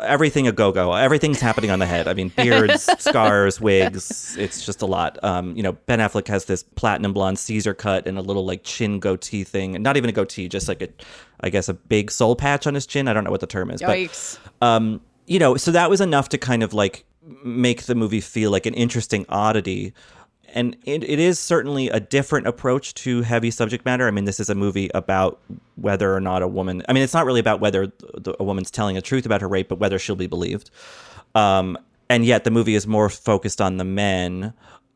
everything 0.02 0.48
a 0.48 0.52
go 0.52 0.72
go. 0.72 0.94
Everything's 0.94 1.40
happening 1.40 1.70
on 1.70 1.80
the 1.80 1.86
head. 1.86 2.08
I 2.08 2.16
mean, 2.16 2.30
beards, 2.36 2.90
scars, 3.00 3.62
wigs. 3.62 4.36
It's 4.38 4.66
just 4.66 4.82
a 4.82 4.88
lot. 4.88 5.24
Um, 5.24 5.56
you 5.56 5.62
know, 5.62 5.74
Ben 5.74 6.00
Affleck 6.00 6.28
has 6.30 6.46
this 6.46 6.64
platinum 6.64 7.14
blonde 7.14 7.38
Caesar 7.38 7.76
cut 7.76 8.08
and 8.08 8.18
a 8.18 8.22
little 8.22 8.46
like 8.46 8.64
chin 8.64 9.00
goatee 9.00 9.44
thing, 9.44 9.76
and 9.76 9.84
not 9.84 9.98
even 9.98 10.10
a 10.10 10.14
goatee, 10.14 10.48
just 10.48 10.68
like 10.68 10.82
a, 10.82 10.90
I 11.42 11.50
guess 11.50 11.70
a 11.70 11.76
big 11.76 12.10
soul 12.10 12.36
patch 12.36 12.66
on 12.66 12.74
his 12.74 12.88
chin. 12.88 13.08
I 13.08 13.14
don't 13.14 13.24
know 13.24 13.32
what 13.32 13.42
the 13.42 13.48
term 13.48 13.70
is, 13.70 13.82
Yikes. 13.82 14.40
but 14.60 14.68
um 14.68 15.02
you 15.26 15.40
know, 15.40 15.58
so 15.58 15.72
that 15.72 15.90
was 15.90 16.02
enough 16.02 16.30
to 16.30 16.38
kind 16.38 16.64
of 16.64 16.74
like 16.74 17.06
make 17.44 17.84
the 17.84 17.96
movie 17.96 18.22
feel 18.22 18.52
like 18.52 18.66
an 18.66 18.74
interesting 18.74 19.26
oddity. 19.30 19.94
And 20.56 20.78
it, 20.86 21.04
it 21.04 21.18
is 21.18 21.40
certainly 21.40 21.90
a 21.90 22.00
different 22.00 22.46
approach 22.46 22.94
to 22.96 23.24
heavy 23.24 23.50
subject 23.50 23.86
matter. 23.86 24.08
I 24.08 24.12
mean, 24.12 24.26
this 24.26 24.40
is 24.40 24.50
a 24.50 24.56
movie 24.56 24.92
about 24.94 25.40
whether 25.76 26.14
or 26.14 26.20
not 26.20 26.44
a 26.44 26.48
woman, 26.48 26.84
I 26.88 26.94
mean, 26.94 27.02
it's 27.02 27.14
not 27.14 27.26
really 27.26 27.40
about 27.40 27.60
whether 27.60 27.92
a 28.40 28.44
woman's 28.44 28.70
telling 28.70 28.96
a 28.96 29.02
truth 29.02 29.26
about 29.26 29.42
her 29.42 29.48
rape, 29.48 29.68
but 29.68 29.80
whether 29.80 29.98
she'll 29.98 30.16
be 30.16 30.28
believed. 30.28 30.70
Um, 31.34 31.78
and 32.10 32.24
yet 32.24 32.44
the 32.44 32.52
movie 32.52 32.76
is 32.76 32.86
more 32.86 33.10
focused 33.10 33.62
on 33.62 33.78
the 33.78 33.84
men 33.84 34.54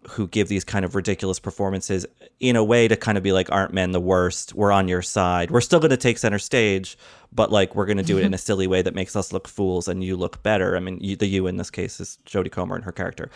who 0.10 0.28
give 0.28 0.48
these 0.48 0.63
kind 0.63 0.86
of 0.86 0.96
ridiculous 0.96 1.39
performances 1.39 2.06
in 2.39 2.56
a 2.56 2.63
way 2.63 2.88
to 2.88 2.96
kind 2.96 3.17
of 3.17 3.24
be 3.24 3.32
like, 3.32 3.52
aren't 3.52 3.74
men 3.74 3.91
the 3.91 4.00
worst? 4.00 4.54
We're 4.54 4.72
on 4.72 4.88
your 4.88 5.02
side. 5.02 5.52
We're 5.52 5.62
still 5.62 5.80
going 5.80 5.91
to 5.91 5.98
take 5.98 6.17
center 6.17 6.39
stage, 6.39 6.98
but 7.32 7.52
like 7.52 7.76
we're 7.76 7.86
going 7.86 7.98
to 7.98 8.04
do 8.04 8.17
it 8.17 8.24
in 8.24 8.34
a 8.34 8.38
silly 8.38 8.67
way 8.67 8.82
that 8.82 8.96
makes 8.96 9.15
us 9.15 9.34
look 9.34 9.48
fools 9.48 9.88
and 9.88 10.04
you 10.04 10.15
look 10.15 10.41
better. 10.43 10.76
I 10.76 10.80
mean, 10.80 11.00
you, 11.02 11.15
the 11.15 11.28
you 11.28 11.48
in 11.48 11.58
this 11.58 11.70
case 11.70 12.00
is 12.00 12.20
Jodie 12.26 12.52
Comer 12.52 12.76
and 12.76 12.86
her 12.86 12.91
character. 12.91 13.30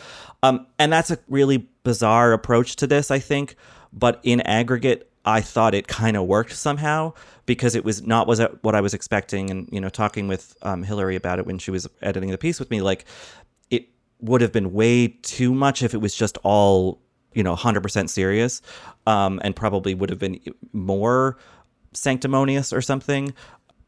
Um, 0.43 0.65
and 0.79 0.91
that's 0.91 1.11
a 1.11 1.19
really 1.27 1.67
bizarre 1.83 2.33
approach 2.33 2.75
to 2.77 2.87
this, 2.87 3.11
I 3.11 3.19
think. 3.19 3.55
But 3.91 4.19
in 4.23 4.41
aggregate, 4.41 5.11
I 5.25 5.41
thought 5.41 5.75
it 5.75 5.87
kind 5.87 6.17
of 6.17 6.25
worked 6.25 6.53
somehow 6.53 7.13
because 7.45 7.75
it 7.75 7.83
was 7.83 8.01
not 8.01 8.27
was 8.27 8.41
what 8.61 8.75
I 8.75 8.81
was 8.81 8.93
expecting. 8.93 9.51
And 9.51 9.69
you 9.71 9.81
know, 9.81 9.89
talking 9.89 10.27
with 10.27 10.55
um, 10.61 10.83
Hillary 10.83 11.15
about 11.15 11.37
it 11.37 11.45
when 11.45 11.59
she 11.59 11.69
was 11.69 11.87
editing 12.01 12.31
the 12.31 12.37
piece 12.37 12.59
with 12.59 12.71
me, 12.71 12.81
like 12.81 13.05
would 14.21 14.41
have 14.41 14.51
been 14.51 14.71
way 14.73 15.07
too 15.07 15.53
much 15.53 15.83
if 15.83 15.93
it 15.93 15.97
was 15.97 16.15
just 16.15 16.37
all 16.43 17.01
you 17.33 17.43
know 17.43 17.55
100% 17.55 18.09
serious 18.09 18.61
um, 19.07 19.39
and 19.43 19.55
probably 19.55 19.93
would 19.93 20.09
have 20.09 20.19
been 20.19 20.39
more 20.73 21.37
sanctimonious 21.93 22.71
or 22.73 22.81
something 22.81 23.33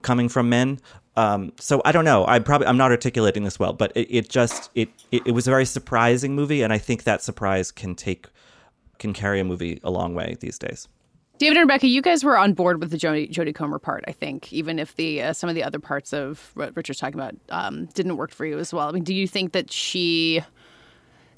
coming 0.01 0.27
from 0.29 0.49
men. 0.49 0.79
Um, 1.15 1.53
so 1.59 1.81
i 1.85 1.91
don't 1.91 2.05
know. 2.05 2.25
I 2.25 2.39
probably 2.39 2.67
i'm 2.67 2.77
not 2.77 2.89
articulating 2.91 3.43
this 3.43 3.59
well 3.59 3.73
but 3.73 3.91
it, 3.95 4.07
it 4.09 4.29
just 4.29 4.71
it, 4.73 4.89
it, 5.11 5.27
it 5.27 5.31
was 5.31 5.47
a 5.47 5.51
very 5.51 5.65
surprising 5.65 6.35
movie 6.35 6.63
and 6.63 6.73
i 6.73 6.79
think 6.79 7.03
that 7.03 7.21
surprise 7.21 7.71
can 7.71 7.93
take 7.93 8.27
can 8.97 9.13
carry 9.13 9.39
a 9.39 9.43
movie 9.43 9.79
a 9.83 9.91
long 9.91 10.15
way 10.15 10.37
these 10.39 10.57
days 10.57 10.87
David 11.39 11.57
and 11.57 11.63
Rebecca, 11.63 11.87
you 11.87 12.01
guys 12.01 12.23
were 12.23 12.37
on 12.37 12.53
board 12.53 12.79
with 12.79 12.91
the 12.91 12.97
Jodie, 12.97 13.29
Jodie 13.29 13.55
Comer 13.55 13.79
part, 13.79 14.03
I 14.07 14.11
think, 14.11 14.53
even 14.53 14.77
if 14.77 14.95
the 14.95 15.21
uh, 15.21 15.33
some 15.33 15.49
of 15.49 15.55
the 15.55 15.63
other 15.63 15.79
parts 15.79 16.13
of 16.13 16.51
what 16.53 16.75
Richard's 16.75 16.99
talking 16.99 17.19
about 17.19 17.35
um, 17.49 17.85
didn't 17.87 18.17
work 18.17 18.31
for 18.31 18.45
you 18.45 18.59
as 18.59 18.73
well. 18.73 18.87
I 18.87 18.91
mean, 18.91 19.03
do 19.03 19.13
you 19.13 19.27
think 19.27 19.51
that 19.53 19.71
she 19.71 20.41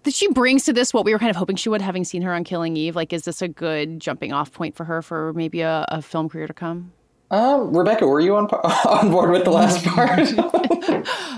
that 0.04 0.14
she 0.14 0.28
brings 0.32 0.66
to 0.66 0.74
this 0.74 0.94
what 0.94 1.06
we 1.06 1.14
were 1.14 1.20
kind 1.20 1.30
of 1.30 1.38
hoping 1.38 1.56
she 1.56 1.70
would, 1.70 1.82
having 1.82 2.04
seen 2.04 2.22
her 2.24 2.34
on 2.34 2.44
Killing 2.44 2.76
Eve? 2.76 2.96
Like, 2.96 3.14
is 3.14 3.24
this 3.24 3.42
a 3.42 3.48
good 3.48 4.00
jumping 4.00 4.34
off 4.34 4.52
point 4.52 4.76
for 4.76 4.84
her 4.84 5.02
for 5.02 5.34
maybe 5.34 5.62
a, 5.62 5.86
a 5.90 6.02
film 6.02 6.30
career 6.30 6.48
to 6.48 6.54
come? 6.54 6.92
Um, 7.32 7.76
Rebecca, 7.76 8.06
were 8.06 8.20
you 8.20 8.36
on 8.36 8.46
on 8.86 9.12
board 9.12 9.32
with 9.32 9.46
the 9.46 9.52
last 9.52 9.84
part? 9.86 10.20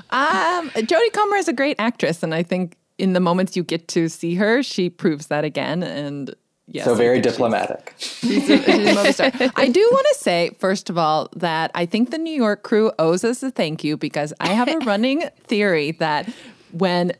um, 0.09 0.69
Jodie 0.71 1.13
Comer 1.13 1.37
is 1.37 1.47
a 1.47 1.53
great 1.53 1.75
actress, 1.79 2.23
and 2.23 2.33
I 2.33 2.43
think 2.43 2.75
in 2.97 3.13
the 3.13 3.19
moments 3.19 3.55
you 3.55 3.63
get 3.63 3.87
to 3.89 4.09
see 4.09 4.35
her, 4.35 4.63
she 4.63 4.89
proves 4.89 5.27
that 5.27 5.43
again. 5.43 5.83
And 5.83 6.35
Yes, 6.69 6.83
so 6.83 6.95
very 6.95 7.21
diplomatic. 7.21 7.93
She's 7.97 8.49
a, 8.49 8.57
she's 8.61 9.19
a 9.21 9.51
I 9.55 9.69
do 9.69 9.79
want 9.79 10.05
to 10.11 10.19
say, 10.19 10.51
first 10.59 10.89
of 10.89 10.97
all, 10.97 11.29
that 11.37 11.71
I 11.73 11.85
think 11.85 12.11
the 12.11 12.17
New 12.17 12.33
York 12.33 12.63
crew 12.63 12.91
owes 12.99 13.23
us 13.23 13.41
a 13.41 13.51
thank 13.51 13.85
you 13.85 13.95
because 13.95 14.33
I 14.41 14.49
have 14.49 14.67
a 14.67 14.77
running 14.85 15.23
theory 15.45 15.91
that 15.93 16.29
when 16.71 17.13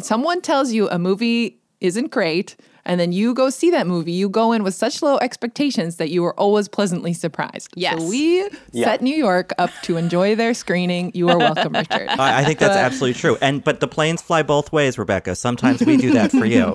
someone 0.00 0.40
tells 0.40 0.72
you 0.72 0.88
a 0.88 0.98
movie 0.98 1.60
isn't 1.82 2.10
great, 2.10 2.56
and 2.84 3.00
then 3.00 3.12
you 3.12 3.34
go 3.34 3.50
see 3.50 3.70
that 3.70 3.86
movie, 3.86 4.12
you 4.12 4.28
go 4.28 4.52
in 4.52 4.62
with 4.62 4.74
such 4.74 5.02
low 5.02 5.18
expectations 5.18 5.96
that 5.96 6.10
you 6.10 6.24
are 6.24 6.38
always 6.38 6.68
pleasantly 6.68 7.12
surprised. 7.12 7.70
Yes. 7.74 7.98
So 7.98 8.08
we 8.08 8.48
yeah. 8.72 8.84
set 8.84 9.02
New 9.02 9.14
York 9.14 9.52
up 9.58 9.70
to 9.82 9.96
enjoy 9.96 10.34
their 10.34 10.54
screening. 10.54 11.10
You 11.14 11.28
are 11.28 11.38
welcome, 11.38 11.72
Richard. 11.72 12.08
I, 12.08 12.40
I 12.40 12.44
think 12.44 12.58
that's 12.58 12.76
absolutely 12.76 13.20
true. 13.20 13.36
And 13.40 13.62
but 13.62 13.80
the 13.80 13.88
planes 13.88 14.22
fly 14.22 14.42
both 14.42 14.72
ways, 14.72 14.98
Rebecca. 14.98 15.34
Sometimes 15.34 15.84
we 15.84 15.96
do 15.96 16.12
that 16.12 16.30
for 16.30 16.44
you. 16.44 16.74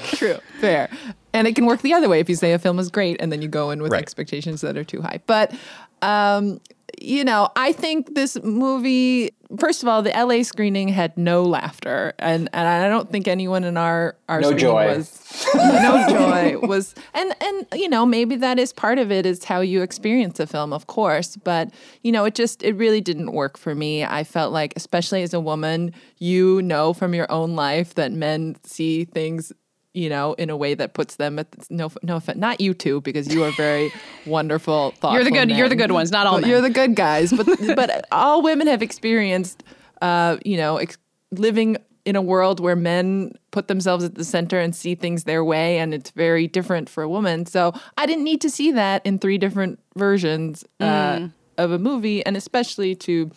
true. 0.16 0.38
Fair. 0.60 0.90
And 1.32 1.46
it 1.46 1.54
can 1.54 1.66
work 1.66 1.82
the 1.82 1.94
other 1.94 2.08
way 2.08 2.20
if 2.20 2.28
you 2.28 2.34
say 2.34 2.52
a 2.52 2.58
film 2.58 2.78
is 2.78 2.90
great 2.90 3.20
and 3.20 3.30
then 3.30 3.40
you 3.40 3.48
go 3.48 3.70
in 3.70 3.82
with 3.82 3.92
right. 3.92 4.02
expectations 4.02 4.60
that 4.62 4.76
are 4.76 4.84
too 4.84 5.00
high. 5.00 5.20
But 5.26 5.54
um, 6.02 6.60
you 7.00 7.24
know, 7.24 7.48
I 7.56 7.72
think 7.72 8.14
this 8.14 8.40
movie, 8.42 9.30
first 9.58 9.82
of 9.82 9.88
all, 9.88 10.02
the 10.02 10.10
LA 10.10 10.42
screening 10.42 10.88
had 10.88 11.16
no 11.16 11.42
laughter. 11.42 12.12
And, 12.18 12.48
and 12.52 12.68
I 12.68 12.88
don't 12.88 13.10
think 13.10 13.26
anyone 13.26 13.64
in 13.64 13.76
our, 13.76 14.16
our 14.28 14.40
no 14.40 14.52
joy. 14.52 14.86
was 14.98 15.46
no 15.54 16.06
joy 16.08 16.58
was 16.58 16.94
and 17.14 17.32
and 17.40 17.66
you 17.72 17.88
know, 17.88 18.04
maybe 18.04 18.36
that 18.36 18.58
is 18.58 18.72
part 18.72 18.98
of 18.98 19.10
it 19.12 19.24
is 19.24 19.44
how 19.44 19.60
you 19.60 19.82
experience 19.82 20.38
a 20.40 20.46
film, 20.46 20.72
of 20.72 20.86
course. 20.86 21.36
But, 21.36 21.72
you 22.02 22.12
know, 22.12 22.24
it 22.24 22.34
just 22.34 22.62
it 22.62 22.74
really 22.74 23.00
didn't 23.00 23.32
work 23.32 23.56
for 23.56 23.74
me. 23.74 24.04
I 24.04 24.24
felt 24.24 24.52
like, 24.52 24.74
especially 24.76 25.22
as 25.22 25.32
a 25.32 25.40
woman, 25.40 25.92
you 26.18 26.62
know 26.62 26.92
from 26.92 27.14
your 27.14 27.30
own 27.32 27.56
life 27.56 27.94
that 27.94 28.12
men 28.12 28.56
see 28.64 29.04
things 29.04 29.52
you 29.92 30.08
know, 30.08 30.34
in 30.34 30.50
a 30.50 30.56
way 30.56 30.74
that 30.74 30.94
puts 30.94 31.16
them 31.16 31.38
at 31.38 31.48
no 31.70 31.90
no 32.02 32.16
offense, 32.16 32.38
not 32.38 32.60
you 32.60 32.74
two 32.74 33.00
because 33.00 33.32
you 33.32 33.42
are 33.44 33.50
very 33.52 33.92
wonderful. 34.26 34.94
You're 35.02 35.24
the 35.24 35.30
good. 35.30 35.48
Men. 35.48 35.58
You're 35.58 35.68
the 35.68 35.76
good 35.76 35.92
ones, 35.92 36.10
not 36.10 36.26
all. 36.26 36.40
You're 36.44 36.60
the 36.60 36.70
good 36.70 36.94
guys, 36.94 37.32
but 37.32 37.46
but 37.76 38.06
all 38.12 38.42
women 38.42 38.66
have 38.68 38.82
experienced, 38.82 39.64
uh, 40.00 40.36
you 40.44 40.56
know, 40.56 40.76
ex- 40.76 40.98
living 41.32 41.76
in 42.04 42.16
a 42.16 42.22
world 42.22 42.60
where 42.60 42.76
men 42.76 43.32
put 43.50 43.68
themselves 43.68 44.04
at 44.04 44.14
the 44.14 44.24
center 44.24 44.58
and 44.58 44.74
see 44.74 44.94
things 44.94 45.24
their 45.24 45.44
way, 45.44 45.78
and 45.78 45.92
it's 45.92 46.10
very 46.10 46.46
different 46.46 46.88
for 46.88 47.02
a 47.02 47.08
woman. 47.08 47.44
So 47.46 47.72
I 47.98 48.06
didn't 48.06 48.24
need 48.24 48.40
to 48.42 48.50
see 48.50 48.72
that 48.72 49.04
in 49.04 49.18
three 49.18 49.38
different 49.38 49.80
versions 49.96 50.64
uh, 50.78 51.16
mm. 51.16 51.32
of 51.58 51.72
a 51.72 51.78
movie, 51.78 52.24
and 52.24 52.36
especially 52.36 52.94
to 52.96 53.30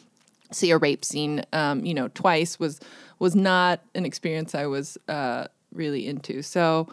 see 0.52 0.70
a 0.70 0.78
rape 0.78 1.04
scene, 1.04 1.44
um, 1.52 1.84
you 1.84 1.96
know, 1.96 2.10
twice 2.10 2.60
was 2.60 2.80
was 3.18 3.36
not 3.36 3.82
an 3.96 4.06
experience 4.06 4.54
I 4.54 4.68
was. 4.68 4.98
Uh, 5.08 5.48
really 5.76 6.08
into. 6.08 6.42
So, 6.42 6.88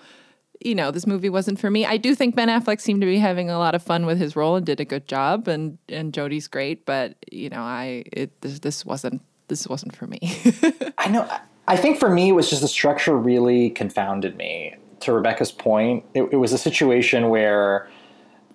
you 0.60 0.74
know, 0.74 0.90
this 0.90 1.06
movie 1.06 1.30
wasn't 1.30 1.58
for 1.58 1.70
me. 1.70 1.86
I 1.86 1.96
do 1.96 2.14
think 2.14 2.36
Ben 2.36 2.48
Affleck 2.48 2.80
seemed 2.80 3.00
to 3.00 3.06
be 3.06 3.18
having 3.18 3.48
a 3.48 3.58
lot 3.58 3.74
of 3.74 3.82
fun 3.82 4.06
with 4.06 4.18
his 4.18 4.36
role 4.36 4.56
and 4.56 4.66
did 4.66 4.80
a 4.80 4.84
good 4.84 5.06
job, 5.08 5.48
and 5.48 5.78
and 5.88 6.12
Jodie's 6.12 6.48
great. 6.48 6.84
But 6.84 7.16
you 7.30 7.48
know, 7.48 7.62
I 7.62 8.04
it 8.12 8.40
this, 8.42 8.58
this 8.58 8.84
wasn't 8.84 9.22
this 9.48 9.66
wasn't 9.66 9.96
for 9.96 10.06
me. 10.06 10.20
I 10.98 11.08
know. 11.08 11.28
I 11.66 11.76
think 11.76 11.98
for 11.98 12.10
me, 12.10 12.30
it 12.30 12.32
was 12.32 12.50
just 12.50 12.62
the 12.62 12.68
structure 12.68 13.16
really 13.16 13.70
confounded 13.70 14.36
me. 14.36 14.74
To 15.00 15.14
Rebecca's 15.14 15.52
point, 15.52 16.04
it, 16.12 16.24
it 16.30 16.36
was 16.36 16.52
a 16.52 16.58
situation 16.58 17.30
where 17.30 17.88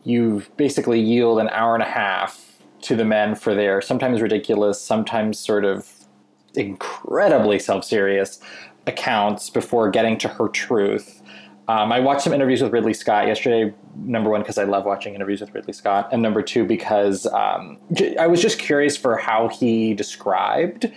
you 0.03 0.43
basically 0.57 1.01
yield 1.01 1.39
an 1.39 1.49
hour 1.49 1.73
and 1.73 1.81
a 1.81 1.87
half 1.87 2.61
to 2.81 2.95
the 2.95 3.05
men 3.05 3.33
for 3.33 3.55
their 3.55 3.81
sometimes 3.81 4.21
ridiculous, 4.21 4.79
sometimes 4.79 5.39
sort 5.39 5.65
of 5.65 5.91
incredibly 6.53 7.57
self-serious 7.57 8.39
accounts 8.87 9.49
before 9.49 9.89
getting 9.89 10.17
to 10.19 10.27
her 10.27 10.47
truth. 10.47 11.21
Um, 11.67 11.91
I 11.91 11.99
watched 11.99 12.21
some 12.21 12.33
interviews 12.33 12.61
with 12.61 12.71
Ridley 12.71 12.93
Scott 12.93 13.27
yesterday. 13.27 13.73
Number 13.95 14.29
one, 14.29 14.41
because 14.41 14.57
I 14.57 14.65
love 14.65 14.85
watching 14.85 15.15
interviews 15.15 15.41
with 15.41 15.53
Ridley 15.53 15.73
Scott, 15.73 16.09
and 16.11 16.21
number 16.21 16.41
two, 16.41 16.63
because 16.63 17.25
um, 17.27 17.77
j- 17.91 18.15
I 18.17 18.27
was 18.27 18.41
just 18.41 18.59
curious 18.59 18.95
for 18.95 19.17
how 19.17 19.47
he 19.47 19.93
described 19.93 20.91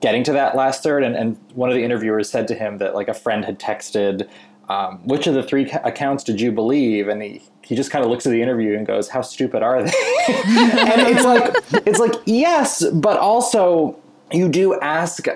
getting 0.00 0.22
to 0.24 0.32
that 0.32 0.56
last 0.56 0.82
third. 0.82 1.02
And, 1.04 1.14
and 1.16 1.38
one 1.54 1.70
of 1.70 1.76
the 1.76 1.84
interviewers 1.84 2.28
said 2.28 2.48
to 2.48 2.54
him 2.54 2.78
that 2.78 2.94
like 2.94 3.08
a 3.08 3.14
friend 3.14 3.44
had 3.44 3.60
texted, 3.60 4.28
um, 4.68 4.98
"Which 5.06 5.28
of 5.28 5.34
the 5.34 5.42
three 5.42 5.66
ca- 5.66 5.82
accounts 5.84 6.24
did 6.24 6.40
you 6.40 6.50
believe?" 6.50 7.06
And 7.06 7.22
he 7.22 7.42
he 7.62 7.76
just 7.76 7.92
kind 7.92 8.04
of 8.04 8.10
looks 8.10 8.26
at 8.26 8.30
the 8.30 8.42
interview 8.42 8.76
and 8.76 8.84
goes, 8.84 9.08
"How 9.08 9.22
stupid 9.22 9.62
are 9.62 9.84
they?" 9.84 9.92
and 10.28 11.02
it's 11.02 11.24
like 11.24 11.86
it's 11.86 12.00
like 12.00 12.14
yes, 12.26 12.84
but 12.92 13.18
also 13.18 13.96
you 14.32 14.48
do 14.48 14.78
ask 14.80 15.26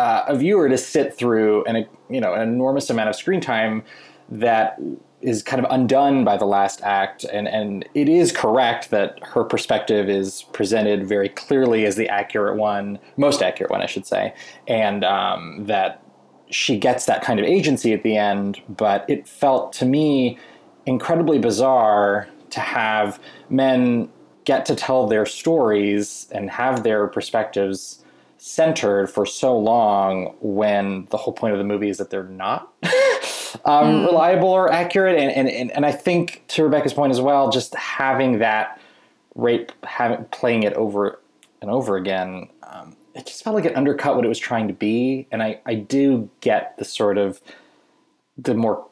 uh, 0.00 0.24
a 0.28 0.34
viewer 0.34 0.66
to 0.66 0.78
sit 0.78 1.14
through 1.14 1.62
an 1.64 1.86
you 2.08 2.20
know 2.20 2.32
an 2.32 2.40
enormous 2.40 2.88
amount 2.88 3.10
of 3.10 3.14
screen 3.14 3.40
time 3.40 3.82
that 4.30 4.80
is 5.20 5.42
kind 5.42 5.62
of 5.62 5.70
undone 5.70 6.24
by 6.24 6.38
the 6.38 6.46
last 6.46 6.80
act. 6.82 7.24
And 7.24 7.46
and 7.46 7.86
it 7.94 8.08
is 8.08 8.32
correct 8.32 8.88
that 8.90 9.18
her 9.22 9.44
perspective 9.44 10.08
is 10.08 10.44
presented 10.54 11.06
very 11.06 11.28
clearly 11.28 11.84
as 11.84 11.96
the 11.96 12.08
accurate 12.08 12.56
one 12.56 12.98
most 13.18 13.42
accurate 13.42 13.70
one 13.70 13.82
i 13.82 13.86
should 13.86 14.06
say. 14.06 14.32
And 14.66 15.04
um, 15.04 15.66
that 15.66 16.02
she 16.48 16.78
gets 16.78 17.04
that 17.04 17.22
kind 17.22 17.38
of 17.38 17.44
agency 17.44 17.92
at 17.92 18.02
the 18.02 18.16
end 18.16 18.60
but 18.68 19.04
it 19.08 19.28
felt 19.28 19.72
to 19.74 19.84
me 19.84 20.38
incredibly 20.86 21.38
bizarre 21.38 22.26
to 22.50 22.60
have 22.60 23.20
men 23.50 24.08
get 24.44 24.64
to 24.66 24.74
tell 24.74 25.06
their 25.06 25.26
stories 25.26 26.26
and 26.32 26.50
have 26.50 26.82
their 26.82 27.06
perspectives 27.06 27.99
centered 28.40 29.06
for 29.08 29.26
so 29.26 29.56
long 29.56 30.34
when 30.40 31.06
the 31.10 31.18
whole 31.18 31.32
point 31.32 31.52
of 31.52 31.58
the 31.58 31.64
movie 31.64 31.90
is 31.90 31.98
that 31.98 32.08
they're 32.08 32.24
not 32.24 32.72
um, 33.66 34.06
reliable 34.06 34.48
or 34.48 34.72
accurate. 34.72 35.18
And, 35.18 35.30
and, 35.30 35.48
and, 35.48 35.70
and 35.72 35.84
I 35.84 35.92
think 35.92 36.42
to 36.48 36.64
Rebecca's 36.64 36.94
point 36.94 37.10
as 37.10 37.20
well, 37.20 37.50
just 37.50 37.74
having 37.74 38.38
that 38.38 38.80
rape, 39.34 39.72
having 39.84 40.24
playing 40.26 40.62
it 40.62 40.72
over 40.72 41.20
and 41.60 41.70
over 41.70 41.96
again, 41.96 42.48
um, 42.62 42.96
it 43.14 43.26
just 43.26 43.44
felt 43.44 43.54
like 43.54 43.66
it 43.66 43.76
undercut 43.76 44.16
what 44.16 44.24
it 44.24 44.28
was 44.28 44.38
trying 44.38 44.68
to 44.68 44.74
be. 44.74 45.26
And 45.30 45.42
I, 45.42 45.60
I 45.66 45.74
do 45.74 46.30
get 46.40 46.78
the 46.78 46.84
sort 46.86 47.18
of 47.18 47.42
the 48.38 48.54
more, 48.54 48.86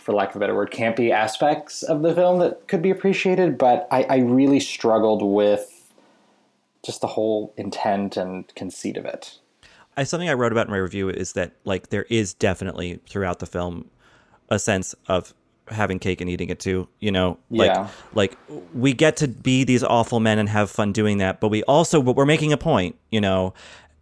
for 0.00 0.14
lack 0.14 0.30
of 0.30 0.36
a 0.36 0.38
better 0.38 0.54
word, 0.54 0.70
campy 0.70 1.10
aspects 1.10 1.82
of 1.82 2.00
the 2.00 2.14
film 2.14 2.38
that 2.38 2.68
could 2.68 2.80
be 2.80 2.88
appreciated, 2.88 3.58
but 3.58 3.86
I, 3.90 4.04
I 4.04 4.16
really 4.20 4.60
struggled 4.60 5.22
with 5.22 5.73
just 6.84 7.00
the 7.00 7.06
whole 7.06 7.54
intent 7.56 8.16
and 8.16 8.52
conceit 8.54 8.96
of 8.96 9.04
it. 9.04 9.38
I, 9.96 10.04
something 10.04 10.28
I 10.28 10.34
wrote 10.34 10.52
about 10.52 10.66
in 10.66 10.72
my 10.72 10.78
review 10.78 11.08
is 11.08 11.32
that 11.34 11.52
like 11.64 11.90
there 11.90 12.06
is 12.10 12.34
definitely 12.34 13.00
throughout 13.08 13.38
the 13.38 13.46
film 13.46 13.90
a 14.50 14.58
sense 14.58 14.94
of 15.08 15.32
having 15.68 15.98
cake 15.98 16.20
and 16.20 16.28
eating 16.28 16.50
it 16.50 16.58
too. 16.60 16.88
You 17.00 17.12
know, 17.12 17.38
like 17.50 17.70
Yeah. 17.70 17.88
like 18.12 18.36
we 18.74 18.92
get 18.92 19.16
to 19.18 19.28
be 19.28 19.64
these 19.64 19.82
awful 19.82 20.20
men 20.20 20.38
and 20.38 20.48
have 20.48 20.70
fun 20.70 20.92
doing 20.92 21.18
that, 21.18 21.40
but 21.40 21.48
we 21.48 21.62
also 21.64 22.02
but 22.02 22.16
we're 22.16 22.26
making 22.26 22.52
a 22.52 22.56
point. 22.56 22.96
You 23.10 23.20
know, 23.20 23.54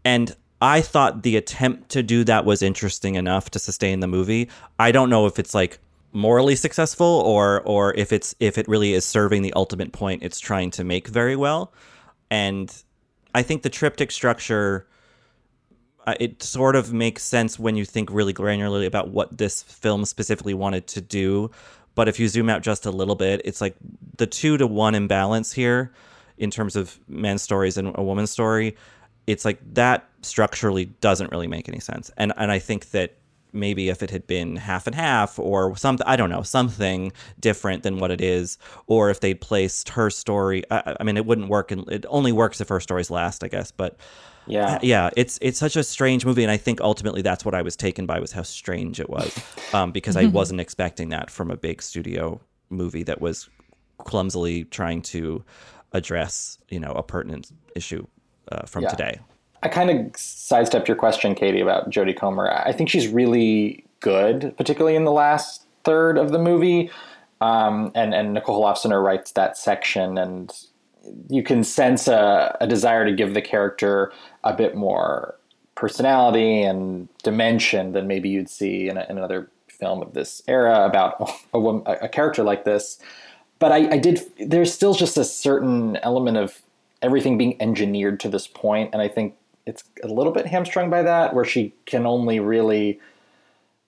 and 0.05 0.35
I 0.61 0.81
thought 0.81 1.23
the 1.23 1.37
attempt 1.37 1.91
to 1.91 2.03
do 2.03 2.25
that 2.25 2.45
was 2.45 2.63
interesting 2.63 3.15
enough 3.17 3.51
to 3.51 3.59
sustain 3.59 4.01
the 4.01 4.07
movie. 4.07 4.49
I 4.79 4.93
don't 4.93 5.11
know 5.11 5.27
if 5.27 5.39
it's 5.39 5.55
like 5.55 5.79
morally 6.13 6.57
successful 6.57 7.07
or 7.07 7.61
or 7.63 7.95
if 7.95 8.13
it's 8.13 8.35
if 8.41 8.59
it 8.59 8.69
really 8.69 8.93
is 8.93 9.05
serving 9.05 9.41
the 9.43 9.53
ultimate 9.55 9.93
point 9.93 10.23
it's 10.23 10.39
trying 10.39 10.71
to 10.71 10.85
make 10.85 11.09
very 11.09 11.37
well. 11.37 11.73
And 12.33 12.75
I 13.35 13.43
think 13.43 13.61
the 13.61 13.69
triptych 13.69 14.11
structure 14.11 14.87
uh, 16.07 16.15
it 16.19 16.43
sort 16.43 16.75
of 16.77 16.93
makes 16.93 17.23
sense 17.23 17.59
when 17.59 17.77
you 17.77 17.85
think 17.85 18.11
really 18.11 18.33
granularly 18.33 18.87
about 18.87 19.11
what 19.11 19.37
this 19.37 19.63
film 19.63 20.07
specifically 20.07 20.55
wanted 20.55 20.87
to 20.87 21.01
do. 21.03 21.51
But 21.95 22.09
if 22.09 22.19
you 22.19 22.27
zoom 22.29 22.49
out 22.49 22.63
just 22.63 22.87
a 22.87 22.91
little 22.91 23.15
bit, 23.15 23.43
it's 23.45 23.61
like 23.61 23.77
the 24.17 24.27
two 24.27 24.57
to 24.57 24.67
one 24.67 24.95
imbalance 24.95 25.53
here 25.53 25.93
in 26.39 26.51
terms 26.51 26.75
of 26.75 26.99
men's 27.07 27.43
stories 27.43 27.77
and 27.77 27.93
a 27.97 28.03
woman's 28.03 28.31
story. 28.31 28.77
It's 29.27 29.45
like 29.45 29.61
that 29.75 30.09
structurally 30.23 30.87
doesn't 30.87 31.31
really 31.31 31.47
make 31.47 31.69
any 31.69 31.81
sense. 31.81 32.11
And 32.17 32.33
and 32.39 32.51
I 32.51 32.59
think 32.59 32.93
that 32.93 33.15
maybe 33.53 33.89
if 33.89 34.03
it 34.03 34.11
had 34.11 34.27
been 34.27 34.57
half 34.57 34.87
and 34.87 34.95
half 34.97 35.39
or 35.39 35.77
something, 35.77 36.07
I 36.07 36.17
don't 36.17 36.31
know, 36.31 36.43
something 36.43 37.13
different 37.39 37.83
than 37.83 37.99
what 37.99 38.11
it 38.11 38.21
is, 38.21 38.59
or 38.87 39.11
if 39.11 39.21
they'd 39.21 39.41
placed 39.41 39.91
her 39.91 40.09
story, 40.11 40.65
I, 40.71 40.97
I 41.01 41.05
mean, 41.05 41.17
it 41.17 41.27
wouldn't 41.27 41.49
work. 41.49 41.71
And 41.71 41.87
it 41.91 42.07
only 42.09 42.33
works 42.33 42.61
if 42.61 42.69
her 42.69 42.81
story's 42.81 43.11
last, 43.11 43.45
I 43.45 43.49
guess. 43.49 43.71
But 43.71 43.97
Yeah. 44.47 44.79
yeah, 44.83 45.11
it's 45.17 45.39
it's 45.43 45.59
such 45.59 45.77
a 45.77 45.85
strange 45.85 46.25
movie, 46.25 46.43
and 46.43 46.51
I 46.51 46.57
think 46.57 46.81
ultimately 46.81 47.23
that's 47.23 47.45
what 47.45 47.55
I 47.55 47.63
was 47.63 47.77
taken 47.77 48.07
by 48.07 48.19
was 48.21 48.33
how 48.33 48.43
strange 48.43 48.99
it 49.01 49.09
was, 49.11 49.31
um, 49.73 49.93
because 49.93 50.17
I 50.17 50.27
wasn't 50.39 50.61
expecting 50.61 51.11
that 51.11 51.31
from 51.31 51.51
a 51.51 51.57
big 51.57 51.83
studio 51.83 52.41
movie 52.71 53.03
that 53.05 53.21
was 53.21 53.49
clumsily 53.99 54.65
trying 54.65 55.03
to 55.03 55.45
address 55.93 56.59
you 56.71 56.81
know 56.81 56.93
a 56.93 57.03
pertinent 57.03 57.53
issue 57.77 58.07
uh, 58.51 58.67
from 58.67 58.83
Yeah. 58.85 58.89
today. 58.89 59.21
I 59.63 59.69
kind 59.69 59.91
of 59.91 60.17
sidestepped 60.17 60.89
your 60.89 60.97
question, 60.97 61.35
Katie, 61.35 61.61
about 61.61 61.89
Jodie 61.89 62.17
Comer. 62.17 62.51
I 62.51 62.73
think 62.73 62.91
she's 62.91 63.07
really 63.07 63.85
good, 64.01 64.55
particularly 64.57 64.97
in 64.97 65.05
the 65.05 65.13
last 65.13 65.65
third 65.85 66.19
of 66.19 66.33
the 66.33 66.39
movie. 66.39 66.91
Um, 67.41 67.91
and 67.95 68.15
and 68.15 68.35
Nicole 68.35 68.63
Holofcener 68.63 69.03
writes 69.03 69.33
that 69.33 69.57
section, 69.57 70.19
and 70.19 70.53
you 71.29 71.43
can 71.43 71.65
sense 71.65 72.07
a, 72.09 72.57
a 72.61 72.67
desire 72.67 73.05
to 73.05 73.13
give 73.13 73.35
the 73.35 73.43
character 73.43 74.13
a 74.45 74.55
bit 74.55 74.77
more 74.77 75.37
personality 75.75 76.63
and 76.63 77.09
dimension 77.23 77.93
than 77.93 78.07
maybe 78.07 78.29
you'd 78.29 78.49
see 78.49 78.89
in, 78.89 78.97
a, 78.97 79.07
in 79.09 79.19
another 79.19 79.51
film 79.69 80.03
of 80.03 80.15
this 80.15 80.43
era 80.47 80.85
about 80.85 81.33
a, 81.55 81.59
a 82.03 82.09
character 82.09 82.43
like 82.43 82.65
this. 82.65 82.99
But 83.59 83.73
I, 83.73 83.93
I 83.93 83.99
did. 83.99 84.21
There's 84.39 84.73
still 84.73 84.95
just 84.95 85.17
a 85.17 85.25
certain 85.25 85.97
element 85.99 86.37
of 86.37 86.61
everything 87.01 87.39
being 87.39 87.61
engineered 87.61 88.21
to 88.21 88.29
this 88.29 88.47
point, 88.47 88.91
and 88.93 89.03
I 89.03 89.09
think 89.09 89.35
it's 89.67 89.85
a 90.03 90.09
little 90.09 90.33
bit 90.33 90.47
hamstrung 90.47 90.91
by 90.91 91.03
that, 91.03 91.35
where 91.35 91.45
she 91.45 91.75
can 91.87 92.07
only 92.07 92.41
really 92.41 93.01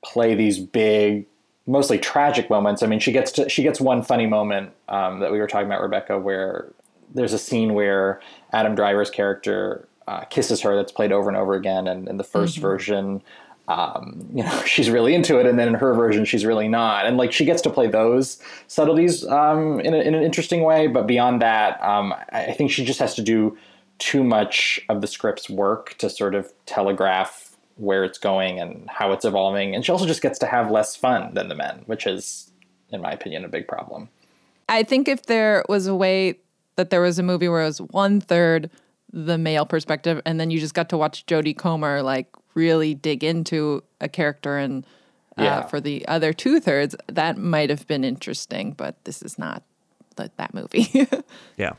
play 0.05 0.35
these 0.35 0.59
big, 0.59 1.27
mostly 1.67 1.99
tragic 1.99 2.51
moments. 2.51 2.83
I 2.83 2.87
mean, 2.87 3.01
she 3.01 3.13
gets 3.13 3.33
to 3.33 3.49
she 3.49 3.63
gets 3.63 3.81
one 3.81 4.03
funny 4.03 4.27
moment 4.27 4.73
um, 4.89 5.21
that 5.21 5.33
we 5.33 5.39
were 5.39 5.47
talking 5.47 5.67
about, 5.67 5.81
Rebecca, 5.81 6.19
where 6.19 6.73
there's 7.15 7.33
a 7.33 7.39
scene 7.39 7.75
where 7.75 8.21
Adam 8.53 8.75
Driver's 8.75 9.11
character 9.11 9.89
uh, 10.07 10.25
kisses 10.25 10.61
her 10.61 10.77
that's 10.77 10.93
played 10.93 11.13
over 11.13 11.29
and 11.29 11.37
over 11.37 11.55
again, 11.55 11.89
and 11.89 12.09
in 12.09 12.17
the 12.17 12.25
1st 12.25 12.59
version. 12.59 13.23
Um, 13.67 14.29
you 14.35 14.45
know, 14.45 14.63
she's 14.67 14.91
really 14.91 15.15
into 15.15 15.39
it, 15.39 15.47
and 15.47 15.59
then 15.59 15.69
in 15.69 15.75
her 15.75 15.95
version, 15.95 16.27
she's 16.27 16.45
really 16.45 16.69
not. 16.69 17.07
And 17.07 17.17
like, 17.17 17.33
she 17.33 17.47
gets 17.47 17.63
to 17.63 17.71
play 17.71 17.87
those 17.87 18.39
subtleties 18.67 19.27
um, 19.27 19.81
in, 19.81 19.95
a, 19.95 19.99
in 19.99 20.15
an 20.15 20.23
interesting 20.23 20.65
way. 20.65 20.87
But 20.87 21.07
beyond 21.07 21.41
that, 21.41 21.83
um, 21.83 22.15
I 22.31 22.53
think 22.53 22.71
she 22.71 22.85
just 22.85 23.01
has 23.01 23.15
to 23.15 23.23
do 23.23 23.57
too 23.99 24.25
much 24.25 24.81
of 24.89 25.01
the 25.01 25.07
script's 25.07 25.49
work 25.49 25.95
to 25.99 26.11
sort 26.11 26.35
of 26.35 26.53
telegraph 26.67 27.57
where 27.77 28.05
it's 28.05 28.19
going 28.19 28.61
and 28.61 28.89
how 28.89 29.13
it's 29.13 29.25
evolving. 29.25 29.75
And 29.75 29.85
she 29.85 29.91
also 29.93 30.07
just 30.07 30.23
gets 30.23 30.39
to 30.41 30.47
have 30.47 30.71
less 30.71 30.95
fun 30.97 31.35
than 31.35 31.49
the 31.49 31.55
men, 31.55 31.83
which 31.87 32.07
is, 32.07 32.51
in 32.91 33.01
my 33.01 33.11
opinion, 33.11 33.45
a 33.45 33.49
big 33.49 33.67
problem. 33.67 34.09
I 34.69 34.83
think 34.83 35.09
if 35.09 35.27
there 35.27 35.65
was 35.69 35.87
a 35.87 35.95
way 35.95 36.39
that 36.77 36.91
there 36.91 37.01
was 37.01 37.19
a 37.19 37.23
movie 37.23 37.49
where 37.49 37.63
it 37.63 37.67
was 37.67 37.81
one 37.81 38.21
third 38.21 38.71
the 39.13 39.39
male 39.39 39.65
perspective, 39.67 40.21
and 40.27 40.41
then 40.41 40.51
you 40.51 40.59
just 40.59 40.75
got 40.75 40.89
to 40.89 40.97
watch 40.99 41.25
Jodie 41.27 41.57
Comer 41.57 42.03
like 42.03 42.27
really 42.55 42.95
dig 42.95 43.23
into 43.23 43.83
a 44.01 44.09
character, 44.09 44.59
and 44.59 44.85
uh, 45.39 45.43
Yeah. 45.43 45.63
for 45.67 45.81
the 45.81 46.07
other 46.09 46.33
two 46.33 46.59
thirds, 46.61 46.97
that 47.07 47.37
might 47.39 47.71
have 47.71 47.87
been 47.87 48.03
interesting. 48.05 48.73
But 48.73 48.97
this 49.05 49.23
is 49.23 49.39
not 49.39 49.63
that, 50.17 50.37
that 50.37 50.53
movie. 50.55 51.09
Yeah. 51.57 51.75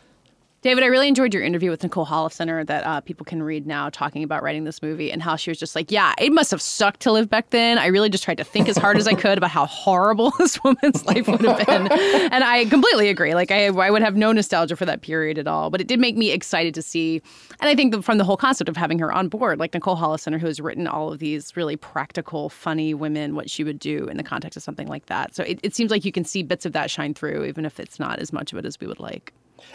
David, 0.65 0.83
I 0.83 0.87
really 0.87 1.07
enjoyed 1.07 1.31
your 1.31 1.43
interview 1.43 1.69
with 1.69 1.83
Nicole 1.83 2.07
Holofcener 2.07 2.65
that 2.65 2.83
uh, 2.87 2.99
people 2.99 3.23
can 3.23 3.43
read 3.43 3.67
now 3.67 3.91
talking 3.91 4.23
about 4.23 4.41
writing 4.41 4.63
this 4.63 4.81
movie 4.81 5.11
and 5.11 5.21
how 5.21 5.35
she 5.35 5.51
was 5.51 5.59
just 5.59 5.75
like, 5.75 5.91
yeah, 5.91 6.15
it 6.17 6.33
must 6.33 6.49
have 6.49 6.59
sucked 6.59 7.01
to 7.01 7.11
live 7.11 7.29
back 7.29 7.51
then. 7.51 7.77
I 7.77 7.85
really 7.85 8.09
just 8.09 8.23
tried 8.23 8.39
to 8.39 8.43
think 8.43 8.67
as 8.67 8.75
hard 8.75 8.97
as 8.97 9.07
I 9.07 9.13
could 9.13 9.37
about 9.37 9.51
how 9.51 9.67
horrible 9.67 10.31
this 10.39 10.63
woman's 10.63 11.05
life 11.05 11.27
would 11.27 11.41
have 11.41 11.67
been. 11.67 11.91
And 11.91 12.43
I 12.43 12.65
completely 12.65 13.09
agree. 13.09 13.35
Like, 13.35 13.51
I, 13.51 13.67
I 13.67 13.91
would 13.91 14.01
have 14.01 14.15
no 14.15 14.31
nostalgia 14.31 14.75
for 14.75 14.85
that 14.85 15.01
period 15.01 15.37
at 15.37 15.45
all. 15.45 15.69
But 15.69 15.81
it 15.81 15.87
did 15.87 15.99
make 15.99 16.17
me 16.17 16.31
excited 16.31 16.73
to 16.73 16.81
see. 16.81 17.21
And 17.59 17.69
I 17.69 17.75
think 17.75 18.03
from 18.03 18.17
the 18.17 18.23
whole 18.23 18.35
concept 18.35 18.67
of 18.67 18.75
having 18.75 18.97
her 18.97 19.13
on 19.13 19.27
board, 19.27 19.59
like 19.59 19.71
Nicole 19.71 19.97
Holofcener, 19.97 20.39
who 20.39 20.47
has 20.47 20.59
written 20.59 20.87
all 20.87 21.13
of 21.13 21.19
these 21.19 21.55
really 21.55 21.75
practical, 21.75 22.49
funny 22.49 22.95
women, 22.95 23.35
what 23.35 23.51
she 23.51 23.63
would 23.63 23.77
do 23.77 24.07
in 24.07 24.17
the 24.17 24.23
context 24.23 24.57
of 24.57 24.63
something 24.63 24.87
like 24.87 25.05
that. 25.05 25.35
So 25.35 25.43
it, 25.43 25.59
it 25.61 25.75
seems 25.75 25.91
like 25.91 26.05
you 26.05 26.11
can 26.11 26.25
see 26.25 26.41
bits 26.41 26.65
of 26.65 26.73
that 26.73 26.89
shine 26.89 27.13
through, 27.13 27.45
even 27.45 27.65
if 27.65 27.79
it's 27.79 27.99
not 27.99 28.17
as 28.17 28.33
much 28.33 28.51
of 28.51 28.57
it 28.57 28.65
as 28.65 28.79
we 28.79 28.87
would 28.87 28.99
like. 28.99 29.31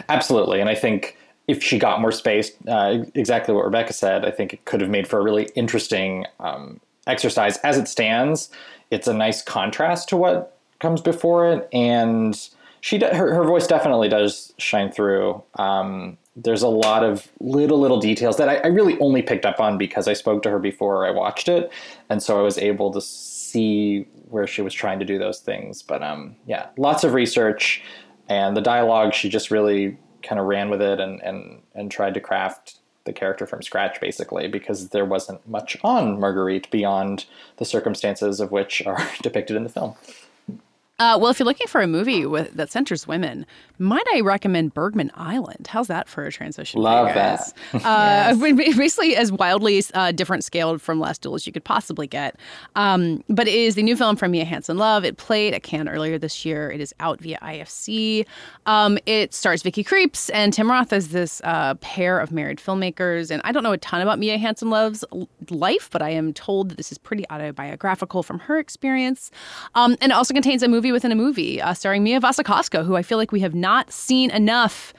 Absolutely. 0.08 0.60
And 0.60 0.68
I 0.68 0.74
think 0.74 1.16
if 1.48 1.62
she 1.62 1.78
got 1.78 2.00
more 2.00 2.12
space, 2.12 2.52
uh, 2.68 3.04
exactly 3.14 3.54
what 3.54 3.64
Rebecca 3.64 3.92
said, 3.92 4.24
I 4.24 4.30
think 4.30 4.52
it 4.52 4.64
could 4.64 4.80
have 4.80 4.90
made 4.90 5.08
for 5.08 5.18
a 5.18 5.22
really 5.22 5.48
interesting 5.54 6.26
um, 6.38 6.80
exercise. 7.06 7.56
As 7.58 7.76
it 7.76 7.88
stands, 7.88 8.50
it's 8.90 9.08
a 9.08 9.14
nice 9.14 9.42
contrast 9.42 10.08
to 10.10 10.16
what 10.16 10.56
comes 10.78 11.00
before 11.00 11.52
it. 11.52 11.68
And 11.72 12.38
she, 12.80 12.98
de- 12.98 13.14
her, 13.14 13.34
her 13.34 13.44
voice 13.44 13.66
definitely 13.66 14.08
does 14.08 14.52
shine 14.58 14.90
through. 14.90 15.42
Um, 15.56 16.16
there's 16.36 16.62
a 16.62 16.68
lot 16.68 17.04
of 17.04 17.28
little 17.40 17.78
little 17.78 18.00
details 18.00 18.36
that 18.36 18.48
I, 18.48 18.56
I 18.56 18.66
really 18.68 18.98
only 19.00 19.20
picked 19.20 19.44
up 19.44 19.60
on 19.60 19.78
because 19.78 20.08
I 20.08 20.12
spoke 20.12 20.42
to 20.44 20.50
her 20.50 20.58
before 20.58 21.06
I 21.06 21.10
watched 21.10 21.48
it, 21.48 21.70
and 22.08 22.22
so 22.22 22.38
I 22.38 22.42
was 22.42 22.56
able 22.56 22.90
to 22.92 23.00
see 23.00 24.06
where 24.28 24.46
she 24.46 24.62
was 24.62 24.72
trying 24.72 25.00
to 25.00 25.04
do 25.04 25.18
those 25.18 25.40
things. 25.40 25.82
But 25.82 26.02
um, 26.02 26.36
yeah, 26.46 26.68
lots 26.78 27.04
of 27.04 27.14
research, 27.14 27.82
and 28.30 28.56
the 28.56 28.62
dialogue 28.62 29.12
she 29.12 29.28
just 29.28 29.50
really 29.50 29.98
kind 30.22 30.40
of 30.40 30.46
ran 30.46 30.70
with 30.70 30.80
it 30.80 31.00
and 31.00 31.20
and 31.22 31.60
and 31.74 31.90
tried 31.90 32.14
to 32.14 32.20
craft 32.20 32.78
the 33.04 33.12
character 33.12 33.46
from 33.46 33.62
scratch 33.62 34.00
basically 34.00 34.46
because 34.46 34.90
there 34.90 35.04
wasn't 35.04 35.46
much 35.48 35.76
on 35.82 36.20
Marguerite 36.20 36.70
beyond 36.70 37.26
the 37.56 37.64
circumstances 37.64 38.40
of 38.40 38.50
which 38.50 38.84
are 38.86 38.98
depicted 39.22 39.56
in 39.56 39.64
the 39.64 39.70
film. 39.70 39.94
Uh, 41.00 41.16
well, 41.18 41.30
if 41.30 41.38
you're 41.38 41.46
looking 41.46 41.66
for 41.66 41.80
a 41.80 41.86
movie 41.86 42.26
with, 42.26 42.52
that 42.52 42.70
centers 42.70 43.06
women, 43.08 43.46
might 43.78 44.04
I 44.12 44.20
recommend 44.20 44.74
Bergman 44.74 45.10
Island? 45.14 45.66
How's 45.66 45.86
that 45.88 46.10
for 46.10 46.26
a 46.26 46.30
transition? 46.30 46.76
for 46.78 46.82
Love 46.82 47.08
you 47.08 47.14
guys? 47.14 47.54
that. 47.72 47.84
Uh, 47.84 48.34
Basically, 48.36 49.16
as 49.16 49.32
wildly 49.32 49.82
uh, 49.94 50.12
different 50.12 50.44
scaled 50.44 50.82
from 50.82 51.00
Last 51.00 51.22
Duel 51.22 51.34
as 51.34 51.46
you 51.46 51.52
could 51.54 51.64
possibly 51.64 52.06
get. 52.06 52.36
Um, 52.76 53.24
but 53.30 53.48
it 53.48 53.54
is 53.54 53.76
the 53.76 53.82
new 53.82 53.96
film 53.96 54.16
from 54.16 54.32
Mia 54.32 54.44
Hansen-Løve. 54.44 55.04
It 55.04 55.16
played 55.16 55.54
at 55.54 55.62
Cannes 55.62 55.88
earlier 55.88 56.18
this 56.18 56.44
year. 56.44 56.70
It 56.70 56.82
is 56.82 56.94
out 57.00 57.20
via 57.20 57.38
IFC. 57.40 58.26
Um, 58.66 58.98
it 59.06 59.32
stars 59.32 59.62
Vicky 59.62 59.82
Krieps 59.82 60.30
and 60.34 60.52
Tim 60.52 60.70
Roth 60.70 60.92
as 60.92 61.08
this 61.08 61.40
uh, 61.44 61.74
pair 61.76 62.18
of 62.20 62.30
married 62.30 62.58
filmmakers. 62.58 63.30
And 63.30 63.40
I 63.44 63.52
don't 63.52 63.62
know 63.62 63.72
a 63.72 63.78
ton 63.78 64.02
about 64.02 64.18
Mia 64.18 64.36
Hansen-Løve's 64.36 65.04
life, 65.48 65.88
but 65.90 66.02
I 66.02 66.10
am 66.10 66.34
told 66.34 66.68
that 66.68 66.76
this 66.76 66.92
is 66.92 66.98
pretty 66.98 67.24
autobiographical 67.30 68.22
from 68.22 68.40
her 68.40 68.58
experience. 68.58 69.30
Um, 69.74 69.96
and 70.02 70.12
it 70.12 70.14
also 70.14 70.34
contains 70.34 70.62
a 70.62 70.68
movie 70.68 70.89
within 70.92 71.12
a 71.12 71.14
movie 71.16 71.60
uh, 71.60 71.74
starring 71.74 72.02
Mia 72.02 72.20
Wasikowska, 72.20 72.84
who 72.84 72.96
I 72.96 73.02
feel 73.02 73.18
like 73.18 73.32
we 73.32 73.40
have 73.40 73.54
not 73.54 73.90
seen 73.92 74.30
enough. 74.30 74.92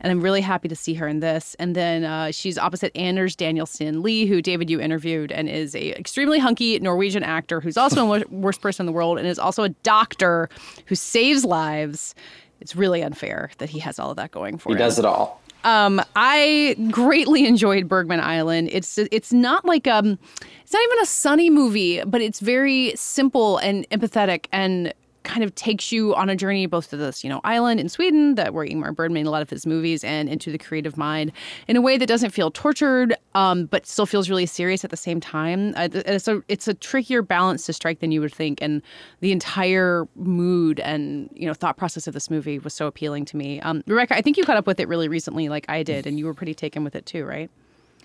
And 0.00 0.12
I'm 0.12 0.20
really 0.20 0.42
happy 0.42 0.68
to 0.68 0.76
see 0.76 0.94
her 0.94 1.08
in 1.08 1.18
this. 1.18 1.56
And 1.58 1.74
then 1.74 2.04
uh, 2.04 2.30
she's 2.30 2.56
opposite 2.56 2.96
Anders 2.96 3.34
Danielsen 3.34 4.00
Lee, 4.00 4.26
who 4.26 4.40
David 4.40 4.70
you 4.70 4.80
interviewed, 4.80 5.32
and 5.32 5.48
is 5.48 5.74
a 5.74 5.90
extremely 5.98 6.38
hunky 6.38 6.78
Norwegian 6.78 7.24
actor 7.24 7.60
who's 7.60 7.76
also 7.76 8.14
a 8.14 8.24
worst 8.30 8.60
person 8.60 8.84
in 8.84 8.86
the 8.86 8.92
world, 8.92 9.18
and 9.18 9.26
is 9.26 9.40
also 9.40 9.64
a 9.64 9.70
doctor 9.82 10.48
who 10.86 10.94
saves 10.94 11.44
lives. 11.44 12.14
It's 12.60 12.76
really 12.76 13.02
unfair 13.02 13.50
that 13.58 13.70
he 13.70 13.80
has 13.80 13.98
all 13.98 14.10
of 14.10 14.16
that 14.18 14.30
going 14.30 14.58
for 14.58 14.68
He 14.68 14.74
him. 14.74 14.78
does 14.78 15.00
it 15.00 15.04
all. 15.04 15.42
Um, 15.64 16.00
I 16.14 16.76
greatly 16.92 17.44
enjoyed 17.44 17.88
Bergman 17.88 18.20
Island. 18.20 18.68
It's 18.70 18.98
it's 18.98 19.32
not 19.32 19.64
like 19.64 19.88
um, 19.88 20.16
it's 20.62 20.72
not 20.72 20.82
even 20.84 20.98
a 21.02 21.06
sunny 21.06 21.50
movie, 21.50 22.04
but 22.04 22.20
it's 22.20 22.38
very 22.38 22.92
simple 22.94 23.58
and 23.58 23.84
empathetic 23.90 24.46
and 24.52 24.94
kind 25.28 25.44
of 25.44 25.54
takes 25.54 25.92
you 25.92 26.14
on 26.14 26.30
a 26.30 26.34
journey 26.34 26.66
both 26.66 26.88
to 26.90 26.96
this 26.96 27.22
you 27.22 27.30
know 27.30 27.40
island 27.44 27.78
in 27.78 27.88
Sweden 27.88 28.34
that 28.34 28.54
where 28.54 28.66
Ingmar 28.66 28.94
Bergman 28.94 29.12
made 29.12 29.26
a 29.26 29.30
lot 29.30 29.42
of 29.42 29.50
his 29.50 29.66
movies 29.66 30.02
and 30.02 30.28
into 30.28 30.50
the 30.50 30.58
creative 30.58 30.96
mind 30.96 31.30
in 31.68 31.76
a 31.76 31.80
way 31.80 31.98
that 31.98 32.06
doesn't 32.06 32.30
feel 32.30 32.50
tortured, 32.50 33.14
um, 33.34 33.66
but 33.66 33.86
still 33.86 34.06
feels 34.06 34.30
really 34.30 34.46
serious 34.46 34.84
at 34.84 34.90
the 34.90 34.96
same 34.96 35.20
time. 35.20 35.74
Uh, 35.76 35.88
it's 35.92 36.26
a 36.26 36.42
it's 36.48 36.66
a 36.66 36.74
trickier 36.74 37.22
balance 37.22 37.66
to 37.66 37.72
strike 37.72 38.00
than 38.00 38.10
you 38.10 38.20
would 38.20 38.34
think, 38.34 38.60
and 38.62 38.82
the 39.20 39.30
entire 39.30 40.08
mood 40.16 40.80
and 40.80 41.28
you 41.34 41.46
know 41.46 41.54
thought 41.54 41.76
process 41.76 42.06
of 42.06 42.14
this 42.14 42.30
movie 42.30 42.58
was 42.58 42.72
so 42.72 42.86
appealing 42.86 43.24
to 43.26 43.36
me. 43.36 43.60
Um, 43.60 43.84
Rebecca, 43.86 44.16
I 44.16 44.22
think 44.22 44.36
you 44.36 44.44
caught 44.44 44.56
up 44.56 44.66
with 44.66 44.80
it 44.80 44.88
really 44.88 45.08
recently, 45.08 45.48
like 45.48 45.66
I 45.68 45.82
did, 45.82 46.06
and 46.06 46.18
you 46.18 46.24
were 46.24 46.34
pretty 46.34 46.54
taken 46.54 46.84
with 46.84 46.96
it 46.96 47.04
too, 47.06 47.24
right? 47.24 47.50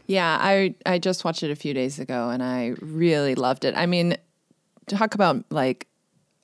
Yeah, 0.07 0.37
I 0.41 0.75
I 0.85 0.99
just 0.99 1.23
watched 1.23 1.43
it 1.43 1.51
a 1.51 1.55
few 1.55 1.73
days 1.73 1.99
ago 1.99 2.29
and 2.29 2.43
I 2.43 2.73
really 2.81 3.35
loved 3.35 3.63
it. 3.63 3.75
I 3.77 3.85
mean, 3.85 4.17
talk 4.87 5.15
about 5.15 5.45
like 5.49 5.87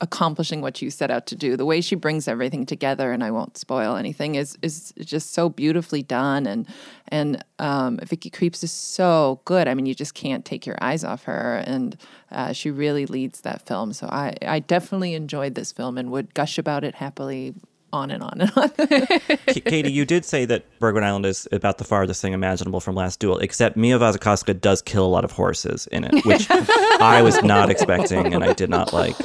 accomplishing 0.02 0.62
what 0.62 0.82
you 0.82 0.89
set 0.89 1.12
out 1.12 1.26
to 1.28 1.36
do. 1.36 1.58
The 1.58 1.66
way 1.66 1.82
she 1.82 1.95
brings 1.95 2.28
everything 2.28 2.66
together, 2.66 3.12
and 3.12 3.24
I 3.24 3.32
won't 3.32 3.58
spoil 3.58 3.95
anything, 3.95 4.36
is 4.36 4.58
is 4.62 4.93
just 5.00 5.34
so 5.34 5.50
beautifully 5.50 6.04
done. 6.04 6.47
And 6.47 6.68
and 7.10 7.43
um, 7.60 8.00
Vicky 8.04 8.30
Krieps 8.30 8.64
is 8.64 8.72
so 8.72 9.41
good. 9.45 9.68
I 9.68 9.74
mean, 9.74 9.86
you 9.86 9.95
just 9.95 10.14
can't 10.14 10.45
take 10.45 10.66
your 10.66 10.78
eyes 10.82 11.04
off 11.04 11.24
her, 11.24 11.64
and 11.66 11.97
uh, 12.32 12.54
she 12.54 12.72
really 12.72 13.06
leads 13.06 13.41
that 13.41 13.66
film. 13.66 13.93
So 13.93 14.08
I 14.08 14.36
I 14.41 14.60
definitely 14.60 15.14
enjoyed 15.14 15.56
this 15.56 15.72
film 15.72 15.97
and 15.97 16.12
would 16.12 16.34
gush 16.34 16.58
about 16.58 16.84
it 16.84 16.95
happily. 16.95 17.54
On 17.91 18.12
and 18.12 18.22
on 18.22 18.39
and 18.39 18.52
on. 18.56 18.70
Katie, 19.66 19.91
you 19.91 20.06
did 20.06 20.24
say 20.24 20.45
that 20.45 20.64
Bergman 20.78 21.04
Island 21.04 21.26
is 21.26 21.47
about 21.52 21.80
the 21.80 21.84
farthest 21.84 22.22
thing 22.22 22.34
imaginable 22.34 22.80
from 22.80 22.93
Last 22.93 23.20
Duel, 23.20 23.39
except 23.39 23.76
Mia 23.76 23.97
Wasikowska 23.97 24.62
does 24.62 24.84
kill 24.84 25.04
a 25.04 25.10
lot 25.10 25.26
of 25.26 25.32
horses 25.32 25.88
in 25.88 26.04
it, 26.04 26.24
which 26.24 26.45
I 26.52 27.24
was 27.24 27.41
not 27.41 27.72
expecting 27.72 28.32
and 28.32 28.43
I 28.43 28.54
did 28.54 28.70
not 28.70 28.93
like. 28.93 29.16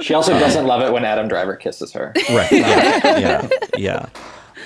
She 0.00 0.14
also 0.14 0.38
doesn't 0.38 0.66
love 0.66 0.82
it 0.82 0.92
when 0.92 1.04
Adam 1.04 1.28
Driver 1.28 1.56
kisses 1.56 1.92
her. 1.92 2.12
Right. 2.30 2.50
Yeah. 2.52 3.18
Yeah. 3.18 3.48
yeah. 3.76 4.06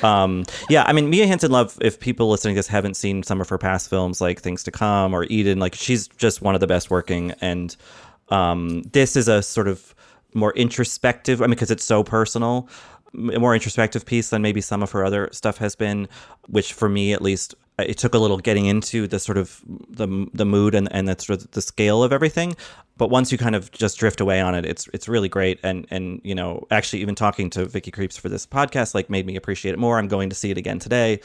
Um, 0.02 0.44
yeah, 0.68 0.84
I 0.86 0.92
mean, 0.92 1.10
Mia 1.10 1.26
Hansen-Løve, 1.26 1.76
if 1.82 2.00
people 2.00 2.30
listening 2.30 2.54
to 2.54 2.58
this 2.58 2.68
haven't 2.68 2.94
seen 2.94 3.22
some 3.22 3.40
of 3.40 3.48
her 3.48 3.58
past 3.58 3.90
films 3.90 4.20
like 4.20 4.40
Things 4.40 4.62
to 4.64 4.70
Come 4.70 5.14
or 5.14 5.24
Eden, 5.24 5.58
like 5.58 5.74
she's 5.74 6.08
just 6.08 6.40
one 6.42 6.54
of 6.54 6.60
the 6.60 6.66
best 6.66 6.90
working. 6.90 7.32
And 7.40 7.76
um, 8.30 8.82
this 8.92 9.16
is 9.16 9.28
a 9.28 9.42
sort 9.42 9.68
of 9.68 9.94
more 10.34 10.52
introspective, 10.52 11.42
I 11.42 11.46
mean, 11.46 11.50
because 11.50 11.70
it's 11.70 11.84
so 11.84 12.02
personal, 12.02 12.68
a 13.14 13.38
more 13.38 13.54
introspective 13.54 14.06
piece 14.06 14.30
than 14.30 14.42
maybe 14.42 14.60
some 14.60 14.82
of 14.82 14.90
her 14.92 15.04
other 15.04 15.28
stuff 15.32 15.58
has 15.58 15.74
been, 15.74 16.08
which 16.48 16.72
for 16.72 16.88
me 16.88 17.12
at 17.12 17.22
least, 17.22 17.54
it 17.78 17.98
took 17.98 18.14
a 18.14 18.18
little 18.18 18.38
getting 18.38 18.66
into 18.66 19.06
the 19.06 19.18
sort 19.18 19.38
of 19.38 19.60
the 19.88 20.26
the 20.34 20.44
mood 20.44 20.74
and 20.74 20.86
and 20.92 21.08
the 21.08 21.18
sort 21.18 21.40
of 21.40 21.50
the 21.52 21.62
scale 21.62 22.02
of 22.02 22.12
everything. 22.12 22.54
But 23.00 23.08
once 23.08 23.32
you 23.32 23.38
kind 23.38 23.54
of 23.54 23.72
just 23.72 23.98
drift 23.98 24.20
away 24.20 24.42
on 24.42 24.54
it, 24.54 24.66
it's 24.66 24.86
it's 24.92 25.08
really 25.08 25.30
great. 25.30 25.58
And 25.62 25.86
and 25.90 26.20
you 26.22 26.34
know, 26.34 26.66
actually, 26.70 27.00
even 27.00 27.14
talking 27.14 27.48
to 27.48 27.64
Vicky 27.64 27.90
Krieps 27.90 28.20
for 28.20 28.28
this 28.28 28.44
podcast, 28.44 28.94
like 28.94 29.08
made 29.08 29.24
me 29.24 29.36
appreciate 29.36 29.72
it 29.72 29.78
more. 29.78 29.96
I'm 29.96 30.06
going 30.06 30.28
to 30.28 30.36
see 30.36 30.50
it 30.50 30.58
again 30.58 30.78
today. 30.78 31.20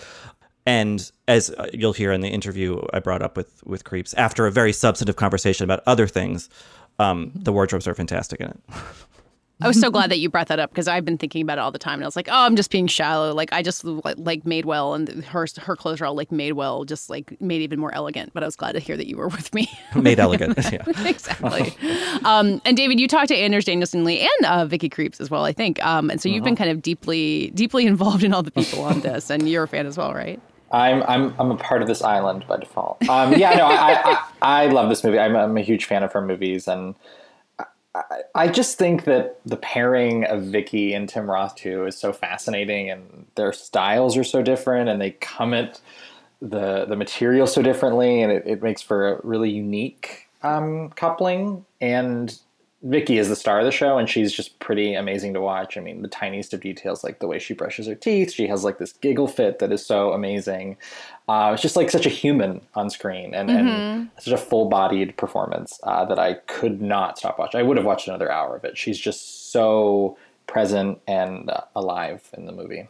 And 0.66 1.12
as 1.28 1.54
you'll 1.74 1.92
hear 1.92 2.14
in 2.14 2.22
the 2.22 2.30
interview 2.30 2.82
I 2.94 3.00
brought 3.00 3.22
up 3.22 3.36
with 3.36 3.62
with 3.66 3.84
Krieps, 3.84 4.14
after 4.16 4.48
a 4.48 4.52
very 4.54 4.72
substantive 4.72 5.18
conversation 5.18 5.66
about 5.66 5.84
other 5.86 6.08
things, 6.08 6.50
um, 6.98 7.34
the 7.36 7.52
wardrobes 7.52 7.90
are 7.90 7.94
fantastic 7.94 8.40
in 8.40 8.48
it. 8.48 8.60
I 9.62 9.68
was 9.68 9.80
so 9.80 9.90
glad 9.90 10.12
that 10.12 10.20
you 10.20 10.30
brought 10.30 10.48
that 10.50 10.60
up 10.60 10.70
because 10.70 10.88
I've 10.88 11.06
been 11.06 11.18
thinking 11.18 11.42
about 11.42 11.58
it 11.58 11.62
all 11.62 11.72
the 11.72 11.80
time, 11.80 11.96
and 11.96 12.04
I 12.04 12.08
was 12.08 12.18
like, 12.18 12.28
"Oh, 12.30 12.46
I'm 12.46 12.58
just 12.58 12.72
being 12.72 12.88
shallow. 12.88 13.34
Like 13.34 13.54
I 13.54 13.62
just 13.62 13.86
like, 13.86 14.16
like 14.18 14.44
Madewell, 14.44 14.96
and 14.96 15.24
her 15.26 15.48
her 15.62 15.76
clothes 15.78 16.02
are 16.02 16.06
all 16.06 16.16
like 16.16 16.30
Madewell, 16.30 16.86
just 16.86 17.10
like 17.10 17.40
made 17.40 17.62
even 17.62 17.80
more 17.80 17.94
elegant." 17.96 18.34
But 18.34 18.44
I 18.44 18.48
was 18.48 18.58
glad 18.58 18.74
to 18.74 18.80
hear 18.80 18.98
that 18.98 19.08
you 19.08 19.16
were 19.16 19.30
with 19.30 19.54
me. 19.54 19.70
Made 19.96 20.20
elegant, 20.20 20.58
yeah. 20.72 20.84
exactly. 21.06 21.74
Um, 22.26 22.62
and 22.66 22.76
David, 22.76 23.00
you 23.00 23.08
talked 23.08 23.30
to 23.30 23.36
Anders 23.36 23.64
Danielsen 23.64 24.04
Lee 24.04 24.22
and 24.22 24.46
uh, 24.46 24.66
Vicky 24.66 24.90
Krieps 24.90 25.22
as 25.22 25.30
well, 25.30 25.46
I 25.46 25.54
think. 25.54 25.84
Um, 25.86 26.10
and 26.10 26.20
so 26.22 26.28
you've 26.28 26.44
been 26.44 26.58
kind 26.58 26.70
of 26.70 26.82
deeply 26.82 27.52
deeply 27.52 27.86
involved 27.86 28.24
in 28.24 28.34
all 28.34 28.44
the 28.44 28.52
people 28.52 28.84
on 28.84 29.00
this, 29.02 29.30
and 29.30 29.48
you're 29.50 29.64
a 29.64 29.68
fan 29.68 29.86
as 29.86 29.98
well, 29.98 30.14
right? 30.14 30.40
I'm 30.72 31.02
I'm 31.04 31.34
I'm 31.40 31.52
a 31.52 31.58
part 31.58 31.82
of 31.82 31.88
this 31.88 32.02
island 32.02 32.46
by 32.48 32.58
default. 32.58 33.08
Um, 33.08 33.34
yeah, 33.34 33.54
no, 33.54 33.68
I, 33.68 34.02
I 34.42 34.64
I 34.64 34.68
love 34.68 34.90
this 34.90 35.04
movie. 35.04 35.18
I'm, 35.18 35.36
I'm 35.36 35.56
a 35.56 35.62
huge 35.62 35.86
fan 35.86 36.04
of 36.04 36.12
her 36.12 36.22
movies, 36.22 36.68
and 36.68 36.96
I, 38.34 38.48
just 38.48 38.78
think 38.78 39.06
that 39.06 39.40
the 39.46 39.58
pairing 39.58 40.26
of 40.26 40.44
Vicky 40.44 40.94
and 40.94 41.08
Tim 41.08 41.30
Roth 41.30 41.56
too 41.56 41.86
is 41.86 41.98
so 41.98 42.12
fascinating, 42.12 42.90
and 42.90 43.26
their 43.36 43.54
styles 43.54 44.18
are 44.18 44.24
so 44.24 44.42
different, 44.42 44.90
and 44.90 45.02
they 45.02 45.12
come 45.12 45.54
at 45.54 45.80
the 46.42 46.86
the 46.86 46.96
material 46.96 47.48
so 47.48 47.62
differently, 47.62 48.22
and 48.22 48.32
it, 48.32 48.44
it 48.46 48.64
makes 48.64 48.82
for 48.82 49.14
a 49.14 49.22
really 49.26 49.50
unique 49.50 50.28
um, 50.44 50.90
coupling. 50.92 51.66
And 51.82 52.38
Vicky 52.84 53.18
is 53.18 53.30
the 53.30 53.36
star 53.36 53.60
of 53.60 53.66
the 53.66 53.72
show, 53.72 53.98
and 53.98 54.08
she's 54.10 54.32
just 54.32 54.60
pretty 54.60 54.94
amazing 54.94 55.34
to 55.34 55.42
watch. 55.42 55.76
I 55.76 55.82
mean, 55.82 56.02
the 56.02 56.08
tiniest 56.08 56.54
of 56.54 56.62
details, 56.62 57.04
like 57.04 57.20
the 57.20 57.28
way 57.28 57.40
she 57.40 57.54
brushes 57.54 57.88
her 57.88 57.96
teeth. 57.96 58.32
She 58.32 58.48
has 58.48 58.64
like 58.64 58.78
this 58.78 58.94
giggle 58.94 59.28
fit 59.28 59.60
that 59.60 59.72
is 59.72 59.86
so 59.86 60.14
amazing. 60.14 60.78
Uh, 61.28 61.52
it's 61.54 61.62
just 61.62 61.76
like 61.76 61.90
such 61.90 62.06
a 62.06 62.10
human 62.10 62.62
on 62.76 62.90
screen, 62.90 63.34
and, 63.34 63.50
and 63.50 64.10
such 64.20 64.34
a 64.34 64.38
full-bodied 64.38 65.18
performance 65.18 65.80
uh, 65.84 66.06
that 66.06 66.20
I 66.20 66.36
could 66.46 66.82
not 66.82 67.18
stop 67.18 67.40
watching. 67.40 67.60
I 67.60 67.64
would 67.64 67.78
have 67.78 67.86
watched 67.86 68.08
another 68.08 68.32
hour 68.32 68.56
of 68.56 68.64
it. 68.64 68.78
She's 68.78 69.00
just 69.00 69.52
so 69.52 70.18
present 70.46 71.00
and 71.08 71.50
uh, 71.50 71.62
alive 71.76 72.30
in 72.38 72.46
the 72.46 72.52
movie. 72.52 72.88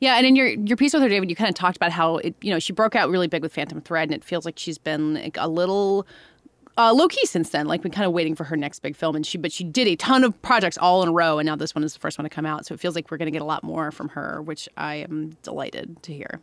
Yeah, 0.00 0.16
and 0.16 0.26
in 0.26 0.34
your 0.34 0.48
your 0.48 0.78
piece 0.78 0.94
with 0.94 1.02
her, 1.02 1.08
David, 1.10 1.28
you 1.28 1.36
kind 1.36 1.50
of 1.50 1.54
talked 1.54 1.76
about 1.76 1.92
how 1.92 2.16
it, 2.16 2.34
you 2.40 2.50
know, 2.50 2.58
she 2.58 2.72
broke 2.72 2.96
out 2.96 3.10
really 3.10 3.28
big 3.28 3.42
with 3.42 3.52
Phantom 3.52 3.80
Thread, 3.82 4.08
and 4.08 4.14
it 4.14 4.24
feels 4.24 4.46
like 4.46 4.58
she's 4.58 4.78
been 4.78 5.14
like, 5.14 5.36
a 5.38 5.48
little 5.48 6.06
uh, 6.78 6.92
low 6.92 7.06
key 7.06 7.26
since 7.26 7.50
then. 7.50 7.66
Like, 7.66 7.82
been 7.82 7.92
kind 7.92 8.06
of 8.06 8.12
waiting 8.12 8.34
for 8.34 8.44
her 8.44 8.56
next 8.56 8.80
big 8.80 8.96
film, 8.96 9.14
and 9.14 9.26
she 9.26 9.36
but 9.36 9.52
she 9.52 9.62
did 9.62 9.86
a 9.88 9.96
ton 9.96 10.24
of 10.24 10.40
projects 10.40 10.78
all 10.78 11.02
in 11.02 11.10
a 11.10 11.12
row, 11.12 11.38
and 11.38 11.46
now 11.46 11.56
this 11.56 11.74
one 11.74 11.84
is 11.84 11.92
the 11.92 12.00
first 12.00 12.18
one 12.18 12.24
to 12.24 12.30
come 12.30 12.46
out. 12.46 12.64
So 12.64 12.72
it 12.72 12.80
feels 12.80 12.94
like 12.94 13.10
we're 13.10 13.18
going 13.18 13.26
to 13.26 13.32
get 13.32 13.42
a 13.42 13.46
lot 13.46 13.62
more 13.62 13.90
from 13.92 14.08
her, 14.10 14.40
which 14.40 14.70
I 14.76 14.96
am 14.96 15.36
delighted 15.42 16.02
to 16.02 16.12
hear. 16.14 16.40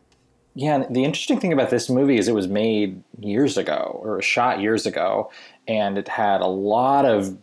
Yeah, 0.54 0.84
the 0.90 1.04
interesting 1.04 1.40
thing 1.40 1.52
about 1.52 1.70
this 1.70 1.88
movie 1.88 2.18
is 2.18 2.28
it 2.28 2.34
was 2.34 2.48
made 2.48 3.02
years 3.18 3.56
ago, 3.56 4.00
or 4.02 4.20
shot 4.20 4.60
years 4.60 4.84
ago, 4.84 5.30
and 5.66 5.96
it 5.96 6.08
had 6.08 6.42
a 6.42 6.46
lot 6.46 7.06
of 7.06 7.38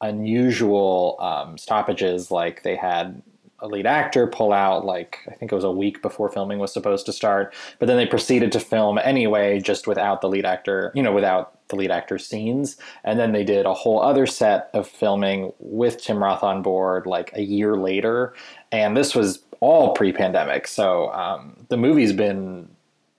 unusual 0.00 1.16
um, 1.20 1.58
stoppages. 1.58 2.30
Like 2.30 2.62
they 2.62 2.76
had 2.76 3.20
a 3.58 3.66
lead 3.66 3.84
actor 3.86 4.26
pull 4.26 4.52
out, 4.52 4.84
like 4.86 5.18
I 5.28 5.34
think 5.34 5.52
it 5.52 5.54
was 5.54 5.64
a 5.64 5.70
week 5.70 6.02
before 6.02 6.30
filming 6.30 6.58
was 6.58 6.72
supposed 6.72 7.04
to 7.06 7.12
start, 7.12 7.52
but 7.78 7.86
then 7.86 7.96
they 7.96 8.06
proceeded 8.06 8.52
to 8.52 8.60
film 8.60 8.98
anyway, 8.98 9.60
just 9.60 9.86
without 9.86 10.20
the 10.20 10.28
lead 10.28 10.46
actor, 10.46 10.92
you 10.94 11.02
know, 11.02 11.12
without 11.12 11.66
the 11.68 11.76
lead 11.76 11.90
actor's 11.90 12.26
scenes. 12.26 12.76
And 13.04 13.18
then 13.18 13.32
they 13.32 13.44
did 13.44 13.66
a 13.66 13.74
whole 13.74 14.00
other 14.00 14.26
set 14.26 14.70
of 14.72 14.88
filming 14.88 15.52
with 15.58 16.00
Tim 16.02 16.22
Roth 16.22 16.42
on 16.42 16.62
board, 16.62 17.06
like 17.06 17.32
a 17.34 17.42
year 17.42 17.76
later. 17.76 18.34
And 18.72 18.96
this 18.96 19.14
was 19.14 19.40
all 19.60 19.92
pre-pandemic. 19.92 20.66
So 20.66 21.12
um, 21.12 21.66
the 21.68 21.76
movie's 21.76 22.12
been 22.12 22.68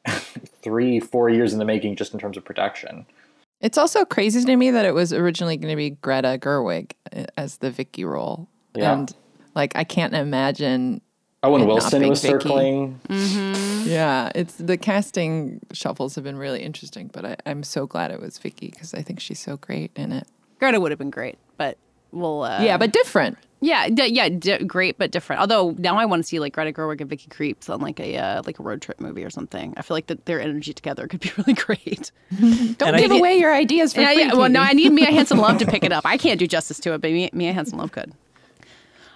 three, 0.62 1.00
four 1.00 1.30
years 1.30 1.54
in 1.54 1.60
the 1.60 1.66
making 1.66 1.96
just 1.96 2.14
in 2.14 2.20
terms 2.20 2.38
of 2.38 2.44
production. 2.44 3.06
It's 3.62 3.78
also 3.78 4.06
crazy 4.06 4.44
to 4.44 4.56
me 4.56 4.72
that 4.72 4.86
it 4.86 4.94
was 4.94 5.14
originally 5.14 5.56
going 5.56 5.70
to 5.70 5.76
be 5.76 5.92
Greta 5.92 6.40
Gerwig 6.42 6.94
uh, 7.16 7.26
as 7.38 7.58
the 7.58 7.70
Vicky 7.70 8.04
role. 8.04 8.48
Yeah. 8.74 8.94
And 8.94 9.16
like 9.56 9.76
I 9.76 9.84
can't 9.84 10.16
imagine 10.16 11.02
Owen 11.44 11.62
it 11.62 11.66
not 11.66 11.74
Wilson 11.74 12.00
being 12.00 12.10
was 12.10 12.22
Vicky. 12.22 12.34
circling. 12.34 13.00
Yeah, 13.86 14.32
it's 14.36 14.56
the 14.56 14.78
casting 14.78 15.60
shuffles 15.74 16.16
have 16.16 16.24
been 16.24 16.38
really 16.38 16.62
interesting, 16.62 17.10
but 17.12 17.26
I, 17.26 17.36
I'm 17.46 17.64
so 17.64 17.88
glad 17.88 18.12
it 18.12 18.22
was 18.22 18.38
Vicky 18.38 18.70
because 18.70 18.94
I 18.94 19.02
think 19.02 19.20
she's 19.20 19.40
so 19.40 19.58
great 19.58 19.92
in 19.96 20.12
it. 20.12 20.28
Greta 20.60 20.80
would 20.80 20.92
have 20.92 21.00
been 21.00 21.10
great, 21.10 21.38
but 21.58 21.78
we'll. 22.12 22.44
Uh, 22.44 22.62
yeah, 22.62 22.78
but 22.78 22.92
different. 22.94 23.38
yeah, 23.62 23.90
d- 23.90 24.08
yeah, 24.08 24.30
d- 24.30 24.64
great, 24.66 24.98
but 24.98 25.12
different. 25.12 25.40
Although 25.42 25.76
now 25.78 25.98
I 25.98 26.06
want 26.06 26.24
to 26.24 26.28
see 26.28 26.40
like 26.40 26.54
Greta 26.54 26.72
Gerwig 26.72 27.00
and 27.02 27.10
Vicky 27.10 27.28
Krieps 27.30 27.70
on 27.70 27.80
like 27.82 28.00
a 28.00 28.18
uh, 28.18 28.42
like 28.46 28.60
a 28.60 28.64
road 28.64 28.82
trip 28.82 29.00
movie 29.00 29.24
or 29.24 29.30
something. 29.30 29.74
I 29.78 29.82
feel 29.84 29.96
like 29.96 30.08
that 30.08 30.26
their 30.26 30.42
energy 30.42 30.74
together 30.74 31.08
could 31.08 31.20
be 31.20 31.32
really 31.38 31.54
great. 31.54 32.12
Don't 32.40 32.82
And 32.82 32.96
I- 32.96 33.00
give 33.02 33.12
away 33.12 33.38
your 33.38 33.54
ideas 33.54 33.94
for 33.94 34.02
Yeah, 34.02 34.14
free. 34.14 34.24
yeah. 34.24 34.34
Well, 34.34 34.50
no, 34.50 34.62
I 34.62 34.74
need 34.74 34.92
Mia 34.92 35.06
Hansen-Løve 35.12 35.60
to 35.60 35.66
pick 35.66 35.84
it 35.84 35.92
up. 35.92 36.06
I 36.06 36.18
can't 36.18 36.40
do 36.40 36.48
justice 36.48 36.80
to 36.82 36.94
it, 36.94 37.02
but 37.02 37.12
Mia, 37.12 37.30
Mia 37.34 37.54
Hansen-Løve 37.54 37.92
could. 37.92 38.14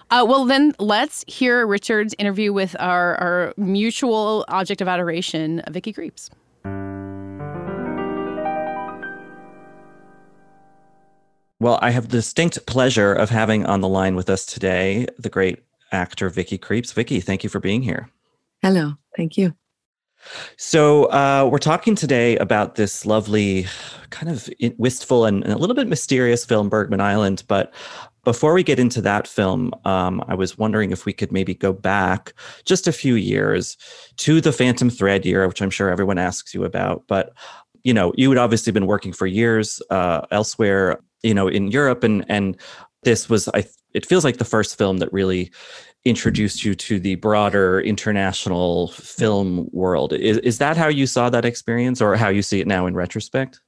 Uh, 0.08 0.24
well, 0.28 0.44
then 0.44 0.72
let's 0.78 1.24
hear 1.26 1.66
Richard's 1.66 2.14
interview 2.16 2.52
with 2.52 2.76
our, 2.78 3.16
our 3.16 3.54
mutual 3.56 4.44
object 4.46 4.80
of 4.80 4.86
adoration, 4.86 5.60
Vicky 5.68 5.92
Krieps. 5.92 6.30
Well, 11.58 11.78
I 11.80 11.90
have 11.90 12.08
the 12.08 12.18
distinct 12.18 12.66
pleasure 12.66 13.14
of 13.14 13.30
having 13.30 13.64
on 13.64 13.80
the 13.80 13.88
line 13.88 14.14
with 14.14 14.28
us 14.28 14.44
today 14.44 15.06
the 15.18 15.30
great 15.30 15.62
actor 15.90 16.28
Vicky 16.28 16.58
Krieps. 16.58 16.92
Vicky, 16.92 17.20
thank 17.20 17.44
you 17.44 17.50
for 17.50 17.60
being 17.60 17.82
here. 17.82 18.10
Hello, 18.62 18.94
thank 19.16 19.38
you. 19.38 19.54
So, 20.56 21.04
uh, 21.04 21.48
we're 21.50 21.58
talking 21.58 21.94
today 21.94 22.36
about 22.38 22.74
this 22.74 23.06
lovely, 23.06 23.66
kind 24.10 24.28
of 24.28 24.50
wistful 24.76 25.24
and, 25.24 25.44
and 25.44 25.52
a 25.52 25.58
little 25.58 25.76
bit 25.76 25.86
mysterious 25.86 26.44
film, 26.44 26.68
Bergman 26.68 27.00
Island. 27.00 27.44
But 27.46 27.72
before 28.24 28.52
we 28.52 28.64
get 28.64 28.80
into 28.80 29.00
that 29.02 29.28
film, 29.28 29.72
um, 29.84 30.22
I 30.26 30.34
was 30.34 30.58
wondering 30.58 30.90
if 30.90 31.06
we 31.06 31.12
could 31.12 31.30
maybe 31.30 31.54
go 31.54 31.72
back 31.72 32.34
just 32.64 32.88
a 32.88 32.92
few 32.92 33.14
years 33.14 33.76
to 34.16 34.40
the 34.40 34.52
Phantom 34.52 34.90
Thread 34.90 35.24
year, 35.24 35.46
which 35.46 35.62
I'm 35.62 35.70
sure 35.70 35.90
everyone 35.90 36.18
asks 36.18 36.52
you 36.52 36.64
about. 36.64 37.04
But 37.06 37.32
you 37.84 37.94
know, 37.94 38.12
you 38.16 38.28
had 38.30 38.38
obviously 38.38 38.72
been 38.72 38.86
working 38.86 39.12
for 39.12 39.28
years 39.28 39.80
uh, 39.90 40.22
elsewhere, 40.32 40.98
you 41.22 41.34
know, 41.34 41.48
in 41.48 41.70
Europe, 41.70 42.04
and 42.04 42.24
and 42.28 42.56
this 43.02 43.28
was, 43.28 43.48
I. 43.48 43.64
It 43.94 44.04
feels 44.04 44.24
like 44.24 44.36
the 44.36 44.44
first 44.44 44.76
film 44.76 44.98
that 44.98 45.10
really 45.10 45.50
introduced 46.04 46.64
you 46.64 46.74
to 46.74 47.00
the 47.00 47.16
broader 47.16 47.80
international 47.80 48.88
film 48.88 49.68
world. 49.72 50.12
Is, 50.12 50.38
is 50.38 50.58
that 50.58 50.76
how 50.76 50.88
you 50.88 51.06
saw 51.06 51.30
that 51.30 51.44
experience 51.44 52.00
or 52.00 52.14
how 52.14 52.28
you 52.28 52.42
see 52.42 52.60
it 52.60 52.66
now 52.66 52.86
in 52.86 52.94
retrospect? 52.94 53.60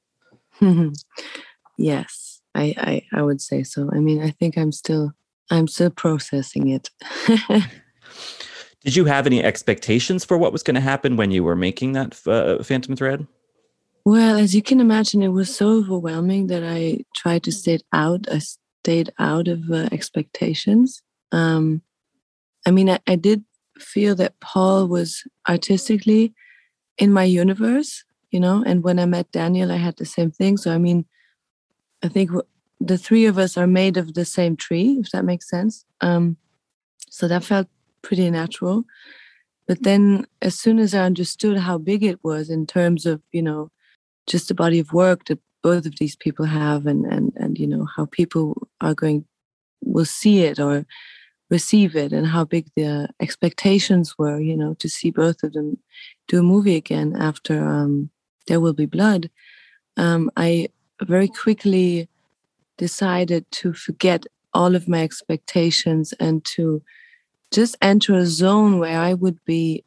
yes, 1.77 2.41
I, 2.55 2.73
I 2.77 3.01
I 3.13 3.21
would 3.21 3.41
say 3.41 3.63
so. 3.63 3.89
I 3.91 3.99
mean, 3.99 4.21
I 4.21 4.31
think 4.31 4.57
I'm 4.57 4.71
still 4.71 5.13
I'm 5.49 5.67
still 5.67 5.89
processing 5.89 6.69
it. 6.69 6.89
Did 8.85 8.95
you 8.95 9.05
have 9.05 9.25
any 9.25 9.43
expectations 9.43 10.23
for 10.23 10.37
what 10.37 10.53
was 10.53 10.63
going 10.63 10.75
to 10.75 10.81
happen 10.81 11.17
when 11.17 11.31
you 11.31 11.43
were 11.43 11.55
making 11.55 11.91
that 11.93 12.19
uh, 12.25 12.63
Phantom 12.63 12.95
Thread? 12.95 13.27
Well, 14.05 14.37
as 14.37 14.55
you 14.55 14.61
can 14.61 14.79
imagine, 14.79 15.21
it 15.21 15.29
was 15.29 15.53
so 15.55 15.69
overwhelming 15.69 16.47
that 16.47 16.63
I 16.63 17.03
tried 17.15 17.43
to 17.43 17.51
stay 17.51 17.79
out. 17.93 18.27
I 18.31 18.39
stayed 18.83 19.11
out 19.19 19.47
of 19.47 19.69
uh, 19.71 19.89
expectations. 19.91 21.01
Um, 21.31 21.81
I 22.65 22.71
mean, 22.71 22.89
I, 22.89 22.99
I 23.07 23.15
did 23.15 23.43
feel 23.79 24.15
that 24.15 24.39
Paul 24.39 24.87
was 24.87 25.23
artistically 25.47 26.33
in 26.97 27.11
my 27.13 27.23
universe, 27.23 28.03
you 28.31 28.39
know. 28.39 28.63
And 28.65 28.83
when 28.83 28.99
I 28.99 29.05
met 29.05 29.31
Daniel, 29.31 29.71
I 29.71 29.77
had 29.77 29.97
the 29.97 30.05
same 30.05 30.31
thing. 30.31 30.57
So 30.57 30.73
I 30.73 30.77
mean, 30.77 31.05
I 32.03 32.07
think 32.07 32.31
the 32.79 32.97
three 32.97 33.25
of 33.25 33.37
us 33.37 33.57
are 33.57 33.67
made 33.67 33.97
of 33.97 34.13
the 34.13 34.25
same 34.25 34.55
tree, 34.55 34.97
if 34.99 35.11
that 35.11 35.25
makes 35.25 35.49
sense. 35.49 35.85
Um, 36.01 36.37
so 37.09 37.27
that 37.27 37.43
felt 37.43 37.67
pretty 38.01 38.29
natural. 38.29 38.83
But 39.67 39.83
then, 39.83 40.25
as 40.41 40.57
soon 40.57 40.79
as 40.79 40.95
I 40.95 41.03
understood 41.03 41.57
how 41.57 41.77
big 41.77 42.03
it 42.03 42.23
was 42.23 42.49
in 42.49 42.65
terms 42.65 43.05
of, 43.05 43.21
you 43.31 43.41
know, 43.41 43.69
just 44.29 44.47
the 44.47 44.53
body 44.53 44.79
of 44.79 44.93
work 44.93 45.25
that 45.25 45.39
both 45.61 45.85
of 45.85 45.97
these 45.97 46.15
people 46.15 46.45
have, 46.45 46.85
and 46.85 47.05
and 47.05 47.33
and 47.35 47.57
you 47.57 47.67
know 47.67 47.85
how 47.95 48.05
people 48.05 48.67
are 48.79 48.93
going 48.93 49.25
will 49.81 50.05
see 50.05 50.43
it 50.43 50.59
or 50.59 50.85
receive 51.49 51.95
it, 51.95 52.13
and 52.13 52.27
how 52.27 52.45
big 52.45 52.67
the 52.75 53.09
expectations 53.19 54.17
were, 54.17 54.39
you 54.39 54.55
know, 54.55 54.75
to 54.75 54.87
see 54.87 55.09
both 55.11 55.43
of 55.43 55.53
them 55.53 55.77
do 56.27 56.39
a 56.39 56.43
movie 56.43 56.75
again 56.75 57.15
after 57.17 57.67
um, 57.67 58.09
There 58.47 58.59
Will 58.59 58.73
Be 58.73 58.85
Blood. 58.85 59.29
Um, 59.97 60.29
I 60.37 60.69
very 61.01 61.27
quickly 61.27 62.07
decided 62.77 63.49
to 63.51 63.73
forget 63.73 64.25
all 64.53 64.75
of 64.75 64.87
my 64.87 65.01
expectations 65.03 66.13
and 66.19 66.43
to 66.45 66.81
just 67.51 67.75
enter 67.81 68.13
a 68.13 68.25
zone 68.25 68.79
where 68.79 68.99
I 68.99 69.13
would 69.13 69.43
be 69.45 69.83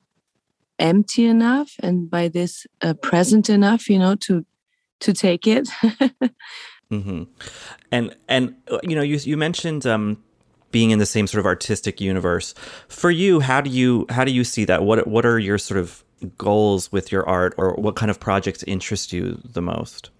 empty 0.83 1.25
enough 1.27 1.71
and 1.83 2.11
by 2.11 2.29
this 2.29 2.67
uh, 2.83 2.95
present 2.95 3.49
enough 3.49 3.89
you 3.89 3.99
know 3.99 4.15
to 4.17 4.45
to 5.01 5.13
take 5.13 5.47
it 5.47 5.69
hmm 6.91 7.25
And 7.91 8.15
and 8.29 8.55
uh, 8.71 8.79
you 8.83 8.95
know 8.97 9.03
you 9.03 9.17
you 9.23 9.37
mentioned 9.37 9.87
um, 9.87 10.23
being 10.71 10.91
in 10.91 10.99
the 10.99 11.07
same 11.07 11.27
sort 11.27 11.41
of 11.41 11.47
artistic 11.47 12.01
universe. 12.01 12.55
For 12.89 13.11
you, 13.11 13.41
how 13.41 13.61
do 13.61 13.71
you 13.71 14.07
how 14.11 14.25
do 14.25 14.33
you 14.33 14.45
see 14.45 14.65
that? 14.67 14.83
What 14.83 15.07
what 15.07 15.25
are 15.25 15.39
your 15.39 15.59
sort 15.59 15.81
of 15.81 16.05
goals 16.37 16.93
with 16.93 17.13
your 17.13 17.29
art, 17.29 17.55
or 17.59 17.75
what 17.75 17.97
kind 17.97 18.11
of 18.11 18.19
projects 18.19 18.63
interest 18.65 19.13
you 19.13 19.41
the 19.45 19.63
most? 19.63 20.11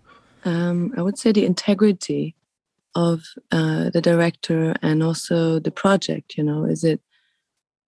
um, 0.45 0.93
i 0.97 1.03
would 1.03 1.19
say 1.19 1.33
the 1.33 1.45
integrity 1.45 2.35
of 2.95 3.23
uh, 3.53 3.91
the 3.91 4.01
director 4.01 4.75
and 4.83 5.03
also 5.03 5.59
the 5.59 5.71
project 5.71 6.37
you 6.37 6.45
know 6.45 6.65
is 6.65 6.85
it 6.85 7.01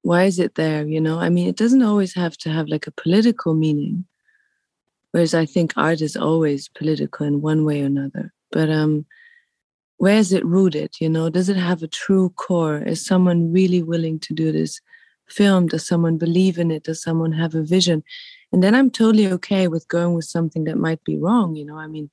why 0.05 0.25
is 0.25 0.39
it 0.39 0.55
there 0.55 0.87
you 0.87 1.01
know? 1.01 1.19
I 1.19 1.31
mean 1.31 1.49
it 1.49 1.57
doesn't 1.57 1.83
always 1.83 2.15
have 2.15 2.37
to 2.39 2.51
have 2.51 2.69
like 2.69 2.87
a 2.87 2.93
political 2.93 3.55
meaning 3.55 4.05
whereas 5.13 5.33
i 5.35 5.47
think 5.47 5.73
art 5.77 6.01
is 6.03 6.17
always 6.17 6.69
political 6.69 7.27
in 7.27 7.41
one 7.41 7.65
way 7.65 7.83
or 7.83 7.87
another. 7.87 8.33
But 8.53 8.69
um 8.71 9.07
where 9.97 10.19
is 10.19 10.33
it 10.33 10.45
rooted 10.45 10.91
you 11.01 11.09
know? 11.09 11.31
Does 11.31 11.49
it 11.49 11.57
have 11.57 11.83
a 11.83 11.89
true 11.89 12.29
core? 12.37 12.79
Is 12.93 13.05
someone 13.05 13.53
really 13.53 13.83
willing 13.83 14.19
to 14.21 14.35
do 14.35 14.53
this 14.53 14.81
film? 15.29 15.69
Does 15.69 15.87
someone 15.87 16.19
believe 16.19 16.59
in 16.59 16.71
it? 16.71 16.85
Does 16.85 17.03
someone 17.03 17.33
have 17.33 17.55
a 17.55 17.63
vision? 17.63 18.03
And 18.53 18.63
then 18.63 18.75
i'm 18.75 18.91
totally 18.91 19.27
okay 19.37 19.69
with 19.69 19.89
going 19.89 20.13
with 20.15 20.27
something 20.27 20.65
that 20.65 20.85
might 20.87 21.03
be 21.05 21.17
wrong 21.19 21.57
you 21.57 21.65
know? 21.65 21.79
I 21.79 21.87
mean 21.87 22.11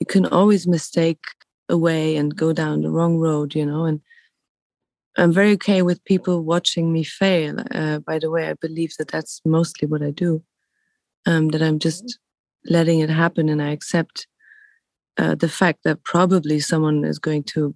you 0.00 0.06
can 0.06 0.26
always 0.26 0.66
mistake 0.66 1.22
a 1.68 1.78
way 1.78 2.16
and 2.16 2.36
go 2.44 2.52
down 2.52 2.82
the 2.82 2.90
wrong 2.90 3.18
road 3.18 3.54
you 3.54 3.64
know? 3.64 3.84
And 3.84 4.00
i'm 5.16 5.32
very 5.32 5.52
okay 5.52 5.82
with 5.82 6.04
people 6.04 6.42
watching 6.42 6.92
me 6.92 7.04
fail 7.04 7.56
uh, 7.72 7.98
by 8.00 8.18
the 8.18 8.30
way 8.30 8.48
i 8.48 8.54
believe 8.54 8.92
that 8.98 9.08
that's 9.08 9.40
mostly 9.44 9.86
what 9.86 10.02
i 10.02 10.10
do 10.10 10.42
um, 11.26 11.48
that 11.48 11.62
i'm 11.62 11.78
just 11.78 12.18
letting 12.66 13.00
it 13.00 13.10
happen 13.10 13.48
and 13.48 13.62
i 13.62 13.70
accept 13.70 14.26
uh, 15.16 15.34
the 15.34 15.48
fact 15.48 15.80
that 15.84 16.02
probably 16.02 16.58
someone 16.58 17.04
is 17.04 17.18
going 17.18 17.42
to 17.42 17.74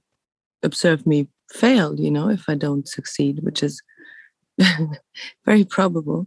observe 0.63 1.07
me 1.07 1.29
fail 1.53 1.99
you 1.99 2.11
know 2.11 2.29
if 2.29 2.49
i 2.49 2.55
don't 2.55 2.89
succeed 2.89 3.41
which 3.43 3.63
is 3.63 3.83
very 5.47 5.65
probable. 5.65 6.27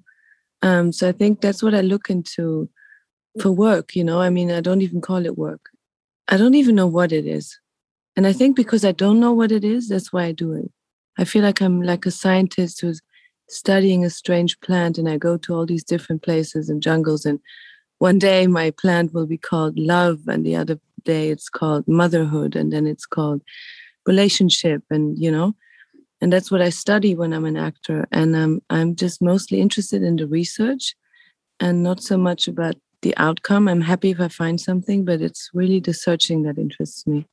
Um, 0.61 0.91
so 0.91 1.09
i 1.09 1.11
think 1.11 1.41
that's 1.41 1.63
what 1.63 1.73
i 1.73 1.81
look 1.81 2.09
into 2.09 2.69
for 3.41 3.51
work 3.51 3.95
you 3.95 4.03
know 4.03 4.19
i 4.21 4.29
mean 4.29 4.51
i 4.51 4.61
don't 4.61 4.81
even 4.81 5.01
call 5.01 5.25
it 5.25 5.37
work. 5.37 5.69
I 6.27 6.37
don't 6.37 6.53
even 6.53 6.75
know 6.75 6.87
what 6.87 7.11
it 7.11 7.25
is. 7.25 7.59
And 8.15 8.27
i 8.27 8.33
think 8.33 8.55
because 8.55 8.85
i 8.85 8.91
don't 8.91 9.19
know 9.19 9.33
what 9.33 9.51
it 9.51 9.63
is 9.63 9.89
that's 9.89 10.13
why 10.13 10.25
i 10.25 10.31
do 10.31 10.53
it 10.53 10.71
i 11.17 11.23
feel 11.23 11.43
like 11.43 11.61
i'm 11.61 11.81
like 11.81 12.05
a 12.05 12.11
scientist 12.11 12.81
who's 12.81 13.01
studying 13.49 14.05
a 14.05 14.09
strange 14.09 14.59
plant 14.61 14.97
and 14.97 15.09
i 15.09 15.17
go 15.17 15.37
to 15.37 15.53
all 15.53 15.65
these 15.65 15.83
different 15.83 16.21
places 16.21 16.69
and 16.69 16.81
jungles 16.81 17.25
and 17.25 17.39
one 18.01 18.17
day 18.17 18.47
my 18.47 18.71
plant 18.71 19.13
will 19.13 19.27
be 19.27 19.37
called 19.37 19.77
love 19.77 20.21
and 20.27 20.43
the 20.43 20.55
other 20.55 20.79
day 21.03 21.29
it's 21.29 21.49
called 21.49 21.87
motherhood 21.87 22.55
and 22.55 22.73
then 22.73 22.87
it's 22.87 23.05
called 23.05 23.43
relationship 24.07 24.81
and 24.89 25.19
you 25.19 25.31
know? 25.31 25.53
And 26.19 26.33
that's 26.33 26.51
what 26.51 26.61
i 26.61 26.69
study 26.69 27.15
when 27.15 27.33
i'm 27.33 27.45
an 27.45 27.57
actor 27.57 28.07
and 28.11 28.35
um, 28.35 28.61
i'm 28.69 28.95
just 28.95 29.21
mostly 29.21 29.59
interested 29.59 30.01
in 30.03 30.15
the 30.15 30.27
research 30.27 30.95
and 31.59 31.83
not 31.83 32.01
so 32.01 32.17
much 32.17 32.47
about 32.47 32.75
the 33.03 33.15
outcome. 33.17 33.67
I'm 33.67 33.81
happy 33.81 34.11
if 34.11 34.19
i 34.19 34.27
find 34.27 34.59
something 34.59 35.05
but 35.05 35.21
it's 35.21 35.49
really 35.53 35.79
the 35.79 35.93
searching 35.93 36.43
that 36.43 36.57
interests 36.57 37.05
me 37.05 37.27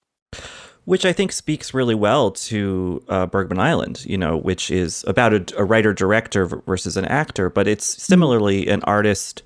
Which 0.88 1.04
I 1.04 1.12
think 1.12 1.32
speaks 1.32 1.74
really 1.74 1.94
well 1.94 2.30
to 2.30 3.02
uh, 3.10 3.26
Bergman 3.26 3.60
Island, 3.60 4.06
you 4.06 4.16
know, 4.16 4.38
which 4.38 4.70
is 4.70 5.04
about 5.06 5.34
a, 5.34 5.44
a 5.58 5.64
writer 5.64 5.92
director 5.92 6.46
versus 6.46 6.96
an 6.96 7.04
actor, 7.04 7.50
but 7.50 7.68
it's 7.68 7.84
similarly 8.02 8.68
an 8.68 8.82
artist 8.84 9.42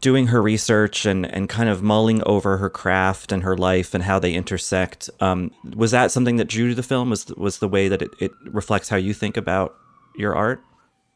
doing 0.00 0.26
her 0.26 0.42
research 0.42 1.06
and, 1.06 1.24
and 1.24 1.48
kind 1.48 1.68
of 1.68 1.84
mulling 1.84 2.20
over 2.24 2.56
her 2.56 2.68
craft 2.68 3.30
and 3.30 3.44
her 3.44 3.56
life 3.56 3.94
and 3.94 4.02
how 4.02 4.18
they 4.18 4.34
intersect. 4.34 5.08
Um, 5.20 5.52
was 5.76 5.92
that 5.92 6.10
something 6.10 6.34
that 6.38 6.48
drew 6.48 6.70
to 6.70 6.74
the 6.74 6.82
film? 6.82 7.10
Was 7.10 7.26
was 7.36 7.58
the 7.58 7.68
way 7.68 7.86
that 7.86 8.02
it, 8.02 8.10
it 8.18 8.32
reflects 8.46 8.88
how 8.88 8.96
you 8.96 9.14
think 9.14 9.36
about 9.36 9.76
your 10.16 10.34
art? 10.34 10.60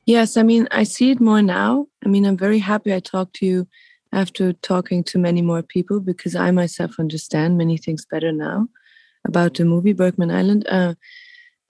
Yes, 0.06 0.36
I 0.36 0.44
mean, 0.44 0.68
I 0.70 0.84
see 0.84 1.10
it 1.10 1.20
more 1.20 1.42
now. 1.42 1.86
I 2.04 2.08
mean, 2.08 2.24
I'm 2.24 2.36
very 2.36 2.60
happy 2.60 2.94
I 2.94 3.00
talked 3.00 3.34
to 3.36 3.46
you 3.46 3.68
after 4.12 4.52
talking 4.52 5.04
to 5.04 5.18
many 5.18 5.42
more 5.42 5.62
people 5.62 6.00
because 6.00 6.34
I 6.34 6.50
myself 6.50 6.98
understand 6.98 7.58
many 7.58 7.76
things 7.76 8.04
better 8.04 8.32
now 8.32 8.68
about 9.26 9.54
the 9.54 9.64
movie 9.64 9.92
Bergman 9.92 10.30
Island. 10.30 10.66
Uh, 10.68 10.94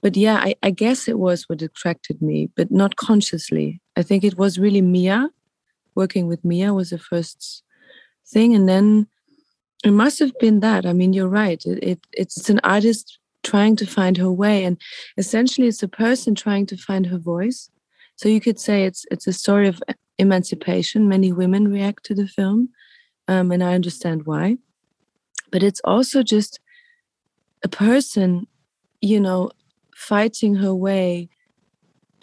but 0.03 0.17
yeah, 0.17 0.37
I, 0.37 0.55
I 0.63 0.71
guess 0.71 1.09
it 1.09 1.19
was 1.19 1.49
what 1.49 1.63
attracted 1.63 2.23
me, 2.23 2.51
but 2.57 2.71
not 2.71 2.97
consciously. 2.97 3.81
I 3.97 4.03
think 4.03 4.25
it 4.25 4.39
was 4.39 4.59
really 4.59 4.81
Mia. 4.81 5.31
Working 5.95 6.27
with 6.27 6.45
Mia 6.45 6.73
was 6.73 6.91
the 6.91 6.99
first 6.99 7.63
thing, 8.27 8.55
and 8.55 8.69
then 8.69 9.09
it 9.85 9.91
must 9.91 10.19
have 10.21 10.39
been 10.39 10.61
that. 10.61 10.87
I 10.87 10.93
mean, 10.93 11.13
you're 11.13 11.29
right. 11.29 11.63
It, 11.67 11.83
it 11.83 12.01
it's 12.13 12.49
an 12.49 12.61
artist 12.63 13.19
trying 13.43 13.77
to 13.77 13.87
find 13.87 14.17
her 14.17 14.31
way, 14.31 14.65
and 14.65 14.81
essentially, 15.19 15.67
it's 15.67 15.83
a 15.83 15.89
person 15.89 16.35
trying 16.35 16.67
to 16.67 16.77
find 16.77 17.07
her 17.07 17.19
voice. 17.19 17.69
So 18.21 18.29
you 18.29 18.39
could 18.39 18.61
say 18.61 18.85
it's 18.85 19.07
it's 19.11 19.27
a 19.27 19.33
story 19.33 19.67
of 19.67 19.83
emancipation. 20.19 21.09
Many 21.09 21.33
women 21.33 21.69
react 21.69 22.05
to 22.05 22.15
the 22.15 22.27
film, 22.27 22.69
um, 23.29 23.51
and 23.51 23.65
I 23.65 23.73
understand 23.73 24.27
why. 24.27 24.59
But 25.51 25.63
it's 25.63 25.81
also 25.85 26.23
just 26.23 26.61
a 27.65 27.69
person, 27.69 28.47
you 29.01 29.21
know, 29.21 29.53
fighting 29.97 30.57
her 30.57 30.75
way 30.75 31.31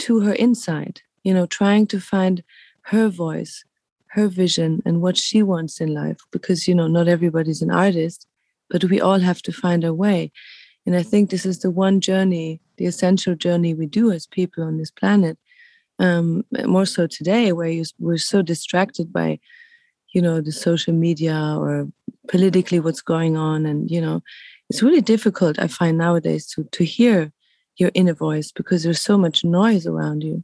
to 0.05 0.19
her 0.19 0.33
inside, 0.33 1.01
you 1.23 1.33
know, 1.33 1.47
trying 1.47 1.87
to 1.87 1.99
find 1.99 2.43
her 2.91 3.09
voice, 3.09 3.65
her 4.09 4.27
vision, 4.27 4.83
and 4.85 5.01
what 5.01 5.17
she 5.17 5.41
wants 5.41 5.81
in 5.81 5.95
life. 5.95 6.19
Because, 6.29 6.67
you 6.67 6.75
know, 6.75 6.85
not 6.85 7.07
everybody's 7.07 7.63
an 7.63 7.71
artist, 7.71 8.27
but 8.69 8.83
we 8.83 9.01
all 9.01 9.21
have 9.21 9.41
to 9.41 9.51
find 9.51 9.83
our 9.83 9.95
way. 9.95 10.31
And 10.85 10.95
I 10.95 11.01
think 11.01 11.31
this 11.31 11.45
is 11.45 11.57
the 11.61 11.71
one 11.71 12.01
journey, 12.01 12.61
the 12.77 12.85
essential 12.85 13.33
journey 13.33 13.73
we 13.73 13.87
do 13.87 14.11
as 14.11 14.27
people 14.27 14.63
on 14.63 14.77
this 14.77 14.91
planet. 14.91 15.39
Um, 15.99 16.43
more 16.65 16.85
so 16.85 17.07
today, 17.07 17.51
where 17.53 17.69
you, 17.69 17.83
we're 17.99 18.17
so 18.17 18.41
distracted 18.41 19.11
by, 19.11 19.39
you 20.13 20.21
know, 20.21 20.41
the 20.41 20.51
social 20.51 20.93
media 20.93 21.55
or 21.57 21.87
politically 22.27 22.79
what's 22.79 23.01
going 23.01 23.35
on, 23.35 23.65
and 23.65 23.89
you 23.89 23.99
know, 23.99 24.21
it's 24.69 24.83
really 24.83 25.01
difficult. 25.01 25.57
I 25.59 25.67
find 25.67 25.97
nowadays 25.97 26.45
to 26.51 26.63
to 26.71 26.83
hear 26.83 27.31
your 27.77 27.91
inner 27.93 28.13
voice 28.13 28.51
because 28.51 28.83
there's 28.83 29.01
so 29.01 29.17
much 29.17 29.43
noise 29.43 29.85
around 29.87 30.23
you. 30.23 30.43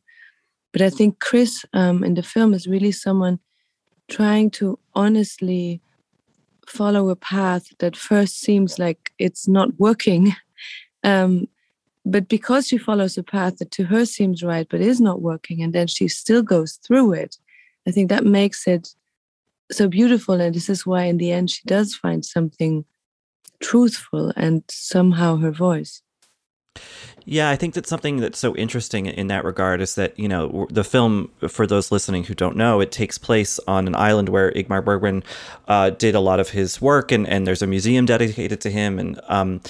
But 0.72 0.82
I 0.82 0.89
think 0.89 1.20
Chris 1.20 1.66
um, 1.74 2.04
in 2.04 2.16
the 2.16 2.24
film 2.24 2.54
is 2.54 2.68
really 2.68 2.91
someone 2.91 3.39
trying 4.10 4.49
to 4.51 4.80
honestly 4.95 5.82
follow 6.68 7.10
a 7.10 7.16
path 7.16 7.68
that 7.80 7.95
first 7.95 8.39
seems 8.39 8.80
like 8.80 9.12
it's 9.20 9.47
not 9.47 9.80
working. 9.80 10.36
Um, 11.06 11.49
but 12.06 12.28
because 12.28 12.68
she 12.68 12.78
follows 12.78 13.18
a 13.18 13.24
path 13.24 13.58
that 13.58 13.72
to 13.72 13.86
her 13.86 14.06
seems 14.06 14.43
right 14.43 14.68
but 14.70 14.82
is 14.82 14.99
not 14.99 15.22
working, 15.22 15.62
and 15.62 15.74
then 15.74 15.88
she 15.88 16.08
still 16.08 16.41
goes 16.41 16.74
through 16.86 17.14
it, 17.14 17.38
I 17.88 17.91
think 17.91 18.10
that 18.10 18.26
makes 18.26 18.68
it 18.68 18.95
so 19.72 19.88
beautiful. 19.88 20.39
And 20.39 20.54
this 20.54 20.70
is 20.70 20.86
why, 20.86 21.04
in 21.04 21.18
the 21.18 21.32
end, 21.32 21.49
she 21.49 21.62
does 21.66 21.95
find 21.95 22.24
something 22.24 22.86
truthful 23.62 24.34
and 24.36 24.64
somehow 24.70 25.38
her 25.38 25.51
voice. 25.51 26.01
Yeah, 27.26 27.49
I 27.49 27.56
think 27.56 27.76
that 27.76 27.88
something 27.88 28.18
that's 28.18 28.39
so 28.39 28.54
interesting 28.56 29.06
in 29.06 29.28
that 29.28 29.45
regard 29.45 29.80
is 29.80 29.95
that, 29.95 30.18
you 30.20 30.28
know, 30.28 30.68
the 30.70 30.84
film, 30.84 31.30
for 31.47 31.66
those 31.66 31.91
listening 31.91 32.26
who 32.26 32.34
don't 32.34 32.58
know, 32.58 32.82
it 32.82 32.91
takes 32.91 33.18
place 33.18 33.60
on 33.66 33.88
an 33.88 33.95
island 33.95 34.28
where 34.28 34.51
Ingmar 34.51 34.84
Bergman 34.84 35.24
uh, 35.70 35.91
did 35.91 36.16
a 36.16 36.20
lot 36.20 36.41
of 36.41 36.49
his 36.49 36.82
work, 36.82 37.12
and, 37.14 37.26
and 37.28 37.47
there's 37.47 37.62
a 37.62 37.68
museum 37.68 38.06
dedicated 38.06 38.60
to 38.62 38.70
him. 38.70 38.99
And, 38.99 39.22
um, 39.28 39.62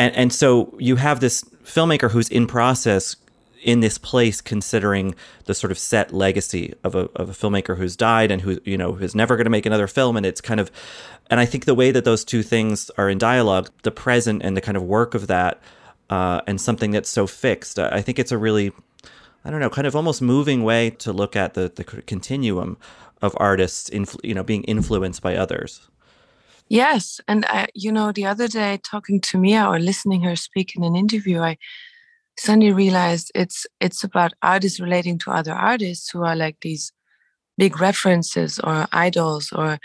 and, 0.00 0.14
and 0.16 0.32
so 0.32 0.74
you 0.78 0.96
have 0.96 1.20
this 1.20 1.44
filmmaker 1.64 2.10
who's 2.10 2.28
in 2.28 2.46
process 2.46 3.16
in 3.62 3.80
this 3.80 3.98
place 3.98 4.40
considering 4.40 5.14
the 5.44 5.54
sort 5.54 5.70
of 5.70 5.78
set 5.78 6.12
legacy 6.12 6.72
of 6.82 6.94
a, 6.94 7.10
of 7.14 7.28
a 7.28 7.32
filmmaker 7.32 7.76
who's 7.76 7.94
died 7.94 8.30
and 8.30 8.42
who 8.42 8.58
you 8.64 8.78
know 8.78 8.96
is 8.96 9.14
never 9.14 9.36
going 9.36 9.44
to 9.44 9.50
make 9.50 9.66
another 9.66 9.86
film 9.86 10.16
and 10.16 10.24
it's 10.24 10.40
kind 10.40 10.58
of 10.58 10.70
and 11.28 11.38
i 11.38 11.44
think 11.44 11.66
the 11.66 11.74
way 11.74 11.90
that 11.90 12.04
those 12.04 12.24
two 12.24 12.42
things 12.42 12.90
are 12.96 13.10
in 13.10 13.18
dialogue 13.18 13.68
the 13.82 13.90
present 13.90 14.42
and 14.42 14.56
the 14.56 14.60
kind 14.62 14.76
of 14.76 14.82
work 14.82 15.14
of 15.14 15.26
that 15.26 15.60
uh, 16.10 16.40
and 16.46 16.60
something 16.60 16.90
that's 16.90 17.08
so 17.08 17.26
fixed. 17.26 17.78
I 17.78 18.02
think 18.02 18.18
it's 18.18 18.32
a 18.32 18.38
really, 18.38 18.72
I 19.44 19.50
don't 19.50 19.60
know, 19.60 19.70
kind 19.70 19.86
of 19.86 19.96
almost 19.96 20.20
moving 20.20 20.64
way 20.64 20.90
to 20.90 21.12
look 21.12 21.36
at 21.36 21.54
the 21.54 21.72
the 21.74 21.84
continuum 21.84 22.76
of 23.22 23.34
artists, 23.38 23.88
influ- 23.90 24.24
you 24.24 24.34
know, 24.34 24.42
being 24.42 24.64
influenced 24.64 25.22
by 25.22 25.36
others. 25.36 25.88
Yes, 26.70 27.20
and 27.26 27.44
I, 27.46 27.66
you 27.74 27.90
know, 27.90 28.12
the 28.12 28.26
other 28.26 28.46
day 28.46 28.78
talking 28.84 29.20
to 29.22 29.38
Mia 29.38 29.66
or 29.66 29.80
listening 29.80 30.22
her 30.22 30.36
speak 30.36 30.76
in 30.76 30.84
an 30.84 30.94
interview, 30.94 31.40
I 31.40 31.58
suddenly 32.38 32.72
realized 32.72 33.32
it's 33.34 33.66
it's 33.80 34.04
about 34.04 34.34
artists 34.40 34.78
relating 34.78 35.18
to 35.18 35.32
other 35.32 35.52
artists 35.52 36.10
who 36.10 36.22
are 36.24 36.36
like 36.36 36.58
these 36.62 36.92
big 37.58 37.80
references 37.80 38.60
or 38.60 38.86
idols 38.92 39.50
or 39.52 39.78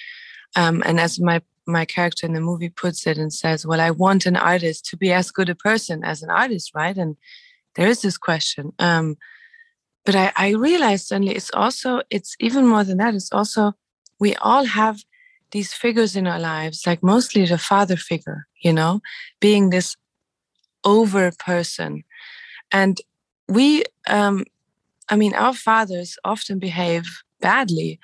um, 0.55 0.83
and 0.85 0.99
as 0.99 1.19
my 1.19 1.41
my 1.65 1.85
character 1.85 2.27
in 2.27 2.33
the 2.33 2.39
movie 2.39 2.69
puts 2.69 3.07
it 3.07 3.17
and 3.17 3.33
says, 3.33 3.65
Well, 3.65 3.81
I 3.81 3.89
want 3.89 4.27
an 4.27 4.35
artist 4.35 4.85
to 4.91 4.97
be 4.97 5.11
as 5.11 5.31
good 5.31 5.49
a 5.49 5.55
person 5.55 6.03
as 6.03 6.21
an 6.21 6.29
artist, 6.29 6.71
right? 6.75 6.95
And 6.95 7.17
there 7.75 7.87
is 7.87 8.03
this 8.03 8.17
question. 8.17 8.73
Um, 8.77 9.17
but 10.05 10.15
I, 10.15 10.31
I 10.35 10.49
realized 10.51 11.07
suddenly 11.07 11.33
it's 11.33 11.49
also, 11.51 12.03
it's 12.11 12.35
even 12.39 12.67
more 12.67 12.83
than 12.83 12.97
that. 12.99 13.15
It's 13.15 13.31
also, 13.31 13.73
we 14.19 14.35
all 14.35 14.65
have 14.65 14.99
these 15.55 15.73
figures 15.73 16.17
in 16.17 16.27
our 16.27 16.39
lives, 16.39 16.85
like 16.85 17.01
mostly 17.01 17.45
the 17.45 17.57
father 17.57 17.95
figure, 17.95 18.45
you 18.61 18.73
know, 18.73 18.99
being 19.39 19.69
this 19.69 19.95
over 20.83 21.31
person. 21.39 22.03
And 22.73 22.99
we, 23.47 23.85
um, 24.07 24.43
I 25.07 25.15
mean, 25.15 25.33
our 25.33 25.53
fathers 25.53 26.17
often 26.25 26.59
behave 26.59 27.05
badly 27.39 27.99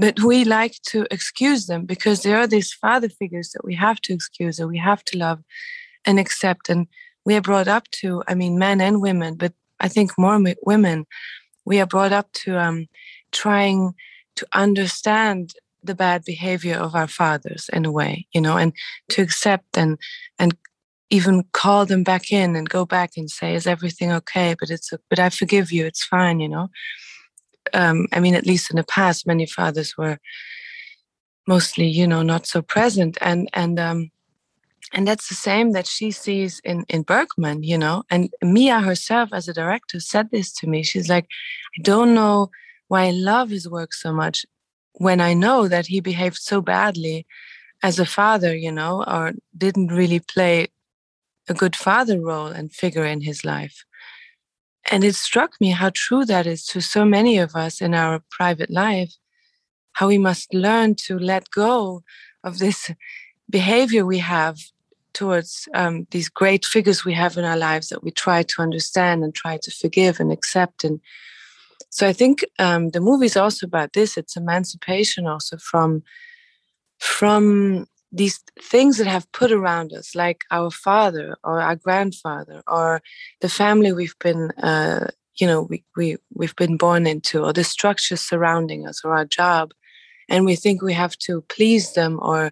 but 0.00 0.20
we 0.20 0.44
like 0.44 0.76
to 0.86 1.06
excuse 1.10 1.66
them 1.66 1.84
because 1.84 2.22
there 2.22 2.38
are 2.38 2.46
these 2.46 2.72
father 2.72 3.08
figures 3.08 3.50
that 3.50 3.64
we 3.64 3.74
have 3.74 4.00
to 4.02 4.12
excuse 4.14 4.56
that 4.56 4.68
we 4.68 4.78
have 4.78 5.02
to 5.04 5.18
love 5.18 5.40
and 6.06 6.20
accept 6.20 6.68
and 6.68 6.86
we 7.26 7.34
are 7.34 7.40
brought 7.40 7.66
up 7.66 7.84
to 7.90 8.22
i 8.28 8.34
mean 8.34 8.58
men 8.58 8.80
and 8.80 9.02
women 9.02 9.34
but 9.34 9.52
i 9.80 9.88
think 9.88 10.12
more 10.16 10.40
women 10.62 11.04
we 11.64 11.80
are 11.80 11.86
brought 11.94 12.12
up 12.12 12.28
to 12.32 12.56
um, 12.56 12.86
trying 13.32 13.92
to 14.36 14.46
understand 14.52 15.52
the 15.88 15.94
bad 15.94 16.22
behavior 16.24 16.76
of 16.76 16.94
our 16.94 17.08
fathers 17.08 17.68
in 17.72 17.84
a 17.84 17.92
way 17.92 18.26
you 18.32 18.40
know 18.40 18.56
and 18.56 18.72
to 19.08 19.22
accept 19.22 19.76
and 19.76 19.98
and 20.38 20.56
even 21.10 21.42
call 21.52 21.86
them 21.86 22.04
back 22.04 22.30
in 22.30 22.54
and 22.54 22.68
go 22.68 22.84
back 22.84 23.12
and 23.16 23.30
say 23.30 23.54
is 23.54 23.66
everything 23.66 24.12
okay 24.12 24.54
but 24.60 24.70
it's 24.70 24.90
but 25.10 25.18
i 25.18 25.28
forgive 25.28 25.72
you 25.72 25.86
it's 25.86 26.04
fine 26.04 26.38
you 26.38 26.48
know 26.48 26.68
um, 27.74 28.06
I 28.12 28.20
mean, 28.20 28.34
at 28.34 28.46
least 28.46 28.70
in 28.70 28.76
the 28.76 28.84
past, 28.84 29.26
many 29.26 29.46
fathers 29.46 29.96
were 29.96 30.18
mostly, 31.46 31.86
you 31.86 32.06
know, 32.06 32.22
not 32.22 32.46
so 32.46 32.62
present, 32.62 33.18
and 33.20 33.48
and 33.52 33.78
um, 33.78 34.10
and 34.92 35.06
that's 35.06 35.28
the 35.28 35.34
same 35.34 35.72
that 35.72 35.86
she 35.86 36.10
sees 36.10 36.60
in 36.64 36.84
in 36.88 37.02
Bergman, 37.02 37.62
you 37.62 37.78
know. 37.78 38.04
And 38.10 38.30
Mia 38.42 38.80
herself, 38.80 39.30
as 39.32 39.48
a 39.48 39.54
director, 39.54 40.00
said 40.00 40.30
this 40.30 40.52
to 40.54 40.66
me. 40.66 40.82
She's 40.82 41.08
like, 41.08 41.26
I 41.78 41.82
don't 41.82 42.14
know 42.14 42.50
why 42.88 43.06
I 43.06 43.10
love 43.10 43.50
his 43.50 43.68
work 43.68 43.92
so 43.92 44.12
much 44.12 44.46
when 44.92 45.20
I 45.20 45.34
know 45.34 45.68
that 45.68 45.86
he 45.86 46.00
behaved 46.00 46.38
so 46.38 46.60
badly 46.60 47.26
as 47.82 47.98
a 47.98 48.06
father, 48.06 48.56
you 48.56 48.72
know, 48.72 49.04
or 49.06 49.32
didn't 49.56 49.88
really 49.88 50.20
play 50.20 50.68
a 51.48 51.54
good 51.54 51.76
father 51.76 52.20
role 52.20 52.48
and 52.48 52.72
figure 52.72 53.04
in 53.04 53.20
his 53.20 53.44
life. 53.44 53.84
And 54.90 55.04
it 55.04 55.14
struck 55.14 55.52
me 55.60 55.70
how 55.70 55.90
true 55.94 56.24
that 56.24 56.46
is 56.46 56.64
to 56.66 56.80
so 56.80 57.04
many 57.04 57.38
of 57.38 57.54
us 57.54 57.80
in 57.80 57.94
our 57.94 58.22
private 58.30 58.70
life, 58.70 59.14
how 59.92 60.08
we 60.08 60.18
must 60.18 60.52
learn 60.54 60.94
to 61.06 61.18
let 61.18 61.50
go 61.50 62.02
of 62.42 62.58
this 62.58 62.90
behavior 63.50 64.04
we 64.04 64.18
have 64.18 64.58
towards 65.12 65.68
um, 65.74 66.06
these 66.10 66.28
great 66.28 66.64
figures 66.64 67.04
we 67.04 67.14
have 67.14 67.36
in 67.36 67.44
our 67.44 67.56
lives 67.56 67.88
that 67.88 68.02
we 68.02 68.10
try 68.10 68.42
to 68.42 68.62
understand 68.62 69.24
and 69.24 69.34
try 69.34 69.58
to 69.62 69.70
forgive 69.70 70.20
and 70.20 70.30
accept. 70.30 70.84
And 70.84 71.00
so 71.90 72.06
I 72.06 72.12
think 72.12 72.44
um, 72.58 72.90
the 72.90 73.00
movie 73.00 73.26
is 73.26 73.36
also 73.36 73.66
about 73.66 73.92
this. 73.92 74.16
It's 74.16 74.36
emancipation 74.36 75.26
also 75.26 75.56
from 75.56 76.02
from 76.98 77.86
these 78.10 78.40
things 78.60 78.98
that 78.98 79.06
have 79.06 79.30
put 79.32 79.52
around 79.52 79.92
us, 79.92 80.14
like 80.14 80.44
our 80.50 80.70
father 80.70 81.36
or 81.44 81.60
our 81.60 81.76
grandfather 81.76 82.62
or 82.66 83.02
the 83.40 83.48
family 83.48 83.92
we've 83.92 84.18
been, 84.18 84.50
uh, 84.62 85.08
you 85.36 85.46
know, 85.46 85.62
we, 85.62 85.84
we, 85.96 86.16
we've 86.34 86.56
been 86.56 86.76
born 86.76 87.06
into, 87.06 87.44
or 87.44 87.52
the 87.52 87.64
structures 87.64 88.20
surrounding 88.20 88.86
us 88.86 89.02
or 89.04 89.14
our 89.14 89.24
job. 89.24 89.72
And 90.28 90.44
we 90.44 90.56
think 90.56 90.82
we 90.82 90.94
have 90.94 91.16
to 91.18 91.42
please 91.42 91.92
them 91.92 92.18
or, 92.22 92.50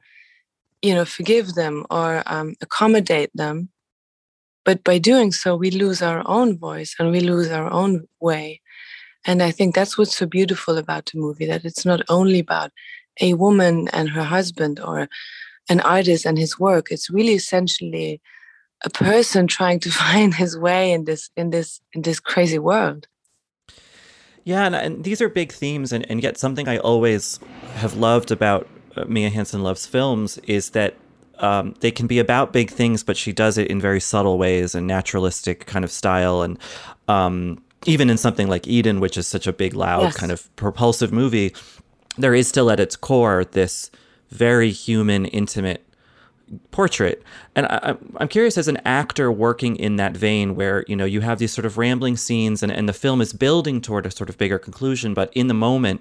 you 0.82 0.94
know, 0.94 1.04
forgive 1.04 1.54
them 1.54 1.84
or 1.90 2.22
um, 2.26 2.54
accommodate 2.60 3.30
them. 3.34 3.70
But 4.64 4.84
by 4.84 4.98
doing 4.98 5.32
so, 5.32 5.56
we 5.56 5.70
lose 5.70 6.02
our 6.02 6.22
own 6.26 6.58
voice 6.58 6.94
and 6.98 7.10
we 7.10 7.20
lose 7.20 7.50
our 7.50 7.70
own 7.70 8.06
way. 8.20 8.60
And 9.26 9.42
I 9.42 9.50
think 9.50 9.74
that's 9.74 9.98
what's 9.98 10.16
so 10.16 10.26
beautiful 10.26 10.78
about 10.78 11.06
the 11.06 11.18
movie 11.18 11.46
that 11.46 11.64
it's 11.64 11.84
not 11.84 12.00
only 12.08 12.38
about 12.38 12.70
a 13.20 13.34
woman 13.34 13.88
and 13.92 14.08
her 14.10 14.22
husband 14.22 14.80
or 14.80 15.08
an 15.68 15.80
artist 15.80 16.24
and 16.24 16.38
his 16.38 16.58
work. 16.58 16.88
It's 16.90 17.10
really 17.10 17.34
essentially 17.34 18.20
a 18.84 18.90
person 18.90 19.46
trying 19.58 19.80
to 19.80 19.90
find 20.04 20.34
his 20.34 20.56
way 20.58 20.92
in 20.92 21.04
this 21.04 21.30
in 21.36 21.50
this 21.50 21.80
in 21.92 22.02
this 22.02 22.20
crazy 22.20 22.58
world. 22.58 23.08
Yeah, 24.44 24.64
and, 24.64 24.76
and 24.76 25.02
these 25.02 25.20
are 25.20 25.28
big 25.28 25.50
themes, 25.50 25.92
and, 25.92 26.08
and 26.08 26.22
yet 26.22 26.38
something 26.38 26.68
I 26.68 26.78
always 26.78 27.40
have 27.74 27.94
loved 27.94 28.30
about 28.30 28.68
uh, 28.94 29.04
Mia 29.06 29.28
Hansen-Løve's 29.28 29.86
films 29.86 30.38
is 30.46 30.70
that 30.70 30.94
um, 31.40 31.74
they 31.80 31.90
can 31.90 32.06
be 32.06 32.20
about 32.20 32.52
big 32.52 32.70
things, 32.70 33.02
but 33.02 33.16
she 33.16 33.32
does 33.32 33.58
it 33.58 33.66
in 33.66 33.80
very 33.80 33.98
subtle 33.98 34.38
ways 34.38 34.76
and 34.76 34.86
naturalistic 34.86 35.66
kind 35.66 35.84
of 35.84 35.90
style. 35.90 36.42
And 36.42 36.60
um, 37.08 37.60
even 37.88 38.10
in 38.10 38.16
something 38.18 38.48
like 38.48 38.66
Eden, 38.66 39.00
which 39.00 39.16
is 39.16 39.26
such 39.26 39.46
a 39.46 39.52
big, 39.52 39.74
loud, 39.74 40.02
Yes. 40.02 40.16
kind 40.16 40.32
of 40.32 40.54
propulsive 40.56 41.12
movie, 41.12 41.54
there 42.18 42.34
is 42.34 42.48
still 42.48 42.70
at 42.70 42.80
its 42.80 42.96
core 42.96 43.44
this 43.44 43.90
very 44.30 44.70
human, 44.70 45.26
intimate 45.26 45.82
portrait. 46.70 47.22
And 47.54 47.66
I, 47.66 47.78
I'm- 47.82 48.14
I'm 48.18 48.28
curious, 48.28 48.56
as 48.56 48.68
an 48.68 48.78
actor 48.84 49.30
working 49.32 49.76
in 49.76 49.96
that 49.96 50.16
vein, 50.16 50.54
where 50.54 50.84
you 50.88 50.94
know 50.96 51.04
you 51.04 51.20
have 51.20 51.38
these 51.38 51.52
sort 51.52 51.66
of 51.66 51.76
rambling 51.78 52.16
scenes, 52.16 52.62
and, 52.62 52.70
and 52.72 52.88
the 52.88 52.92
film 52.92 53.20
is 53.20 53.32
building 53.32 53.80
toward 53.80 54.06
a 54.06 54.10
sort 54.10 54.28
of 54.30 54.38
bigger 54.38 54.58
conclusion, 54.58 55.12
but 55.14 55.32
in 55.34 55.48
the 55.48 55.54
moment, 55.54 56.00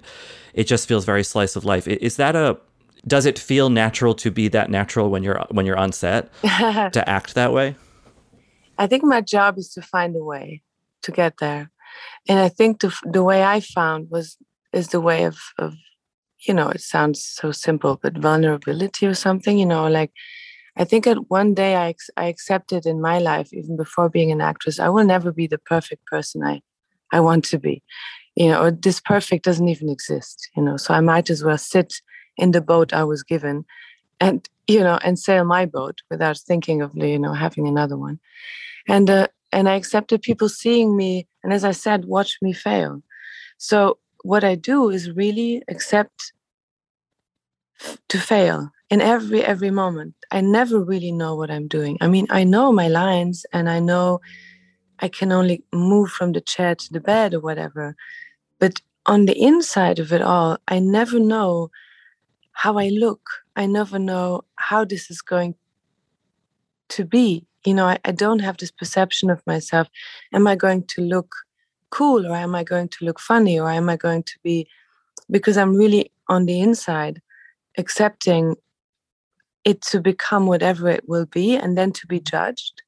it 0.53 0.65
just 0.65 0.87
feels 0.87 1.03
very 1.05 1.23
slice 1.23 1.55
of 1.55 1.65
life. 1.65 1.87
Is 1.87 2.17
that 2.17 2.35
a 2.35 2.57
does 3.07 3.25
it 3.27 3.37
feel 3.37 3.69
natural 3.69 4.15
to 4.15 4.31
be 4.31 4.47
that 4.47 4.69
natural 4.71 5.09
when 5.11 5.21
you're 5.23 5.43
when 5.51 5.65
you're 5.65 5.77
on 5.77 5.91
set 5.91 6.31
to 6.41 7.03
act 7.07 7.35
that 7.35 7.51
way? 7.53 7.75
I 8.77 8.87
think 8.87 9.03
my 9.03 9.21
job 9.21 9.57
is 9.57 9.69
to 9.73 9.81
find 9.81 10.15
a 10.15 10.23
way 10.23 10.61
to 11.03 11.11
get 11.11 11.37
there, 11.39 11.71
and 12.27 12.39
I 12.39 12.49
think 12.49 12.81
the 12.81 12.95
the 13.03 13.23
way 13.23 13.43
I 13.43 13.59
found 13.59 14.09
was 14.09 14.37
is 14.73 14.89
the 14.89 15.01
way 15.01 15.23
of 15.25 15.37
of 15.57 15.75
you 16.47 16.53
know 16.53 16.69
it 16.69 16.81
sounds 16.81 17.23
so 17.23 17.51
simple, 17.51 17.99
but 18.01 18.17
vulnerability 18.17 19.07
or 19.07 19.13
something. 19.13 19.57
You 19.57 19.65
know, 19.65 19.87
like 19.87 20.11
I 20.77 20.83
think 20.83 21.07
at 21.07 21.29
one 21.29 21.53
day 21.53 21.75
I 21.75 21.95
I 22.17 22.25
accepted 22.25 22.85
in 22.85 23.01
my 23.01 23.19
life, 23.19 23.49
even 23.53 23.77
before 23.77 24.09
being 24.09 24.31
an 24.31 24.41
actress, 24.41 24.79
I 24.79 24.89
will 24.89 25.05
never 25.05 25.31
be 25.31 25.47
the 25.47 25.59
perfect 25.59 26.05
person 26.07 26.43
I 26.43 26.61
I 27.11 27.19
want 27.19 27.45
to 27.45 27.59
be. 27.59 27.83
You 28.35 28.49
know, 28.49 28.63
or 28.63 28.71
this 28.71 28.99
perfect 28.99 29.45
doesn't 29.45 29.69
even 29.69 29.89
exist. 29.89 30.49
You 30.55 30.63
know, 30.63 30.77
so 30.77 30.93
I 30.93 30.99
might 30.99 31.29
as 31.29 31.43
well 31.43 31.57
sit 31.57 31.93
in 32.37 32.51
the 32.51 32.61
boat 32.61 32.93
I 32.93 33.03
was 33.03 33.23
given, 33.23 33.65
and 34.19 34.47
you 34.67 34.79
know, 34.79 34.99
and 35.03 35.17
sail 35.17 35.45
my 35.45 35.65
boat 35.65 36.01
without 36.09 36.37
thinking 36.37 36.81
of 36.81 36.91
you 36.95 37.19
know 37.19 37.33
having 37.33 37.67
another 37.67 37.97
one 37.97 38.19
and 38.87 39.09
uh, 39.09 39.27
and 39.51 39.69
I 39.69 39.75
accepted 39.75 40.21
people 40.21 40.49
seeing 40.49 40.95
me, 40.97 41.27
and 41.43 41.53
as 41.53 41.63
I 41.63 41.71
said, 41.71 42.05
watch 42.05 42.37
me 42.41 42.53
fail. 42.53 43.01
So 43.57 43.97
what 44.23 44.43
I 44.43 44.55
do 44.55 44.89
is 44.89 45.11
really 45.11 45.63
accept 45.69 46.33
to 48.09 48.17
fail 48.17 48.69
in 48.89 49.01
every 49.01 49.43
every 49.43 49.71
moment. 49.71 50.15
I 50.31 50.41
never 50.41 50.79
really 50.79 51.11
know 51.11 51.35
what 51.35 51.51
I'm 51.51 51.67
doing. 51.67 51.97
I 52.01 52.07
mean, 52.07 52.27
I 52.29 52.43
know 52.43 52.71
my 52.71 52.87
lines, 52.87 53.45
and 53.53 53.69
I 53.69 53.79
know 53.79 54.19
I 54.99 55.07
can 55.07 55.31
only 55.31 55.63
move 55.73 56.09
from 56.11 56.31
the 56.31 56.41
chair 56.41 56.75
to 56.75 56.93
the 56.93 57.01
bed 57.01 57.33
or 57.33 57.39
whatever, 57.39 57.95
but 58.59 58.81
on 59.05 59.25
the 59.25 59.39
inside 59.39 59.99
of 59.99 60.11
it 60.11 60.21
all, 60.21 60.57
I 60.67 60.79
never 60.79 61.19
know 61.19 61.69
how 62.53 62.77
I 62.77 62.89
look. 62.89 63.21
I 63.55 63.65
never 63.65 63.99
know 63.99 64.41
how 64.55 64.85
this 64.85 65.11
is 65.11 65.21
going 65.21 65.55
to 66.89 67.05
be. 67.05 67.45
You 67.65 67.73
know, 67.73 67.85
I, 67.87 67.99
I 68.05 68.11
don't 68.11 68.39
have 68.39 68.57
this 68.57 68.71
perception 68.71 69.29
of 69.29 69.41
myself. 69.47 69.87
Am 70.33 70.47
I 70.47 70.55
going 70.55 70.83
to 70.87 71.01
look 71.01 71.35
cool 71.89 72.25
or 72.27 72.35
am 72.35 72.55
I 72.55 72.63
going 72.63 72.89
to 72.89 73.05
look 73.05 73.19
funny 73.19 73.59
or 73.59 73.69
am 73.69 73.89
I 73.89 73.95
going 73.97 74.23
to 74.23 74.33
be 74.43 74.67
because 75.31 75.57
I'm 75.57 75.75
really 75.75 76.11
on 76.29 76.45
the 76.45 76.59
inside 76.61 77.21
accepting 77.77 78.55
it 79.63 79.81
to 79.81 79.99
become 79.99 80.45
whatever 80.45 80.87
it 80.89 81.07
will 81.09 81.25
be 81.25 81.55
and 81.55 81.77
then 81.77 81.91
to 81.93 82.07
be 82.07 82.19
judged, 82.19 82.83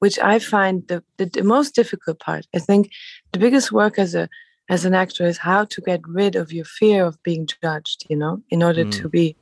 which 0.00 0.18
I 0.18 0.38
find 0.38 0.86
the, 0.88 1.02
the, 1.16 1.26
the 1.26 1.42
most 1.42 1.74
difficult 1.74 2.18
part. 2.20 2.46
I 2.54 2.58
think 2.58 2.90
the 3.32 3.38
biggest 3.38 3.72
work 3.72 3.98
as 3.98 4.14
a 4.14 4.28
as 4.68 4.84
an 4.84 4.94
actor 4.94 5.26
is 5.26 5.38
how 5.38 5.64
to 5.64 5.80
get 5.80 6.00
rid 6.06 6.36
of 6.36 6.52
your 6.52 6.64
fear 6.64 7.04
of 7.04 7.20
being 7.24 7.48
judged, 7.60 8.06
you 8.08 8.14
know, 8.16 8.40
in 8.50 8.62
order 8.62 8.84
Mm. 8.84 8.92
to 9.02 9.08
be 9.08 9.36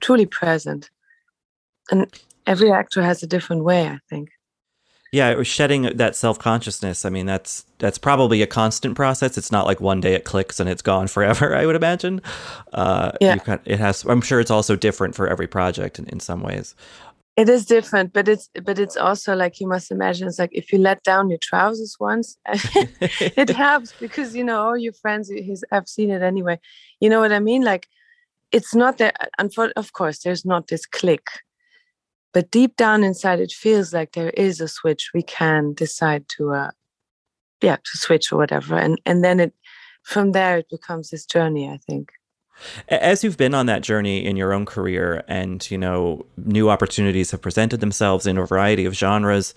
truly 0.00 0.24
present. 0.26 0.88
And 1.90 2.06
every 2.48 2.72
actor 2.72 3.02
has 3.02 3.22
a 3.22 3.26
different 3.26 3.62
way, 3.64 3.86
I 3.86 3.98
think. 4.10 4.30
Yeah, 5.12 5.30
it 5.30 5.38
was 5.38 5.46
shedding 5.46 5.82
that 5.96 6.16
self 6.16 6.38
consciousness. 6.38 7.04
I 7.04 7.10
mean, 7.10 7.24
that's 7.26 7.64
that's 7.78 7.96
probably 7.98 8.42
a 8.42 8.46
constant 8.46 8.94
process. 8.94 9.38
It's 9.38 9.50
not 9.52 9.64
like 9.64 9.80
one 9.80 10.00
day 10.00 10.14
it 10.14 10.24
clicks 10.24 10.60
and 10.60 10.68
it's 10.68 10.82
gone 10.82 11.06
forever. 11.16 11.54
I 11.56 11.64
would 11.66 11.76
imagine. 11.76 12.20
Uh, 12.72 13.12
Yeah. 13.20 13.36
got- 13.36 13.62
it 13.64 13.78
has. 13.78 14.04
I'm 14.04 14.20
sure 14.20 14.40
it's 14.40 14.50
also 14.50 14.76
different 14.76 15.14
for 15.14 15.26
every 15.28 15.46
project 15.46 15.98
in, 15.98 16.06
in 16.08 16.20
some 16.20 16.42
ways. 16.42 16.74
It 17.36 17.48
is 17.48 17.64
different, 17.64 18.12
but 18.12 18.26
it's 18.28 18.50
but 18.64 18.78
it's 18.78 18.96
also 18.96 19.34
like 19.36 19.60
you 19.60 19.68
must 19.68 19.90
imagine 19.92 20.26
it's 20.28 20.40
like 20.40 20.50
if 20.52 20.72
you 20.72 20.78
let 20.78 21.02
down 21.04 21.30
your 21.30 21.38
trousers 21.40 21.96
once, 22.00 22.36
it 23.40 23.48
helps 23.66 23.92
because 24.00 24.34
you 24.36 24.44
know 24.44 24.60
all 24.60 24.76
your 24.76 24.92
friends 24.92 25.28
he's, 25.30 25.62
have 25.70 25.86
seen 25.88 26.10
it 26.10 26.20
anyway. 26.20 26.58
You 27.00 27.08
know 27.08 27.20
what 27.20 27.32
I 27.32 27.38
mean? 27.38 27.62
Like 27.62 27.86
it's 28.52 28.74
not 28.74 28.98
that. 28.98 29.14
Unfor- 29.40 29.72
of 29.76 29.92
course, 29.92 30.18
there's 30.24 30.44
not 30.44 30.66
this 30.66 30.84
click, 30.84 31.26
but 32.32 32.50
deep 32.50 32.76
down 32.76 33.04
inside, 33.04 33.40
it 33.40 33.52
feels 33.52 33.92
like 33.92 34.12
there 34.12 34.30
is 34.30 34.60
a 34.60 34.68
switch. 34.68 35.10
We 35.14 35.22
can 35.22 35.72
decide 35.74 36.28
to, 36.36 36.52
uh, 36.52 36.70
yeah, 37.62 37.76
to 37.76 37.98
switch 37.98 38.32
or 38.32 38.36
whatever, 38.38 38.76
and 38.76 39.00
and 39.06 39.22
then 39.24 39.40
it 39.40 39.52
from 40.02 40.32
there 40.32 40.58
it 40.58 40.68
becomes 40.70 41.10
this 41.10 41.26
journey. 41.26 41.68
I 41.68 41.78
think. 41.78 42.12
As 42.88 43.22
you've 43.22 43.36
been 43.36 43.54
on 43.54 43.66
that 43.66 43.82
journey 43.82 44.24
in 44.24 44.36
your 44.36 44.52
own 44.52 44.66
career, 44.66 45.22
and 45.28 45.68
you 45.70 45.78
know, 45.78 46.26
new 46.36 46.68
opportunities 46.70 47.30
have 47.30 47.40
presented 47.40 47.80
themselves 47.80 48.26
in 48.26 48.36
a 48.36 48.44
variety 48.46 48.84
of 48.84 48.94
genres. 48.94 49.54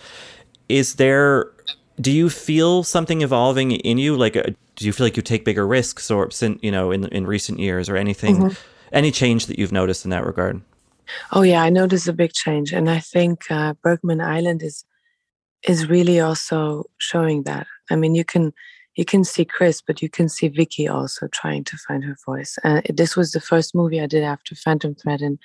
Is 0.70 0.96
there? 0.96 1.52
Do 2.00 2.12
you 2.12 2.30
feel 2.30 2.84
something 2.84 3.22
evolving 3.22 3.72
in 3.72 3.98
you? 3.98 4.16
Like, 4.16 4.36
uh, 4.36 4.44
do 4.76 4.86
you 4.86 4.94
feel 4.94 5.06
like 5.06 5.18
you 5.18 5.24
take 5.24 5.46
bigger 5.46 5.68
risks, 5.68 6.10
or 6.10 6.30
you 6.62 6.72
know, 6.72 6.92
in 6.92 7.06
in 7.08 7.28
recent 7.28 7.60
years, 7.60 7.90
or 7.90 7.98
anything, 7.98 8.38
Mhm. 8.38 8.58
any 8.94 9.12
change 9.12 9.48
that 9.48 9.60
you've 9.60 9.72
noticed 9.72 10.06
in 10.06 10.12
that 10.12 10.26
regard? 10.26 10.62
Oh 11.32 11.42
yeah, 11.42 11.62
I 11.62 11.70
noticed 11.70 12.08
a 12.08 12.14
big 12.14 12.34
change, 12.34 12.72
and 12.74 12.90
I 12.90 13.00
think 13.00 13.50
uh, 13.50 13.74
Bergman 13.82 14.22
Island 14.22 14.64
is 14.64 14.86
is 15.68 15.90
really 15.90 16.20
also 16.20 16.86
showing 16.98 17.44
that. 17.44 17.68
I 17.90 17.96
mean, 17.96 18.16
you 18.16 18.26
can 18.26 18.54
you 18.96 19.06
can 19.06 19.24
see 19.24 19.46
Chris, 19.46 19.82
but 19.82 20.02
you 20.02 20.10
can 20.10 20.28
see 20.30 20.48
Vicky 20.48 20.88
also 20.88 21.28
trying 21.28 21.64
to 21.66 21.78
find 21.78 22.04
her 22.04 22.18
voice. 22.26 22.58
Uh, 22.64 22.82
this 22.90 23.16
was 23.16 23.32
the 23.32 23.42
first 23.42 23.74
movie 23.74 24.02
I 24.02 24.06
did 24.08 24.24
after 24.24 24.56
Phantom 24.56 24.96
Thread, 24.96 25.22
and 25.22 25.40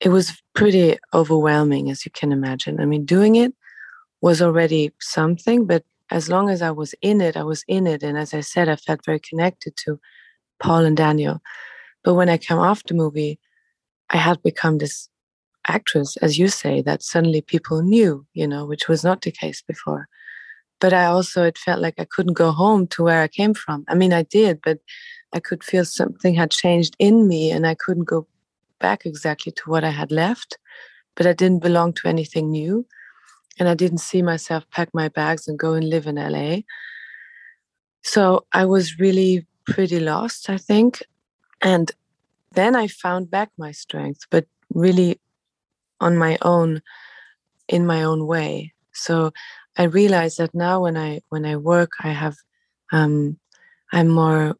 it 0.00 0.10
was 0.10 0.40
pretty 0.54 0.98
overwhelming, 1.12 1.90
as 1.90 2.04
you 2.04 2.12
can 2.12 2.32
imagine. 2.32 2.80
I 2.80 2.84
mean, 2.84 3.04
doing 3.04 3.36
it 3.36 3.52
was 4.20 4.40
already 4.40 4.92
something, 5.00 5.66
but 5.66 5.84
as 6.10 6.28
long 6.28 6.48
as 6.48 6.62
I 6.62 6.70
was 6.70 6.94
in 7.02 7.20
it, 7.20 7.36
I 7.36 7.42
was 7.42 7.64
in 7.68 7.86
it, 7.86 8.02
and 8.02 8.16
as 8.16 8.32
I 8.34 8.40
said, 8.40 8.68
I 8.68 8.76
felt 8.76 9.04
very 9.04 9.20
connected 9.20 9.76
to 9.84 10.00
Paul 10.60 10.84
and 10.84 10.96
Daniel. 10.96 11.40
But 12.04 12.14
when 12.14 12.28
I 12.28 12.38
came 12.38 12.58
off 12.58 12.84
the 12.84 12.94
movie, 12.94 13.38
I 14.10 14.16
had 14.16 14.42
become 14.42 14.78
this 14.78 15.08
actress, 15.66 16.16
as 16.18 16.38
you 16.38 16.48
say, 16.48 16.82
that 16.82 17.02
suddenly 17.02 17.40
people 17.40 17.82
knew, 17.82 18.26
you 18.32 18.46
know, 18.46 18.64
which 18.64 18.88
was 18.88 19.04
not 19.04 19.22
the 19.22 19.30
case 19.30 19.62
before. 19.62 20.08
But 20.80 20.92
I 20.92 21.06
also, 21.06 21.44
it 21.44 21.58
felt 21.58 21.80
like 21.80 21.94
I 21.98 22.06
couldn't 22.10 22.34
go 22.34 22.52
home 22.52 22.86
to 22.88 23.02
where 23.02 23.22
I 23.22 23.28
came 23.28 23.54
from. 23.54 23.84
I 23.88 23.94
mean, 23.94 24.12
I 24.12 24.22
did, 24.22 24.60
but 24.62 24.78
I 25.32 25.40
could 25.40 25.62
feel 25.62 25.84
something 25.84 26.34
had 26.34 26.50
changed 26.50 26.96
in 26.98 27.28
me 27.28 27.50
and 27.50 27.66
I 27.66 27.74
couldn't 27.74 28.04
go 28.04 28.26
back 28.78 29.04
exactly 29.04 29.52
to 29.52 29.70
what 29.70 29.84
I 29.84 29.90
had 29.90 30.12
left. 30.12 30.56
But 31.16 31.26
I 31.26 31.32
didn't 31.32 31.62
belong 31.62 31.92
to 31.94 32.08
anything 32.08 32.50
new. 32.50 32.86
And 33.58 33.68
I 33.68 33.74
didn't 33.74 33.98
see 33.98 34.22
myself 34.22 34.64
pack 34.70 34.88
my 34.94 35.08
bags 35.08 35.48
and 35.48 35.58
go 35.58 35.74
and 35.74 35.88
live 35.88 36.06
in 36.06 36.14
LA. 36.14 36.60
So 38.04 38.46
I 38.52 38.64
was 38.64 39.00
really 39.00 39.46
pretty 39.66 39.98
lost, 39.98 40.48
I 40.48 40.58
think. 40.58 41.02
And 41.60 41.90
then 42.58 42.76
I 42.76 42.88
found 42.88 43.30
back 43.30 43.50
my 43.58 43.72
strength, 43.72 44.22
but 44.30 44.46
really 44.74 45.20
on 46.00 46.16
my 46.18 46.38
own, 46.42 46.82
in 47.68 47.86
my 47.86 48.02
own 48.02 48.26
way. 48.26 48.72
So 48.92 49.32
I 49.76 49.84
realize 49.84 50.36
that 50.36 50.54
now 50.54 50.82
when 50.82 50.96
I 50.96 51.20
when 51.28 51.46
I 51.46 51.56
work, 51.56 51.92
I 52.02 52.10
have 52.10 52.36
um, 52.92 53.38
I'm 53.92 54.08
more 54.08 54.56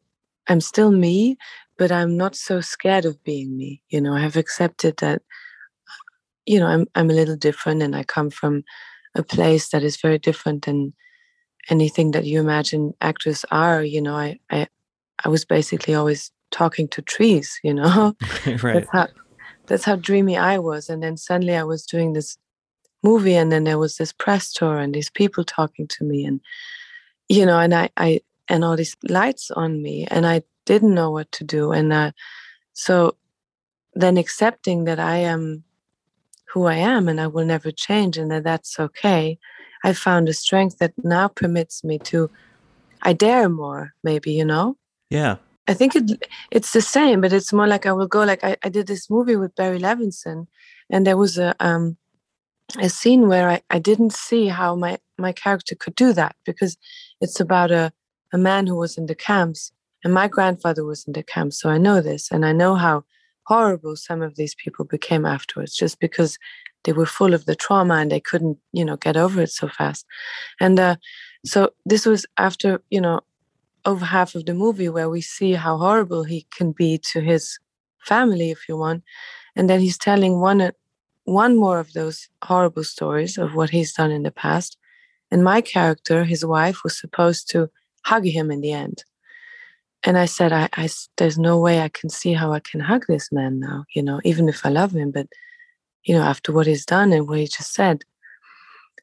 I'm 0.47 0.61
still 0.61 0.91
me, 0.91 1.37
but 1.77 1.91
I'm 1.91 2.17
not 2.17 2.35
so 2.35 2.61
scared 2.61 3.05
of 3.05 3.23
being 3.23 3.57
me. 3.57 3.81
You 3.89 4.01
know, 4.01 4.13
I 4.15 4.21
have 4.21 4.37
accepted 4.37 4.97
that 4.97 5.21
you 6.45 6.59
know 6.59 6.67
I'm 6.67 6.87
I'm 6.95 7.09
a 7.09 7.13
little 7.13 7.37
different, 7.37 7.81
and 7.83 7.95
I 7.95 8.03
come 8.03 8.29
from 8.29 8.63
a 9.15 9.23
place 9.23 9.69
that 9.69 9.83
is 9.83 9.97
very 9.97 10.19
different 10.19 10.65
than 10.65 10.93
anything 11.69 12.11
that 12.11 12.25
you 12.25 12.39
imagine 12.39 12.93
actors 13.01 13.45
are. 13.51 13.83
You 13.83 14.01
know, 14.01 14.15
I 14.15 14.39
I 14.49 14.67
I 15.25 15.29
was 15.29 15.45
basically 15.45 15.95
always 15.95 16.31
talking 16.51 16.87
to 16.89 17.01
trees. 17.01 17.59
You 17.63 17.73
know, 17.73 18.15
right. 18.45 18.73
that's 18.73 18.89
how 18.91 19.07
that's 19.67 19.85
how 19.85 19.95
dreamy 19.95 20.37
I 20.37 20.57
was. 20.57 20.89
And 20.89 21.01
then 21.03 21.17
suddenly 21.17 21.55
I 21.55 21.63
was 21.63 21.85
doing 21.85 22.13
this 22.13 22.37
movie, 23.03 23.35
and 23.35 23.51
then 23.51 23.63
there 23.63 23.77
was 23.77 23.97
this 23.97 24.11
press 24.11 24.51
tour, 24.51 24.77
and 24.77 24.93
these 24.93 25.09
people 25.09 25.43
talking 25.43 25.87
to 25.87 26.03
me, 26.03 26.25
and 26.25 26.41
you 27.27 27.45
know, 27.45 27.59
and 27.59 27.73
I, 27.73 27.89
I 27.97 28.21
and 28.47 28.63
all 28.63 28.75
these 28.75 28.97
lights 29.07 29.51
on 29.51 29.81
me, 29.81 30.07
and 30.09 30.25
I 30.25 30.43
didn't 30.65 30.93
know 30.93 31.11
what 31.11 31.31
to 31.33 31.43
do, 31.43 31.71
and 31.71 31.93
uh, 31.93 32.11
so 32.73 33.15
then 33.93 34.17
accepting 34.17 34.85
that 34.85 34.99
I 34.99 35.17
am 35.17 35.63
who 36.53 36.65
I 36.65 36.75
am, 36.75 37.07
and 37.07 37.21
I 37.21 37.27
will 37.27 37.45
never 37.45 37.71
change, 37.71 38.17
and 38.17 38.31
that 38.31 38.43
that's 38.43 38.79
okay. 38.79 39.37
I 39.83 39.93
found 39.93 40.27
a 40.27 40.33
strength 40.33 40.79
that 40.79 40.93
now 41.03 41.29
permits 41.29 41.83
me 41.85 41.99
to 41.99 42.29
I 43.01 43.13
dare 43.13 43.49
more, 43.49 43.93
maybe, 44.03 44.33
you 44.33 44.45
know? 44.45 44.77
Yeah. 45.09 45.37
I 45.69 45.73
think 45.73 45.95
it 45.95 46.05
it's 46.51 46.73
the 46.73 46.81
same, 46.81 47.21
but 47.21 47.31
it's 47.31 47.53
more 47.53 47.67
like 47.67 47.85
I 47.85 47.93
will 47.93 48.07
go 48.07 48.23
like 48.23 48.43
I, 48.43 48.57
I 48.63 48.69
did 48.69 48.87
this 48.87 49.09
movie 49.09 49.35
with 49.35 49.55
Barry 49.55 49.79
Levinson 49.79 50.47
and 50.89 51.05
there 51.05 51.17
was 51.17 51.37
a 51.37 51.55
um 51.59 51.97
a 52.77 52.89
scene 52.89 53.27
where 53.27 53.49
I, 53.49 53.61
I 53.69 53.79
didn't 53.79 54.13
see 54.13 54.47
how 54.47 54.75
my, 54.75 54.99
my 55.17 55.31
character 55.31 55.75
could 55.75 55.95
do 55.95 56.13
that 56.13 56.35
because 56.45 56.77
it's 57.19 57.39
about 57.39 57.71
a, 57.71 57.91
a 58.31 58.37
man 58.37 58.67
who 58.67 58.75
was 58.75 58.97
in 58.97 59.07
the 59.07 59.15
camps 59.15 59.71
and 60.03 60.13
my 60.13 60.27
grandfather 60.27 60.85
was 60.85 61.05
in 61.07 61.13
the 61.13 61.23
camps. 61.23 61.59
So 61.59 61.69
I 61.69 61.77
know 61.77 62.01
this 62.01 62.29
and 62.31 62.45
I 62.45 62.51
know 62.51 62.75
how 62.75 63.03
horrible 63.47 63.95
some 63.95 64.21
of 64.21 64.35
these 64.35 64.55
people 64.55 64.85
became 64.85 65.25
afterwards 65.25 65.75
just 65.75 65.99
because 65.99 66.37
they 66.83 66.93
were 66.93 67.07
full 67.07 67.33
of 67.33 67.45
the 67.45 67.55
trauma 67.55 67.95
and 67.95 68.11
they 68.11 68.19
couldn't, 68.19 68.57
you 68.71 68.85
know, 68.85 68.95
get 68.95 69.17
over 69.17 69.41
it 69.41 69.51
so 69.51 69.67
fast. 69.67 70.05
And 70.59 70.79
uh, 70.79 70.95
so 71.45 71.71
this 71.85 72.05
was 72.05 72.25
after, 72.37 72.81
you 72.89 73.01
know, 73.01 73.21
over 73.85 74.05
half 74.05 74.35
of 74.35 74.45
the 74.45 74.53
movie 74.53 74.89
where 74.89 75.09
we 75.09 75.21
see 75.21 75.53
how 75.53 75.77
horrible 75.77 76.23
he 76.23 76.45
can 76.55 76.71
be 76.71 76.99
to 77.11 77.21
his 77.21 77.59
family, 78.05 78.51
if 78.51 78.67
you 78.67 78.77
want. 78.77 79.03
And 79.55 79.69
then 79.69 79.79
he's 79.79 79.97
telling 79.97 80.39
one 80.39 80.71
one 81.25 81.55
more 81.55 81.79
of 81.79 81.93
those 81.93 82.27
horrible 82.43 82.83
stories 82.83 83.37
of 83.37 83.53
what 83.53 83.69
he's 83.69 83.93
done 83.93 84.09
in 84.09 84.23
the 84.23 84.31
past. 84.31 84.77
And 85.31 85.43
my 85.43 85.61
character, 85.61 86.23
his 86.23 86.43
wife, 86.43 86.83
was 86.83 86.99
supposed 86.99 87.49
to 87.51 87.69
hug 88.03 88.25
him 88.25 88.49
in 88.49 88.61
the 88.61 88.71
end. 88.71 89.03
And 90.03 90.17
I 90.17 90.25
said, 90.25 90.51
I, 90.51 90.69
I, 90.73 90.89
there's 91.17 91.37
no 91.37 91.59
way 91.59 91.81
I 91.81 91.89
can 91.89 92.09
see 92.09 92.33
how 92.33 92.53
I 92.53 92.61
can 92.61 92.79
hug 92.79 93.05
this 93.07 93.31
man 93.31 93.59
now, 93.59 93.85
you 93.93 94.01
know, 94.01 94.21
even 94.23 94.49
if 94.49 94.65
I 94.65 94.69
love 94.69 94.93
him, 94.95 95.11
but, 95.11 95.27
you 96.03 96.15
know, 96.15 96.23
after 96.23 96.51
what 96.51 96.67
he's 96.67 96.85
done 96.85 97.11
and 97.11 97.27
what 97.27 97.37
he 97.37 97.47
just 97.47 97.73
said. 97.73 98.03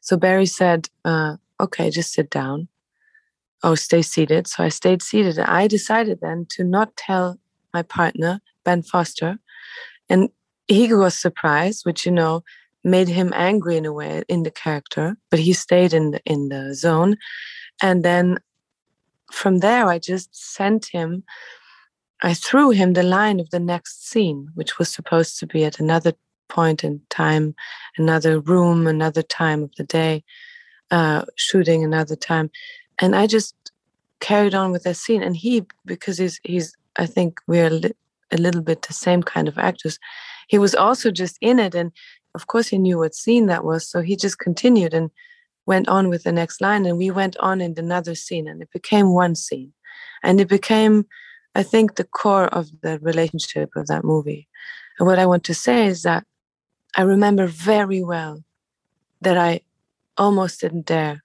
So 0.01 0.17
Barry 0.17 0.47
said, 0.47 0.89
uh, 1.05 1.37
okay, 1.61 1.91
just 1.91 2.13
sit 2.13 2.31
down. 2.31 2.69
Oh, 3.67 3.75
stay 3.75 4.01
seated. 4.01 4.47
So 4.47 4.63
I 4.63 4.69
stayed 4.69 5.03
seated. 5.03 5.41
I 5.41 5.67
decided 5.67 6.21
then 6.21 6.47
to 6.51 6.63
not 6.63 6.97
tell 6.97 7.37
my 7.75 7.83
partner, 7.83 8.41
Ben 8.65 8.85
Foster. 8.85 9.41
And 10.09 10.29
he 10.69 10.95
was 10.95 11.19
surprised, 11.19 11.85
which 11.85 12.07
you 12.07 12.13
know 12.13 12.45
made 12.85 13.09
him 13.09 13.33
angry 13.35 13.77
in 13.77 13.85
a 13.85 13.93
way 13.93 14.23
in 14.29 14.45
the 14.45 14.53
character, 14.53 15.17
but 15.31 15.41
he 15.41 15.53
stayed 15.53 15.93
in 15.93 16.13
the 16.13 16.21
in 16.25 16.49
the 16.49 16.77
zone. 16.77 17.17
And 17.83 18.05
then 18.05 18.39
from 19.33 19.59
there, 19.59 19.89
I 19.89 19.99
just 19.99 20.29
sent 20.33 20.87
him. 20.87 21.25
I 22.23 22.35
threw 22.35 22.71
him 22.71 22.93
the 22.93 23.03
line 23.03 23.41
of 23.41 23.51
the 23.51 23.59
next 23.59 24.09
scene, 24.09 24.49
which 24.55 24.79
was 24.79 24.89
supposed 24.95 25.41
to 25.41 25.47
be 25.47 25.65
at 25.65 25.81
another 25.81 26.13
point 26.49 26.85
in 26.85 27.01
time, 27.11 27.57
another 27.99 28.39
room, 28.39 28.87
another 28.87 29.23
time 29.23 29.65
of 29.65 29.75
the 29.77 29.83
day, 29.83 30.23
uh, 30.93 31.25
shooting 31.35 31.83
another 31.83 32.15
time, 32.15 32.49
and 33.01 33.15
I 33.15 33.27
just 33.27 33.55
carried 34.21 34.55
on 34.55 34.73
with 34.73 34.85
that 34.85 34.97
scene. 34.97 35.23
And 35.23 35.37
he, 35.37 35.65
because 35.85 36.19
he's 36.19 36.41
he's, 36.45 36.75
I 36.97 37.07
think 37.07 37.41
we're 37.47 37.71
li- 37.71 37.93
a 38.33 38.37
little 38.37 38.63
bit 38.63 38.83
the 38.83 38.93
same 38.93 39.23
kind 39.23 39.49
of 39.49 39.59
actors 39.59 39.99
he 40.49 40.59
was 40.59 40.75
also 40.75 41.11
just 41.11 41.37
in 41.41 41.59
it 41.59 41.75
and 41.75 41.93
of 42.35 42.47
course 42.47 42.69
he 42.69 42.79
knew 42.79 42.99
what 42.99 43.15
scene 43.15 43.47
that 43.47 43.65
was 43.65 43.89
so 43.89 44.01
he 44.01 44.17
just 44.17 44.39
continued 44.39 44.95
and 44.95 45.11
went 45.67 45.89
on 45.89 46.09
with 46.09 46.23
the 46.23 46.33
next 46.33 46.61
line 46.61 46.87
and 46.87 46.99
we 46.99 47.11
went 47.11 47.37
on 47.39 47.61
in 47.61 47.75
another 47.77 48.15
scene 48.15 48.49
and 48.49 48.63
it 48.63 48.71
became 48.73 49.13
one 49.13 49.35
scene 49.35 49.73
and 50.23 50.41
it 50.41 50.49
became 50.49 51.07
i 51.55 51.63
think 51.63 51.95
the 51.95 52.05
core 52.05 52.49
of 52.49 52.69
the 52.83 52.99
relationship 53.01 53.71
of 53.77 53.87
that 53.87 54.05
movie 54.05 54.49
and 54.99 55.07
what 55.07 55.19
i 55.19 55.27
want 55.27 55.45
to 55.45 55.55
say 55.55 55.87
is 55.87 56.03
that 56.03 56.25
i 56.97 57.03
remember 57.03 57.47
very 57.47 58.03
well 58.03 58.43
that 59.21 59.37
i 59.37 59.61
almost 60.17 60.61
didn't 60.61 60.87
dare 60.87 61.23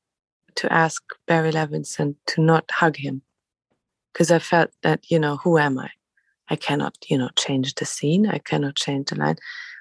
to 0.56 0.72
ask 0.72 1.02
barry 1.28 1.52
levinson 1.52 2.16
to 2.26 2.42
not 2.42 2.70
hug 2.72 2.98
him 2.98 3.22
because 4.12 4.32
i 4.32 4.40
felt 4.40 4.72
that 4.84 5.10
you 5.10 5.20
know 5.20 5.38
who 5.38 5.58
am 5.58 5.78
i 5.80 5.90
I 6.52 6.58
cannot, 6.58 6.98
you 7.08 7.18
know, 7.18 7.30
change 7.38 7.76
the 7.76 7.86
scene. 7.86 8.28
I 8.28 8.40
cannot 8.40 8.76
change 8.76 9.08
the 9.10 9.16
line. 9.16 9.38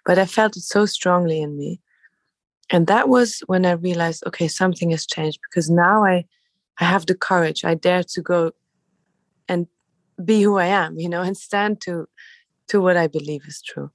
But 0.07 0.21
I 0.21 0.25
felt 0.25 0.57
it 0.57 0.63
so 0.63 0.87
strongly 0.87 1.43
in 1.43 1.59
me. 1.59 1.81
And 2.71 2.87
that 2.87 3.09
was 3.09 3.41
when 3.47 3.67
I 3.67 3.73
realized, 3.73 4.23
okay, 4.29 4.47
something 4.47 4.91
has 4.93 5.05
changed 5.05 5.41
because 5.51 5.69
now 5.69 6.05
I 6.05 6.25
I 6.79 6.85
have 6.85 7.07
the 7.07 7.17
courage. 7.17 7.65
I 7.65 7.75
dare 7.75 8.05
to 8.05 8.23
go 8.23 8.53
and 9.49 9.67
be 10.25 10.43
who 10.43 10.57
I 10.59 10.67
am, 10.67 10.99
you 10.99 11.09
know, 11.09 11.23
and 11.23 11.37
stand 11.37 11.81
to 11.83 12.07
to 12.69 12.81
what 12.81 12.97
I 12.97 13.09
believe 13.09 13.45
is 13.47 13.61
true. 13.61 13.91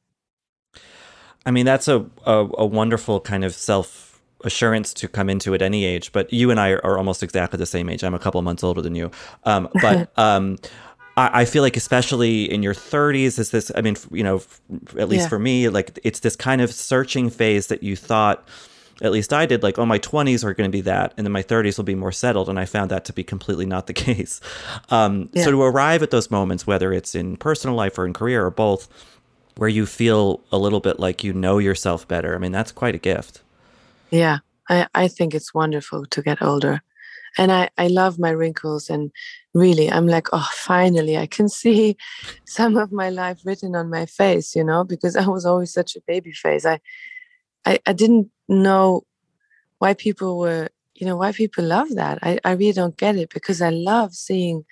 I 1.45 1.51
mean, 1.51 1.65
that's 1.65 1.87
a, 1.87 2.05
a, 2.25 2.49
a 2.57 2.65
wonderful 2.65 3.21
kind 3.21 3.45
of 3.45 3.53
self 3.53 4.14
assurance 4.43 4.93
to 4.93 5.07
come 5.07 5.29
into 5.29 5.53
at 5.53 5.61
any 5.61 5.85
age. 5.85 6.11
But 6.11 6.31
you 6.31 6.51
and 6.51 6.59
I 6.59 6.73
are 6.73 6.97
almost 6.97 7.23
exactly 7.23 7.57
the 7.57 7.65
same 7.65 7.89
age. 7.89 8.03
I'm 8.03 8.13
a 8.13 8.19
couple 8.19 8.41
months 8.41 8.63
older 8.63 8.81
than 8.81 8.95
you. 8.95 9.11
Um, 9.43 9.69
but 9.81 10.17
um, 10.17 10.57
I, 11.17 11.45
feel 11.45 11.63
like 11.63 11.77
especially 11.77 12.51
in 12.51 12.61
your 12.61 12.73
30s 12.73 13.39
is 13.39 13.51
this 13.51 13.71
i 13.75 13.81
mean 13.81 13.95
you 14.11 14.23
know 14.23 14.41
at 14.97 15.07
least 15.07 15.23
yeah. 15.23 15.29
for 15.29 15.39
me 15.39 15.69
like 15.69 15.97
it's 16.03 16.19
this 16.19 16.35
kind 16.35 16.61
of 16.61 16.71
searching 16.71 17.29
phase 17.29 17.67
that 17.67 17.83
you 17.83 17.95
thought 17.95 18.47
at 19.01 19.11
least 19.11 19.31
i 19.31 19.45
did 19.45 19.63
like 19.63 19.79
oh 19.79 19.85
my 19.85 19.99
20s 19.99 20.43
are 20.43 20.53
going 20.53 20.69
to 20.69 20.75
be 20.75 20.81
that 20.81 21.13
and 21.17 21.25
then 21.25 21.31
my 21.31 21.43
30s 21.43 21.77
will 21.77 21.85
be 21.85 21.95
more 21.95 22.11
settled 22.11 22.49
and 22.49 22.59
i 22.59 22.65
found 22.65 22.91
that 22.91 23.05
to 23.05 23.13
be 23.13 23.23
completely 23.23 23.65
not 23.65 23.87
the 23.87 23.93
case 24.07 24.41
um, 24.89 25.29
yeah. 25.33 25.43
so 25.43 25.51
to 25.51 25.61
arrive 25.61 26.03
at 26.03 26.11
those 26.11 26.29
moments 26.29 26.67
whether 26.67 26.91
it's 26.91 27.15
in 27.15 27.37
personal 27.37 27.75
life 27.75 27.97
or 27.97 28.05
in 28.05 28.13
career 28.13 28.45
or 28.45 28.51
both 28.51 28.87
where 29.57 29.69
you 29.69 29.85
feel 29.85 30.41
a 30.51 30.57
little 30.57 30.81
bit 30.81 30.99
like 30.99 31.23
you 31.23 31.31
know 31.31 31.57
yourself 31.59 32.07
better 32.07 32.35
i 32.35 32.37
mean 32.37 32.51
that's 32.51 32.71
quite 32.71 32.95
a 32.95 32.99
gift 32.99 33.41
yeah 34.11 34.39
i, 34.69 34.87
I 34.93 35.07
think 35.07 35.33
it's 35.33 35.53
wonderful 35.53 36.05
to 36.05 36.21
get 36.21 36.41
older. 36.41 36.81
And 37.37 37.51
I, 37.51 37.69
I 37.77 37.87
love 37.87 38.17
my 38.17 38.29
wrinkles 38.29 38.89
and 38.89 39.11
really 39.53 39.91
i'm 39.91 40.07
like 40.07 40.27
oh 40.31 40.47
finally 40.53 41.17
i 41.17 41.25
can 41.25 41.49
see 41.49 41.97
some 42.45 42.77
of 42.77 42.91
my 42.91 43.09
life 43.09 43.39
written 43.45 43.75
on 43.75 43.89
my 43.89 44.05
face 44.05 44.55
you 44.55 44.63
know 44.63 44.83
because 44.83 45.15
i 45.23 45.27
was 45.27 45.45
always 45.45 45.73
such 45.73 45.95
a 45.95 46.01
baby 46.07 46.31
face. 46.31 46.65
I 46.65 46.79
i, 47.65 47.79
I 47.85 47.93
didn't 47.93 48.29
know 48.47 49.01
why 49.79 49.93
people 49.93 50.39
were 50.39 50.69
you 50.95 51.05
know 51.05 51.17
why 51.17 51.33
people 51.33 51.65
love 51.65 51.89
that. 51.95 52.19
I, 52.21 52.39
I 52.45 52.51
really 52.51 52.71
don't 52.71 52.97
get 52.97 53.17
it 53.17 53.29
because 53.29 53.61
i 53.61 53.69
love 53.69 54.13
seeing 54.13 54.63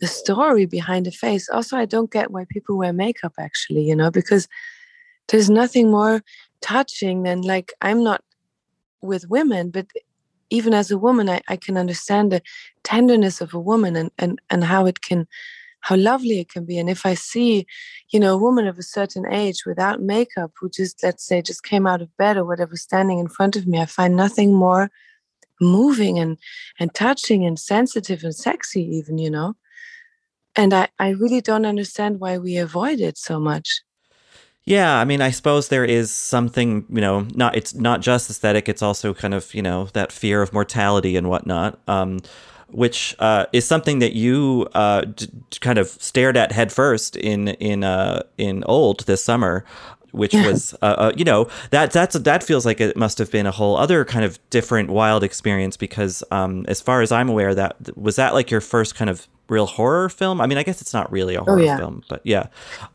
the 0.00 0.06
story 0.06 0.66
behind 0.66 1.06
the 1.06 1.10
face. 1.10 1.48
Also 1.48 1.76
i 1.76 1.86
don't 1.86 2.10
get 2.10 2.30
why 2.30 2.44
people 2.50 2.76
wear 2.76 2.92
makeup 2.92 3.32
actually 3.38 3.82
you 3.82 3.96
know 3.96 4.10
because 4.10 4.46
there's 5.28 5.50
nothing 5.50 5.90
more 5.90 6.22
touching 6.60 7.22
than 7.22 7.42
like 7.42 7.72
i'm 7.80 8.02
not 8.02 8.22
with 9.00 9.28
women 9.28 9.70
but 9.70 9.86
even 10.50 10.74
as 10.74 10.90
a 10.90 10.98
woman, 10.98 11.28
I, 11.28 11.40
I 11.48 11.56
can 11.56 11.76
understand 11.76 12.32
the 12.32 12.42
tenderness 12.82 13.40
of 13.40 13.54
a 13.54 13.60
woman 13.60 13.96
and, 13.96 14.10
and, 14.18 14.40
and 14.50 14.64
how 14.64 14.86
it 14.86 15.02
can, 15.02 15.26
how 15.80 15.96
lovely 15.96 16.40
it 16.40 16.48
can 16.50 16.64
be. 16.64 16.78
And 16.78 16.88
if 16.88 17.04
I 17.04 17.14
see, 17.14 17.66
you 18.10 18.20
know, 18.20 18.34
a 18.34 18.38
woman 18.38 18.66
of 18.66 18.78
a 18.78 18.82
certain 18.82 19.24
age 19.30 19.64
without 19.66 20.00
makeup 20.00 20.52
who 20.58 20.68
just, 20.70 21.02
let's 21.02 21.24
say, 21.24 21.42
just 21.42 21.64
came 21.64 21.86
out 21.86 22.02
of 22.02 22.16
bed 22.16 22.36
or 22.36 22.44
whatever, 22.44 22.76
standing 22.76 23.18
in 23.18 23.28
front 23.28 23.56
of 23.56 23.66
me, 23.66 23.80
I 23.80 23.86
find 23.86 24.16
nothing 24.16 24.54
more 24.54 24.90
moving 25.60 26.18
and, 26.18 26.38
and 26.78 26.94
touching 26.94 27.44
and 27.44 27.58
sensitive 27.58 28.24
and 28.24 28.34
sexy, 28.34 28.82
even, 28.82 29.18
you 29.18 29.30
know. 29.30 29.54
And 30.56 30.72
I, 30.72 30.88
I 30.98 31.10
really 31.10 31.40
don't 31.40 31.66
understand 31.66 32.20
why 32.20 32.38
we 32.38 32.56
avoid 32.56 33.00
it 33.00 33.18
so 33.18 33.38
much. 33.38 33.82
Yeah, 34.68 34.98
I 34.98 35.06
mean, 35.06 35.22
I 35.22 35.30
suppose 35.30 35.68
there 35.68 35.86
is 35.86 36.10
something, 36.10 36.84
you 36.90 37.00
know, 37.00 37.26
not 37.34 37.56
it's 37.56 37.74
not 37.74 38.02
just 38.02 38.28
aesthetic; 38.28 38.68
it's 38.68 38.82
also 38.82 39.14
kind 39.14 39.32
of, 39.32 39.54
you 39.54 39.62
know, 39.62 39.86
that 39.94 40.12
fear 40.12 40.42
of 40.42 40.52
mortality 40.52 41.16
and 41.16 41.30
whatnot, 41.30 41.78
um, 41.88 42.18
which 42.68 43.16
uh, 43.18 43.46
is 43.54 43.66
something 43.66 44.00
that 44.00 44.12
you 44.12 44.68
uh, 44.74 45.06
d- 45.06 45.26
kind 45.60 45.78
of 45.78 45.88
stared 45.88 46.36
at 46.36 46.52
headfirst 46.52 47.16
in 47.16 47.48
in 47.48 47.82
uh, 47.82 48.24
in 48.36 48.62
old 48.64 49.06
this 49.06 49.24
summer 49.24 49.64
which 50.10 50.32
was 50.34 50.74
uh, 50.82 50.86
uh, 50.98 51.12
you 51.16 51.24
know 51.24 51.48
that 51.70 51.90
that's 51.90 52.18
that 52.18 52.42
feels 52.42 52.66
like 52.66 52.80
it 52.80 52.96
must 52.96 53.18
have 53.18 53.30
been 53.30 53.46
a 53.46 53.50
whole 53.50 53.76
other 53.76 54.04
kind 54.04 54.24
of 54.24 54.38
different 54.50 54.90
wild 54.90 55.22
experience 55.22 55.76
because 55.76 56.22
um, 56.30 56.64
as 56.68 56.80
far 56.80 57.02
as 57.02 57.12
I'm 57.12 57.28
aware 57.28 57.54
that 57.54 57.96
was 57.96 58.16
that 58.16 58.34
like 58.34 58.50
your 58.50 58.62
first 58.62 58.94
kind 58.94 59.10
of 59.10 59.28
real 59.48 59.66
horror 59.66 60.08
film 60.08 60.40
I 60.40 60.46
mean 60.46 60.58
I 60.58 60.62
guess 60.62 60.80
it's 60.80 60.92
not 60.92 61.10
really 61.10 61.34
a 61.34 61.40
oh, 61.40 61.44
horror 61.44 61.60
oh, 61.60 61.62
yeah. 61.62 61.76
film 61.76 62.02
but 62.08 62.20
yeah 62.24 62.46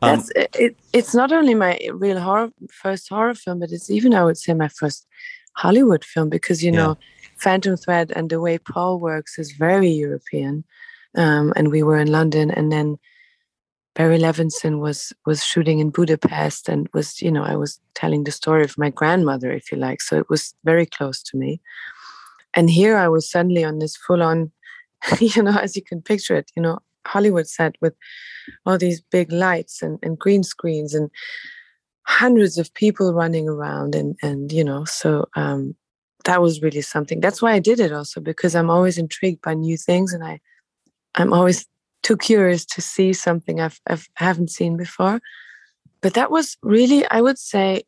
um, 0.02 0.20
that's 0.20 0.32
it, 0.60 0.78
it's 0.94 1.16
not 1.16 1.32
only 1.32 1.56
my 1.56 1.80
real 1.94 2.20
horror 2.20 2.52
first 2.72 3.10
horror 3.10 3.36
film 3.36 3.60
but 3.60 3.72
it's 3.72 3.90
even 3.90 4.14
I 4.14 4.24
would 4.24 4.38
say 4.38 4.54
my 4.54 4.68
first 4.68 5.08
Hollywood 5.56 6.04
film 6.04 6.30
because 6.30 6.64
you 6.64 6.72
yeah. 6.72 6.78
know 6.78 6.98
Phantom 7.38 7.76
Thread 7.76 8.12
and 8.16 8.30
the 8.30 8.40
way 8.40 8.58
Paul 8.58 9.00
works 9.00 9.38
is 9.40 9.52
very 9.52 9.90
European 9.90 10.64
um, 11.16 11.54
and 11.56 11.72
we 11.72 11.84
were 11.84 11.98
in 11.98 12.12
London 12.12 12.52
and 12.52 12.72
then 12.72 12.98
Barry 13.96 14.18
Levinson 14.18 14.80
was 14.80 15.14
was 15.26 15.44
shooting 15.44 15.80
in 15.80 15.92
Budapest 15.92 16.68
and 16.68 16.90
was, 16.94 17.22
you 17.22 17.32
know, 17.32 17.44
I 17.44 17.56
was 17.56 17.80
telling 17.94 18.24
the 18.24 18.32
story 18.32 18.64
of 18.64 18.78
my 18.78 18.90
grandmother, 18.90 19.52
if 19.52 19.72
you 19.72 19.78
like. 19.78 20.02
So 20.02 20.18
it 20.18 20.30
was 20.30 20.56
very 20.64 20.86
close 20.86 21.22
to 21.24 21.38
me. 21.38 21.62
And 22.56 22.70
here 22.70 22.98
I 22.98 23.08
was 23.08 23.30
suddenly 23.30 23.64
on 23.64 23.80
this 23.80 23.96
full 23.96 24.24
on, 24.24 24.52
you 25.20 25.44
know, 25.44 25.58
as 25.58 25.76
you 25.76 25.82
can 25.84 26.02
picture 26.02 26.36
it, 26.36 26.52
you 26.56 26.62
know, 26.62 26.80
Hollywood 27.06 27.48
set 27.48 27.76
with 27.82 27.96
all 28.66 28.78
these 28.78 29.02
big 29.02 29.32
lights 29.32 29.82
and, 29.82 30.00
and 30.02 30.18
green 30.18 30.44
screens 30.44 30.94
and 30.94 31.10
hundreds 32.06 32.58
of 32.58 32.74
people 32.74 33.14
running 33.14 33.48
around 33.48 33.96
and 33.96 34.18
and 34.22 34.52
you 34.52 34.64
know, 34.64 34.86
so 34.86 35.26
um 35.36 35.76
that 36.26 36.42
was 36.42 36.62
really 36.62 36.82
something. 36.82 37.20
That's 37.20 37.42
why 37.42 37.54
I 37.54 37.60
did 37.60 37.80
it 37.80 37.92
also 37.92 38.22
because 38.22 38.56
I'm 38.56 38.70
always 38.70 38.98
intrigued 38.98 39.42
by 39.42 39.54
new 39.54 39.78
things 39.78 40.14
and 40.14 40.24
I 40.24 40.40
I'm 41.16 41.34
always 41.34 41.68
too 42.02 42.18
curious 42.18 42.66
to 42.66 42.82
see 42.82 43.14
something 43.14 43.60
I've, 43.60 43.80
I've 43.88 44.08
haven't 44.16 44.52
seen 44.52 44.78
before. 44.78 45.22
But 46.02 46.14
that 46.16 46.32
was 46.32 46.58
really, 46.62 47.08
I 47.10 47.22
would 47.22 47.40
say, 47.40 47.84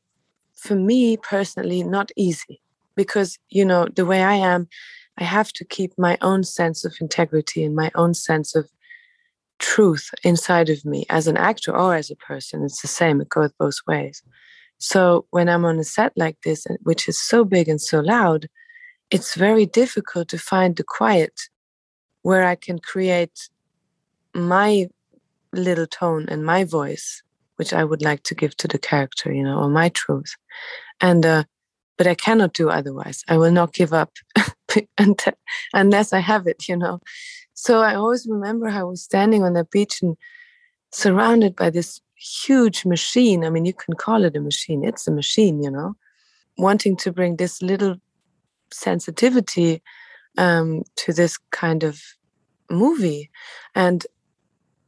for 0.55 0.75
me 0.75 1.17
personally, 1.17 1.83
not 1.83 2.11
easy 2.15 2.61
because 2.95 3.37
you 3.49 3.65
know 3.65 3.87
the 3.93 4.05
way 4.05 4.23
I 4.23 4.35
am, 4.35 4.67
I 5.17 5.23
have 5.23 5.51
to 5.53 5.65
keep 5.65 5.93
my 5.97 6.17
own 6.21 6.43
sense 6.43 6.83
of 6.83 6.95
integrity 6.99 7.63
and 7.63 7.75
my 7.75 7.91
own 7.95 8.13
sense 8.13 8.55
of 8.55 8.69
truth 9.59 10.09
inside 10.23 10.69
of 10.69 10.83
me 10.83 11.05
as 11.09 11.27
an 11.27 11.37
actor 11.37 11.75
or 11.75 11.95
as 11.95 12.11
a 12.11 12.15
person. 12.15 12.63
It's 12.63 12.81
the 12.81 12.87
same, 12.87 13.21
it 13.21 13.29
goes 13.29 13.51
both 13.57 13.77
ways. 13.87 14.21
So 14.77 15.25
when 15.31 15.47
I'm 15.47 15.65
on 15.65 15.79
a 15.79 15.83
set 15.83 16.11
like 16.17 16.37
this, 16.43 16.65
which 16.83 17.07
is 17.07 17.19
so 17.19 17.45
big 17.45 17.69
and 17.69 17.81
so 17.81 18.01
loud, 18.01 18.47
it's 19.09 19.35
very 19.35 19.65
difficult 19.65 20.27
to 20.29 20.37
find 20.37 20.75
the 20.75 20.83
quiet 20.83 21.33
where 22.23 22.43
I 22.43 22.55
can 22.55 22.79
create 22.79 23.49
my 24.33 24.89
little 25.53 25.87
tone 25.87 26.25
and 26.27 26.45
my 26.45 26.63
voice, 26.65 27.23
which 27.55 27.71
I 27.71 27.83
would 27.83 28.01
like 28.01 28.23
to 28.23 28.35
give 28.35 28.57
to 28.57 28.67
the 28.67 28.79
character, 28.79 29.31
you 29.31 29.43
know, 29.43 29.59
or 29.59 29.69
my 29.69 29.89
truth. 29.89 30.35
And 30.99 31.25
uh, 31.25 31.43
but 31.97 32.07
I 32.07 32.15
cannot 32.15 32.53
do 32.53 32.69
otherwise. 32.69 33.23
I 33.27 33.37
will 33.37 33.51
not 33.51 33.73
give 33.73 33.93
up 33.93 34.11
unless 35.73 36.13
I 36.13 36.19
have 36.19 36.47
it, 36.47 36.67
you 36.67 36.77
know. 36.77 36.99
So 37.53 37.79
I 37.79 37.95
always 37.95 38.27
remember 38.27 38.67
I 38.67 38.83
was 38.83 39.01
standing 39.01 39.43
on 39.43 39.53
the 39.53 39.63
beach 39.63 40.01
and 40.01 40.17
surrounded 40.91 41.55
by 41.55 41.69
this 41.69 42.01
huge 42.15 42.85
machine. 42.85 43.43
I 43.43 43.49
mean, 43.49 43.65
you 43.65 43.73
can 43.73 43.95
call 43.95 44.23
it 44.23 44.35
a 44.35 44.41
machine, 44.41 44.83
it's 44.83 45.07
a 45.07 45.11
machine, 45.11 45.61
you 45.63 45.71
know, 45.71 45.95
wanting 46.57 46.95
to 46.97 47.11
bring 47.11 47.35
this 47.35 47.61
little 47.61 47.95
sensitivity 48.71 49.81
um, 50.37 50.83
to 50.97 51.13
this 51.13 51.37
kind 51.51 51.83
of 51.83 52.01
movie. 52.69 53.29
And 53.73 54.05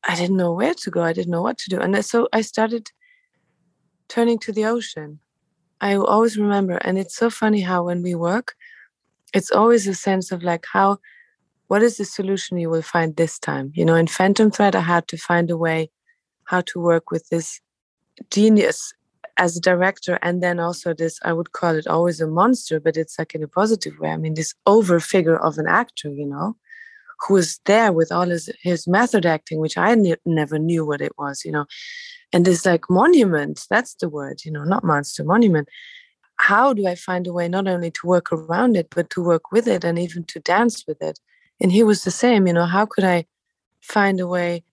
I 0.04 0.16
didn't 0.16 0.38
know 0.38 0.54
where 0.54 0.74
to 0.74 0.92
go, 0.92 1.04
I 1.04 1.14
didn't 1.14 1.32
know 1.32 1.42
what 1.42 1.58
to 1.60 1.70
do. 1.70 1.80
And 1.80 2.04
so 2.06 2.28
I 2.34 2.42
started 2.42 2.92
turning 4.08 4.40
to 4.40 4.52
the 4.52 4.66
ocean. 4.66 5.20
I 5.80 5.96
always 5.96 6.38
remember, 6.38 6.78
and 6.78 6.98
it's 6.98 7.16
so 7.16 7.30
funny 7.30 7.62
how 7.62 7.84
when 7.84 8.02
we 8.02 8.16
work, 8.16 8.56
it's 9.38 9.52
always 9.52 9.88
a 9.88 9.94
sense 9.94 10.32
of 10.32 10.44
like 10.44 10.66
how 10.74 10.98
what 11.68 11.84
is 11.84 11.98
the 11.98 12.06
solution 12.06 12.58
you 12.58 12.70
will 12.70 12.82
find 12.82 13.16
this 13.16 13.38
time? 13.38 13.72
You 13.76 13.86
know 13.86 13.96
in 13.96 14.08
phantom 14.08 14.50
thread 14.52 14.76
i 14.76 14.86
had 14.94 15.08
to 15.10 15.18
find 15.18 15.52
a 15.52 15.58
way 15.58 15.90
how 16.52 16.62
to 16.70 16.80
work 16.80 17.12
with 17.12 17.26
this 17.30 17.62
genius 18.32 18.94
as 19.38 19.56
a 19.56 19.62
director 19.62 20.18
and 20.24 20.42
then 20.42 20.60
also 20.60 20.94
this 20.94 21.20
i 21.30 21.32
would 21.38 21.52
call 21.52 21.76
it 21.76 21.88
always 21.96 22.20
a 22.22 22.28
monster 22.28 22.80
but 22.80 22.98
it's 22.98 23.20
like 23.20 23.36
in 23.36 23.44
a 23.44 23.48
positive 23.48 23.96
way. 24.00 24.10
I 24.10 24.18
mean 24.18 24.34
this 24.34 24.54
over 24.66 25.00
figure 25.00 25.40
of 25.48 25.58
an 25.58 25.68
actor 25.68 26.10
you 26.22 26.28
know 26.34 26.56
who 27.22 27.36
is 27.44 27.60
there 27.66 27.92
with 28.00 28.12
all 28.12 28.30
his 28.36 28.50
his 28.70 28.88
method 28.88 29.26
acting 29.26 29.60
which 29.60 29.78
i 29.78 29.94
ne- 29.96 30.24
never 30.40 30.58
knew 30.70 30.84
what 30.86 31.02
it 31.08 31.14
was 31.18 31.46
you 31.46 31.52
know 31.56 31.66
and 32.34 32.44
this 32.46 32.66
like 32.66 32.90
monument 32.90 33.56
that's 33.70 33.94
the 34.02 34.10
word 34.10 34.38
you 34.46 34.52
know 34.52 34.64
not 34.64 34.84
monster 34.84 35.24
monument 35.24 35.68
how 36.40 36.74
do 36.74 36.88
i 36.88 36.96
find 36.96 37.28
a 37.28 37.34
way 37.34 37.48
not 37.48 37.68
only 37.68 37.92
to 37.92 38.06
work 38.06 38.32
around 38.32 38.76
it 38.78 38.88
but 38.96 39.10
to 39.10 39.24
work 39.24 39.52
with 39.52 39.68
it 39.68 39.84
and 39.84 39.98
even 40.00 40.24
to 40.24 40.40
dance 40.40 40.86
with 40.88 41.02
it 41.02 41.20
and 41.60 41.72
he 41.72 41.84
was 41.84 42.04
the 42.04 42.12
same 42.12 42.48
you 42.48 42.54
know 42.54 42.66
how 42.66 42.86
could 42.86 43.04
i 43.04 43.26
find 43.82 44.20
a 44.20 44.28
way 44.28 44.64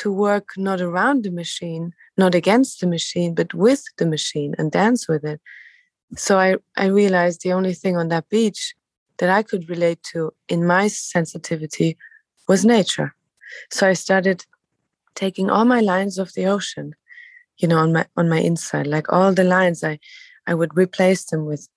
to 0.00 0.10
work 0.10 0.52
not 0.56 0.80
around 0.80 1.24
the 1.24 1.30
machine, 1.30 1.92
not 2.16 2.34
against 2.34 2.80
the 2.80 2.86
machine, 2.86 3.34
but 3.34 3.52
with 3.52 3.84
the 3.98 4.06
machine 4.06 4.54
and 4.56 4.72
dance 4.72 5.06
with 5.06 5.24
it. 5.24 5.40
So 6.16 6.38
I, 6.38 6.56
I 6.74 6.86
realized 6.86 7.42
the 7.42 7.52
only 7.52 7.74
thing 7.74 7.98
on 7.98 8.08
that 8.08 8.28
beach 8.30 8.74
that 9.18 9.28
I 9.28 9.42
could 9.42 9.68
relate 9.68 10.02
to 10.12 10.32
in 10.48 10.66
my 10.66 10.88
sensitivity 10.88 11.98
was 12.48 12.64
nature. 12.64 13.14
So 13.70 13.86
I 13.86 13.92
started 13.92 14.46
taking 15.14 15.50
all 15.50 15.66
my 15.66 15.80
lines 15.80 16.18
of 16.18 16.32
the 16.32 16.46
ocean, 16.46 16.94
you 17.58 17.68
know, 17.68 17.78
on 17.78 17.92
my 17.92 18.06
on 18.16 18.28
my 18.28 18.38
inside, 18.38 18.86
like 18.86 19.12
all 19.12 19.34
the 19.34 19.44
lines, 19.44 19.84
I 19.84 19.98
I 20.46 20.54
would 20.54 20.76
replace 20.76 21.24
them 21.24 21.46
with, 21.46 21.68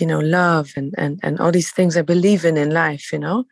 you 0.00 0.06
know, 0.06 0.20
love 0.20 0.72
and 0.76 0.94
and 0.98 1.20
and 1.22 1.38
all 1.40 1.52
these 1.52 1.70
things 1.70 1.96
I 1.96 2.02
believe 2.02 2.44
in 2.44 2.56
in 2.56 2.70
life, 2.70 3.12
you 3.12 3.18
know. 3.18 3.44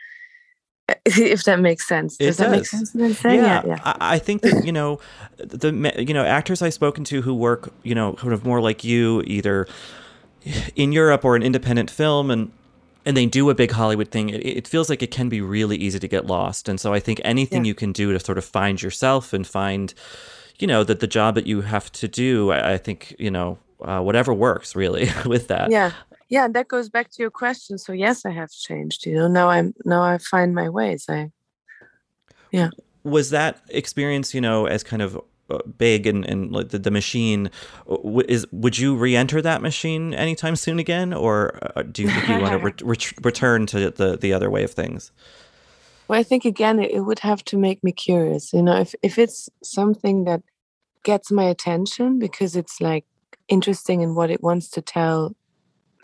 if 1.05 1.45
that 1.45 1.61
makes 1.61 1.87
sense. 1.87 2.17
Does, 2.17 2.41
it 2.41 2.45
that 2.45 2.51
make 2.51 2.67
sense? 2.67 2.93
Saying? 2.93 3.41
Yeah, 3.41 3.63
yeah. 3.67 3.79
I, 3.85 4.15
I 4.15 4.19
think 4.19 4.43
that 4.43 4.65
you 4.65 4.73
know 4.73 5.01
the 5.37 5.71
you 5.99 6.15
know 6.15 6.25
actors 6.25 6.63
I've 6.63 6.75
spoken 6.75 7.05
to 7.05 7.23
who 7.23 7.35
work 7.35 7.73
you 7.83 7.95
know 7.95 8.15
kind 8.15 8.33
of 8.33 8.45
more 8.45 8.61
like 8.61 8.85
you, 8.85 9.23
either 9.27 9.67
in 10.77 10.93
Europe 10.93 11.25
or 11.25 11.37
an 11.37 11.43
independent 11.43 11.91
film, 11.91 12.31
and 12.31 12.51
and 13.05 13.17
they 13.17 13.27
do 13.27 13.51
a 13.51 13.55
big 13.55 13.73
Hollywood 13.73 14.09
thing. 14.09 14.31
It, 14.31 14.47
it 14.47 14.69
feels 14.69 14.89
like 14.89 15.03
it 15.03 15.11
can 15.11 15.29
be 15.29 15.41
really 15.43 15.77
easy 15.77 15.99
to 15.99 16.09
get 16.09 16.27
lost, 16.27 16.69
and 16.69 16.81
so 16.81 16.95
I 16.95 17.01
think 17.01 17.21
anything 17.23 17.65
Yeah. 17.65 17.69
you 17.69 17.75
can 17.75 17.93
do 17.93 18.13
to 18.13 18.21
sort 18.21 18.39
of 18.39 18.45
find 18.45 18.81
yourself 18.81 19.35
and 19.35 19.47
find, 19.47 19.93
you 20.59 20.67
know, 20.67 20.85
that 20.85 21.01
the 21.01 21.07
job 21.07 21.35
that 21.35 21.47
you 21.47 21.63
have 21.63 21.93
to 21.93 22.09
do, 22.09 22.51
I, 22.51 22.75
I 22.75 22.79
think 22.79 23.15
you 23.19 23.31
know 23.31 23.59
uh, 23.83 24.01
whatever 24.01 24.33
works 24.35 24.75
really 24.77 25.09
with 25.27 25.49
that. 25.49 25.71
yeah. 25.71 25.93
Yeah 26.31 26.45
and 26.45 26.55
that 26.55 26.69
goes 26.69 26.91
back 26.91 27.11
to 27.13 27.23
your 27.23 27.31
question. 27.31 27.79
So 27.79 27.93
yes 27.93 28.27
i 28.27 28.31
have 28.31 28.51
changed 28.51 29.07
you 29.07 29.15
know 29.15 29.29
now 29.29 29.49
i'm 29.49 29.75
now 29.85 30.03
i 30.03 30.19
find 30.19 30.55
my 30.55 30.69
ways. 30.69 31.07
I 31.09 31.31
yeah. 32.51 32.71
Was 33.05 33.31
that 33.31 33.63
experience 33.69 34.35
you 34.35 34.41
know 34.41 34.67
as 34.67 34.83
kind 34.83 35.03
of 35.03 35.19
uh, 35.51 35.59
big 35.79 36.07
and, 36.07 36.27
and 36.27 36.53
like 36.53 36.69
the, 36.69 36.79
the 36.79 36.91
machine 36.91 37.51
uh, 37.89 37.97
w- 37.97 38.27
is 38.29 38.47
would 38.53 38.77
you 38.79 38.95
re-enter 38.95 39.41
that 39.41 39.63
machine 39.63 40.13
anytime 40.13 40.57
soon 40.57 40.79
again? 40.79 41.15
Or 41.15 41.59
uh, 41.75 41.83
do 41.83 42.03
you 42.03 42.11
think 42.11 42.29
you 42.29 42.39
want 42.39 42.53
to 42.53 42.59
re- 42.59 42.73
ret- 42.83 43.25
return 43.25 43.65
to 43.67 43.91
the 43.91 44.19
the 44.19 44.33
other 44.35 44.51
way 44.51 44.65
of 44.65 44.73
things? 44.73 45.11
Well 46.09 46.21
i 46.21 46.23
think 46.23 46.45
again 46.45 46.79
it, 46.79 46.91
it 46.91 47.01
would 47.01 47.21
have 47.21 47.43
to 47.45 47.57
make 47.57 47.83
me 47.83 47.93
curious 47.93 48.53
you 48.53 48.63
know 48.63 48.79
if 48.81 48.95
if 49.03 49.19
it's 49.19 49.49
something 49.63 50.25
that 50.25 50.43
gets 51.05 51.31
my 51.31 51.45
attention 51.45 52.19
because 52.19 52.57
it's 52.57 52.81
like 52.81 53.07
interesting 53.49 54.03
in 54.03 54.15
what 54.15 54.31
it 54.31 54.43
wants 54.43 54.69
to 54.71 54.83
tell 54.83 55.35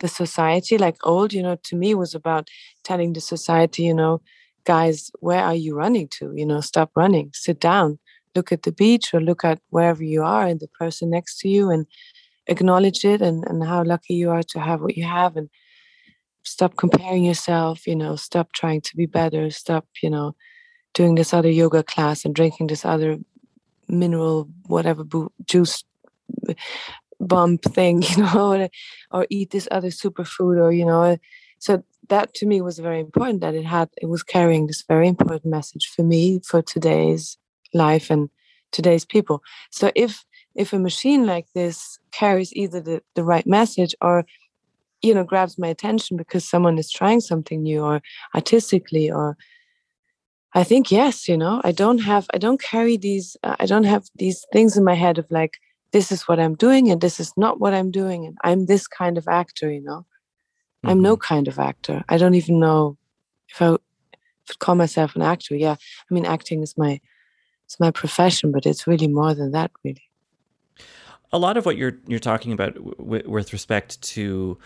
the 0.01 0.07
society 0.07 0.77
like 0.77 0.97
old 1.05 1.31
you 1.31 1.41
know 1.41 1.57
to 1.63 1.75
me 1.75 1.95
was 1.95 2.13
about 2.13 2.49
telling 2.83 3.13
the 3.13 3.21
society 3.21 3.83
you 3.83 3.93
know 3.93 4.21
guys 4.65 5.11
where 5.19 5.43
are 5.43 5.55
you 5.55 5.75
running 5.75 6.09
to? 6.09 6.33
You 6.35 6.45
know 6.45 6.59
stop 6.59 6.91
running. 6.95 7.31
Sit 7.33 7.59
down. 7.59 7.99
Look 8.35 8.51
at 8.51 8.63
the 8.63 8.73
beach 8.73 9.13
or 9.13 9.21
look 9.21 9.45
at 9.45 9.61
wherever 9.69 10.03
you 10.03 10.21
are 10.23 10.45
and 10.45 10.59
the 10.59 10.67
person 10.67 11.09
next 11.09 11.39
to 11.39 11.47
you 11.47 11.69
and 11.69 11.85
acknowledge 12.47 13.05
it 13.05 13.21
and, 13.21 13.45
and 13.45 13.63
how 13.63 13.83
lucky 13.83 14.15
you 14.15 14.29
are 14.29 14.43
to 14.43 14.59
have 14.59 14.81
what 14.81 14.97
you 14.97 15.05
have 15.05 15.37
and 15.37 15.49
stop 16.43 16.75
comparing 16.75 17.23
yourself 17.23 17.87
you 17.87 17.95
know 17.95 18.15
stop 18.15 18.51
trying 18.51 18.81
to 18.81 18.95
be 18.95 19.05
better 19.05 19.49
stop 19.49 19.85
you 20.03 20.09
know 20.09 20.35
doing 20.93 21.15
this 21.15 21.33
other 21.33 21.49
yoga 21.49 21.81
class 21.81 22.23
and 22.23 22.35
drinking 22.35 22.67
this 22.67 22.85
other 22.85 23.17
mineral 23.87 24.47
whatever 24.67 25.03
juice 25.45 25.83
bump 27.19 27.63
thing 27.63 28.01
you 28.09 28.17
know 28.17 28.53
or, 28.53 28.69
or 29.11 29.27
eat 29.29 29.51
this 29.51 29.67
other 29.71 29.89
superfood 29.89 30.57
or 30.61 30.71
you 30.71 30.85
know 30.85 31.17
so 31.59 31.83
that 32.09 32.33
to 32.35 32.45
me 32.45 32.61
was 32.61 32.79
very 32.79 32.99
important 32.99 33.41
that 33.41 33.55
it 33.55 33.65
had 33.65 33.89
it 34.01 34.07
was 34.07 34.23
carrying 34.23 34.67
this 34.67 34.83
very 34.87 35.07
important 35.07 35.51
message 35.51 35.91
for 35.95 36.03
me 36.03 36.39
for 36.43 36.61
today's 36.61 37.37
life 37.73 38.09
and 38.09 38.29
today's 38.71 39.05
people. 39.05 39.41
So 39.71 39.91
if 39.95 40.23
if 40.55 40.73
a 40.73 40.79
machine 40.79 41.25
like 41.25 41.47
this 41.53 41.99
carries 42.11 42.53
either 42.53 42.79
the, 42.79 43.01
the 43.15 43.23
right 43.23 43.47
message 43.47 43.95
or 44.01 44.25
you 45.01 45.13
know 45.13 45.23
grabs 45.23 45.57
my 45.57 45.67
attention 45.67 46.17
because 46.17 46.47
someone 46.47 46.77
is 46.77 46.91
trying 46.91 47.21
something 47.21 47.61
new 47.61 47.81
or 47.81 48.01
artistically 48.33 49.11
or 49.11 49.35
i 50.53 50.63
think 50.63 50.89
yes 50.89 51.27
you 51.27 51.37
know 51.37 51.61
i 51.65 51.71
don't 51.71 51.97
have 51.97 52.25
i 52.33 52.37
don't 52.37 52.61
carry 52.61 52.95
these 52.95 53.35
uh, 53.43 53.57
i 53.59 53.65
don't 53.65 53.83
have 53.83 54.05
these 54.15 54.45
things 54.53 54.77
in 54.77 54.83
my 54.85 54.95
head 54.95 55.17
of 55.17 55.27
like 55.29 55.57
this 55.95 56.11
is 56.11 56.23
what 56.23 56.41
i'm 56.41 56.55
doing 56.55 56.91
and 56.91 56.99
this 56.99 57.21
is 57.21 57.31
not 57.37 57.61
what 57.61 57.73
i'm 57.73 57.89
doing 57.89 58.25
and 58.25 58.37
i'm 58.43 58.65
this 58.65 58.85
kind 58.85 59.17
of 59.17 59.29
actor 59.29 59.71
you 59.71 59.81
know? 59.81 60.05
I'm 60.83 61.01
no 61.01 61.17
kind 61.17 61.47
of 61.47 61.57
actor. 61.57 62.03
I 62.09 62.17
don't 62.17 62.35
even 62.35 62.59
know 62.59 62.97
if 63.49 63.61
i 63.61 63.71
would 63.71 63.79
call 64.59 64.75
myself 64.75 65.15
an 65.15 65.21
actor 65.21 65.55
yeah. 65.55 65.75
I 66.09 66.13
mean 66.13 66.25
acting 66.25 66.61
is 66.61 66.77
my 66.77 66.99
it's 67.65 67.79
my 67.79 67.91
profession 67.91 68.51
but 68.51 68.65
it's 68.65 68.85
really 68.85 69.07
more 69.07 69.33
than 69.33 69.51
that 69.51 69.71
really. 69.83 70.03
A 71.31 71.39
lot 71.39 71.55
of 71.57 71.65
what 71.65 71.77
you're 71.77 71.97
you're 72.07 72.19
talking 72.19 72.51
about 72.51 72.75
w- 72.75 73.29
with 73.29 73.53
respect 73.53 74.01
to 74.13 74.57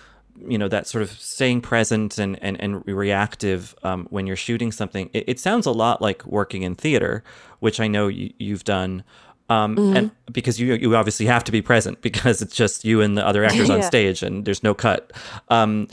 you 0.48 0.58
know 0.58 0.68
that 0.68 0.88
sort 0.88 1.02
of 1.04 1.12
staying 1.12 1.62
present 1.62 2.18
and 2.18 2.42
and, 2.42 2.60
and 2.60 2.86
reactive 2.88 3.76
um, 3.84 4.08
when 4.10 4.26
you're 4.28 4.36
shooting 4.36 4.72
something 4.72 5.10
it, 5.14 5.24
it 5.28 5.40
sounds 5.40 5.66
a 5.66 5.72
lot 5.72 6.02
like 6.02 6.26
working 6.26 6.64
in 6.64 6.76
theater 6.76 7.24
which 7.60 7.80
i 7.80 7.88
know 7.88 8.08
you, 8.08 8.32
you've 8.38 8.64
done 8.64 9.04
um, 9.50 9.78
and 9.96 10.12
because 10.32 10.60
you 10.60 10.74
you 10.76 10.96
obviously 10.96 11.26
have 11.26 11.44
to 11.44 11.52
be 11.52 11.62
present 11.62 12.02
because 12.02 12.42
it's 12.42 12.56
just 12.56 12.86
you 12.86 13.02
and 13.02 13.18
the 13.18 13.26
other 13.26 13.44
actors 13.44 13.70
on 13.70 13.82
stage 13.84 14.24
and 14.24 14.46
there's 14.46 14.64
no 14.64 14.74
cut 14.74 15.12
um, 15.50 15.88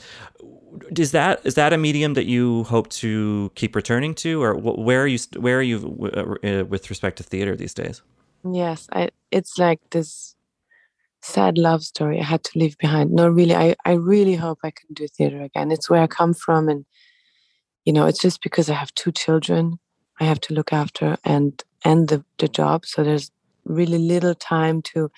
is 0.97 1.13
that 1.13 1.41
is 1.45 1.55
that 1.55 1.73
a 1.73 1.79
medium 1.79 2.15
that 2.15 2.27
you 2.27 2.65
hope 2.65 2.89
to 2.91 3.51
keep 3.55 3.75
returning 3.75 4.15
to 4.15 4.43
or 4.43 4.55
wh- 4.55 4.79
where 4.79 5.03
are 5.03 5.07
you 5.07 5.19
where 5.39 5.59
are 5.59 5.63
you 5.63 5.81
w- 5.81 6.37
uh, 6.45 6.65
with 6.65 6.91
respect 6.91 7.17
to 7.17 7.23
theater 7.23 7.57
these 7.57 7.75
days 7.75 8.03
Yes, 8.45 8.89
I 8.93 9.11
it's 9.33 9.59
like 9.59 9.81
this 9.91 10.37
sad 11.23 11.59
love 11.59 11.83
story 11.83 12.21
I 12.21 12.25
had 12.25 12.45
to 12.45 12.59
leave 12.59 12.79
behind. 12.79 13.11
No, 13.11 13.29
really, 13.29 13.55
I, 13.55 13.75
I 13.85 13.93
really 13.93 14.37
hope 14.37 14.59
I 14.63 14.71
can 14.71 14.95
do 14.95 15.09
theater 15.09 15.43
again. 15.43 15.73
It's 15.73 15.91
where 15.91 16.03
I 16.03 16.07
come 16.07 16.35
from. 16.35 16.69
And, 16.69 16.85
you 17.85 17.93
know, 17.93 18.07
it's 18.07 18.21
just 18.21 18.43
because 18.43 18.71
I 18.71 18.75
have 18.75 18.95
two 18.95 19.13
children 19.13 19.79
I 20.21 20.25
have 20.25 20.41
to 20.43 20.55
look 20.55 20.73
after 20.73 21.17
and 21.25 21.63
and 21.85 22.09
the, 22.09 22.25
the 22.39 22.49
job. 22.49 22.87
So 22.87 23.05
there's 23.05 23.31
really 23.67 23.99
little 23.99 24.35
time 24.35 24.83
to 24.83 25.11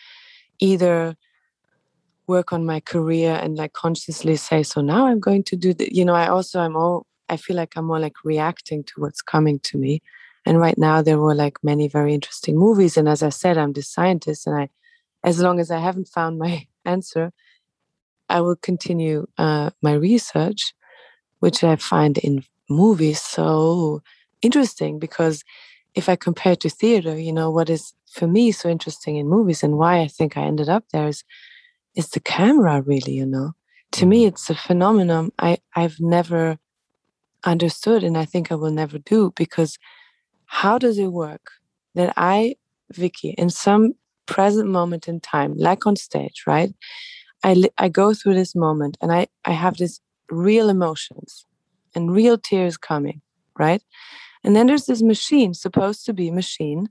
either 0.58 1.16
work 2.26 2.52
on 2.52 2.66
my 2.66 2.80
career 2.80 3.38
and 3.42 3.56
like 3.56 3.72
consciously 3.72 4.36
say, 4.36 4.62
so 4.62 4.80
now 4.80 5.06
I'm 5.06 5.20
going 5.20 5.44
to 5.44 5.56
do 5.56 5.72
the 5.74 5.88
you 5.92 6.04
know, 6.04 6.14
I 6.14 6.28
also 6.28 6.60
I'm 6.60 6.76
all 6.76 7.06
I 7.28 7.36
feel 7.36 7.56
like 7.56 7.76
I'm 7.76 7.86
more 7.86 8.00
like 8.00 8.24
reacting 8.24 8.84
to 8.84 9.00
what's 9.00 9.22
coming 9.22 9.58
to 9.60 9.78
me. 9.78 10.02
And 10.46 10.58
right 10.58 10.78
now 10.78 11.02
there 11.02 11.18
were 11.18 11.34
like 11.34 11.58
many 11.62 11.88
very 11.88 12.14
interesting 12.14 12.56
movies. 12.56 12.96
And 12.96 13.08
as 13.08 13.22
I 13.22 13.28
said, 13.28 13.58
I'm 13.58 13.72
the 13.72 13.82
scientist 13.82 14.46
and 14.46 14.56
I 14.56 14.68
as 15.24 15.40
long 15.40 15.58
as 15.60 15.70
I 15.70 15.78
haven't 15.78 16.08
found 16.08 16.38
my 16.38 16.66
answer, 16.84 17.32
I 18.28 18.40
will 18.40 18.56
continue 18.56 19.26
uh, 19.38 19.70
my 19.82 19.94
research, 19.94 20.74
which 21.40 21.64
I 21.64 21.76
find 21.76 22.18
in 22.18 22.44
movies 22.68 23.20
so 23.22 24.02
interesting 24.42 24.98
because 24.98 25.42
if 25.94 26.08
I 26.08 26.16
compare 26.16 26.56
to 26.56 26.70
theater, 26.70 27.18
you 27.18 27.32
know, 27.32 27.50
what 27.50 27.70
is 27.70 27.94
for 28.12 28.26
me 28.28 28.52
so 28.52 28.68
interesting 28.70 29.16
in 29.16 29.28
movies 29.28 29.62
and 29.62 29.78
why 29.78 30.00
I 30.00 30.08
think 30.08 30.36
I 30.36 30.42
ended 30.42 30.68
up 30.68 30.84
there 30.92 31.08
is 31.08 31.24
is 31.96 32.10
the 32.10 32.20
camera 32.20 32.82
really, 32.82 33.14
you 33.14 33.26
know. 33.26 33.52
To 33.92 34.06
me 34.06 34.24
Mm-hmm. 34.24 34.28
it's 34.28 34.50
a 34.50 34.54
phenomenon 34.54 35.32
I, 35.38 35.58
I've 35.76 36.00
never 36.00 36.58
understood 37.44 38.04
and 38.04 38.18
I 38.18 38.24
think 38.24 38.52
I 38.52 38.56
will 38.56 38.70
never 38.72 38.98
do 38.98 39.32
because 39.36 39.78
how 40.46 40.78
does 40.78 40.98
it 40.98 41.08
work 41.12 41.50
that 41.94 42.12
I, 42.16 42.56
Vicky, 42.92 43.30
in 43.38 43.50
some 43.50 43.94
present 44.26 44.68
moment 44.70 45.08
in 45.08 45.20
time, 45.20 45.54
like 45.56 45.86
on 45.86 45.96
stage, 45.96 46.44
right? 46.46 46.74
I 47.44 47.64
I 47.78 47.88
go 47.88 48.14
through 48.14 48.34
this 48.34 48.54
moment 48.54 48.98
and 49.00 49.12
I 49.12 49.28
I 49.44 49.52
have 49.52 49.76
these 49.78 50.00
real 50.30 50.68
emotions 50.70 51.46
and 51.94 52.12
real 52.12 52.38
tears 52.38 52.76
coming, 52.76 53.22
right? 53.58 53.82
And 54.44 54.54
then 54.54 54.66
there's 54.66 54.86
this 54.86 55.02
machine 55.02 55.54
supposed 55.54 56.04
to 56.06 56.12
be 56.12 56.28
a 56.28 56.32
machine, 56.32 56.88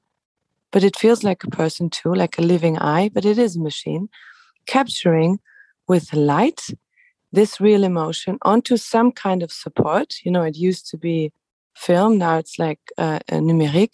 but 0.71 0.83
it 0.83 0.95
feels 0.97 1.23
like 1.23 1.43
a 1.43 1.49
person 1.49 1.89
too, 1.89 2.13
like 2.13 2.37
a 2.37 2.41
living 2.41 2.77
eye, 2.77 3.09
but 3.13 3.25
it 3.25 3.37
is 3.37 3.55
a 3.55 3.61
machine 3.61 4.09
capturing 4.65 5.39
with 5.87 6.13
light 6.13 6.61
this 7.31 7.59
real 7.59 7.83
emotion 7.83 8.37
onto 8.41 8.77
some 8.77 9.11
kind 9.11 9.43
of 9.43 9.51
support. 9.51 10.15
You 10.23 10.31
know, 10.31 10.43
it 10.43 10.55
used 10.55 10.89
to 10.89 10.97
be 10.97 11.31
film, 11.75 12.17
now 12.17 12.37
it's 12.37 12.57
like 12.57 12.79
uh, 12.97 13.19
numeric, 13.29 13.91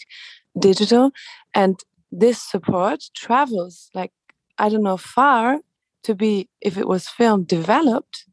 digital, 0.58 1.12
and 1.54 1.80
this 2.12 2.42
support 2.42 3.06
travels 3.16 3.90
like 3.94 4.12
I 4.58 4.70
don't 4.70 4.84
know 4.84 4.98
far 4.98 5.60
to 6.04 6.16
be 6.16 6.50
if 6.62 6.78
it 6.78 6.88
was 6.88 7.08
film 7.08 7.44
developed, 7.44 8.26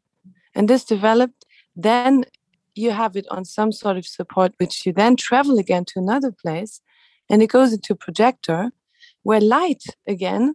and 0.55 0.69
this 0.69 0.85
developed, 0.85 1.45
then 1.75 2.25
you 2.75 2.91
have 2.91 3.17
it 3.17 3.27
on 3.31 3.45
some 3.45 3.73
sort 3.73 3.97
of 3.97 4.07
support, 4.07 4.55
which 4.59 4.87
you 4.87 4.93
then 4.93 5.17
travel 5.17 5.59
again 5.59 5.85
to 5.87 5.99
another 5.99 6.33
place, 6.33 6.81
and 7.29 7.43
it 7.43 7.49
goes 7.49 7.73
into 7.73 7.95
projector, 7.95 8.71
where 9.23 9.41
light 9.41 9.85
again 10.07 10.55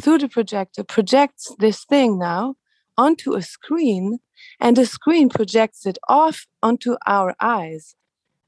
through 0.00 0.18
the 0.18 0.28
projector 0.28 0.84
projects 0.84 1.54
this 1.58 1.84
thing 1.84 2.18
now 2.18 2.56
onto 2.96 3.34
a 3.34 3.42
screen, 3.42 4.18
and 4.60 4.76
the 4.76 4.86
screen 4.86 5.28
projects 5.28 5.86
it 5.86 5.98
off 6.08 6.46
onto 6.62 6.96
our 7.06 7.34
eyes. 7.40 7.94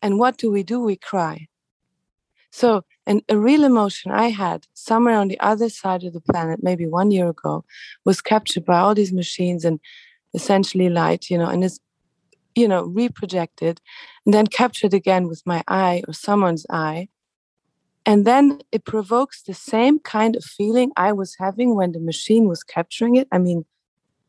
And 0.03 0.19
what 0.19 0.39
do 0.39 0.51
we 0.51 0.63
do? 0.63 0.81
We 0.81 0.97
cry. 0.97 1.49
So, 2.53 2.83
and 3.07 3.23
a 3.29 3.39
real 3.39 3.65
emotion 3.65 4.11
I 4.11 4.29
had 4.29 4.67
somewhere 4.75 5.17
on 5.17 5.29
the 5.29 5.39
other 5.41 5.69
side 5.69 6.03
of 6.05 6.13
the 6.13 6.21
planet, 6.21 6.61
maybe 6.63 6.87
one 6.87 7.11
year 7.11 7.29
ago, 7.29 7.65
was 8.05 8.21
captured 8.21 8.65
by 8.65 8.79
all 8.79 8.95
these 8.95 9.13
machines 9.13 9.65
and 9.65 9.79
essentially 10.35 10.89
light, 10.89 11.31
you 11.31 11.39
know, 11.39 11.49
and 11.49 11.63
is, 11.63 11.81
you 12.61 12.69
know, 12.69 12.85
reprojected 12.85 13.79
and 14.25 14.35
then 14.35 14.47
captured 14.47 14.95
again 14.95 15.27
with 15.27 15.43
my 15.47 15.63
eye 15.67 16.03
or 16.07 16.13
someone's 16.13 16.67
eye. 16.71 17.09
And 18.07 18.27
then 18.27 18.61
it 18.73 18.85
provokes 18.85 19.43
the 19.43 19.55
same 19.55 19.99
kind 19.99 20.37
of 20.37 20.45
feeling 20.45 20.91
I 20.97 21.13
was 21.13 21.37
having 21.39 21.75
when 21.75 21.93
the 21.93 22.01
machine 22.01 22.49
was 22.49 22.63
capturing 22.63 23.17
it. 23.17 23.29
I 23.33 23.39
mean, 23.39 23.65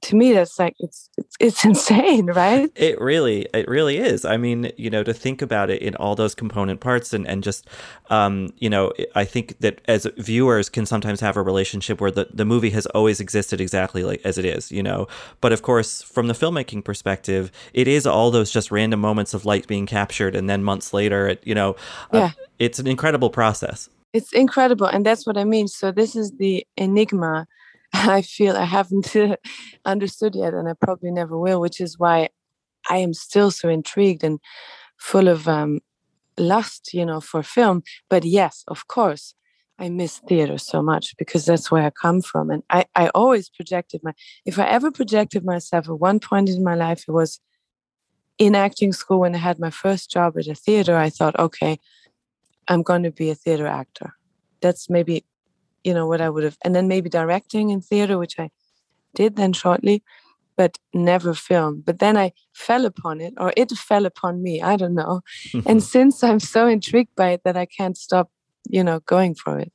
to 0.03 0.15
me, 0.15 0.33
that's 0.33 0.57
like 0.57 0.75
it's 0.79 1.09
it's, 1.17 1.35
it's 1.39 1.65
insane, 1.71 2.27
right? 2.27 2.69
It 2.75 2.99
really, 2.99 3.47
it 3.53 3.67
really 3.67 3.97
is. 3.97 4.25
I 4.25 4.37
mean, 4.37 4.71
you 4.77 4.89
know, 4.89 5.03
to 5.03 5.13
think 5.13 5.41
about 5.41 5.69
it 5.69 5.81
in 5.81 5.95
all 5.95 6.15
those 6.15 6.33
component 6.35 6.79
parts 6.79 7.13
and, 7.13 7.27
and 7.27 7.43
just, 7.43 7.67
um, 8.09 8.51
you 8.57 8.69
know, 8.69 8.93
I 9.15 9.25
think 9.25 9.59
that 9.59 9.81
as 9.87 10.07
viewers 10.17 10.69
can 10.69 10.85
sometimes 10.85 11.19
have 11.19 11.37
a 11.37 11.41
relationship 11.41 12.01
where 12.01 12.11
the, 12.11 12.27
the 12.33 12.45
movie 12.45 12.71
has 12.71 12.85
always 12.87 13.19
existed 13.19 13.61
exactly 13.61 14.03
like 14.03 14.21
as 14.25 14.37
it 14.37 14.45
is, 14.45 14.71
you 14.71 14.81
know. 14.83 15.07
But 15.39 15.51
of 15.53 15.61
course, 15.61 16.01
from 16.01 16.27
the 16.27 16.33
filmmaking 16.33 16.83
perspective, 16.83 17.51
it 17.73 17.87
is 17.87 18.07
all 18.07 18.31
those 18.31 18.51
just 18.51 18.71
random 18.71 18.99
moments 19.01 19.33
of 19.33 19.45
light 19.45 19.67
being 19.67 19.85
captured 19.85 20.35
and 20.35 20.49
then 20.49 20.63
months 20.63 20.93
later, 20.93 21.27
it, 21.27 21.41
you 21.45 21.53
know, 21.55 21.71
uh, 22.11 22.17
Yeah. 22.17 22.31
it's 22.59 22.79
an 22.79 22.87
incredible 22.87 23.29
process. 23.29 23.89
It's 24.13 24.33
incredible, 24.33 24.87
and 24.87 25.05
that's 25.05 25.25
what 25.25 25.37
I 25.37 25.45
mean. 25.45 25.69
So 25.69 25.91
this 25.91 26.17
is 26.17 26.31
the 26.33 26.65
enigma 26.75 27.47
I 27.93 28.21
feel 28.21 28.55
I 28.55 28.65
haven't 28.65 29.15
understood 29.85 30.35
yet, 30.35 30.53
and 30.53 30.67
I 30.67 30.73
probably 30.73 31.11
never 31.11 31.37
will. 31.37 31.59
Which 31.61 31.81
is 31.81 31.99
why 31.99 32.29
I 32.89 32.97
am 32.97 33.13
still 33.13 33.51
so 33.51 33.69
intrigued 33.69 34.23
and 34.23 34.39
full 34.97 35.27
of 35.27 35.47
um, 35.47 35.79
lust, 36.37 36.93
you 36.93 37.05
know, 37.05 37.21
for 37.21 37.43
film. 37.43 37.83
But 38.09 38.23
yes, 38.23 38.63
of 38.67 38.87
course, 38.87 39.35
I 39.79 39.89
miss 39.89 40.19
theater 40.19 40.57
so 40.57 40.81
much 40.81 41.15
because 41.17 41.45
that's 41.45 41.71
where 41.71 41.83
I 41.83 41.89
come 41.89 42.21
from, 42.21 42.49
and 42.49 42.63
I 42.69 42.85
I 42.95 43.09
always 43.09 43.49
projected 43.49 44.01
my. 44.03 44.13
If 44.45 44.59
I 44.59 44.67
ever 44.67 44.91
projected 44.91 45.43
myself 45.43 45.89
at 45.89 45.99
one 45.99 46.19
point 46.19 46.49
in 46.49 46.63
my 46.63 46.75
life, 46.75 47.05
it 47.07 47.11
was 47.11 47.39
in 48.37 48.55
acting 48.55 48.93
school 48.93 49.19
when 49.19 49.35
I 49.35 49.39
had 49.39 49.59
my 49.59 49.69
first 49.69 50.09
job 50.09 50.37
at 50.37 50.47
a 50.47 50.55
theater. 50.55 50.97
I 50.97 51.09
thought, 51.09 51.37
okay, 51.37 51.79
I'm 52.67 52.83
going 52.83 53.03
to 53.03 53.11
be 53.11 53.29
a 53.29 53.35
theater 53.35 53.67
actor. 53.67 54.13
That's 54.61 54.89
maybe 54.89 55.25
you 55.83 55.93
know 55.93 56.07
what 56.07 56.21
I 56.21 56.29
would 56.29 56.43
have, 56.43 56.57
and 56.63 56.75
then 56.75 56.87
maybe 56.87 57.09
directing 57.09 57.69
in 57.69 57.81
theater, 57.81 58.17
which 58.17 58.39
I 58.39 58.49
did 59.15 59.35
then 59.35 59.53
shortly, 59.53 60.03
but 60.55 60.77
never 60.93 61.33
film. 61.33 61.83
But 61.85 61.99
then 61.99 62.17
I 62.17 62.33
fell 62.53 62.85
upon 62.85 63.21
it, 63.21 63.33
or 63.37 63.53
it 63.57 63.71
fell 63.71 64.05
upon 64.05 64.43
me. 64.43 64.61
I 64.61 64.75
don't 64.75 64.95
know. 64.95 65.21
and 65.65 65.83
since 65.95 66.23
I'm 66.23 66.39
so 66.39 66.67
intrigued 66.67 67.15
by 67.15 67.31
it 67.31 67.41
that 67.43 67.57
I 67.57 67.65
can't 67.65 67.97
stop, 67.97 68.29
you 68.69 68.83
know, 68.83 68.99
going 69.01 69.35
for 69.35 69.59
it. 69.59 69.71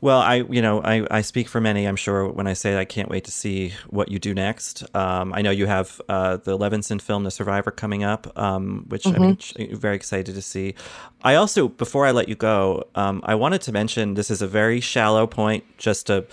Well, 0.00 0.20
I, 0.20 0.36
you 0.50 0.60
know, 0.60 0.82
I, 0.82 1.06
I 1.10 1.22
speak 1.22 1.48
for 1.48 1.60
many, 1.60 1.86
I'm 1.86 1.96
sure, 1.96 2.28
when 2.28 2.46
I 2.46 2.52
say 2.52 2.76
I 2.76 2.84
can't 2.84 3.08
wait 3.08 3.24
to 3.24 3.30
see 3.30 3.72
what 3.88 4.10
you 4.10 4.18
do 4.18 4.34
next. 4.34 4.84
Um, 4.94 5.32
I 5.32 5.40
know 5.42 5.50
you 5.50 5.66
have 5.66 6.00
uh, 6.08 6.36
the 6.36 6.58
Levinson 6.58 7.00
film, 7.00 7.24
The 7.24 7.30
Survivor, 7.30 7.70
coming 7.70 8.04
up, 8.04 8.30
um, 8.38 8.84
which 8.88 9.06
I'm 9.06 9.78
very 9.78 9.96
excited 9.96 10.34
to 10.34 10.42
see. 10.42 10.74
I 11.22 11.34
also, 11.36 11.68
before 11.68 12.06
I 12.06 12.10
let 12.10 12.28
you 12.28 12.34
go, 12.34 12.84
um, 12.94 13.22
I 13.24 13.34
wanted 13.36 13.62
to 13.62 13.72
mention 13.72 14.14
this 14.14 14.30
is 14.30 14.42
a 14.42 14.46
very 14.46 14.80
shallow 14.80 15.26
point, 15.26 15.64
just 15.78 16.08
to. 16.08 16.26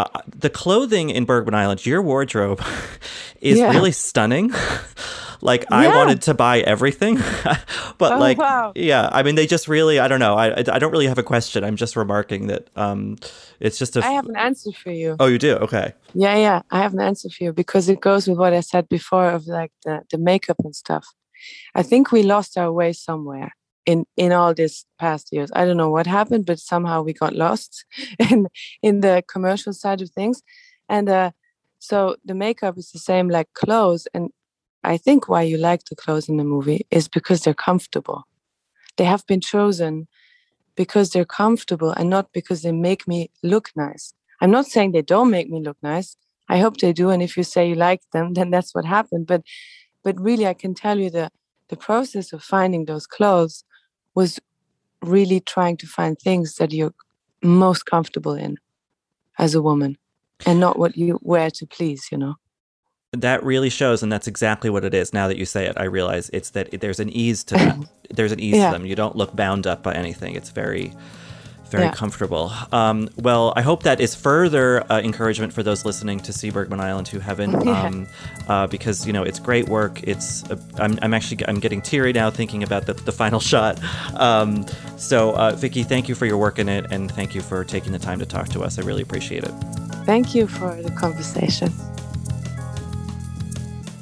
Uh, 0.00 0.20
the 0.34 0.48
clothing 0.48 1.10
in 1.10 1.26
Bergman 1.26 1.54
Island, 1.54 1.84
your 1.84 2.00
wardrobe 2.00 2.62
is 3.42 3.58
Yeah. 3.58 3.70
really 3.70 3.92
stunning. 3.92 4.50
like 5.42 5.70
I 5.70 5.88
wanted 5.88 6.22
to 6.22 6.34
buy 6.34 6.60
everything, 6.60 7.16
but 7.98 8.12
Oh, 8.14 8.18
like, 8.18 8.38
wow. 8.38 8.72
yeah, 8.74 9.10
I 9.12 9.22
mean, 9.22 9.34
they 9.34 9.46
just 9.46 9.68
really, 9.68 9.98
I 9.98 10.08
don't 10.08 10.20
know. 10.20 10.36
I, 10.36 10.54
I 10.58 10.78
don't 10.78 10.90
really 10.90 11.06
have 11.06 11.18
a 11.18 11.22
question. 11.22 11.64
I'm 11.64 11.76
just 11.76 11.96
remarking 11.96 12.46
that 12.46 12.68
um, 12.76 13.16
it's 13.60 13.78
just 13.78 13.94
a. 13.96 14.00
I 14.04 14.12
have 14.12 14.26
an 14.26 14.36
answer 14.36 14.70
for 14.72 14.90
you. 14.90 15.16
Oh, 15.20 15.26
you 15.26 15.38
do? 15.38 15.56
Okay. 15.56 15.92
Yeah, 16.14 16.36
yeah, 16.36 16.62
I 16.70 16.78
have 16.78 16.94
an 16.94 17.00
answer 17.00 17.28
for 17.28 17.44
you 17.44 17.52
because 17.52 17.90
it 17.90 18.00
goes 18.00 18.26
with 18.26 18.38
what 18.38 18.54
I 18.54 18.60
said 18.60 18.88
before 18.88 19.30
of 19.30 19.46
like 19.46 19.72
the, 19.84 20.00
the 20.10 20.16
makeup 20.18 20.56
and 20.64 20.74
stuff. 20.74 21.06
I 21.74 21.82
think 21.82 22.10
we 22.10 22.22
lost 22.22 22.56
our 22.56 22.72
way 22.72 22.92
somewhere 22.94 23.52
in 23.90 24.04
in 24.16 24.32
all 24.32 24.54
these 24.54 24.86
past 24.98 25.28
years. 25.32 25.50
I 25.54 25.64
don't 25.64 25.76
know 25.82 25.90
what 25.96 26.06
happened, 26.06 26.46
but 26.46 26.58
somehow 26.72 27.02
we 27.02 27.12
got 27.12 27.34
lost 27.46 27.84
in 28.30 28.48
in 28.82 29.00
the 29.00 29.22
commercial 29.34 29.72
side 29.72 30.00
of 30.02 30.10
things. 30.10 30.42
And 30.88 31.08
uh, 31.08 31.30
so 31.78 32.16
the 32.24 32.34
makeup 32.34 32.76
is 32.78 32.90
the 32.90 32.98
same 33.10 33.28
like 33.28 33.48
clothes. 33.54 34.06
And 34.14 34.30
I 34.84 34.96
think 34.96 35.28
why 35.28 35.42
you 35.42 35.58
like 35.58 35.82
the 35.84 35.96
clothes 35.96 36.28
in 36.28 36.36
the 36.36 36.44
movie 36.54 36.86
is 36.90 37.08
because 37.08 37.40
they're 37.42 37.64
comfortable. 37.68 38.20
They 38.96 39.04
have 39.04 39.24
been 39.26 39.40
chosen 39.40 40.08
because 40.76 41.10
they're 41.10 41.36
comfortable 41.42 41.90
and 41.90 42.08
not 42.10 42.26
because 42.32 42.62
they 42.62 42.72
make 42.72 43.06
me 43.08 43.30
look 43.42 43.70
nice. 43.76 44.14
I'm 44.40 44.50
not 44.50 44.66
saying 44.66 44.92
they 44.92 45.02
don't 45.02 45.30
make 45.30 45.50
me 45.50 45.60
look 45.60 45.78
nice. 45.82 46.16
I 46.48 46.58
hope 46.58 46.76
they 46.76 46.92
do. 46.92 47.10
And 47.10 47.22
if 47.22 47.36
you 47.36 47.44
say 47.44 47.68
you 47.68 47.74
like 47.74 48.02
them, 48.12 48.34
then 48.36 48.50
that's 48.50 48.74
what 48.74 48.84
happened. 48.84 49.26
But 49.26 49.42
but 50.04 50.20
really 50.20 50.46
I 50.46 50.54
can 50.54 50.74
tell 50.74 50.98
you 50.98 51.10
the 51.10 51.30
the 51.68 51.76
process 51.76 52.32
of 52.32 52.42
finding 52.42 52.84
those 52.84 53.06
clothes 53.06 53.64
was 54.20 54.38
really 55.16 55.40
trying 55.54 55.76
to 55.78 55.86
find 55.86 56.12
things 56.18 56.56
that 56.58 56.70
you're 56.72 56.94
most 57.42 57.82
comfortable 57.92 58.34
in 58.46 58.52
as 59.38 59.54
a 59.54 59.62
woman 59.62 59.96
and 60.46 60.60
not 60.60 60.78
what 60.78 60.92
you 60.96 61.18
wear 61.22 61.50
to 61.58 61.66
please, 61.66 62.02
you 62.12 62.18
know. 62.18 62.34
That 63.12 63.42
really 63.42 63.70
shows, 63.70 64.02
and 64.02 64.12
that's 64.12 64.28
exactly 64.28 64.70
what 64.70 64.84
it 64.84 64.94
is. 64.94 65.12
Now 65.12 65.26
that 65.28 65.38
you 65.38 65.46
say 65.46 65.66
it, 65.66 65.76
I 65.76 65.84
realize 65.84 66.30
it's 66.32 66.50
that 66.50 66.66
there's 66.82 67.00
an 67.00 67.08
ease 67.10 67.42
to 67.44 67.54
that. 67.54 67.76
There's 68.16 68.32
an 68.32 68.40
ease 68.40 68.56
Yeah. 68.56 68.70
to 68.72 68.76
them. 68.76 68.86
You 68.86 68.96
don't 68.96 69.14
look 69.14 69.36
bound 69.36 69.66
up 69.68 69.84
by 69.84 69.94
anything. 69.94 70.34
It's 70.34 70.50
very, 70.50 70.92
Very 71.70 71.84
Yeah. 71.84 71.92
comfortable. 71.92 72.52
Um, 72.72 73.08
well, 73.16 73.52
I 73.54 73.62
hope 73.62 73.84
that 73.84 74.00
is 74.00 74.14
further 74.14 74.82
uh, 74.90 75.00
encouragement 75.00 75.52
for 75.52 75.62
those 75.62 75.84
listening 75.84 76.18
to 76.20 76.32
see 76.32 76.50
Bergman 76.50 76.80
Island 76.80 77.06
who 77.08 77.20
haven't, 77.20 77.52
Yeah. 77.64 77.82
um, 77.84 78.06
uh, 78.48 78.66
because 78.66 79.06
you 79.06 79.12
know 79.12 79.22
it's 79.22 79.38
great 79.38 79.68
work. 79.68 80.00
It's 80.02 80.42
uh, 80.50 80.56
I'm, 80.78 80.98
I'm 81.02 81.14
actually 81.14 81.46
I'm 81.46 81.60
getting 81.60 81.80
teary 81.80 82.12
now 82.12 82.28
thinking 82.30 82.62
about 82.64 82.86
the, 82.86 82.94
the 82.94 83.12
final 83.12 83.38
shot. 83.52 83.78
Um, 84.14 84.66
so, 84.96 85.34
uh, 85.36 85.52
Vicky, 85.52 85.84
thank 85.84 86.08
you 86.08 86.14
for 86.16 86.26
your 86.26 86.38
work 86.38 86.58
in 86.58 86.68
it, 86.68 86.86
and 86.90 87.10
thank 87.12 87.34
you 87.34 87.40
for 87.40 87.64
taking 87.64 87.92
the 87.92 87.98
time 87.98 88.18
to 88.18 88.26
talk 88.26 88.48
to 88.50 88.62
us. 88.62 88.78
I 88.78 88.82
really 88.82 89.02
appreciate 89.02 89.44
it. 89.44 89.52
Thank 90.06 90.34
you 90.34 90.48
for 90.48 90.74
the 90.82 90.90
conversation. 90.90 91.72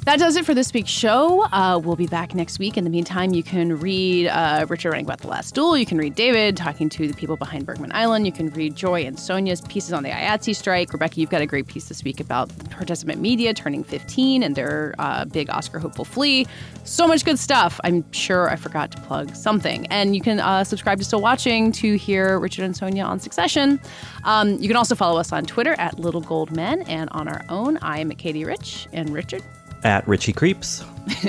That 0.09 0.17
does 0.17 0.37
it 0.37 0.43
for 0.43 0.55
this 0.55 0.73
week's 0.73 0.89
show. 0.89 1.43
Uh, 1.51 1.79
we'll 1.83 1.95
be 1.95 2.07
back 2.07 2.33
next 2.33 2.57
week. 2.57 2.77
In 2.77 2.83
the 2.83 2.89
meantime, 2.89 3.31
you 3.31 3.43
can 3.43 3.79
read 3.79 4.25
uh, 4.29 4.65
Richard 4.67 4.89
writing 4.89 5.05
about 5.05 5.19
The 5.19 5.27
Last 5.27 5.53
Duel. 5.53 5.77
You 5.77 5.85
can 5.85 5.99
read 5.99 6.15
David 6.15 6.57
talking 6.57 6.89
to 6.89 7.07
the 7.07 7.13
people 7.13 7.37
behind 7.37 7.67
Bergman 7.67 7.91
Island. 7.93 8.25
You 8.25 8.31
can 8.31 8.49
read 8.49 8.75
Joy 8.75 9.03
and 9.03 9.19
Sonia's 9.19 9.61
pieces 9.61 9.93
on 9.93 10.01
the 10.01 10.09
IATSE 10.09 10.55
strike. 10.55 10.91
Rebecca, 10.91 11.19
you've 11.19 11.29
got 11.29 11.41
a 11.41 11.45
great 11.45 11.67
piece 11.67 11.89
this 11.89 12.03
week 12.03 12.19
about 12.19 12.49
participant 12.71 13.21
media 13.21 13.53
turning 13.53 13.83
15 13.83 14.41
and 14.41 14.55
their 14.55 14.95
uh, 14.97 15.25
big 15.25 15.47
Oscar 15.51 15.77
hopeful 15.77 16.05
Flee. 16.05 16.47
So 16.85 17.07
much 17.07 17.23
good 17.23 17.37
stuff. 17.37 17.79
I'm 17.83 18.11
sure 18.11 18.49
I 18.49 18.55
forgot 18.55 18.89
to 18.93 19.01
plug 19.01 19.35
something. 19.35 19.85
And 19.91 20.15
you 20.15 20.21
can 20.21 20.39
uh, 20.39 20.63
subscribe 20.63 20.97
to 20.97 21.05
Still 21.05 21.21
Watching 21.21 21.71
to 21.73 21.97
hear 21.99 22.39
Richard 22.39 22.65
and 22.65 22.75
Sonia 22.75 23.03
on 23.03 23.19
Succession. 23.19 23.79
Um, 24.23 24.53
you 24.53 24.67
can 24.69 24.75
also 24.75 24.95
follow 24.95 25.19
us 25.19 25.31
on 25.31 25.45
Twitter 25.45 25.75
at 25.77 25.99
Little 25.99 26.21
Gold 26.21 26.49
Men 26.49 26.81
and 26.87 27.11
on 27.11 27.27
our 27.27 27.45
own. 27.47 27.77
I 27.83 27.99
am 27.99 28.09
Katie 28.09 28.43
Rich 28.43 28.87
and 28.91 29.11
Richard. 29.11 29.43
At 29.83 30.07
Richie 30.07 30.33
Creeps. 30.33 30.83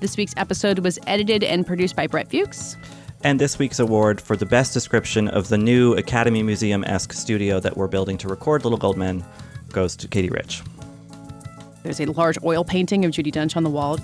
This 0.00 0.16
week's 0.16 0.34
episode 0.36 0.80
was 0.80 0.98
edited 1.06 1.44
and 1.44 1.64
produced 1.66 1.96
by 1.96 2.06
Brett 2.06 2.30
Fuchs. 2.30 2.76
And 3.24 3.40
this 3.40 3.58
week's 3.58 3.78
award 3.78 4.20
for 4.20 4.36
the 4.36 4.46
best 4.46 4.74
description 4.74 5.28
of 5.28 5.48
the 5.48 5.56
new 5.56 5.94
Academy 5.94 6.42
Museum 6.42 6.82
esque 6.84 7.12
studio 7.12 7.60
that 7.60 7.76
we're 7.76 7.86
building 7.86 8.18
to 8.18 8.26
record 8.28 8.64
Little 8.64 8.78
Gold 8.78 8.96
Men 8.96 9.24
goes 9.70 9.94
to 9.96 10.08
Katie 10.08 10.28
Rich. 10.28 10.62
There's 11.82 12.00
a 12.00 12.06
large 12.06 12.38
oil 12.44 12.64
painting 12.64 13.04
of 13.04 13.10
Judi 13.10 13.32
Dench 13.32 13.56
on 13.56 13.64
the 13.64 13.70
wall. 13.70 13.98